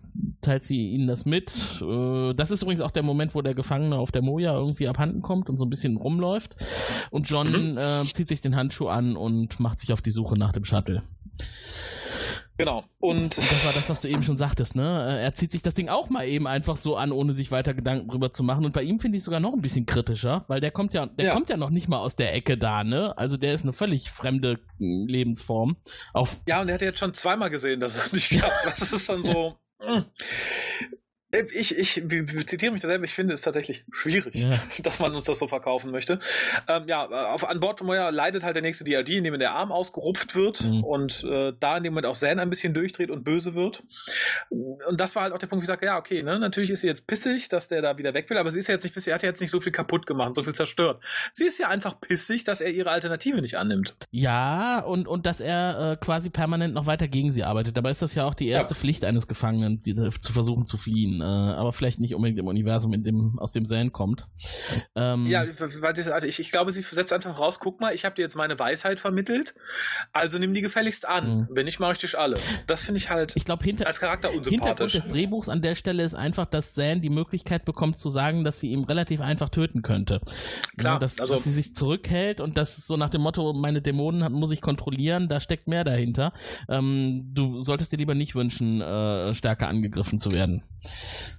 teilt 0.42 0.64
sie 0.64 0.90
ihnen 0.90 1.08
das 1.08 1.26
mit. 1.26 1.52
Äh, 1.82 2.34
das 2.34 2.52
ist 2.52 2.64
übrigens 2.64 2.82
auch 2.82 2.92
der 2.92 3.04
Moment, 3.04 3.36
wo 3.36 3.42
der 3.42 3.54
Gefangene 3.54 3.98
auf 3.98 4.12
der 4.12 4.22
Moja 4.22 4.54
irgendwie 4.54 4.88
abhanden 4.88 5.22
kommt 5.22 5.50
und 5.50 5.58
so 5.58 5.66
ein 5.66 5.70
bisschen 5.70 5.98
rumläuft. 5.98 6.56
Und 7.12 7.30
John 7.30 7.72
mhm. 7.72 7.78
äh, 7.78 8.04
zieht 8.14 8.28
sich 8.28 8.42
den 8.42 8.56
Handschuh 8.56 8.88
an 8.88 9.16
und 9.16 9.60
macht 9.60 9.80
sich 9.80 9.94
auf 9.94 10.02
die 10.02 10.12
Suche 10.12 10.38
nach 10.38 10.52
dem 10.52 10.66
Shuttle. 10.66 11.04
Genau. 12.58 12.84
Und, 13.00 13.38
das 13.38 13.66
war 13.66 13.74
das, 13.74 13.90
was 13.90 14.02
du 14.02 14.08
eben 14.08 14.24
schon 14.24 14.38
sagtest, 14.38 14.76
ne? 14.76 15.18
Äh, 15.18 15.24
er 15.24 15.34
zieht 15.34 15.52
sich 15.52 15.62
das 15.62 15.74
Ding 15.74 15.90
auch 15.90 16.10
mal 16.10 16.28
eben 16.28 16.48
einfach 16.48 16.78
so 16.78 16.96
an, 16.96 17.12
ohne 17.12 17.34
sich 17.34 17.52
weiter 17.52 17.74
Gedanken 17.74 18.08
drüber 18.10 18.32
zu 18.32 18.44
machen. 18.44 18.66
Und 18.66 18.74
bei 18.74 18.84
ihm 18.84 19.00
finde 19.00 19.18
ich 19.18 19.24
sogar 19.24 19.40
noch 19.40 19.54
ein 19.54 19.62
bisschen 19.62 19.86
kritischer, 19.86 20.46
weil 20.48 20.62
der 20.62 20.72
kommt 20.72 20.94
ja, 20.94 21.08
der 21.08 21.28
ja. 21.28 21.34
kommt 21.34 21.50
ja 21.50 21.58
noch 21.58 21.70
nicht 21.70 21.88
mal 21.88 22.00
aus 22.00 22.16
der 22.16 22.34
Ecke 22.34 22.58
da, 22.58 22.84
ne? 22.84 23.18
Also 23.18 23.38
der 23.38 23.54
ist 23.54 23.64
eine 23.64 23.74
völlig 23.74 24.12
fremde 24.12 24.60
hm, 24.78 25.08
Lebensform. 25.08 25.78
Auf 26.14 26.42
ja, 26.48 26.62
und 26.62 26.70
er 26.70 26.76
hat 26.76 26.82
jetzt 26.82 27.00
schon 27.00 27.14
zweimal 27.14 27.50
gesehen, 27.50 27.80
dass 27.80 27.96
es 27.96 28.14
nicht 28.14 28.30
klappt. 28.30 28.66
Das 28.66 28.92
ist 28.92 29.10
dann 29.10 29.24
so. 29.24 29.58
Äh, 31.32 31.44
ich, 31.54 31.78
ich, 31.78 31.98
ich 31.98 32.48
zitiere 32.48 32.72
mich 32.72 32.82
da 32.82 32.88
selber, 32.88 33.06
ich 33.06 33.14
finde 33.14 33.34
es 33.34 33.42
tatsächlich 33.42 33.86
schwierig, 33.92 34.36
ja. 34.36 34.62
dass 34.84 35.00
man 35.00 35.16
uns 35.16 35.26
das 35.26 35.40
so 35.40 35.48
verkaufen 35.48 35.92
möchte. 35.92 36.20
Ähm, 36.68 36.84
ja, 36.88 37.06
auf, 37.06 37.48
an 37.48 37.60
Bord 37.60 37.80
von 37.80 37.88
Moya 37.88 38.10
leidet 38.10 38.44
halt 38.44 38.56
der 38.56 38.62
nächste 38.62 38.84
DRD, 38.84 39.10
in 39.10 39.24
dem 39.24 39.40
der 39.40 39.54
Arm 39.54 39.72
ausgerupft 39.72 40.36
wird 40.36 40.62
mhm. 40.62 40.84
und 40.84 41.24
äh, 41.24 41.54
da 41.60 41.78
in 41.78 41.84
dem 41.84 41.94
Moment 41.94 42.08
auch 42.08 42.16
Zan 42.16 42.40
ein 42.40 42.50
bisschen 42.50 42.74
durchdreht 42.74 43.10
und 43.10 43.24
böse 43.24 43.56
wird. 43.56 43.84
Und 44.50 45.00
das 45.00 45.16
war 45.16 45.24
halt 45.24 45.34
auch 45.34 45.38
der 45.38 45.48
Punkt, 45.48 45.62
wo 45.62 45.64
ich 45.64 45.68
sage, 45.68 45.86
ja, 45.86 45.98
okay, 45.98 46.24
ne, 46.24 46.40
natürlich 46.40 46.70
ist 46.70 46.82
sie 46.82 46.88
jetzt 46.88 47.08
pissig, 47.08 47.50
dass 47.50 47.68
der 47.68 47.82
da 47.82 47.98
wieder 47.98 48.14
weg 48.14 48.30
will, 48.30 48.38
aber 48.38 48.52
sie 48.52 48.60
ist 48.60 48.68
ja 48.68 48.76
jetzt 48.76 48.84
nicht 48.84 48.94
pissig, 48.94 49.12
er 49.12 49.16
hat 49.16 49.24
ja 49.24 49.30
jetzt 49.30 49.42
nicht 49.42 49.52
so 49.52 49.62
viel 49.62 49.72
kaputt 49.72 50.06
gemacht, 50.06 50.36
so 50.36 50.44
viel 50.44 50.54
zerstört. 50.54 51.02
Sie 51.34 51.46
ist 51.46 51.60
ja 51.60 51.70
einfach 51.70 52.00
pissig, 52.00 52.44
dass 52.44 52.62
er 52.62 52.72
ihre 52.72 52.92
Alternative 52.92 53.42
nicht 53.42 53.58
annimmt. 53.58 53.96
Ja, 54.12 54.80
und, 54.80 55.08
und 55.08 55.26
dass 55.26 55.40
er 55.42 55.92
äh, 55.92 55.98
quasi 55.98 56.30
permanent 56.30 56.74
noch 56.74 56.86
weiter 56.86 57.08
gegen 57.08 57.32
sie 57.32 57.44
arbeitet. 57.44 57.78
Dabei 57.78 57.92
ist 57.92 58.02
das 58.02 58.16
ja 58.16 58.26
auch 58.26 58.34
die 58.34 58.48
erste 58.48 58.74
ja. 58.74 58.80
Pflicht 58.80 59.06
eines 59.06 59.28
Gefangenen, 59.28 59.82
die, 59.82 59.96
zu 59.96 60.34
versuchen 60.34 60.66
zu 60.66 60.78
fliehen 60.78 61.21
äh, 61.22 61.24
aber 61.24 61.74
vielleicht 61.74 62.00
nicht 62.00 62.16
unbedingt 62.16 62.40
im 62.40 62.48
Universum, 62.48 62.94
in 62.94 63.04
dem, 63.04 63.40
aus 63.40 63.52
dem 63.52 63.66
Zane 63.66 63.92
kommt. 63.92 64.28
Ähm, 64.96 65.28
ja, 65.28 65.42
also 65.42 66.28
ich, 66.28 66.40
ich 66.40 66.52
glaube, 66.52 66.72
sie 66.72 66.82
setzt 66.82 67.14
einfach 67.14 67.40
raus, 67.40 67.60
guck 67.60 67.80
mal, 67.80 67.94
ich 67.94 68.06
habe 68.06 68.16
dir 68.16 68.24
jetzt 68.24 68.36
meine 68.36 68.58
Weisheit 68.60 69.00
vermittelt, 69.00 69.56
also 70.14 70.38
nimm 70.40 70.54
die 70.54 70.62
gefälligst 70.62 71.08
an. 71.08 71.40
Mhm. 71.40 71.48
Wenn 71.52 71.66
nicht, 71.66 71.80
mache 71.80 71.94
ich 71.94 72.00
dich 72.00 72.18
alle. 72.18 72.38
Das 72.68 72.82
finde 72.82 72.98
ich 72.98 73.10
halt 73.10 73.36
ich 73.36 73.46
glaub, 73.46 73.64
hinter, 73.64 73.88
als 73.88 74.00
Charakter 74.00 74.30
unsympathisch. 74.30 74.52
Hintergrund 74.52 74.94
des 74.94 75.08
Drehbuchs 75.08 75.50
an 75.50 75.62
der 75.62 75.76
Stelle 75.76 76.04
ist 76.04 76.16
einfach, 76.16 76.46
dass 76.46 76.74
Zane 76.74 77.02
die 77.02 77.10
Möglichkeit 77.10 77.66
bekommt 77.66 77.98
zu 77.98 78.10
sagen, 78.10 78.44
dass 78.44 78.60
sie 78.60 78.72
ihn 78.72 78.84
relativ 78.84 79.22
einfach 79.22 79.50
töten 79.50 79.82
könnte. 79.82 80.22
Klar, 80.78 80.96
ja, 80.96 81.00
dass, 81.00 81.20
also, 81.20 81.34
dass 81.34 81.44
sie 81.44 81.52
sich 81.52 81.76
zurückhält 81.76 82.42
und 82.42 82.58
das 82.58 82.76
so 82.88 82.98
nach 82.98 83.10
dem 83.10 83.22
Motto, 83.22 83.54
meine 83.54 83.82
Dämonen 83.82 84.32
muss 84.34 84.52
ich 84.52 84.62
kontrollieren, 84.62 85.30
da 85.30 85.40
steckt 85.40 85.68
mehr 85.68 85.84
dahinter. 85.84 86.34
Ähm, 86.70 87.32
du 87.34 87.62
solltest 87.62 87.92
dir 87.92 87.98
lieber 87.98 88.16
nicht 88.16 88.36
wünschen, 88.36 88.82
äh, 88.82 89.34
stärker 89.34 89.68
angegriffen 89.68 90.20
zu 90.20 90.32
werden. 90.32 90.64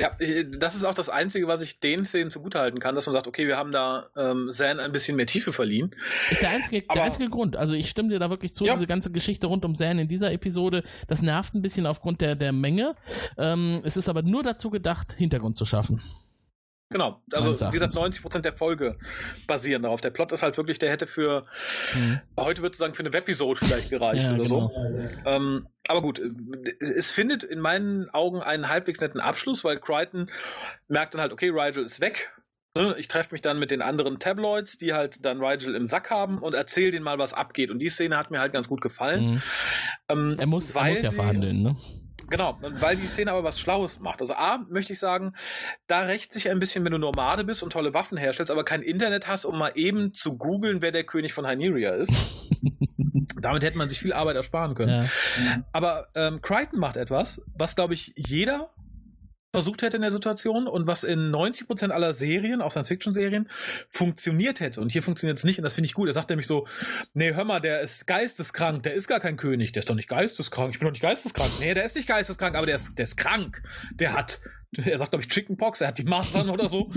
Ja, 0.00 0.16
das 0.58 0.74
ist 0.74 0.84
auch 0.84 0.94
das 0.94 1.08
Einzige, 1.08 1.48
was 1.48 1.62
ich 1.62 1.80
den 1.80 2.04
Szenen 2.04 2.30
zugutehalten 2.30 2.78
kann, 2.80 2.94
dass 2.94 3.06
man 3.06 3.14
sagt, 3.14 3.26
okay, 3.26 3.46
wir 3.46 3.56
haben 3.56 3.72
da 3.72 4.06
ähm, 4.16 4.50
Zan 4.50 4.80
ein 4.80 4.92
bisschen 4.92 5.16
mehr 5.16 5.26
Tiefe 5.26 5.52
verliehen. 5.52 5.94
Ist 6.30 6.42
der 6.42 6.50
einzige, 6.50 6.84
aber, 6.88 6.94
der 6.94 7.04
einzige 7.04 7.28
Grund. 7.28 7.56
Also 7.56 7.74
ich 7.74 7.88
stimme 7.88 8.08
dir 8.08 8.18
da 8.18 8.30
wirklich 8.30 8.54
zu, 8.54 8.64
ja. 8.64 8.74
diese 8.74 8.86
ganze 8.86 9.10
Geschichte 9.10 9.46
rund 9.46 9.64
um 9.64 9.74
Zan 9.74 9.98
in 9.98 10.08
dieser 10.08 10.32
Episode, 10.32 10.84
das 11.08 11.22
nervt 11.22 11.54
ein 11.54 11.62
bisschen 11.62 11.86
aufgrund 11.86 12.20
der, 12.20 12.36
der 12.36 12.52
Menge. 12.52 12.94
Ähm, 13.36 13.82
es 13.84 13.96
ist 13.96 14.08
aber 14.08 14.22
nur 14.22 14.42
dazu 14.42 14.70
gedacht, 14.70 15.14
Hintergrund 15.14 15.56
zu 15.56 15.66
schaffen. 15.66 16.02
Genau, 16.92 17.22
also 17.32 17.66
wie 17.68 17.72
gesagt, 17.72 17.92
90% 17.92 18.40
der 18.40 18.52
Folge 18.52 18.98
basieren 19.46 19.82
darauf. 19.82 20.00
Der 20.00 20.10
Plot 20.10 20.32
ist 20.32 20.42
halt 20.42 20.56
wirklich, 20.56 20.78
der 20.78 20.90
hätte 20.90 21.06
für, 21.06 21.46
hm. 21.92 22.20
heute 22.38 22.62
würde 22.62 22.74
ich 22.74 22.78
sagen, 22.78 22.94
für 22.94 23.02
eine 23.02 23.12
Webisode 23.12 23.58
vielleicht 23.64 23.90
gereicht 23.90 24.22
ja, 24.28 24.34
oder 24.34 24.44
genau. 24.44 24.68
so. 24.68 25.08
Ähm, 25.24 25.66
aber 25.88 26.02
gut, 26.02 26.20
es 26.80 27.10
findet 27.10 27.44
in 27.44 27.60
meinen 27.60 28.10
Augen 28.10 28.40
einen 28.40 28.68
halbwegs 28.68 29.00
netten 29.00 29.20
Abschluss, 29.20 29.64
weil 29.64 29.78
Crichton 29.78 30.30
merkt 30.88 31.14
dann 31.14 31.20
halt, 31.20 31.32
okay, 31.32 31.50
Rigel 31.50 31.84
ist 31.84 32.00
weg. 32.00 32.32
Ne? 32.74 32.94
Ich 32.98 33.08
treffe 33.08 33.34
mich 33.34 33.42
dann 33.42 33.58
mit 33.58 33.70
den 33.70 33.82
anderen 33.82 34.18
Tabloids, 34.18 34.78
die 34.78 34.94
halt 34.94 35.24
dann 35.24 35.42
Rigel 35.42 35.74
im 35.74 35.88
Sack 35.88 36.10
haben 36.10 36.38
und 36.38 36.54
erzähle 36.54 36.92
denen 36.92 37.04
mal, 37.04 37.18
was 37.18 37.34
abgeht. 37.34 37.70
Und 37.70 37.80
die 37.80 37.88
Szene 37.88 38.16
hat 38.16 38.30
mir 38.30 38.40
halt 38.40 38.52
ganz 38.52 38.68
gut 38.68 38.80
gefallen. 38.80 39.32
Mhm. 39.32 39.42
Ähm, 40.08 40.36
er, 40.38 40.46
muss, 40.46 40.70
er 40.70 40.88
muss 40.88 41.02
ja 41.02 41.10
verhandeln, 41.10 41.62
ne? 41.62 41.76
Genau, 42.28 42.58
weil 42.60 42.96
die 42.96 43.06
Szene 43.06 43.32
aber 43.32 43.44
was 43.44 43.60
Schlaues 43.60 44.00
macht. 44.00 44.20
Also 44.20 44.34
A, 44.34 44.64
möchte 44.68 44.92
ich 44.92 44.98
sagen, 44.98 45.34
da 45.86 46.00
rächt 46.00 46.32
sich 46.32 46.50
ein 46.50 46.58
bisschen, 46.58 46.84
wenn 46.84 46.92
du 46.92 46.98
Nomade 46.98 47.44
bist 47.44 47.62
und 47.62 47.72
tolle 47.72 47.94
Waffen 47.94 48.18
herstellst, 48.18 48.50
aber 48.50 48.64
kein 48.64 48.82
Internet 48.82 49.26
hast, 49.26 49.44
um 49.44 49.58
mal 49.58 49.72
eben 49.74 50.12
zu 50.14 50.36
googeln, 50.36 50.82
wer 50.82 50.92
der 50.92 51.04
König 51.04 51.32
von 51.32 51.46
Hyneria 51.46 51.90
ist. 51.90 52.50
Damit 53.40 53.62
hätte 53.64 53.76
man 53.76 53.88
sich 53.88 53.98
viel 53.98 54.12
Arbeit 54.12 54.36
ersparen 54.36 54.74
können. 54.74 55.08
Ja. 55.44 55.64
Aber 55.72 56.08
ähm, 56.14 56.40
Crichton 56.42 56.78
macht 56.78 56.96
etwas, 56.96 57.40
was, 57.56 57.74
glaube 57.74 57.94
ich, 57.94 58.12
jeder 58.16 58.70
versucht 59.52 59.82
hätte 59.82 59.96
in 59.96 60.02
der 60.02 60.10
Situation 60.10 60.66
und 60.66 60.86
was 60.86 61.04
in 61.04 61.30
90% 61.30 61.90
aller 61.90 62.14
Serien, 62.14 62.62
auch 62.62 62.70
Science-Fiction-Serien, 62.70 63.50
funktioniert 63.90 64.60
hätte. 64.60 64.80
Und 64.80 64.90
hier 64.90 65.02
funktioniert 65.02 65.38
es 65.38 65.44
nicht 65.44 65.58
und 65.58 65.64
das 65.64 65.74
finde 65.74 65.86
ich 65.86 65.94
gut. 65.94 66.08
Er 66.08 66.14
sagt 66.14 66.30
nämlich 66.30 66.46
so, 66.46 66.66
nee, 67.12 67.34
hör 67.34 67.44
mal, 67.44 67.60
der 67.60 67.80
ist 67.80 68.06
geisteskrank, 68.06 68.82
der 68.82 68.94
ist 68.94 69.08
gar 69.08 69.20
kein 69.20 69.36
König, 69.36 69.72
der 69.72 69.80
ist 69.80 69.90
doch 69.90 69.94
nicht 69.94 70.08
geisteskrank, 70.08 70.72
ich 70.72 70.78
bin 70.78 70.86
doch 70.86 70.92
nicht 70.92 71.02
geisteskrank. 71.02 71.50
Nee, 71.60 71.74
der 71.74 71.84
ist 71.84 71.94
nicht 71.94 72.08
geisteskrank, 72.08 72.56
aber 72.56 72.66
der 72.66 72.76
ist, 72.76 72.96
der 72.98 73.02
ist 73.02 73.16
krank. 73.16 73.62
Der 73.94 74.14
hat, 74.14 74.40
er 74.72 74.96
sagt, 74.96 75.10
glaube 75.10 75.22
ich, 75.22 75.28
Chickenpox, 75.28 75.82
er 75.82 75.88
hat 75.88 75.98
die 75.98 76.04
Masern 76.04 76.48
oder 76.48 76.70
so. 76.70 76.90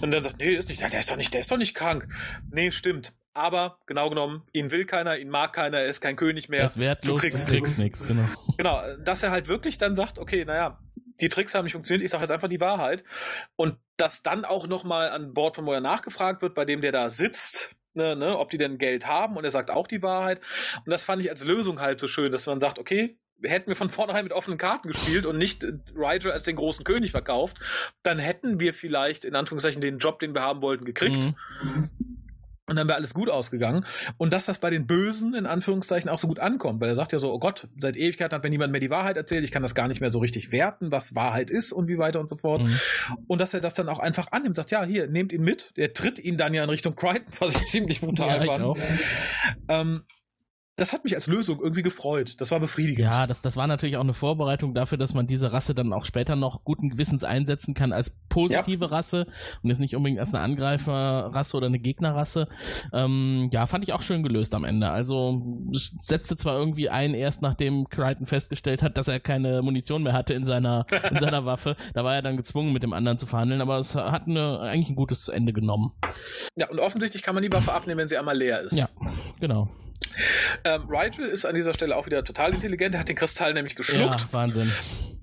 Und 0.00 0.10
dann 0.10 0.22
sagt, 0.22 0.38
nee, 0.38 0.50
der 0.50 0.58
ist 0.58 0.70
nicht, 0.70 0.80
der 0.80 1.00
ist 1.00 1.10
doch 1.10 1.16
nicht, 1.16 1.34
der 1.34 1.42
ist 1.42 1.50
doch 1.50 1.58
nicht 1.58 1.74
krank. 1.74 2.08
Nee, 2.50 2.70
stimmt. 2.70 3.12
Aber 3.32 3.78
genau 3.86 4.08
genommen, 4.08 4.42
ihn 4.52 4.70
will 4.70 4.86
keiner, 4.86 5.16
ihn 5.16 5.28
mag 5.28 5.52
keiner, 5.52 5.78
er 5.78 5.86
ist 5.86 6.00
kein 6.00 6.16
König 6.16 6.48
mehr. 6.48 6.60
Er 6.60 6.66
ist 6.66 6.78
wertlos, 6.78 7.14
du 7.14 7.28
kriegst, 7.28 7.46
du 7.46 7.52
kriegst 7.52 7.78
nichts, 7.78 8.06
genau. 8.06 8.26
Genau, 8.56 8.82
dass 9.04 9.22
er 9.22 9.30
halt 9.30 9.46
wirklich 9.46 9.78
dann 9.78 9.94
sagt, 9.94 10.18
okay, 10.18 10.44
naja, 10.44 10.80
die 11.20 11.28
Tricks 11.28 11.54
haben 11.54 11.64
nicht 11.64 11.72
funktioniert, 11.72 12.04
ich 12.04 12.10
sage 12.10 12.22
jetzt 12.22 12.30
einfach 12.30 12.48
die 12.48 12.60
Wahrheit. 12.60 13.04
Und 13.56 13.76
dass 13.96 14.22
dann 14.22 14.44
auch 14.44 14.66
nochmal 14.66 15.10
an 15.10 15.34
Bord 15.34 15.56
von 15.56 15.64
Moyer 15.64 15.80
nachgefragt 15.80 16.42
wird, 16.42 16.54
bei 16.54 16.64
dem 16.64 16.80
der 16.80 16.92
da 16.92 17.10
sitzt, 17.10 17.76
ne, 17.94 18.16
ne, 18.16 18.38
ob 18.38 18.50
die 18.50 18.58
denn 18.58 18.78
Geld 18.78 19.06
haben 19.06 19.36
und 19.36 19.44
er 19.44 19.50
sagt 19.50 19.70
auch 19.70 19.86
die 19.86 20.02
Wahrheit. 20.02 20.40
Und 20.84 20.90
das 20.90 21.04
fand 21.04 21.22
ich 21.22 21.30
als 21.30 21.44
Lösung 21.44 21.80
halt 21.80 22.00
so 22.00 22.08
schön, 22.08 22.32
dass 22.32 22.46
man 22.46 22.60
sagt, 22.60 22.78
okay, 22.78 23.18
hätten 23.42 23.68
wir 23.68 23.76
von 23.76 23.90
vornherein 23.90 24.24
mit 24.24 24.32
offenen 24.32 24.58
Karten 24.58 24.88
gespielt 24.88 25.24
und 25.24 25.38
nicht 25.38 25.64
Rigel 25.94 26.32
als 26.32 26.44
den 26.44 26.56
großen 26.56 26.84
König 26.84 27.10
verkauft, 27.10 27.58
dann 28.02 28.18
hätten 28.18 28.60
wir 28.60 28.74
vielleicht 28.74 29.24
in 29.24 29.34
Anführungszeichen 29.34 29.80
den 29.80 29.98
Job, 29.98 30.20
den 30.20 30.34
wir 30.34 30.42
haben 30.42 30.62
wollten, 30.62 30.84
gekriegt. 30.84 31.30
Mhm. 31.62 31.90
Und 32.70 32.76
dann 32.76 32.86
wäre 32.86 32.96
alles 32.96 33.14
gut 33.14 33.28
ausgegangen. 33.28 33.84
Und 34.16 34.32
dass 34.32 34.46
das 34.46 34.60
bei 34.60 34.70
den 34.70 34.86
Bösen 34.86 35.34
in 35.34 35.44
Anführungszeichen 35.44 36.08
auch 36.08 36.20
so 36.20 36.28
gut 36.28 36.38
ankommt, 36.38 36.80
weil 36.80 36.88
er 36.88 36.94
sagt 36.94 37.10
ja 37.12 37.18
so, 37.18 37.32
oh 37.32 37.40
Gott, 37.40 37.66
seit 37.80 37.96
Ewigkeiten 37.96 38.32
hat 38.32 38.44
mir 38.44 38.48
niemand 38.48 38.70
mehr 38.70 38.80
die 38.80 38.90
Wahrheit 38.90 39.16
erzählt, 39.16 39.42
ich 39.42 39.50
kann 39.50 39.62
das 39.62 39.74
gar 39.74 39.88
nicht 39.88 40.00
mehr 40.00 40.12
so 40.12 40.20
richtig 40.20 40.52
werten, 40.52 40.92
was 40.92 41.16
Wahrheit 41.16 41.50
ist 41.50 41.72
und 41.72 41.88
wie 41.88 41.98
weiter 41.98 42.20
und 42.20 42.30
so 42.30 42.36
fort. 42.36 42.62
Mhm. 42.62 42.78
Und 43.26 43.40
dass 43.40 43.54
er 43.54 43.60
das 43.60 43.74
dann 43.74 43.88
auch 43.88 43.98
einfach 43.98 44.30
annimmt, 44.30 44.54
sagt, 44.54 44.70
ja, 44.70 44.84
hier, 44.84 45.08
nehmt 45.08 45.32
ihn 45.32 45.42
mit. 45.42 45.76
Der 45.76 45.94
tritt 45.94 46.20
ihn 46.20 46.36
dann 46.36 46.54
ja 46.54 46.62
in 46.62 46.70
Richtung 46.70 46.94
Crichton, 46.94 47.32
was 47.40 47.60
ich 47.60 47.66
ziemlich 47.66 48.00
brutal 48.00 48.46
ja, 48.46 48.52
fand. 48.52 48.78
Ähm, 49.68 50.02
das 50.80 50.94
hat 50.94 51.04
mich 51.04 51.14
als 51.14 51.26
Lösung 51.26 51.60
irgendwie 51.60 51.82
gefreut. 51.82 52.36
Das 52.38 52.50
war 52.50 52.58
befriedigend. 52.58 53.04
Ja, 53.04 53.26
das, 53.26 53.42
das 53.42 53.54
war 53.58 53.66
natürlich 53.66 53.98
auch 53.98 54.02
eine 54.02 54.14
Vorbereitung 54.14 54.72
dafür, 54.72 54.96
dass 54.96 55.12
man 55.12 55.26
diese 55.26 55.52
Rasse 55.52 55.74
dann 55.74 55.92
auch 55.92 56.06
später 56.06 56.36
noch 56.36 56.64
guten 56.64 56.88
Gewissens 56.88 57.22
einsetzen 57.22 57.74
kann 57.74 57.92
als 57.92 58.16
positive 58.30 58.86
ja. 58.86 58.90
Rasse 58.90 59.26
und 59.62 59.68
jetzt 59.68 59.80
nicht 59.80 59.94
unbedingt 59.94 60.18
als 60.18 60.32
eine 60.32 60.42
Angreiferrasse 60.42 61.54
oder 61.54 61.66
eine 61.66 61.78
Gegnerrasse. 61.78 62.48
Ähm, 62.94 63.50
ja, 63.52 63.66
fand 63.66 63.84
ich 63.84 63.92
auch 63.92 64.00
schön 64.00 64.22
gelöst 64.22 64.54
am 64.54 64.64
Ende. 64.64 64.88
Also 64.88 65.42
es 65.70 65.94
setzte 66.00 66.38
zwar 66.38 66.56
irgendwie 66.56 66.88
ein, 66.88 67.12
erst 67.12 67.42
nachdem 67.42 67.86
Crichton 67.90 68.24
festgestellt 68.24 68.82
hat, 68.82 68.96
dass 68.96 69.08
er 69.08 69.20
keine 69.20 69.60
Munition 69.60 70.02
mehr 70.02 70.14
hatte 70.14 70.32
in 70.32 70.44
seiner, 70.44 70.86
in 71.10 71.18
seiner 71.20 71.44
Waffe. 71.44 71.76
Da 71.92 72.04
war 72.04 72.14
er 72.14 72.22
dann 72.22 72.38
gezwungen, 72.38 72.72
mit 72.72 72.82
dem 72.82 72.94
anderen 72.94 73.18
zu 73.18 73.26
verhandeln, 73.26 73.60
aber 73.60 73.76
es 73.80 73.94
hat 73.94 74.28
eine, 74.28 74.60
eigentlich 74.60 74.88
ein 74.88 74.96
gutes 74.96 75.28
Ende 75.28 75.52
genommen. 75.52 75.92
Ja, 76.56 76.70
und 76.70 76.80
offensichtlich 76.80 77.22
kann 77.22 77.34
man 77.34 77.42
die 77.42 77.52
Waffe 77.52 77.70
abnehmen, 77.70 77.98
wenn 77.98 78.08
sie 78.08 78.16
einmal 78.16 78.38
leer 78.38 78.62
ist. 78.62 78.78
Ja, 78.78 78.88
genau. 79.40 79.68
Ähm, 80.64 80.88
Rigel 80.88 81.26
ist 81.26 81.44
an 81.44 81.54
dieser 81.54 81.74
Stelle 81.74 81.96
auch 81.96 82.06
wieder 82.06 82.24
total 82.24 82.54
intelligent. 82.54 82.94
Er 82.94 83.00
hat 83.00 83.08
den 83.08 83.16
Kristall 83.16 83.54
nämlich 83.54 83.76
geschluckt. 83.76 84.20
Ja, 84.20 84.32
Wahnsinn. 84.32 84.72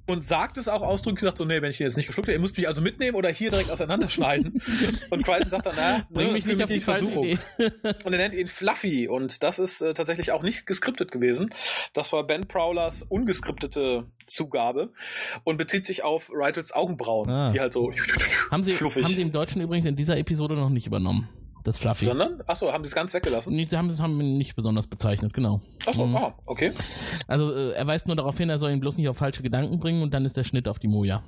Und 0.09 0.23
sagt 0.23 0.57
es 0.57 0.69
auch 0.69 0.83
ausdrücklich, 0.83 1.23
sagt 1.23 1.37
so, 1.37 1.43
nee, 1.43 1.61
wenn 1.61 1.69
ich 1.69 1.79
den 1.79 1.85
jetzt 1.85 1.97
nicht 1.97 2.07
geschluckt 2.07 2.29
habe, 2.29 2.33
ihr 2.33 2.39
müsst 2.39 2.55
mich 2.55 2.65
also 2.65 2.81
mitnehmen 2.81 3.17
oder 3.17 3.29
hier 3.29 3.51
direkt 3.51 3.69
auseinanderschneiden. 3.69 4.61
und 5.09 5.25
Crichton 5.25 5.49
sagt 5.49 5.65
dann, 5.65 5.75
na, 5.75 6.07
bring 6.09 6.27
ne, 6.27 6.33
mich 6.33 6.45
nicht 6.45 6.63
auf 6.63 6.69
die 6.69 6.79
Versuchung. 6.79 7.37
und 8.05 8.13
er 8.13 8.17
nennt 8.17 8.33
ihn 8.33 8.47
Fluffy 8.47 9.09
und 9.09 9.43
das 9.43 9.59
ist 9.59 9.81
äh, 9.81 9.93
tatsächlich 9.93 10.31
auch 10.31 10.43
nicht 10.43 10.65
geskriptet 10.65 11.11
gewesen. 11.11 11.49
Das 11.93 12.13
war 12.13 12.25
Ben 12.25 12.47
Prowlers 12.47 13.01
ungeskriptete 13.01 14.05
Zugabe 14.27 14.93
und 15.43 15.57
bezieht 15.57 15.85
sich 15.85 16.03
auf 16.03 16.31
Rigels 16.31 16.71
Augenbrauen, 16.71 17.29
ah. 17.29 17.51
die 17.51 17.59
halt 17.59 17.73
so 17.73 17.91
haben 18.49 18.63
sie, 18.63 18.73
fluffig. 18.73 19.03
Haben 19.03 19.13
sie 19.13 19.21
im 19.21 19.33
Deutschen 19.33 19.61
übrigens 19.61 19.87
in 19.87 19.97
dieser 19.97 20.17
Episode 20.17 20.55
noch 20.55 20.69
nicht 20.69 20.87
übernommen 20.87 21.27
das 21.67 21.77
Fluffy. 21.77 22.05
Sondern? 22.05 22.41
Achso, 22.47 22.71
haben 22.71 22.83
sie 22.83 22.87
es 22.87 22.95
ganz 22.95 23.13
weggelassen? 23.13 23.53
Nee, 23.53 23.65
sie 23.65 23.77
haben 23.77 23.89
es 23.89 23.99
haben 23.99 24.19
ihn 24.21 24.37
nicht 24.37 24.55
besonders 24.55 24.87
bezeichnet, 24.87 25.33
genau. 25.33 25.61
Achso, 25.85 26.05
mhm. 26.05 26.15
ah, 26.15 26.33
okay. 26.45 26.73
Also 27.27 27.53
äh, 27.53 27.71
er 27.73 27.85
weist 27.85 28.07
nur 28.07 28.15
darauf 28.15 28.37
hin, 28.37 28.49
er 28.49 28.57
soll 28.57 28.71
ihn 28.71 28.79
bloß 28.79 28.97
nicht 28.97 29.09
auf 29.09 29.17
falsche 29.17 29.43
Gedanken 29.43 29.79
bringen 29.79 30.01
und 30.01 30.13
dann 30.13 30.25
ist 30.25 30.37
der 30.37 30.45
Schnitt 30.45 30.67
auf 30.67 30.79
die 30.79 30.87
Moja. 30.87 31.23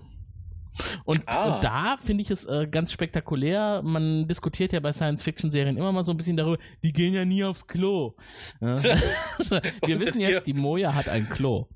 Und, 1.03 1.23
ah. 1.25 1.55
und, 1.55 1.63
da 1.63 1.97
finde 1.97 2.21
ich 2.21 2.31
es 2.31 2.45
äh, 2.45 2.67
ganz 2.71 2.93
spektakulär. 2.93 3.81
Man 3.83 4.27
diskutiert 4.27 4.71
ja 4.71 4.79
bei 4.79 4.93
Science-Fiction-Serien 4.93 5.75
immer 5.75 5.91
mal 5.91 6.03
so 6.03 6.11
ein 6.11 6.17
bisschen 6.17 6.37
darüber, 6.37 6.57
die 6.83 6.93
gehen 6.93 7.13
ja 7.13 7.25
nie 7.25 7.43
aufs 7.43 7.67
Klo. 7.67 8.15
Ja. 8.61 8.75
Wir 9.85 9.99
wissen 9.99 10.21
jetzt, 10.21 10.47
die 10.47 10.53
Moja 10.53 10.93
hat 10.93 11.09
ein 11.09 11.27
Klo. 11.29 11.67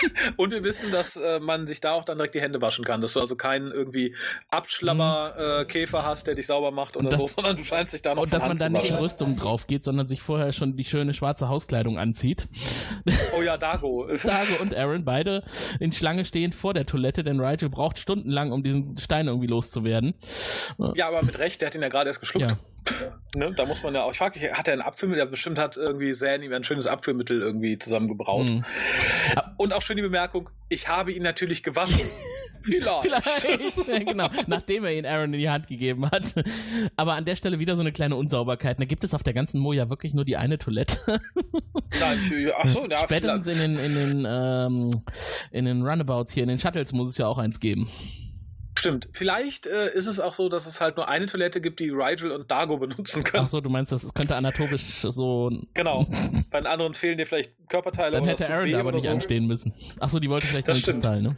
Und 0.36 0.50
wir 0.50 0.62
wissen, 0.62 0.90
dass 0.90 1.16
äh, 1.16 1.40
man 1.40 1.66
sich 1.66 1.80
da 1.80 1.92
auch 1.92 2.04
dann 2.04 2.18
direkt 2.18 2.34
die 2.34 2.40
Hände 2.40 2.60
waschen 2.60 2.84
kann, 2.84 3.00
dass 3.00 3.14
du 3.14 3.20
also 3.20 3.36
keinen 3.36 3.70
irgendwie 3.70 4.14
Abschlammer-Käfer 4.50 5.98
mhm. 5.98 6.04
äh, 6.04 6.08
hast, 6.08 6.26
der 6.26 6.34
dich 6.34 6.46
sauber 6.46 6.70
macht 6.70 6.96
oder 6.96 7.10
das, 7.10 7.18
so, 7.18 7.26
sondern 7.26 7.56
du 7.56 7.64
scheinst 7.64 7.92
dich 7.92 8.02
da 8.02 8.14
noch 8.14 8.22
Und 8.22 8.32
dass 8.32 8.42
man 8.42 8.56
da 8.56 8.68
nicht 8.68 8.90
in 8.90 8.96
Rüstung 8.96 9.36
drauf 9.36 9.66
geht, 9.66 9.84
sondern 9.84 10.06
sich 10.06 10.22
vorher 10.22 10.52
schon 10.52 10.76
die 10.76 10.84
schöne 10.84 11.14
schwarze 11.14 11.48
Hauskleidung 11.48 11.98
anzieht. 11.98 12.48
Oh 13.36 13.42
ja, 13.42 13.56
Dago. 13.56 14.06
Dago 14.22 14.62
und 14.62 14.74
Aaron 14.74 15.04
beide 15.04 15.44
in 15.80 15.92
Schlange 15.92 16.24
stehend 16.24 16.54
vor 16.54 16.74
der 16.74 16.86
Toilette, 16.86 17.24
denn 17.24 17.40
Rigel 17.40 17.68
braucht 17.68 17.98
stundenlang, 17.98 18.52
um 18.52 18.62
diesen 18.62 18.98
Stein 18.98 19.28
irgendwie 19.28 19.48
loszuwerden. 19.48 20.14
Ja, 20.94 21.08
aber 21.08 21.22
mit 21.22 21.38
Recht, 21.38 21.60
der 21.60 21.68
hat 21.68 21.74
ihn 21.74 21.82
ja 21.82 21.88
gerade 21.88 22.08
erst 22.08 22.20
geschluckt. 22.20 22.46
Ja. 22.46 22.58
Ne, 23.34 23.52
da 23.54 23.66
muss 23.66 23.82
man 23.82 23.94
ja 23.94 24.02
auch, 24.02 24.12
ich 24.12 24.18
frage 24.18 24.40
mich, 24.40 24.52
hat 24.52 24.66
er 24.66 24.74
ein 24.74 24.80
Abführmittel? 24.80 25.24
Der 25.24 25.30
bestimmt 25.30 25.58
hat 25.58 25.76
irgendwie 25.76 26.12
Zan 26.12 26.42
ihm 26.42 26.52
ein 26.52 26.64
schönes 26.64 26.86
Abführmittel 26.86 27.42
irgendwie 27.42 27.78
zusammengebraut. 27.78 28.46
Mhm. 28.46 28.64
Und 29.58 29.72
auch 29.72 29.82
schön 29.82 29.96
die 29.96 30.02
Bemerkung, 30.02 30.48
ich 30.68 30.88
habe 30.88 31.12
ihn 31.12 31.22
natürlich 31.22 31.62
gewaschen. 31.62 32.06
Vielleicht. 32.62 33.02
Vielleicht. 33.02 33.88
ja, 33.88 33.98
genau. 33.98 34.28
Nachdem 34.46 34.84
er 34.84 34.92
ihn 34.92 35.06
Aaron 35.06 35.32
in 35.34 35.38
die 35.38 35.48
Hand 35.48 35.68
gegeben 35.68 36.10
hat. 36.10 36.34
Aber 36.96 37.12
an 37.12 37.24
der 37.24 37.36
Stelle 37.36 37.60
wieder 37.60 37.76
so 37.76 37.82
eine 37.82 37.92
kleine 37.92 38.16
Unsauberkeit. 38.16 38.80
Da 38.80 38.84
gibt 38.84 39.04
es 39.04 39.14
auf 39.14 39.22
der 39.22 39.34
ganzen 39.34 39.60
Moja 39.60 39.88
wirklich 39.88 40.14
nur 40.14 40.24
die 40.24 40.36
eine 40.36 40.58
Toilette. 40.58 41.20
Nein, 42.00 42.52
achso, 42.56 42.86
ja, 42.88 42.96
Spätestens 42.96 43.46
in 43.46 43.76
den, 43.76 43.78
in, 43.78 43.94
den, 43.94 44.26
ähm, 44.28 44.90
in 45.52 45.64
den 45.66 45.82
Runabouts 45.86 46.32
hier, 46.32 46.42
in 46.42 46.48
den 46.48 46.58
Shuttles 46.58 46.92
muss 46.92 47.10
es 47.10 47.18
ja 47.18 47.28
auch 47.28 47.38
eins 47.38 47.60
geben. 47.60 47.88
Stimmt. 48.86 49.08
Vielleicht 49.12 49.66
äh, 49.66 49.92
ist 49.92 50.06
es 50.06 50.20
auch 50.20 50.32
so, 50.32 50.48
dass 50.48 50.66
es 50.66 50.80
halt 50.80 50.96
nur 50.96 51.08
eine 51.08 51.26
Toilette 51.26 51.60
gibt, 51.60 51.80
die 51.80 51.90
Rigel 51.90 52.30
und 52.30 52.50
Dago 52.50 52.76
benutzen 52.78 53.24
können. 53.24 53.44
Ach 53.44 53.48
so, 53.48 53.60
du 53.60 53.68
meinst, 53.68 53.90
das 53.90 54.14
könnte 54.14 54.36
anatomisch 54.36 55.00
so. 55.00 55.50
Genau. 55.74 56.06
Bei 56.50 56.60
den 56.60 56.68
anderen 56.68 56.94
fehlen 56.94 57.18
dir 57.18 57.26
vielleicht 57.26 57.52
Körperteile. 57.68 58.18
Dann 58.18 58.28
hätte 58.28 58.48
Aaron 58.48 58.70
da 58.70 58.78
aber 58.78 58.92
nicht 58.92 59.06
so. 59.06 59.10
anstehen 59.10 59.46
müssen. 59.46 59.74
Ach 59.98 60.08
so, 60.08 60.20
die 60.20 60.30
wollte 60.30 60.46
vielleicht 60.46 60.68
das 60.68 60.82
den 60.82 60.84
Kristall, 60.84 61.20
ne? 61.20 61.36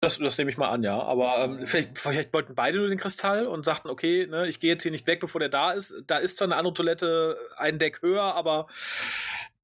Das, 0.00 0.18
das 0.18 0.38
nehme 0.38 0.50
ich 0.52 0.58
mal 0.58 0.68
an, 0.68 0.84
ja. 0.84 1.02
Aber 1.02 1.42
ähm, 1.42 1.66
vielleicht, 1.66 1.98
vielleicht 1.98 2.32
wollten 2.32 2.54
beide 2.54 2.78
nur 2.78 2.88
den 2.88 2.98
Kristall 2.98 3.46
und 3.46 3.64
sagten, 3.64 3.88
okay, 3.88 4.28
ne, 4.28 4.46
ich 4.46 4.60
gehe 4.60 4.70
jetzt 4.70 4.84
hier 4.84 4.92
nicht 4.92 5.08
weg, 5.08 5.18
bevor 5.18 5.40
der 5.40 5.48
da 5.48 5.72
ist. 5.72 5.92
Da 6.06 6.18
ist 6.18 6.38
zwar 6.38 6.46
eine 6.46 6.56
andere 6.56 6.74
Toilette 6.74 7.36
ein 7.56 7.80
Deck 7.80 8.00
höher, 8.02 8.22
aber 8.22 8.68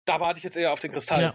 da 0.06 0.18
warte 0.18 0.38
ich 0.38 0.44
jetzt 0.44 0.56
eher 0.56 0.72
auf 0.72 0.80
den 0.80 0.90
Kristall. 0.90 1.22
Ja. 1.22 1.34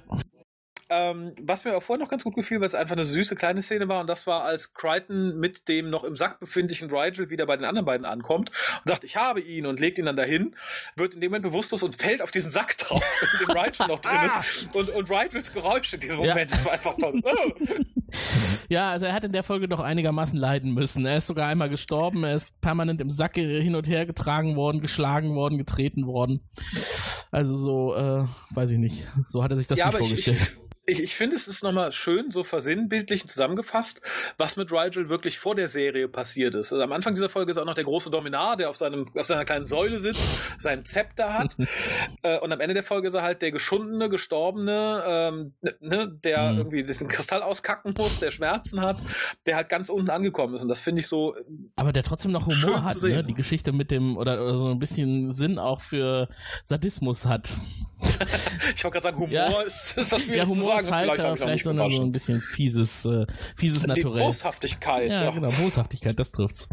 Ähm, 0.89 1.33
was 1.41 1.65
mir 1.65 1.75
auch 1.75 1.83
vorher 1.83 2.01
noch 2.03 2.09
ganz 2.09 2.23
gut 2.23 2.35
gefiel, 2.35 2.61
weil 2.61 2.67
es 2.67 2.75
einfach 2.75 2.95
eine 2.95 3.05
süße 3.05 3.35
kleine 3.35 3.61
Szene 3.61 3.89
war, 3.89 3.99
und 3.99 4.07
das 4.07 4.25
war, 4.25 4.43
als 4.43 4.73
Crichton 4.73 5.37
mit 5.37 5.67
dem 5.67 5.89
noch 5.89 6.05
im 6.05 6.15
Sack 6.15 6.39
befindlichen 6.39 6.89
Rigel 6.89 7.29
wieder 7.29 7.45
bei 7.45 7.57
den 7.57 7.65
anderen 7.65 7.85
beiden 7.85 8.05
ankommt 8.05 8.49
und 8.49 8.87
sagt, 8.87 9.03
ich 9.03 9.17
habe 9.17 9.41
ihn 9.41 9.65
und 9.65 9.81
legt 9.81 9.99
ihn 9.99 10.05
dann 10.05 10.15
dahin, 10.15 10.55
wird 10.95 11.13
in 11.13 11.21
dem 11.21 11.31
Moment 11.31 11.43
bewusstlos 11.43 11.83
und 11.83 11.95
fällt 11.95 12.21
auf 12.21 12.31
diesen 12.31 12.51
Sack 12.51 12.77
drauf, 12.77 13.03
in 13.33 13.47
dem 13.47 13.57
Rigel 13.57 13.87
noch 13.87 13.99
drin 13.99 14.19
ist. 14.25 14.69
Und, 14.73 14.89
und 14.89 15.09
Rigels 15.09 15.53
Geräusche 15.53 15.97
in 15.97 16.01
diesem 16.01 16.17
Moment, 16.17 16.51
ja. 16.51 16.65
war 16.65 16.71
einfach 16.71 16.95
toll. 16.97 17.21
ja, 18.69 18.91
also 18.91 19.05
er 19.07 19.13
hat 19.13 19.25
in 19.25 19.33
der 19.33 19.43
Folge 19.43 19.67
doch 19.67 19.81
einigermaßen 19.81 20.39
leiden 20.39 20.73
müssen. 20.73 21.05
Er 21.05 21.17
ist 21.17 21.27
sogar 21.27 21.47
einmal 21.47 21.69
gestorben, 21.69 22.23
er 22.23 22.35
ist 22.35 22.61
permanent 22.61 23.01
im 23.01 23.09
Sack 23.09 23.35
hin 23.35 23.75
und 23.75 23.87
her 23.87 24.05
getragen 24.05 24.55
worden, 24.55 24.79
geschlagen 24.79 25.35
worden, 25.35 25.57
getreten 25.57 26.07
worden. 26.07 26.41
Also 27.31 27.57
so, 27.57 27.95
äh, 27.95 28.25
weiß 28.51 28.71
ich 28.71 28.77
nicht. 28.77 29.07
So 29.27 29.43
hat 29.43 29.51
er 29.51 29.57
sich 29.57 29.67
das 29.67 29.79
ja, 29.79 29.87
nicht 29.87 29.97
vorgestellt. 29.97 30.37
Ich, 30.37 30.47
ich, 30.47 30.66
ich, 30.89 31.03
ich 31.03 31.15
finde, 31.15 31.35
es 31.35 31.49
ist 31.49 31.63
nochmal 31.63 31.91
schön 31.91 32.31
so 32.31 32.45
versinnbildlich 32.45 33.27
zusammengefasst, 33.27 34.01
was 34.37 34.55
mit 34.55 34.71
Rigel 34.71 35.09
wirklich 35.09 35.37
vor 35.37 35.53
der 35.53 35.67
Serie 35.67 36.07
passiert 36.07 36.55
ist. 36.55 36.71
Also 36.71 36.81
am 36.81 36.93
Anfang 36.93 37.13
dieser 37.13 37.27
Folge 37.27 37.51
ist 37.51 37.57
auch 37.57 37.65
noch 37.65 37.73
der 37.73 37.83
große 37.83 38.09
Dominar, 38.09 38.55
der 38.55 38.69
auf, 38.69 38.77
seinem, 38.77 39.05
auf 39.13 39.25
seiner 39.25 39.43
kleinen 39.43 39.65
Säule 39.65 39.99
sitzt, 39.99 40.41
seinen 40.57 40.85
Zepter 40.85 41.33
hat. 41.33 41.57
äh, 42.23 42.39
und 42.39 42.53
am 42.53 42.61
Ende 42.61 42.73
der 42.73 42.83
Folge 42.83 43.09
ist 43.09 43.15
er 43.15 43.21
halt 43.21 43.41
der 43.41 43.51
geschundene, 43.51 44.07
gestorbene, 44.07 45.03
ähm, 45.05 45.53
ne, 45.81 46.07
der 46.23 46.53
mhm. 46.53 46.57
irgendwie 46.59 46.83
den 46.83 47.07
Kristall 47.09 47.43
auskacken 47.43 47.93
muss, 47.97 48.21
der 48.21 48.31
Schmerzen 48.31 48.79
hat, 48.79 49.03
der 49.45 49.57
halt 49.57 49.67
ganz 49.67 49.89
unten 49.89 50.09
angekommen 50.09 50.55
ist. 50.55 50.61
Und 50.61 50.69
das 50.69 50.79
finde 50.79 51.01
ich 51.01 51.07
so. 51.07 51.35
Aber 51.75 51.91
der 51.91 52.03
trotzdem 52.03 52.31
noch 52.31 52.47
Humor 52.47 52.85
hat, 52.85 53.01
ne? 53.01 53.25
die 53.25 53.33
Geschichte 53.33 53.73
mit 53.73 53.91
dem, 53.91 54.15
oder, 54.15 54.41
oder 54.41 54.57
so 54.57 54.69
ein 54.69 54.79
bisschen 54.79 55.33
Sinn 55.33 55.59
auch 55.59 55.81
für 55.81 56.29
Sadismus 56.63 57.25
hat. 57.25 57.49
ich 58.75 58.83
wollte 58.85 58.99
gerade 58.99 59.01
sagen, 59.01 59.17
Humor 59.17 59.31
ja. 59.31 59.61
ist, 59.63 59.97
ist 59.97 60.13
das 60.13 60.25
ja, 60.27 60.45
Humor 60.47 60.76
ist 60.79 60.89
falsch, 60.89 61.19
aber 61.19 61.37
vielleicht 61.37 61.63
so, 61.63 61.89
so 61.89 62.01
ein 62.01 62.11
bisschen 62.11 62.41
fieses, 62.41 63.05
äh, 63.05 63.25
fieses 63.55 63.81
Die 63.81 63.87
Naturell. 63.87 64.23
Boshaftigkeit. 64.23 65.11
Ja, 65.11 65.25
ja, 65.25 65.31
genau, 65.31 65.49
Boshaftigkeit, 65.49 66.17
das 66.17 66.31
trifft's. 66.31 66.69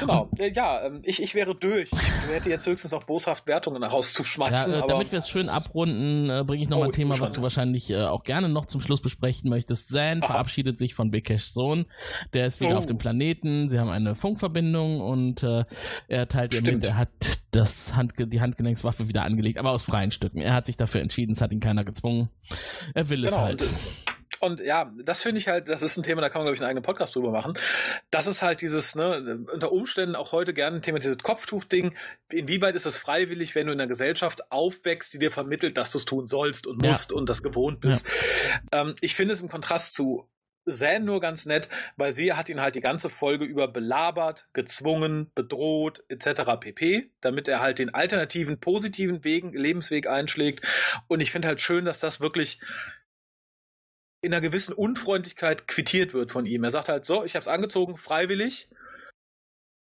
Genau, 0.00 0.28
Und, 0.30 0.56
ja, 0.56 0.86
ähm, 0.86 1.00
ich, 1.02 1.22
ich 1.22 1.34
wäre 1.34 1.54
durch. 1.54 1.90
Ich 1.92 2.34
hätte 2.34 2.50
jetzt 2.50 2.66
höchstens 2.66 2.92
noch 2.92 3.04
boshaft 3.04 3.46
Wertungen 3.46 3.82
rauszuschmeißen. 3.82 4.72
Ja, 4.72 4.84
äh, 4.84 4.88
damit 4.88 5.12
wir 5.12 5.18
es 5.18 5.28
schön 5.28 5.48
abrunden, 5.48 6.30
äh, 6.30 6.44
bringe 6.44 6.62
ich 6.62 6.68
noch 6.68 6.78
oh, 6.78 6.80
mal 6.80 6.86
ein 6.86 6.92
Thema, 6.92 7.18
was 7.20 7.32
du 7.32 7.42
wahrscheinlich 7.42 7.90
äh, 7.90 8.04
auch 8.04 8.22
gerne 8.24 8.48
noch 8.48 8.66
zum 8.66 8.80
Schluss 8.80 9.00
besprechen 9.00 9.50
möchtest. 9.50 9.88
Zan 9.88 10.22
verabschiedet 10.22 10.78
sich 10.78 10.94
von 10.94 11.10
Bikesh 11.10 11.50
Sohn. 11.50 11.86
Der 12.32 12.46
ist 12.46 12.60
wieder 12.60 12.74
oh. 12.74 12.78
auf 12.78 12.86
dem 12.86 12.98
Planeten. 12.98 13.68
Sie 13.68 13.78
haben 13.78 13.90
eine 13.90 14.14
Funkverbindung 14.14 15.00
und 15.00 15.42
äh, 15.42 15.64
er 16.08 16.28
teilt 16.28 16.54
ihr 16.54 16.62
mit, 16.62 16.84
er 16.84 16.96
hat 16.96 17.08
das 17.50 17.94
Handge 17.94 18.26
die 18.26 18.40
Handgelenkswaffe 18.40 19.08
wieder 19.08 19.22
angelegt, 19.22 19.58
aber 19.58 19.70
aus 19.70 19.84
freien 19.84 20.10
Stücken. 20.10 20.40
Er 20.40 20.54
hat 20.54 20.66
sich 20.66 20.76
dafür 20.76 21.00
entschieden, 21.00 21.32
es 21.32 21.40
hat 21.40 21.52
ihn 21.52 21.60
keiner 21.60 21.84
gezwungen. 21.84 22.28
Er 22.94 23.08
will 23.08 23.22
genau. 23.22 23.32
es 23.32 23.38
halt. 23.38 23.68
Und 24.40 24.60
ja, 24.60 24.92
das 25.04 25.22
finde 25.22 25.38
ich 25.40 25.48
halt, 25.48 25.68
das 25.68 25.82
ist 25.82 25.96
ein 25.96 26.02
Thema, 26.02 26.20
da 26.20 26.28
kann 26.28 26.40
man, 26.40 26.46
glaube 26.46 26.54
ich, 26.54 26.60
einen 26.60 26.68
eigenen 26.68 26.84
Podcast 26.84 27.14
drüber 27.16 27.32
machen. 27.32 27.54
Das 28.10 28.26
ist 28.26 28.42
halt 28.42 28.60
dieses, 28.60 28.94
ne, 28.94 29.44
unter 29.52 29.72
Umständen 29.72 30.14
auch 30.14 30.32
heute 30.32 30.54
gerne 30.54 30.76
ein 30.76 30.82
Thema, 30.82 30.98
dieses 30.98 31.18
Kopftuch-Ding. 31.18 31.94
Inwieweit 32.30 32.74
ist 32.76 32.86
das 32.86 32.98
freiwillig, 32.98 33.54
wenn 33.54 33.66
du 33.66 33.72
in 33.72 33.80
einer 33.80 33.88
Gesellschaft 33.88 34.52
aufwächst, 34.52 35.12
die 35.12 35.18
dir 35.18 35.32
vermittelt, 35.32 35.76
dass 35.76 35.90
du 35.90 35.98
es 35.98 36.04
tun 36.04 36.28
sollst 36.28 36.66
und 36.66 36.82
musst 36.82 37.10
ja. 37.10 37.16
und 37.16 37.28
das 37.28 37.42
gewohnt 37.42 37.80
bist? 37.80 38.06
Ja. 38.72 38.82
Ähm, 38.82 38.94
ich 39.00 39.16
finde 39.16 39.32
es 39.32 39.40
im 39.40 39.48
Kontrast 39.48 39.94
zu 39.94 40.28
Zan 40.70 41.04
nur 41.04 41.20
ganz 41.20 41.46
nett, 41.46 41.68
weil 41.96 42.14
sie 42.14 42.32
hat 42.32 42.48
ihn 42.48 42.60
halt 42.60 42.74
die 42.74 42.80
ganze 42.80 43.10
Folge 43.10 43.44
über 43.44 43.68
belabert, 43.68 44.48
gezwungen, 44.52 45.30
bedroht 45.34 46.04
etc. 46.08 46.42
pp, 46.60 47.10
damit 47.20 47.48
er 47.48 47.60
halt 47.60 47.78
den 47.78 47.94
alternativen, 47.94 48.60
positiven 48.60 49.24
Wegen, 49.24 49.52
Lebensweg 49.52 50.06
einschlägt. 50.06 50.64
Und 51.08 51.20
ich 51.20 51.32
finde 51.32 51.48
halt 51.48 51.60
schön, 51.60 51.84
dass 51.84 52.00
das 52.00 52.20
wirklich 52.20 52.60
in 54.20 54.32
einer 54.32 54.40
gewissen 54.40 54.72
Unfreundlichkeit 54.72 55.68
quittiert 55.68 56.12
wird 56.12 56.30
von 56.30 56.46
ihm. 56.46 56.64
Er 56.64 56.70
sagt 56.70 56.88
halt 56.88 57.04
so, 57.04 57.24
ich 57.24 57.34
habe 57.34 57.42
es 57.42 57.48
angezogen, 57.48 57.96
freiwillig 57.96 58.68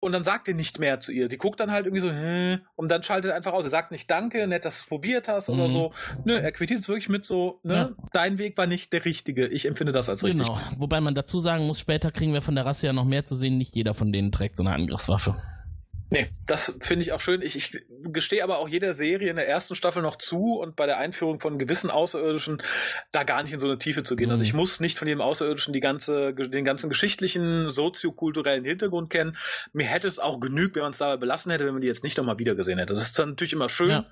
und 0.05 0.12
dann 0.12 0.22
sagt 0.22 0.48
er 0.48 0.55
nicht 0.55 0.78
mehr 0.78 1.00
zu 1.00 1.12
ihr. 1.12 1.30
Sie 1.30 1.38
guckt 1.38 1.59
dann 1.61 1.70
halt 1.70 1.86
irgendwie 1.86 2.02
so, 2.02 2.11
hm, 2.11 2.61
und 2.76 2.88
dann 2.90 3.02
schaltet 3.02 3.30
er 3.30 3.36
einfach 3.36 3.55
aus. 3.55 3.64
Er 3.64 3.70
sagt 3.70 3.90
nicht 3.90 4.11
Danke, 4.11 4.46
nett, 4.46 4.64
dass 4.66 4.76
du 4.76 4.82
es 4.82 4.88
probiert 4.88 5.28
hast 5.28 5.48
mhm. 5.48 5.55
oder 5.55 5.68
so. 5.70 5.92
Nö, 6.24 6.36
er 6.36 6.52
quittiert 6.52 6.80
es 6.80 6.88
wirklich 6.88 7.09
mit 7.09 7.24
so, 7.24 7.61
ne, 7.62 7.74
ja. 7.74 7.90
dein 8.12 8.38
Weg 8.38 8.59
war 8.59 8.66
nicht 8.66 8.92
der 8.92 9.05
richtige. 9.07 9.46
Ich 9.48 9.66
empfinde 9.66 9.92
das 9.92 10.11
als 10.11 10.22
richtig. 10.22 10.42
Genau. 10.42 10.59
Wobei 10.76 11.00
man 11.00 11.14
dazu 11.14 11.38
sagen 11.38 11.66
muss, 11.66 11.80
später 11.80 12.12
kriegen 12.12 12.34
wir 12.34 12.42
von 12.42 12.55
der 12.55 12.66
Rasse 12.66 12.86
ja 12.86 12.92
noch 12.92 13.07
mehr 13.07 13.24
zu 13.24 13.34
sehen. 13.34 13.57
Nicht 13.57 13.74
jeder 13.74 13.94
von 13.94 14.12
denen 14.12 14.30
trägt 14.30 14.57
so 14.57 14.62
eine 14.62 14.74
Angriffswaffe. 14.74 15.36
Nee, 16.11 16.30
das 16.46 16.76
finde 16.80 17.02
ich 17.02 17.12
auch 17.12 17.20
schön. 17.20 17.42
Ich, 17.42 17.57
ich 17.57 17.84
gestehe 18.05 18.44
aber 18.44 18.59
auch 18.59 18.68
jeder 18.68 18.92
Serie 18.92 19.30
in 19.30 19.36
der 19.36 19.48
ersten 19.48 19.74
Staffel 19.74 20.02
noch 20.02 20.16
zu 20.16 20.59
und 20.59 20.76
bei 20.76 20.86
der 20.86 20.98
Einführung 20.98 21.40
von 21.40 21.59
gewissen 21.59 21.90
Außerirdischen 21.90 22.62
da 23.11 23.24
gar 23.24 23.42
nicht 23.42 23.52
in 23.52 23.61
so 23.61 23.66
eine 23.66 23.78
Tiefe 23.78 24.02
zu 24.02 24.14
gehen. 24.14 24.30
Also 24.30 24.36
mhm. 24.36 24.44
Also 24.44 24.48
ich 24.48 24.55
muss 24.55 24.80
nicht 24.80 24.98
von 24.98 25.09
jedem 25.09 25.22
Außerirdischen 25.22 25.72
die 25.72 25.80
ganze, 25.80 26.34
den 26.34 26.64
ganzen 26.64 26.90
geschichtlichen, 26.90 27.70
soziokulturellen 27.70 28.64
Hintergrund 28.64 29.11
kennen. 29.11 29.36
Mir 29.72 29.86
hätte 29.86 30.07
es 30.07 30.18
auch 30.18 30.38
genügt, 30.38 30.74
wenn 30.74 30.82
man 30.82 30.92
es 30.92 30.98
dabei 30.98 31.16
belassen 31.16 31.50
hätte, 31.50 31.64
wenn 31.64 31.72
man 31.72 31.80
die 31.80 31.88
jetzt 31.88 32.05
nicht 32.05 32.18
nochmal 32.18 32.38
wiedergesehen 32.38 32.78
hätte. 32.78 32.92
Das 32.92 33.02
ist 33.02 33.18
dann 33.18 33.30
natürlich 33.30 33.55
immer 33.55 33.68
schön. 33.68 33.90
Ja 33.90 34.07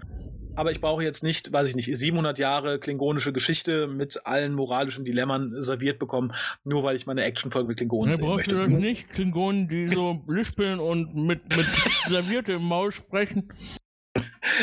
aber 0.56 0.70
ich 0.70 0.80
brauche 0.80 1.02
jetzt 1.02 1.22
nicht, 1.22 1.52
weiß 1.52 1.68
ich 1.68 1.76
nicht, 1.76 1.96
700 1.96 2.38
Jahre 2.38 2.78
klingonische 2.78 3.32
Geschichte 3.32 3.86
mit 3.86 4.26
allen 4.26 4.54
moralischen 4.54 5.04
Dilemmen 5.04 5.62
serviert 5.62 5.98
bekommen, 5.98 6.32
nur 6.64 6.84
weil 6.84 6.96
ich 6.96 7.06
meine 7.06 7.24
Actionfolge 7.24 7.68
mit 7.68 7.78
Klingonen 7.78 8.10
ja, 8.12 8.16
sehen 8.16 8.28
möchte. 8.28 8.54
Brauchst 8.54 8.68
du 8.68 8.72
das 8.72 8.80
nicht, 8.80 9.08
Klingonen, 9.10 9.68
die 9.68 9.88
so 9.88 10.22
lispeln 10.28 10.78
und 10.78 11.14
mit, 11.14 11.56
mit 11.56 11.66
Servierte 12.06 12.52
im 12.52 12.64
Maul 12.64 12.92
sprechen? 12.92 13.52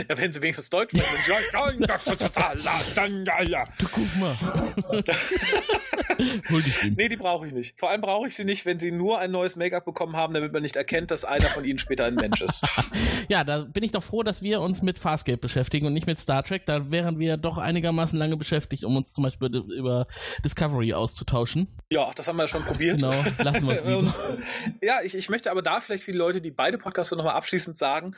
Ja, 0.10 0.18
wenn 0.18 0.34
sie 0.34 0.42
wenigstens 0.42 0.70
Deutsch 0.70 0.96
sprechen. 0.96 1.08
du 3.78 3.88
guck 3.88 4.16
mal. 4.18 4.38
Hol 6.50 6.62
dich 6.62 6.84
Nee, 6.96 7.08
die 7.08 7.16
brauche 7.16 7.48
ich 7.48 7.54
nicht. 7.54 7.80
Vor 7.80 7.90
allem 7.90 8.02
brauche 8.02 8.28
ich 8.28 8.36
sie 8.36 8.44
nicht, 8.44 8.66
wenn 8.66 8.78
sie 8.78 8.92
nur 8.92 9.20
ein 9.20 9.32
neues 9.32 9.56
Make-up 9.56 9.86
bekommen 9.86 10.18
haben, 10.18 10.34
damit 10.34 10.52
man 10.52 10.64
nicht 10.64 10.76
erkennt, 10.76 11.12
dass 11.12 11.24
einer 11.24 11.46
von 11.48 11.64
ihnen 11.64 11.80
später 11.80 12.06
ein 12.06 12.16
Mensch 12.16 12.42
ist. 12.42 12.62
ja, 13.30 13.46
da 13.46 13.60
bin 13.60 13.84
ich 13.84 13.94
doch 13.94 14.04
froh, 14.04 14.22
dass 14.22 14.42
wir 14.42 14.60
uns 14.60 14.82
mit 14.82 15.00
Farscape 15.00 15.38
beschäftigen 15.38 15.88
und 15.88 15.94
nicht 15.94 16.08
mit 16.08 16.20
Star 16.20 16.44
Trek. 16.44 16.66
Da 16.66 16.92
wären 16.92 17.18
wir 17.20 17.38
doch 17.38 17.58
einigermaßen 17.58 18.20
lange 18.20 18.36
beschäftigt, 18.36 18.84
um 18.84 18.98
uns 18.98 19.14
zum 19.14 19.24
Beispiel 19.24 19.48
über 19.56 20.08
Discovery 20.44 20.94
auszutauschen. 20.94 21.68
Ja, 21.90 22.12
das 22.16 22.28
haben 22.28 22.36
wir 22.36 22.44
ja 22.44 22.48
schon 22.50 22.64
probiert. 22.64 23.00
Genau, 23.00 23.16
lassen 23.38 23.68
wir 23.68 23.76
es 23.76 23.80
ja, 24.82 25.00
ich, 25.04 25.16
ich 25.16 25.30
möchte 25.30 25.52
aber 25.52 25.62
da 25.62 25.80
vielleicht 25.80 26.04
für 26.04 26.12
die 26.12 26.18
Leute, 26.18 26.42
die 26.42 26.52
beide 26.52 26.78
Podcasts 26.78 27.12
nochmal 27.14 27.36
abschließend 27.36 27.78
sagen, 27.78 28.16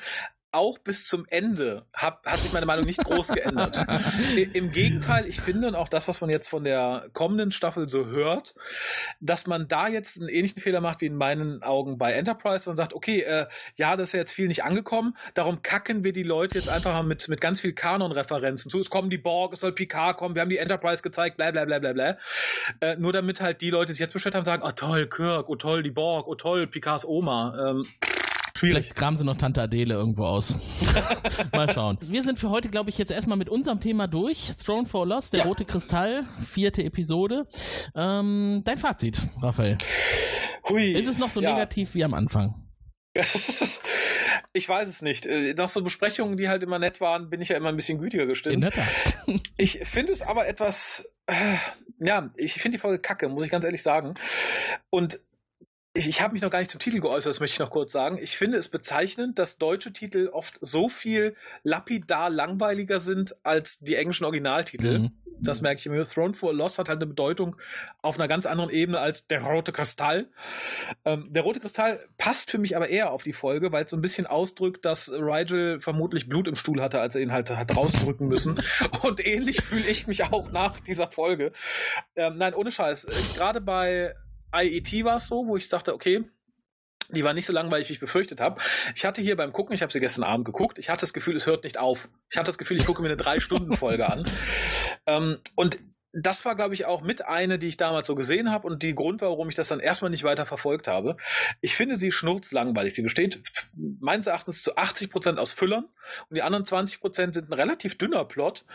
auch 0.52 0.78
bis 0.78 1.08
zum 1.08 1.26
Ende 1.30 1.86
hab, 1.94 2.26
hat 2.26 2.38
sich 2.38 2.54
meine 2.54 2.66
Meinung 2.66 2.86
nicht 2.86 3.04
groß 3.04 3.30
geändert. 3.30 3.78
Im 4.54 4.72
Gegenteil, 4.72 5.26
ich 5.28 5.40
finde, 5.40 5.68
und 5.68 5.76
auch 5.76 5.88
das, 5.88 6.08
was 6.08 6.22
man 6.22 6.30
jetzt 6.30 6.50
von 6.50 6.64
der 6.64 7.08
kommenden 7.14 7.52
Staffel 7.52 7.88
so 7.88 8.08
hört, 8.08 8.56
dass 9.20 9.48
man 9.48 9.68
da 9.68 9.88
jetzt 9.88 10.18
einen 10.18 10.30
ähnlichen 10.30 10.62
Fehler 10.62 10.82
macht 10.82 11.02
wie 11.02 11.06
in 11.06 11.16
meinen 11.16 11.64
Augen 11.64 11.98
bei 11.98 12.14
Enterprise 12.14 12.70
und 12.70 12.78
sagt, 12.78 12.94
okay, 12.94 13.22
äh, 13.22 13.48
ja, 13.76 13.96
das 13.96 14.10
ist 14.10 14.14
ja 14.14 14.20
jetzt 14.20 14.34
viel 14.34 14.48
nicht 14.48 14.64
angekommen, 14.64 15.16
darum 15.34 15.62
kacken 15.62 16.04
wir 16.04 16.14
die 16.14 16.24
Leute 16.24 16.58
jetzt 16.58 16.70
einfach 16.70 16.94
mal 16.94 17.04
mit, 17.04 17.28
mit 17.28 17.40
ganz 17.42 17.62
viel 17.62 17.74
Kanon-Referenzen 17.74 18.70
zu. 18.70 18.80
Es 18.80 18.90
kommen 18.90 19.10
die 19.10 19.18
Borg, 19.18 19.54
es 19.54 19.62
soll 19.62 19.72
Picard 19.72 20.18
kommen, 20.18 20.36
wir 20.36 20.42
haben 20.42 20.50
die 20.50 20.58
Enterprise 20.58 21.02
gezeigt, 21.02 21.38
bla 21.38 21.52
bla 21.52 21.66
bla 21.66 21.80
bla 21.80 21.94
bla. 21.94 22.18
Äh, 22.82 22.98
nur 22.98 23.14
damit 23.14 23.42
halt 23.42 23.62
die 23.62 23.70
Leute, 23.70 23.88
die 23.88 23.94
sich 23.94 24.02
jetzt 24.02 24.14
bestellt 24.14 24.36
haben, 24.36 24.46
sagen, 24.46 24.64
oh 24.66 24.72
toll, 24.72 25.08
Kirk, 25.08 25.50
oh 25.50 25.56
toll, 25.56 25.84
die 25.84 25.92
Borg, 25.92 26.28
oh 26.28 26.36
toll, 26.36 26.68
Picards 26.68 27.06
Oma. 27.06 27.72
Ähm, 27.72 27.86
Schwierig. 28.56 28.86
Vielleicht 28.86 28.96
graben 28.96 29.16
sie 29.16 29.24
noch 29.24 29.38
Tante 29.38 29.62
Adele 29.62 29.94
irgendwo 29.94 30.26
aus. 30.26 30.56
Mal 31.54 31.72
schauen. 31.72 31.98
Wir 32.08 32.24
sind 32.24 32.40
für 32.40 32.50
heute, 32.50 32.70
glaube 32.70 32.90
ich, 32.90 32.98
jetzt 32.98 33.12
erstmal 33.12 33.38
mit 33.38 33.50
unserem 33.50 33.80
Thema 33.80 34.08
durch. 34.08 34.52
Throne 34.64 34.86
for 34.86 35.06
Lost, 35.08 35.34
der 35.34 35.42
ja. 35.42 35.46
rote 35.46 35.66
Kristall, 35.66 36.26
vierte 36.42 36.84
Episode. 36.84 37.48
Ähm, 37.96 38.62
dein 38.66 38.78
Fazit, 38.78 39.22
Raphael. 39.42 39.78
Hui. 40.70 40.92
Ist 40.92 41.08
es 41.08 41.18
noch 41.18 41.30
so 41.30 41.42
ja. 41.42 41.54
negativ 41.54 41.94
wie 41.96 42.04
am 42.04 42.14
Anfang? 42.14 42.68
ich 44.54 44.68
weiß 44.68 44.88
es 44.88 45.02
nicht. 45.02 45.26
Äh, 45.26 45.54
nach 45.54 45.70
so 45.70 45.82
Besprechungen, 45.84 46.38
die 46.38 46.50
halt 46.50 46.64
immer 46.64 46.80
nett 46.80 47.02
waren, 47.02 47.30
bin 47.30 47.42
ich 47.42 47.50
ja 47.50 47.58
immer 47.58 47.70
ein 47.70 47.76
bisschen 47.76 48.00
gütiger 48.00 48.26
gestimmt. 48.26 48.70
ich 49.58 49.80
finde 49.84 50.14
es 50.14 50.22
aber 50.22 50.48
etwas, 50.48 51.12
äh, 51.28 51.56
ja, 52.00 52.32
ich 52.38 52.54
finde 52.54 52.78
die 52.78 52.82
Folge 52.82 53.00
kacke, 53.00 53.30
muss 53.30 53.44
ich 53.44 53.52
ganz 53.52 53.66
ehrlich 53.66 53.84
sagen. 53.84 54.16
Und 54.90 55.20
ich, 55.94 56.08
ich 56.08 56.22
habe 56.22 56.34
mich 56.34 56.42
noch 56.42 56.50
gar 56.50 56.60
nicht 56.60 56.72
zum 56.72 56.80
Titel 56.80 57.00
geäußert, 57.00 57.30
das 57.30 57.40
möchte 57.40 57.56
ich 57.56 57.60
noch 57.60 57.70
kurz 57.70 57.92
sagen. 57.92 58.18
Ich 58.22 58.38
finde 58.38 58.58
es 58.58 58.70
bezeichnend, 58.70 59.38
dass 59.40 59.58
deutsche 59.58 59.92
Titel 59.92 60.30
oft 60.32 60.58
so 60.62 60.88
viel 60.88 61.36
lapidar 61.64 62.30
langweiliger 62.30 63.00
sind 63.00 63.36
als 63.44 63.80
die 63.80 63.96
englischen 63.96 64.24
Originaltitel. 64.24 65.00
Mhm. 65.00 65.12
Das 65.44 65.62
merke 65.62 65.80
ich 65.80 65.86
immer. 65.88 66.08
Throne 66.08 66.36
for 66.36 66.54
Lost 66.54 66.78
hat 66.78 66.88
halt 66.88 67.00
eine 67.00 67.08
Bedeutung 67.08 67.56
auf 68.02 68.16
einer 68.16 68.28
ganz 68.28 68.46
anderen 68.46 68.70
Ebene 68.70 69.00
als 69.00 69.26
der 69.28 69.42
rote 69.42 69.72
Kristall. 69.72 70.28
Ähm, 71.04 71.26
der 71.30 71.42
rote 71.42 71.60
Kristall 71.60 72.00
passt 72.18 72.52
für 72.52 72.60
mich 72.60 72.76
aber 72.76 72.90
eher 72.90 73.12
auf 73.12 73.24
die 73.24 73.34
Folge, 73.34 73.72
weil 73.72 73.86
es 73.86 73.90
so 73.90 73.98
ein 73.98 74.02
bisschen 74.02 74.28
ausdrückt, 74.28 74.86
dass 74.86 75.12
Rigel 75.12 75.82
vermutlich 75.82 76.30
Blut 76.30 76.48
im 76.48 76.56
Stuhl 76.56 76.82
hatte, 76.82 77.02
als 77.02 77.16
er 77.16 77.24
ihn 77.24 77.32
halt 77.32 77.50
hat 77.50 77.76
rausdrücken 77.76 78.28
müssen. 78.28 78.62
Und 79.02 79.26
ähnlich 79.26 79.62
fühle 79.62 79.88
ich 79.88 80.06
mich 80.06 80.24
auch 80.26 80.52
nach 80.52 80.80
dieser 80.80 81.10
Folge. 81.10 81.52
Ähm, 82.16 82.38
nein, 82.38 82.54
ohne 82.54 82.70
Scheiß. 82.70 83.08
Gerade 83.36 83.62
bei 83.62 84.14
IET 84.54 85.04
war 85.06 85.18
es 85.18 85.28
so, 85.28 85.48
wo 85.48 85.58
ich 85.58 85.68
sagte, 85.68 85.94
okay, 85.94 86.24
die 87.10 87.24
war 87.24 87.34
nicht 87.34 87.46
so 87.46 87.54
langweilig, 87.54 87.90
wie 87.90 87.94
ich 87.94 88.00
befürchtet 88.00 88.40
habe. 88.40 88.62
Ich 88.96 89.06
hatte 89.06 89.22
hier 89.22 89.36
beim 89.36 89.52
Gucken, 89.52 89.74
ich 89.74 89.82
habe 89.82 89.92
sie 89.92 90.00
gestern 90.00 90.24
Abend 90.24 90.46
geguckt, 90.46 90.80
ich 90.80 90.90
hatte 90.90 91.02
das 91.02 91.14
Gefühl, 91.14 91.36
es 91.36 91.46
hört 91.46 91.64
nicht 91.64 91.78
auf. 91.78 92.08
Ich 92.30 92.38
hatte 92.38 92.48
das 92.48 92.58
Gefühl, 92.58 92.78
ich 92.78 92.86
gucke 92.86 93.02
mir 93.02 93.10
eine 93.10 93.18
Drei-Stunden-Folge 93.18 94.10
an. 94.10 94.26
Ähm, 95.08 95.40
und 95.56 95.80
das 96.14 96.44
war, 96.44 96.56
glaube 96.56 96.74
ich, 96.74 96.86
auch 96.86 97.02
mit 97.02 97.26
eine, 97.26 97.58
die 97.58 97.68
ich 97.68 97.78
damals 97.78 98.08
so 98.08 98.16
gesehen 98.16 98.52
habe 98.52 98.68
und 98.68 98.84
die 98.84 98.94
Grund 98.94 99.22
war, 99.22 99.30
warum 99.30 99.50
ich 99.50 99.56
das 99.56 99.70
dann 99.70 99.80
erstmal 99.80 100.12
nicht 100.12 100.24
weiter 100.24 100.46
verfolgt 100.46 100.88
habe. 100.88 101.16
Ich 101.62 101.76
finde 101.76 101.96
sie 101.96 102.12
schnurzlangweilig. 102.12 102.94
Sie 102.94 103.02
besteht 103.02 103.42
meines 104.00 104.28
Erachtens 104.28 104.62
zu 104.62 104.76
80 104.76 105.10
Prozent 105.10 105.40
aus 105.40 105.54
Füllern 105.54 105.86
und 106.30 106.36
die 106.36 106.42
anderen 106.42 106.66
20 106.66 107.00
Prozent 107.00 107.34
sind 107.34 107.50
ein 107.50 107.54
relativ 107.54 107.98
dünner 107.98 108.26
Plot, 108.26 108.66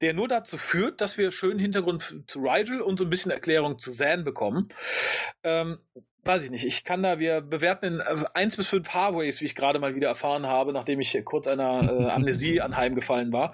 der 0.00 0.14
nur 0.14 0.28
dazu 0.28 0.56
führt, 0.56 1.00
dass 1.00 1.18
wir 1.18 1.30
schönen 1.30 1.58
Hintergrund 1.58 2.24
zu 2.26 2.40
Rigel 2.40 2.80
und 2.80 2.98
so 2.98 3.04
ein 3.04 3.10
bisschen 3.10 3.30
Erklärung 3.32 3.78
zu 3.78 3.92
Zan 3.92 4.24
bekommen. 4.24 4.70
Ähm, 5.42 5.78
weiß 6.24 6.42
ich 6.42 6.50
nicht. 6.50 6.64
Ich 6.64 6.84
kann 6.84 7.02
da, 7.02 7.18
wir 7.18 7.42
bewerten 7.42 7.84
in 7.84 8.00
äh, 8.00 8.24
1 8.32 8.56
bis 8.56 8.66
5 8.68 8.88
Harways, 8.90 9.42
wie 9.42 9.46
ich 9.46 9.54
gerade 9.54 9.78
mal 9.78 9.94
wieder 9.94 10.08
erfahren 10.08 10.46
habe, 10.46 10.72
nachdem 10.72 11.00
ich 11.00 11.20
kurz 11.24 11.46
einer 11.46 11.82
äh, 11.82 12.10
Amnesie 12.10 12.62
anheimgefallen 12.62 13.32
war 13.32 13.52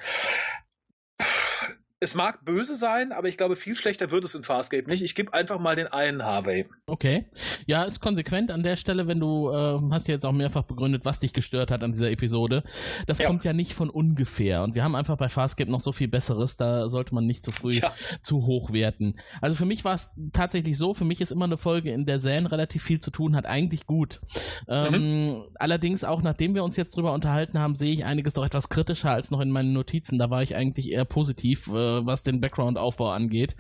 es 2.04 2.14
mag 2.14 2.44
böse 2.44 2.76
sein, 2.76 3.12
aber 3.12 3.28
ich 3.28 3.38
glaube, 3.38 3.56
viel 3.56 3.76
schlechter 3.76 4.10
wird 4.10 4.24
es 4.24 4.34
in 4.34 4.42
Farscape 4.42 4.88
nicht. 4.88 5.02
Ich 5.02 5.14
gebe 5.14 5.32
einfach 5.32 5.58
mal 5.58 5.74
den 5.74 5.86
einen 5.86 6.22
Harvey. 6.22 6.66
Okay. 6.86 7.24
Ja, 7.66 7.84
ist 7.84 8.00
konsequent 8.00 8.50
an 8.50 8.62
der 8.62 8.76
Stelle, 8.76 9.06
wenn 9.06 9.18
du 9.18 9.50
äh, 9.50 9.80
hast 9.90 10.06
ja 10.06 10.14
jetzt 10.14 10.26
auch 10.26 10.32
mehrfach 10.32 10.64
begründet, 10.64 11.06
was 11.06 11.20
dich 11.20 11.32
gestört 11.32 11.70
hat 11.70 11.82
an 11.82 11.92
dieser 11.92 12.10
Episode. 12.10 12.62
Das 13.06 13.18
ja. 13.18 13.26
kommt 13.26 13.44
ja 13.44 13.54
nicht 13.54 13.72
von 13.72 13.88
ungefähr. 13.88 14.62
Und 14.62 14.74
wir 14.74 14.84
haben 14.84 14.94
einfach 14.94 15.16
bei 15.16 15.30
Farscape 15.30 15.70
noch 15.70 15.80
so 15.80 15.92
viel 15.92 16.08
Besseres, 16.08 16.58
da 16.58 16.90
sollte 16.90 17.14
man 17.14 17.24
nicht 17.26 17.42
zu 17.42 17.50
früh 17.50 17.70
ja. 17.70 17.92
zu 18.20 18.44
hoch 18.44 18.70
werten. 18.70 19.16
Also 19.40 19.56
für 19.56 19.64
mich 19.64 19.82
war 19.84 19.94
es 19.94 20.12
tatsächlich 20.34 20.76
so, 20.76 20.92
für 20.92 21.06
mich 21.06 21.22
ist 21.22 21.32
immer 21.32 21.46
eine 21.46 21.56
Folge, 21.56 21.90
in 21.90 22.04
der 22.04 22.18
Zane 22.18 22.52
relativ 22.52 22.82
viel 22.82 23.00
zu 23.00 23.10
tun 23.10 23.34
hat, 23.34 23.46
eigentlich 23.46 23.86
gut. 23.86 24.20
Ähm, 24.68 24.92
mhm. 24.92 25.44
Allerdings 25.54 26.04
auch, 26.04 26.22
nachdem 26.22 26.54
wir 26.54 26.64
uns 26.64 26.76
jetzt 26.76 26.96
drüber 26.96 27.14
unterhalten 27.14 27.58
haben, 27.58 27.74
sehe 27.74 27.94
ich 27.94 28.04
einiges 28.04 28.34
doch 28.34 28.44
etwas 28.44 28.68
kritischer 28.68 29.10
als 29.10 29.30
noch 29.30 29.40
in 29.40 29.50
meinen 29.50 29.72
Notizen. 29.72 30.18
Da 30.18 30.28
war 30.28 30.42
ich 30.42 30.54
eigentlich 30.54 30.90
eher 30.90 31.06
positiv. 31.06 31.68
Äh, 31.68 31.93
was 32.04 32.22
den 32.22 32.40
Background-Aufbau 32.40 33.10
angeht, 33.10 33.56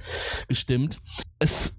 gestimmt. 0.48 1.00
Es 1.38 1.76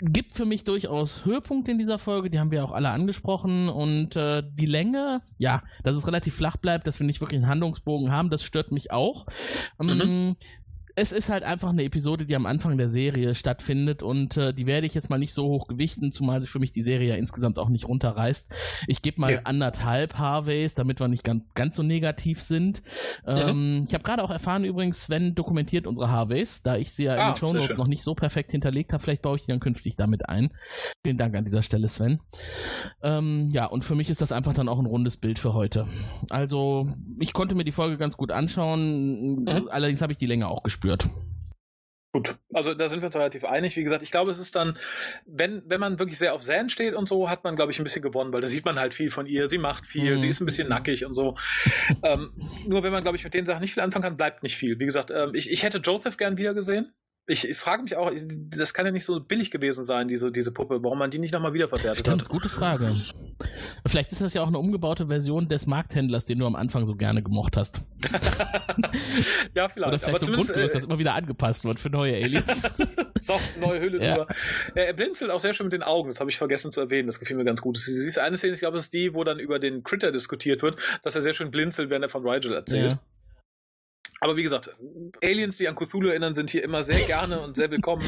gibt 0.00 0.32
für 0.32 0.44
mich 0.44 0.64
durchaus 0.64 1.24
Höhepunkte 1.24 1.72
in 1.72 1.78
dieser 1.78 1.98
Folge, 1.98 2.30
die 2.30 2.38
haben 2.38 2.50
wir 2.50 2.64
auch 2.64 2.72
alle 2.72 2.90
angesprochen 2.90 3.68
und 3.68 4.16
äh, 4.16 4.42
die 4.44 4.66
Länge, 4.66 5.22
ja, 5.38 5.62
dass 5.82 5.96
es 5.96 6.06
relativ 6.06 6.34
flach 6.34 6.56
bleibt, 6.56 6.86
dass 6.86 7.00
wir 7.00 7.06
nicht 7.06 7.20
wirklich 7.20 7.38
einen 7.38 7.48
Handlungsbogen 7.48 8.12
haben, 8.12 8.30
das 8.30 8.44
stört 8.44 8.70
mich 8.70 8.90
auch. 8.92 9.26
Mhm. 9.80 10.36
Es 10.94 11.12
ist 11.12 11.30
halt 11.30 11.42
einfach 11.42 11.70
eine 11.70 11.84
Episode, 11.84 12.26
die 12.26 12.36
am 12.36 12.46
Anfang 12.46 12.76
der 12.76 12.90
Serie 12.90 13.34
stattfindet 13.34 14.02
und 14.02 14.36
äh, 14.36 14.52
die 14.52 14.66
werde 14.66 14.86
ich 14.86 14.94
jetzt 14.94 15.08
mal 15.08 15.18
nicht 15.18 15.32
so 15.32 15.44
hoch 15.44 15.66
gewichten, 15.66 16.12
zumal 16.12 16.42
sich 16.42 16.50
für 16.50 16.58
mich 16.58 16.72
die 16.72 16.82
Serie 16.82 17.10
ja 17.10 17.14
insgesamt 17.16 17.58
auch 17.58 17.70
nicht 17.70 17.88
runterreißt. 17.88 18.50
Ich 18.86 19.00
gebe 19.00 19.20
mal 19.20 19.32
ja. 19.32 19.40
anderthalb 19.44 20.18
Harveys, 20.18 20.74
damit 20.74 21.00
wir 21.00 21.08
nicht 21.08 21.24
ganz, 21.24 21.44
ganz 21.54 21.76
so 21.76 21.82
negativ 21.82 22.42
sind. 22.42 22.82
Ähm, 23.26 23.78
ja. 23.78 23.84
Ich 23.88 23.94
habe 23.94 24.04
gerade 24.04 24.22
auch 24.22 24.30
erfahren 24.30 24.64
übrigens, 24.64 25.04
Sven 25.04 25.34
dokumentiert 25.34 25.86
unsere 25.86 26.10
Harveys, 26.10 26.62
da 26.62 26.76
ich 26.76 26.92
sie 26.92 27.04
ja 27.04 27.14
ah, 27.14 27.28
in 27.28 27.32
den 27.32 27.36
Show 27.36 27.52
Notes 27.52 27.78
noch 27.78 27.88
nicht 27.88 28.02
so 28.02 28.14
perfekt 28.14 28.52
hinterlegt 28.52 28.92
habe. 28.92 29.02
Vielleicht 29.02 29.22
baue 29.22 29.36
ich 29.36 29.42
die 29.42 29.50
dann 29.50 29.60
künftig 29.60 29.96
damit 29.96 30.28
ein. 30.28 30.50
Vielen 31.04 31.16
Dank 31.16 31.34
an 31.34 31.44
dieser 31.44 31.62
Stelle, 31.62 31.88
Sven. 31.88 32.20
Ähm, 33.02 33.48
ja, 33.52 33.64
und 33.66 33.84
für 33.84 33.94
mich 33.94 34.10
ist 34.10 34.20
das 34.20 34.30
einfach 34.30 34.52
dann 34.52 34.68
auch 34.68 34.78
ein 34.78 34.86
rundes 34.86 35.16
Bild 35.16 35.38
für 35.38 35.54
heute. 35.54 35.86
Also, 36.28 36.88
ich 37.18 37.32
konnte 37.32 37.54
mir 37.54 37.64
die 37.64 37.72
Folge 37.72 37.96
ganz 37.96 38.16
gut 38.16 38.30
anschauen, 38.30 39.44
mhm. 39.44 39.68
allerdings 39.70 40.02
habe 40.02 40.12
ich 40.12 40.18
die 40.18 40.26
Länge 40.26 40.48
auch 40.48 40.62
gespürt 40.62 40.81
gespürt. 40.82 41.08
Gut, 42.14 42.36
also 42.52 42.74
da 42.74 42.90
sind 42.90 43.00
wir 43.00 43.06
uns 43.06 43.16
relativ 43.16 43.42
einig. 43.42 43.74
Wie 43.74 43.82
gesagt, 43.82 44.02
ich 44.02 44.10
glaube, 44.10 44.30
es 44.30 44.38
ist 44.38 44.54
dann, 44.54 44.76
wenn, 45.24 45.62
wenn 45.66 45.80
man 45.80 45.98
wirklich 45.98 46.18
sehr 46.18 46.34
auf 46.34 46.42
Zan 46.42 46.68
steht 46.68 46.94
und 46.94 47.08
so, 47.08 47.30
hat 47.30 47.42
man, 47.42 47.56
glaube 47.56 47.72
ich, 47.72 47.78
ein 47.80 47.84
bisschen 47.84 48.02
gewonnen, 48.02 48.34
weil 48.34 48.42
da 48.42 48.48
sieht 48.48 48.66
man 48.66 48.78
halt 48.78 48.94
viel 48.94 49.10
von 49.10 49.24
ihr. 49.24 49.48
Sie 49.48 49.56
macht 49.56 49.86
viel, 49.86 50.14
mhm. 50.14 50.20
sie 50.20 50.28
ist 50.28 50.40
ein 50.40 50.44
bisschen 50.44 50.68
nackig 50.68 51.06
und 51.06 51.14
so. 51.14 51.38
ähm, 52.02 52.30
nur 52.66 52.82
wenn 52.82 52.92
man, 52.92 53.02
glaube 53.02 53.16
ich, 53.16 53.24
mit 53.24 53.32
den 53.32 53.46
Sachen 53.46 53.62
nicht 53.62 53.72
viel 53.72 53.82
anfangen 53.82 54.02
kann, 54.02 54.18
bleibt 54.18 54.42
nicht 54.42 54.58
viel. 54.58 54.78
Wie 54.78 54.84
gesagt, 54.84 55.10
ähm, 55.10 55.34
ich, 55.34 55.50
ich 55.50 55.62
hätte 55.62 55.78
Joseph 55.78 56.18
gern 56.18 56.36
wieder 56.36 56.52
gesehen 56.52 56.92
ich, 57.26 57.48
ich 57.48 57.56
frage 57.56 57.82
mich 57.82 57.96
auch, 57.96 58.10
das 58.50 58.74
kann 58.74 58.84
ja 58.84 58.92
nicht 58.92 59.04
so 59.04 59.20
billig 59.20 59.50
gewesen 59.50 59.84
sein, 59.84 60.08
diese, 60.08 60.32
diese 60.32 60.52
Puppe, 60.52 60.82
warum 60.82 60.98
man 60.98 61.10
die 61.10 61.18
nicht 61.18 61.32
nochmal 61.32 61.54
wiederverwertet 61.54 62.00
Stimmt, 62.00 62.22
hat. 62.22 62.28
gute 62.28 62.48
Frage. 62.48 62.96
Vielleicht 63.86 64.12
ist 64.12 64.20
das 64.20 64.34
ja 64.34 64.42
auch 64.42 64.48
eine 64.48 64.58
umgebaute 64.58 65.06
Version 65.06 65.48
des 65.48 65.66
Markthändlers, 65.66 66.24
den 66.24 66.38
du 66.38 66.46
am 66.46 66.56
Anfang 66.56 66.86
so 66.86 66.94
gerne 66.94 67.22
gemocht 67.22 67.56
hast. 67.56 67.82
ja, 69.54 69.68
vielleicht. 69.68 69.88
Oder 69.88 69.98
vielleicht 69.98 70.04
aber 70.04 70.18
so 70.20 70.26
grundlos, 70.26 70.50
äh, 70.50 70.72
dass 70.72 70.84
immer 70.84 70.98
wieder 70.98 71.14
angepasst 71.14 71.64
wird 71.64 71.80
für 71.80 71.90
neue 71.90 72.14
Aliens. 72.14 72.78
so, 73.18 73.34
neue 73.60 73.80
Hülle 73.80 74.04
ja. 74.04 74.16
drüber. 74.16 74.34
Er 74.74 74.92
blinzelt 74.92 75.30
auch 75.30 75.40
sehr 75.40 75.54
schön 75.54 75.66
mit 75.66 75.72
den 75.72 75.82
Augen, 75.82 76.10
das 76.10 76.20
habe 76.20 76.30
ich 76.30 76.38
vergessen 76.38 76.72
zu 76.72 76.80
erwähnen, 76.80 77.06
das 77.06 77.20
gefiel 77.20 77.36
mir 77.36 77.44
ganz 77.44 77.60
gut. 77.60 77.78
Sie 77.78 77.92
ist 78.06 78.18
eine 78.18 78.36
Szene, 78.36 78.54
ich 78.54 78.60
glaube, 78.60 78.76
es 78.76 78.84
ist 78.84 78.94
die, 78.94 79.14
wo 79.14 79.24
dann 79.24 79.38
über 79.38 79.58
den 79.58 79.82
Critter 79.82 80.12
diskutiert 80.12 80.62
wird, 80.62 80.76
dass 81.02 81.16
er 81.16 81.22
sehr 81.22 81.34
schön 81.34 81.50
blinzelt, 81.50 81.90
während 81.90 82.04
er 82.04 82.08
von 82.08 82.26
Rigel 82.26 82.52
erzählt. 82.52 82.92
Ja. 82.92 82.98
Aber 84.22 84.36
wie 84.36 84.44
gesagt, 84.44 84.70
Aliens, 85.20 85.56
die 85.56 85.66
an 85.66 85.74
Cthulhu 85.74 86.06
erinnern, 86.06 86.36
sind 86.36 86.48
hier 86.48 86.62
immer 86.62 86.84
sehr 86.84 87.04
gerne 87.08 87.40
und 87.40 87.56
sehr 87.56 87.72
willkommen. 87.72 88.04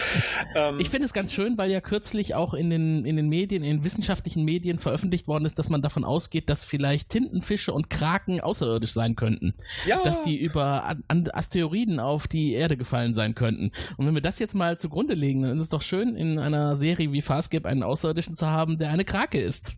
ähm, 0.54 0.78
ich 0.78 0.90
finde 0.90 1.06
es 1.06 1.12
ganz 1.12 1.32
schön, 1.32 1.58
weil 1.58 1.72
ja 1.72 1.80
kürzlich 1.80 2.36
auch 2.36 2.54
in 2.54 2.70
den, 2.70 3.04
in 3.04 3.16
den 3.16 3.28
Medien, 3.28 3.64
in 3.64 3.78
den 3.78 3.84
wissenschaftlichen 3.84 4.44
Medien 4.44 4.78
veröffentlicht 4.78 5.26
worden 5.26 5.44
ist, 5.44 5.58
dass 5.58 5.68
man 5.68 5.82
davon 5.82 6.04
ausgeht, 6.04 6.48
dass 6.50 6.62
vielleicht 6.62 7.10
Tintenfische 7.10 7.72
und 7.72 7.90
Kraken 7.90 8.40
außerirdisch 8.40 8.92
sein 8.92 9.16
könnten. 9.16 9.54
Ja. 9.88 10.04
Dass 10.04 10.20
die 10.20 10.38
über 10.38 10.84
an 11.08 11.28
Asteroiden 11.32 11.98
auf 11.98 12.28
die 12.28 12.52
Erde 12.52 12.76
gefallen 12.76 13.16
sein 13.16 13.34
könnten. 13.34 13.72
Und 13.96 14.06
wenn 14.06 14.14
wir 14.14 14.22
das 14.22 14.38
jetzt 14.38 14.54
mal 14.54 14.78
zugrunde 14.78 15.14
legen, 15.14 15.42
dann 15.42 15.56
ist 15.56 15.64
es 15.64 15.68
doch 15.68 15.82
schön, 15.82 16.14
in 16.14 16.38
einer 16.38 16.76
Serie 16.76 17.10
wie 17.10 17.22
Farscape 17.22 17.68
einen 17.68 17.82
Außerirdischen 17.82 18.36
zu 18.36 18.46
haben, 18.46 18.78
der 18.78 18.90
eine 18.90 19.04
Krake 19.04 19.40
ist. 19.40 19.74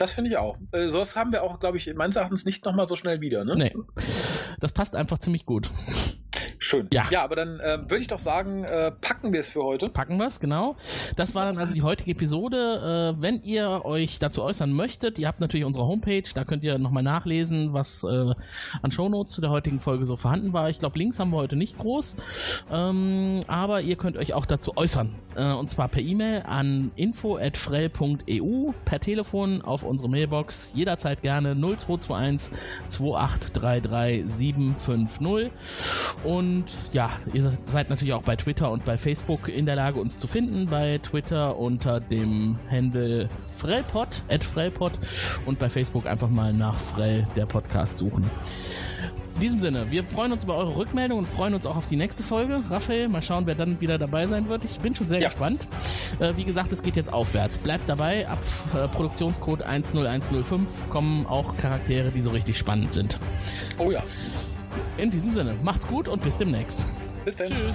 Das 0.00 0.12
finde 0.12 0.30
ich 0.30 0.38
auch. 0.38 0.56
Äh, 0.72 0.88
sowas 0.88 1.14
haben 1.14 1.30
wir 1.30 1.42
auch, 1.42 1.60
glaube 1.60 1.76
ich, 1.76 1.92
meines 1.94 2.16
Erachtens 2.16 2.46
nicht 2.46 2.64
nochmal 2.64 2.88
so 2.88 2.96
schnell 2.96 3.20
wieder. 3.20 3.44
Ne? 3.44 3.54
Nee. 3.54 3.74
Das 4.58 4.72
passt 4.72 4.96
einfach 4.96 5.18
ziemlich 5.18 5.44
gut. 5.44 5.70
Schön. 6.62 6.88
Ja, 6.92 7.06
ja 7.10 7.24
aber 7.24 7.36
dann 7.36 7.58
äh, 7.58 7.78
würde 7.88 8.00
ich 8.00 8.06
doch 8.06 8.18
sagen, 8.18 8.64
äh, 8.64 8.90
packen 8.90 9.32
wir 9.32 9.40
es 9.40 9.48
für 9.48 9.64
heute. 9.64 9.88
Packen 9.88 10.18
wir 10.18 10.26
es, 10.26 10.40
genau. 10.40 10.76
Das 11.16 11.34
war 11.34 11.46
dann 11.46 11.56
also 11.56 11.72
die 11.72 11.80
heutige 11.80 12.10
Episode. 12.10 13.14
Äh, 13.16 13.22
wenn 13.22 13.42
ihr 13.42 13.86
euch 13.86 14.18
dazu 14.18 14.42
äußern 14.42 14.70
möchtet, 14.70 15.18
ihr 15.18 15.26
habt 15.26 15.40
natürlich 15.40 15.64
unsere 15.64 15.86
Homepage, 15.86 16.22
da 16.34 16.44
könnt 16.44 16.62
ihr 16.62 16.76
nochmal 16.76 17.02
nachlesen, 17.02 17.72
was 17.72 18.04
äh, 18.04 18.34
an 18.82 18.92
Shownotes 18.92 19.32
zu 19.32 19.40
der 19.40 19.48
heutigen 19.48 19.80
Folge 19.80 20.04
so 20.04 20.16
vorhanden 20.16 20.52
war. 20.52 20.68
Ich 20.68 20.78
glaube, 20.78 20.98
Links 20.98 21.18
haben 21.18 21.30
wir 21.30 21.38
heute 21.38 21.56
nicht 21.56 21.78
groß, 21.78 22.16
ähm, 22.70 23.42
aber 23.46 23.80
ihr 23.80 23.96
könnt 23.96 24.18
euch 24.18 24.34
auch 24.34 24.44
dazu 24.44 24.76
äußern. 24.76 25.14
Äh, 25.36 25.54
und 25.54 25.70
zwar 25.70 25.88
per 25.88 26.02
E-Mail 26.02 26.42
an 26.46 26.92
info.frell.eu, 26.94 28.72
per 28.84 29.00
Telefon 29.00 29.62
auf 29.62 29.82
unsere 29.82 30.10
Mailbox, 30.10 30.72
jederzeit 30.74 31.22
gerne 31.22 31.54
0221 31.54 32.52
2833 32.88 34.30
750 34.30 35.50
und 36.24 36.49
und 36.50 36.64
ja, 36.92 37.10
ihr 37.32 37.52
seid 37.66 37.90
natürlich 37.90 38.12
auch 38.12 38.22
bei 38.22 38.34
Twitter 38.34 38.72
und 38.72 38.84
bei 38.84 38.98
Facebook 38.98 39.46
in 39.46 39.66
der 39.66 39.76
Lage, 39.76 40.00
uns 40.00 40.18
zu 40.18 40.26
finden. 40.26 40.66
Bei 40.66 40.98
Twitter 40.98 41.56
unter 41.56 42.00
dem 42.00 42.58
Handle 42.68 43.28
Frellpod, 43.56 44.22
at 44.28 44.42
Frellpod 44.42 44.92
und 45.46 45.60
bei 45.60 45.70
Facebook 45.70 46.06
einfach 46.06 46.28
mal 46.28 46.52
nach 46.52 46.76
Frell, 46.76 47.24
der 47.36 47.46
Podcast, 47.46 47.98
suchen. 47.98 48.28
In 49.36 49.40
diesem 49.40 49.60
Sinne, 49.60 49.86
wir 49.90 50.02
freuen 50.02 50.32
uns 50.32 50.42
über 50.42 50.56
eure 50.56 50.74
Rückmeldung 50.74 51.18
und 51.18 51.28
freuen 51.28 51.54
uns 51.54 51.66
auch 51.66 51.76
auf 51.76 51.86
die 51.86 51.96
nächste 51.96 52.24
Folge. 52.24 52.64
Raphael, 52.68 53.08
mal 53.08 53.22
schauen, 53.22 53.46
wer 53.46 53.54
dann 53.54 53.80
wieder 53.80 53.96
dabei 53.96 54.26
sein 54.26 54.48
wird. 54.48 54.64
Ich 54.64 54.80
bin 54.80 54.96
schon 54.96 55.08
sehr 55.08 55.20
ja. 55.20 55.28
gespannt. 55.28 55.68
Äh, 56.18 56.32
wie 56.36 56.44
gesagt, 56.44 56.72
es 56.72 56.82
geht 56.82 56.96
jetzt 56.96 57.12
aufwärts. 57.12 57.58
Bleibt 57.58 57.88
dabei. 57.88 58.28
Ab 58.28 58.40
äh, 58.74 58.88
Produktionscode 58.88 59.62
10105 59.62 60.90
kommen 60.90 61.26
auch 61.26 61.56
Charaktere, 61.58 62.10
die 62.10 62.22
so 62.22 62.30
richtig 62.30 62.58
spannend 62.58 62.92
sind. 62.92 63.18
Oh 63.78 63.92
ja. 63.92 64.02
In 64.96 65.10
diesem 65.10 65.34
Sinne, 65.34 65.54
macht's 65.62 65.86
gut 65.86 66.08
und 66.08 66.22
bis 66.22 66.36
demnächst. 66.36 66.82
Bis 67.24 67.36
dann. 67.36 67.48
Tschüss. 67.48 67.74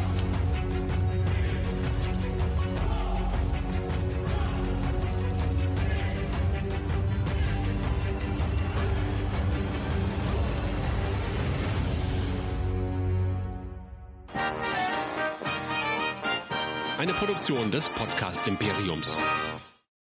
Eine 16.97 17.13
Produktion 17.13 17.69
des 17.69 17.87
Podcast 17.89 18.47
Imperiums. 18.47 19.19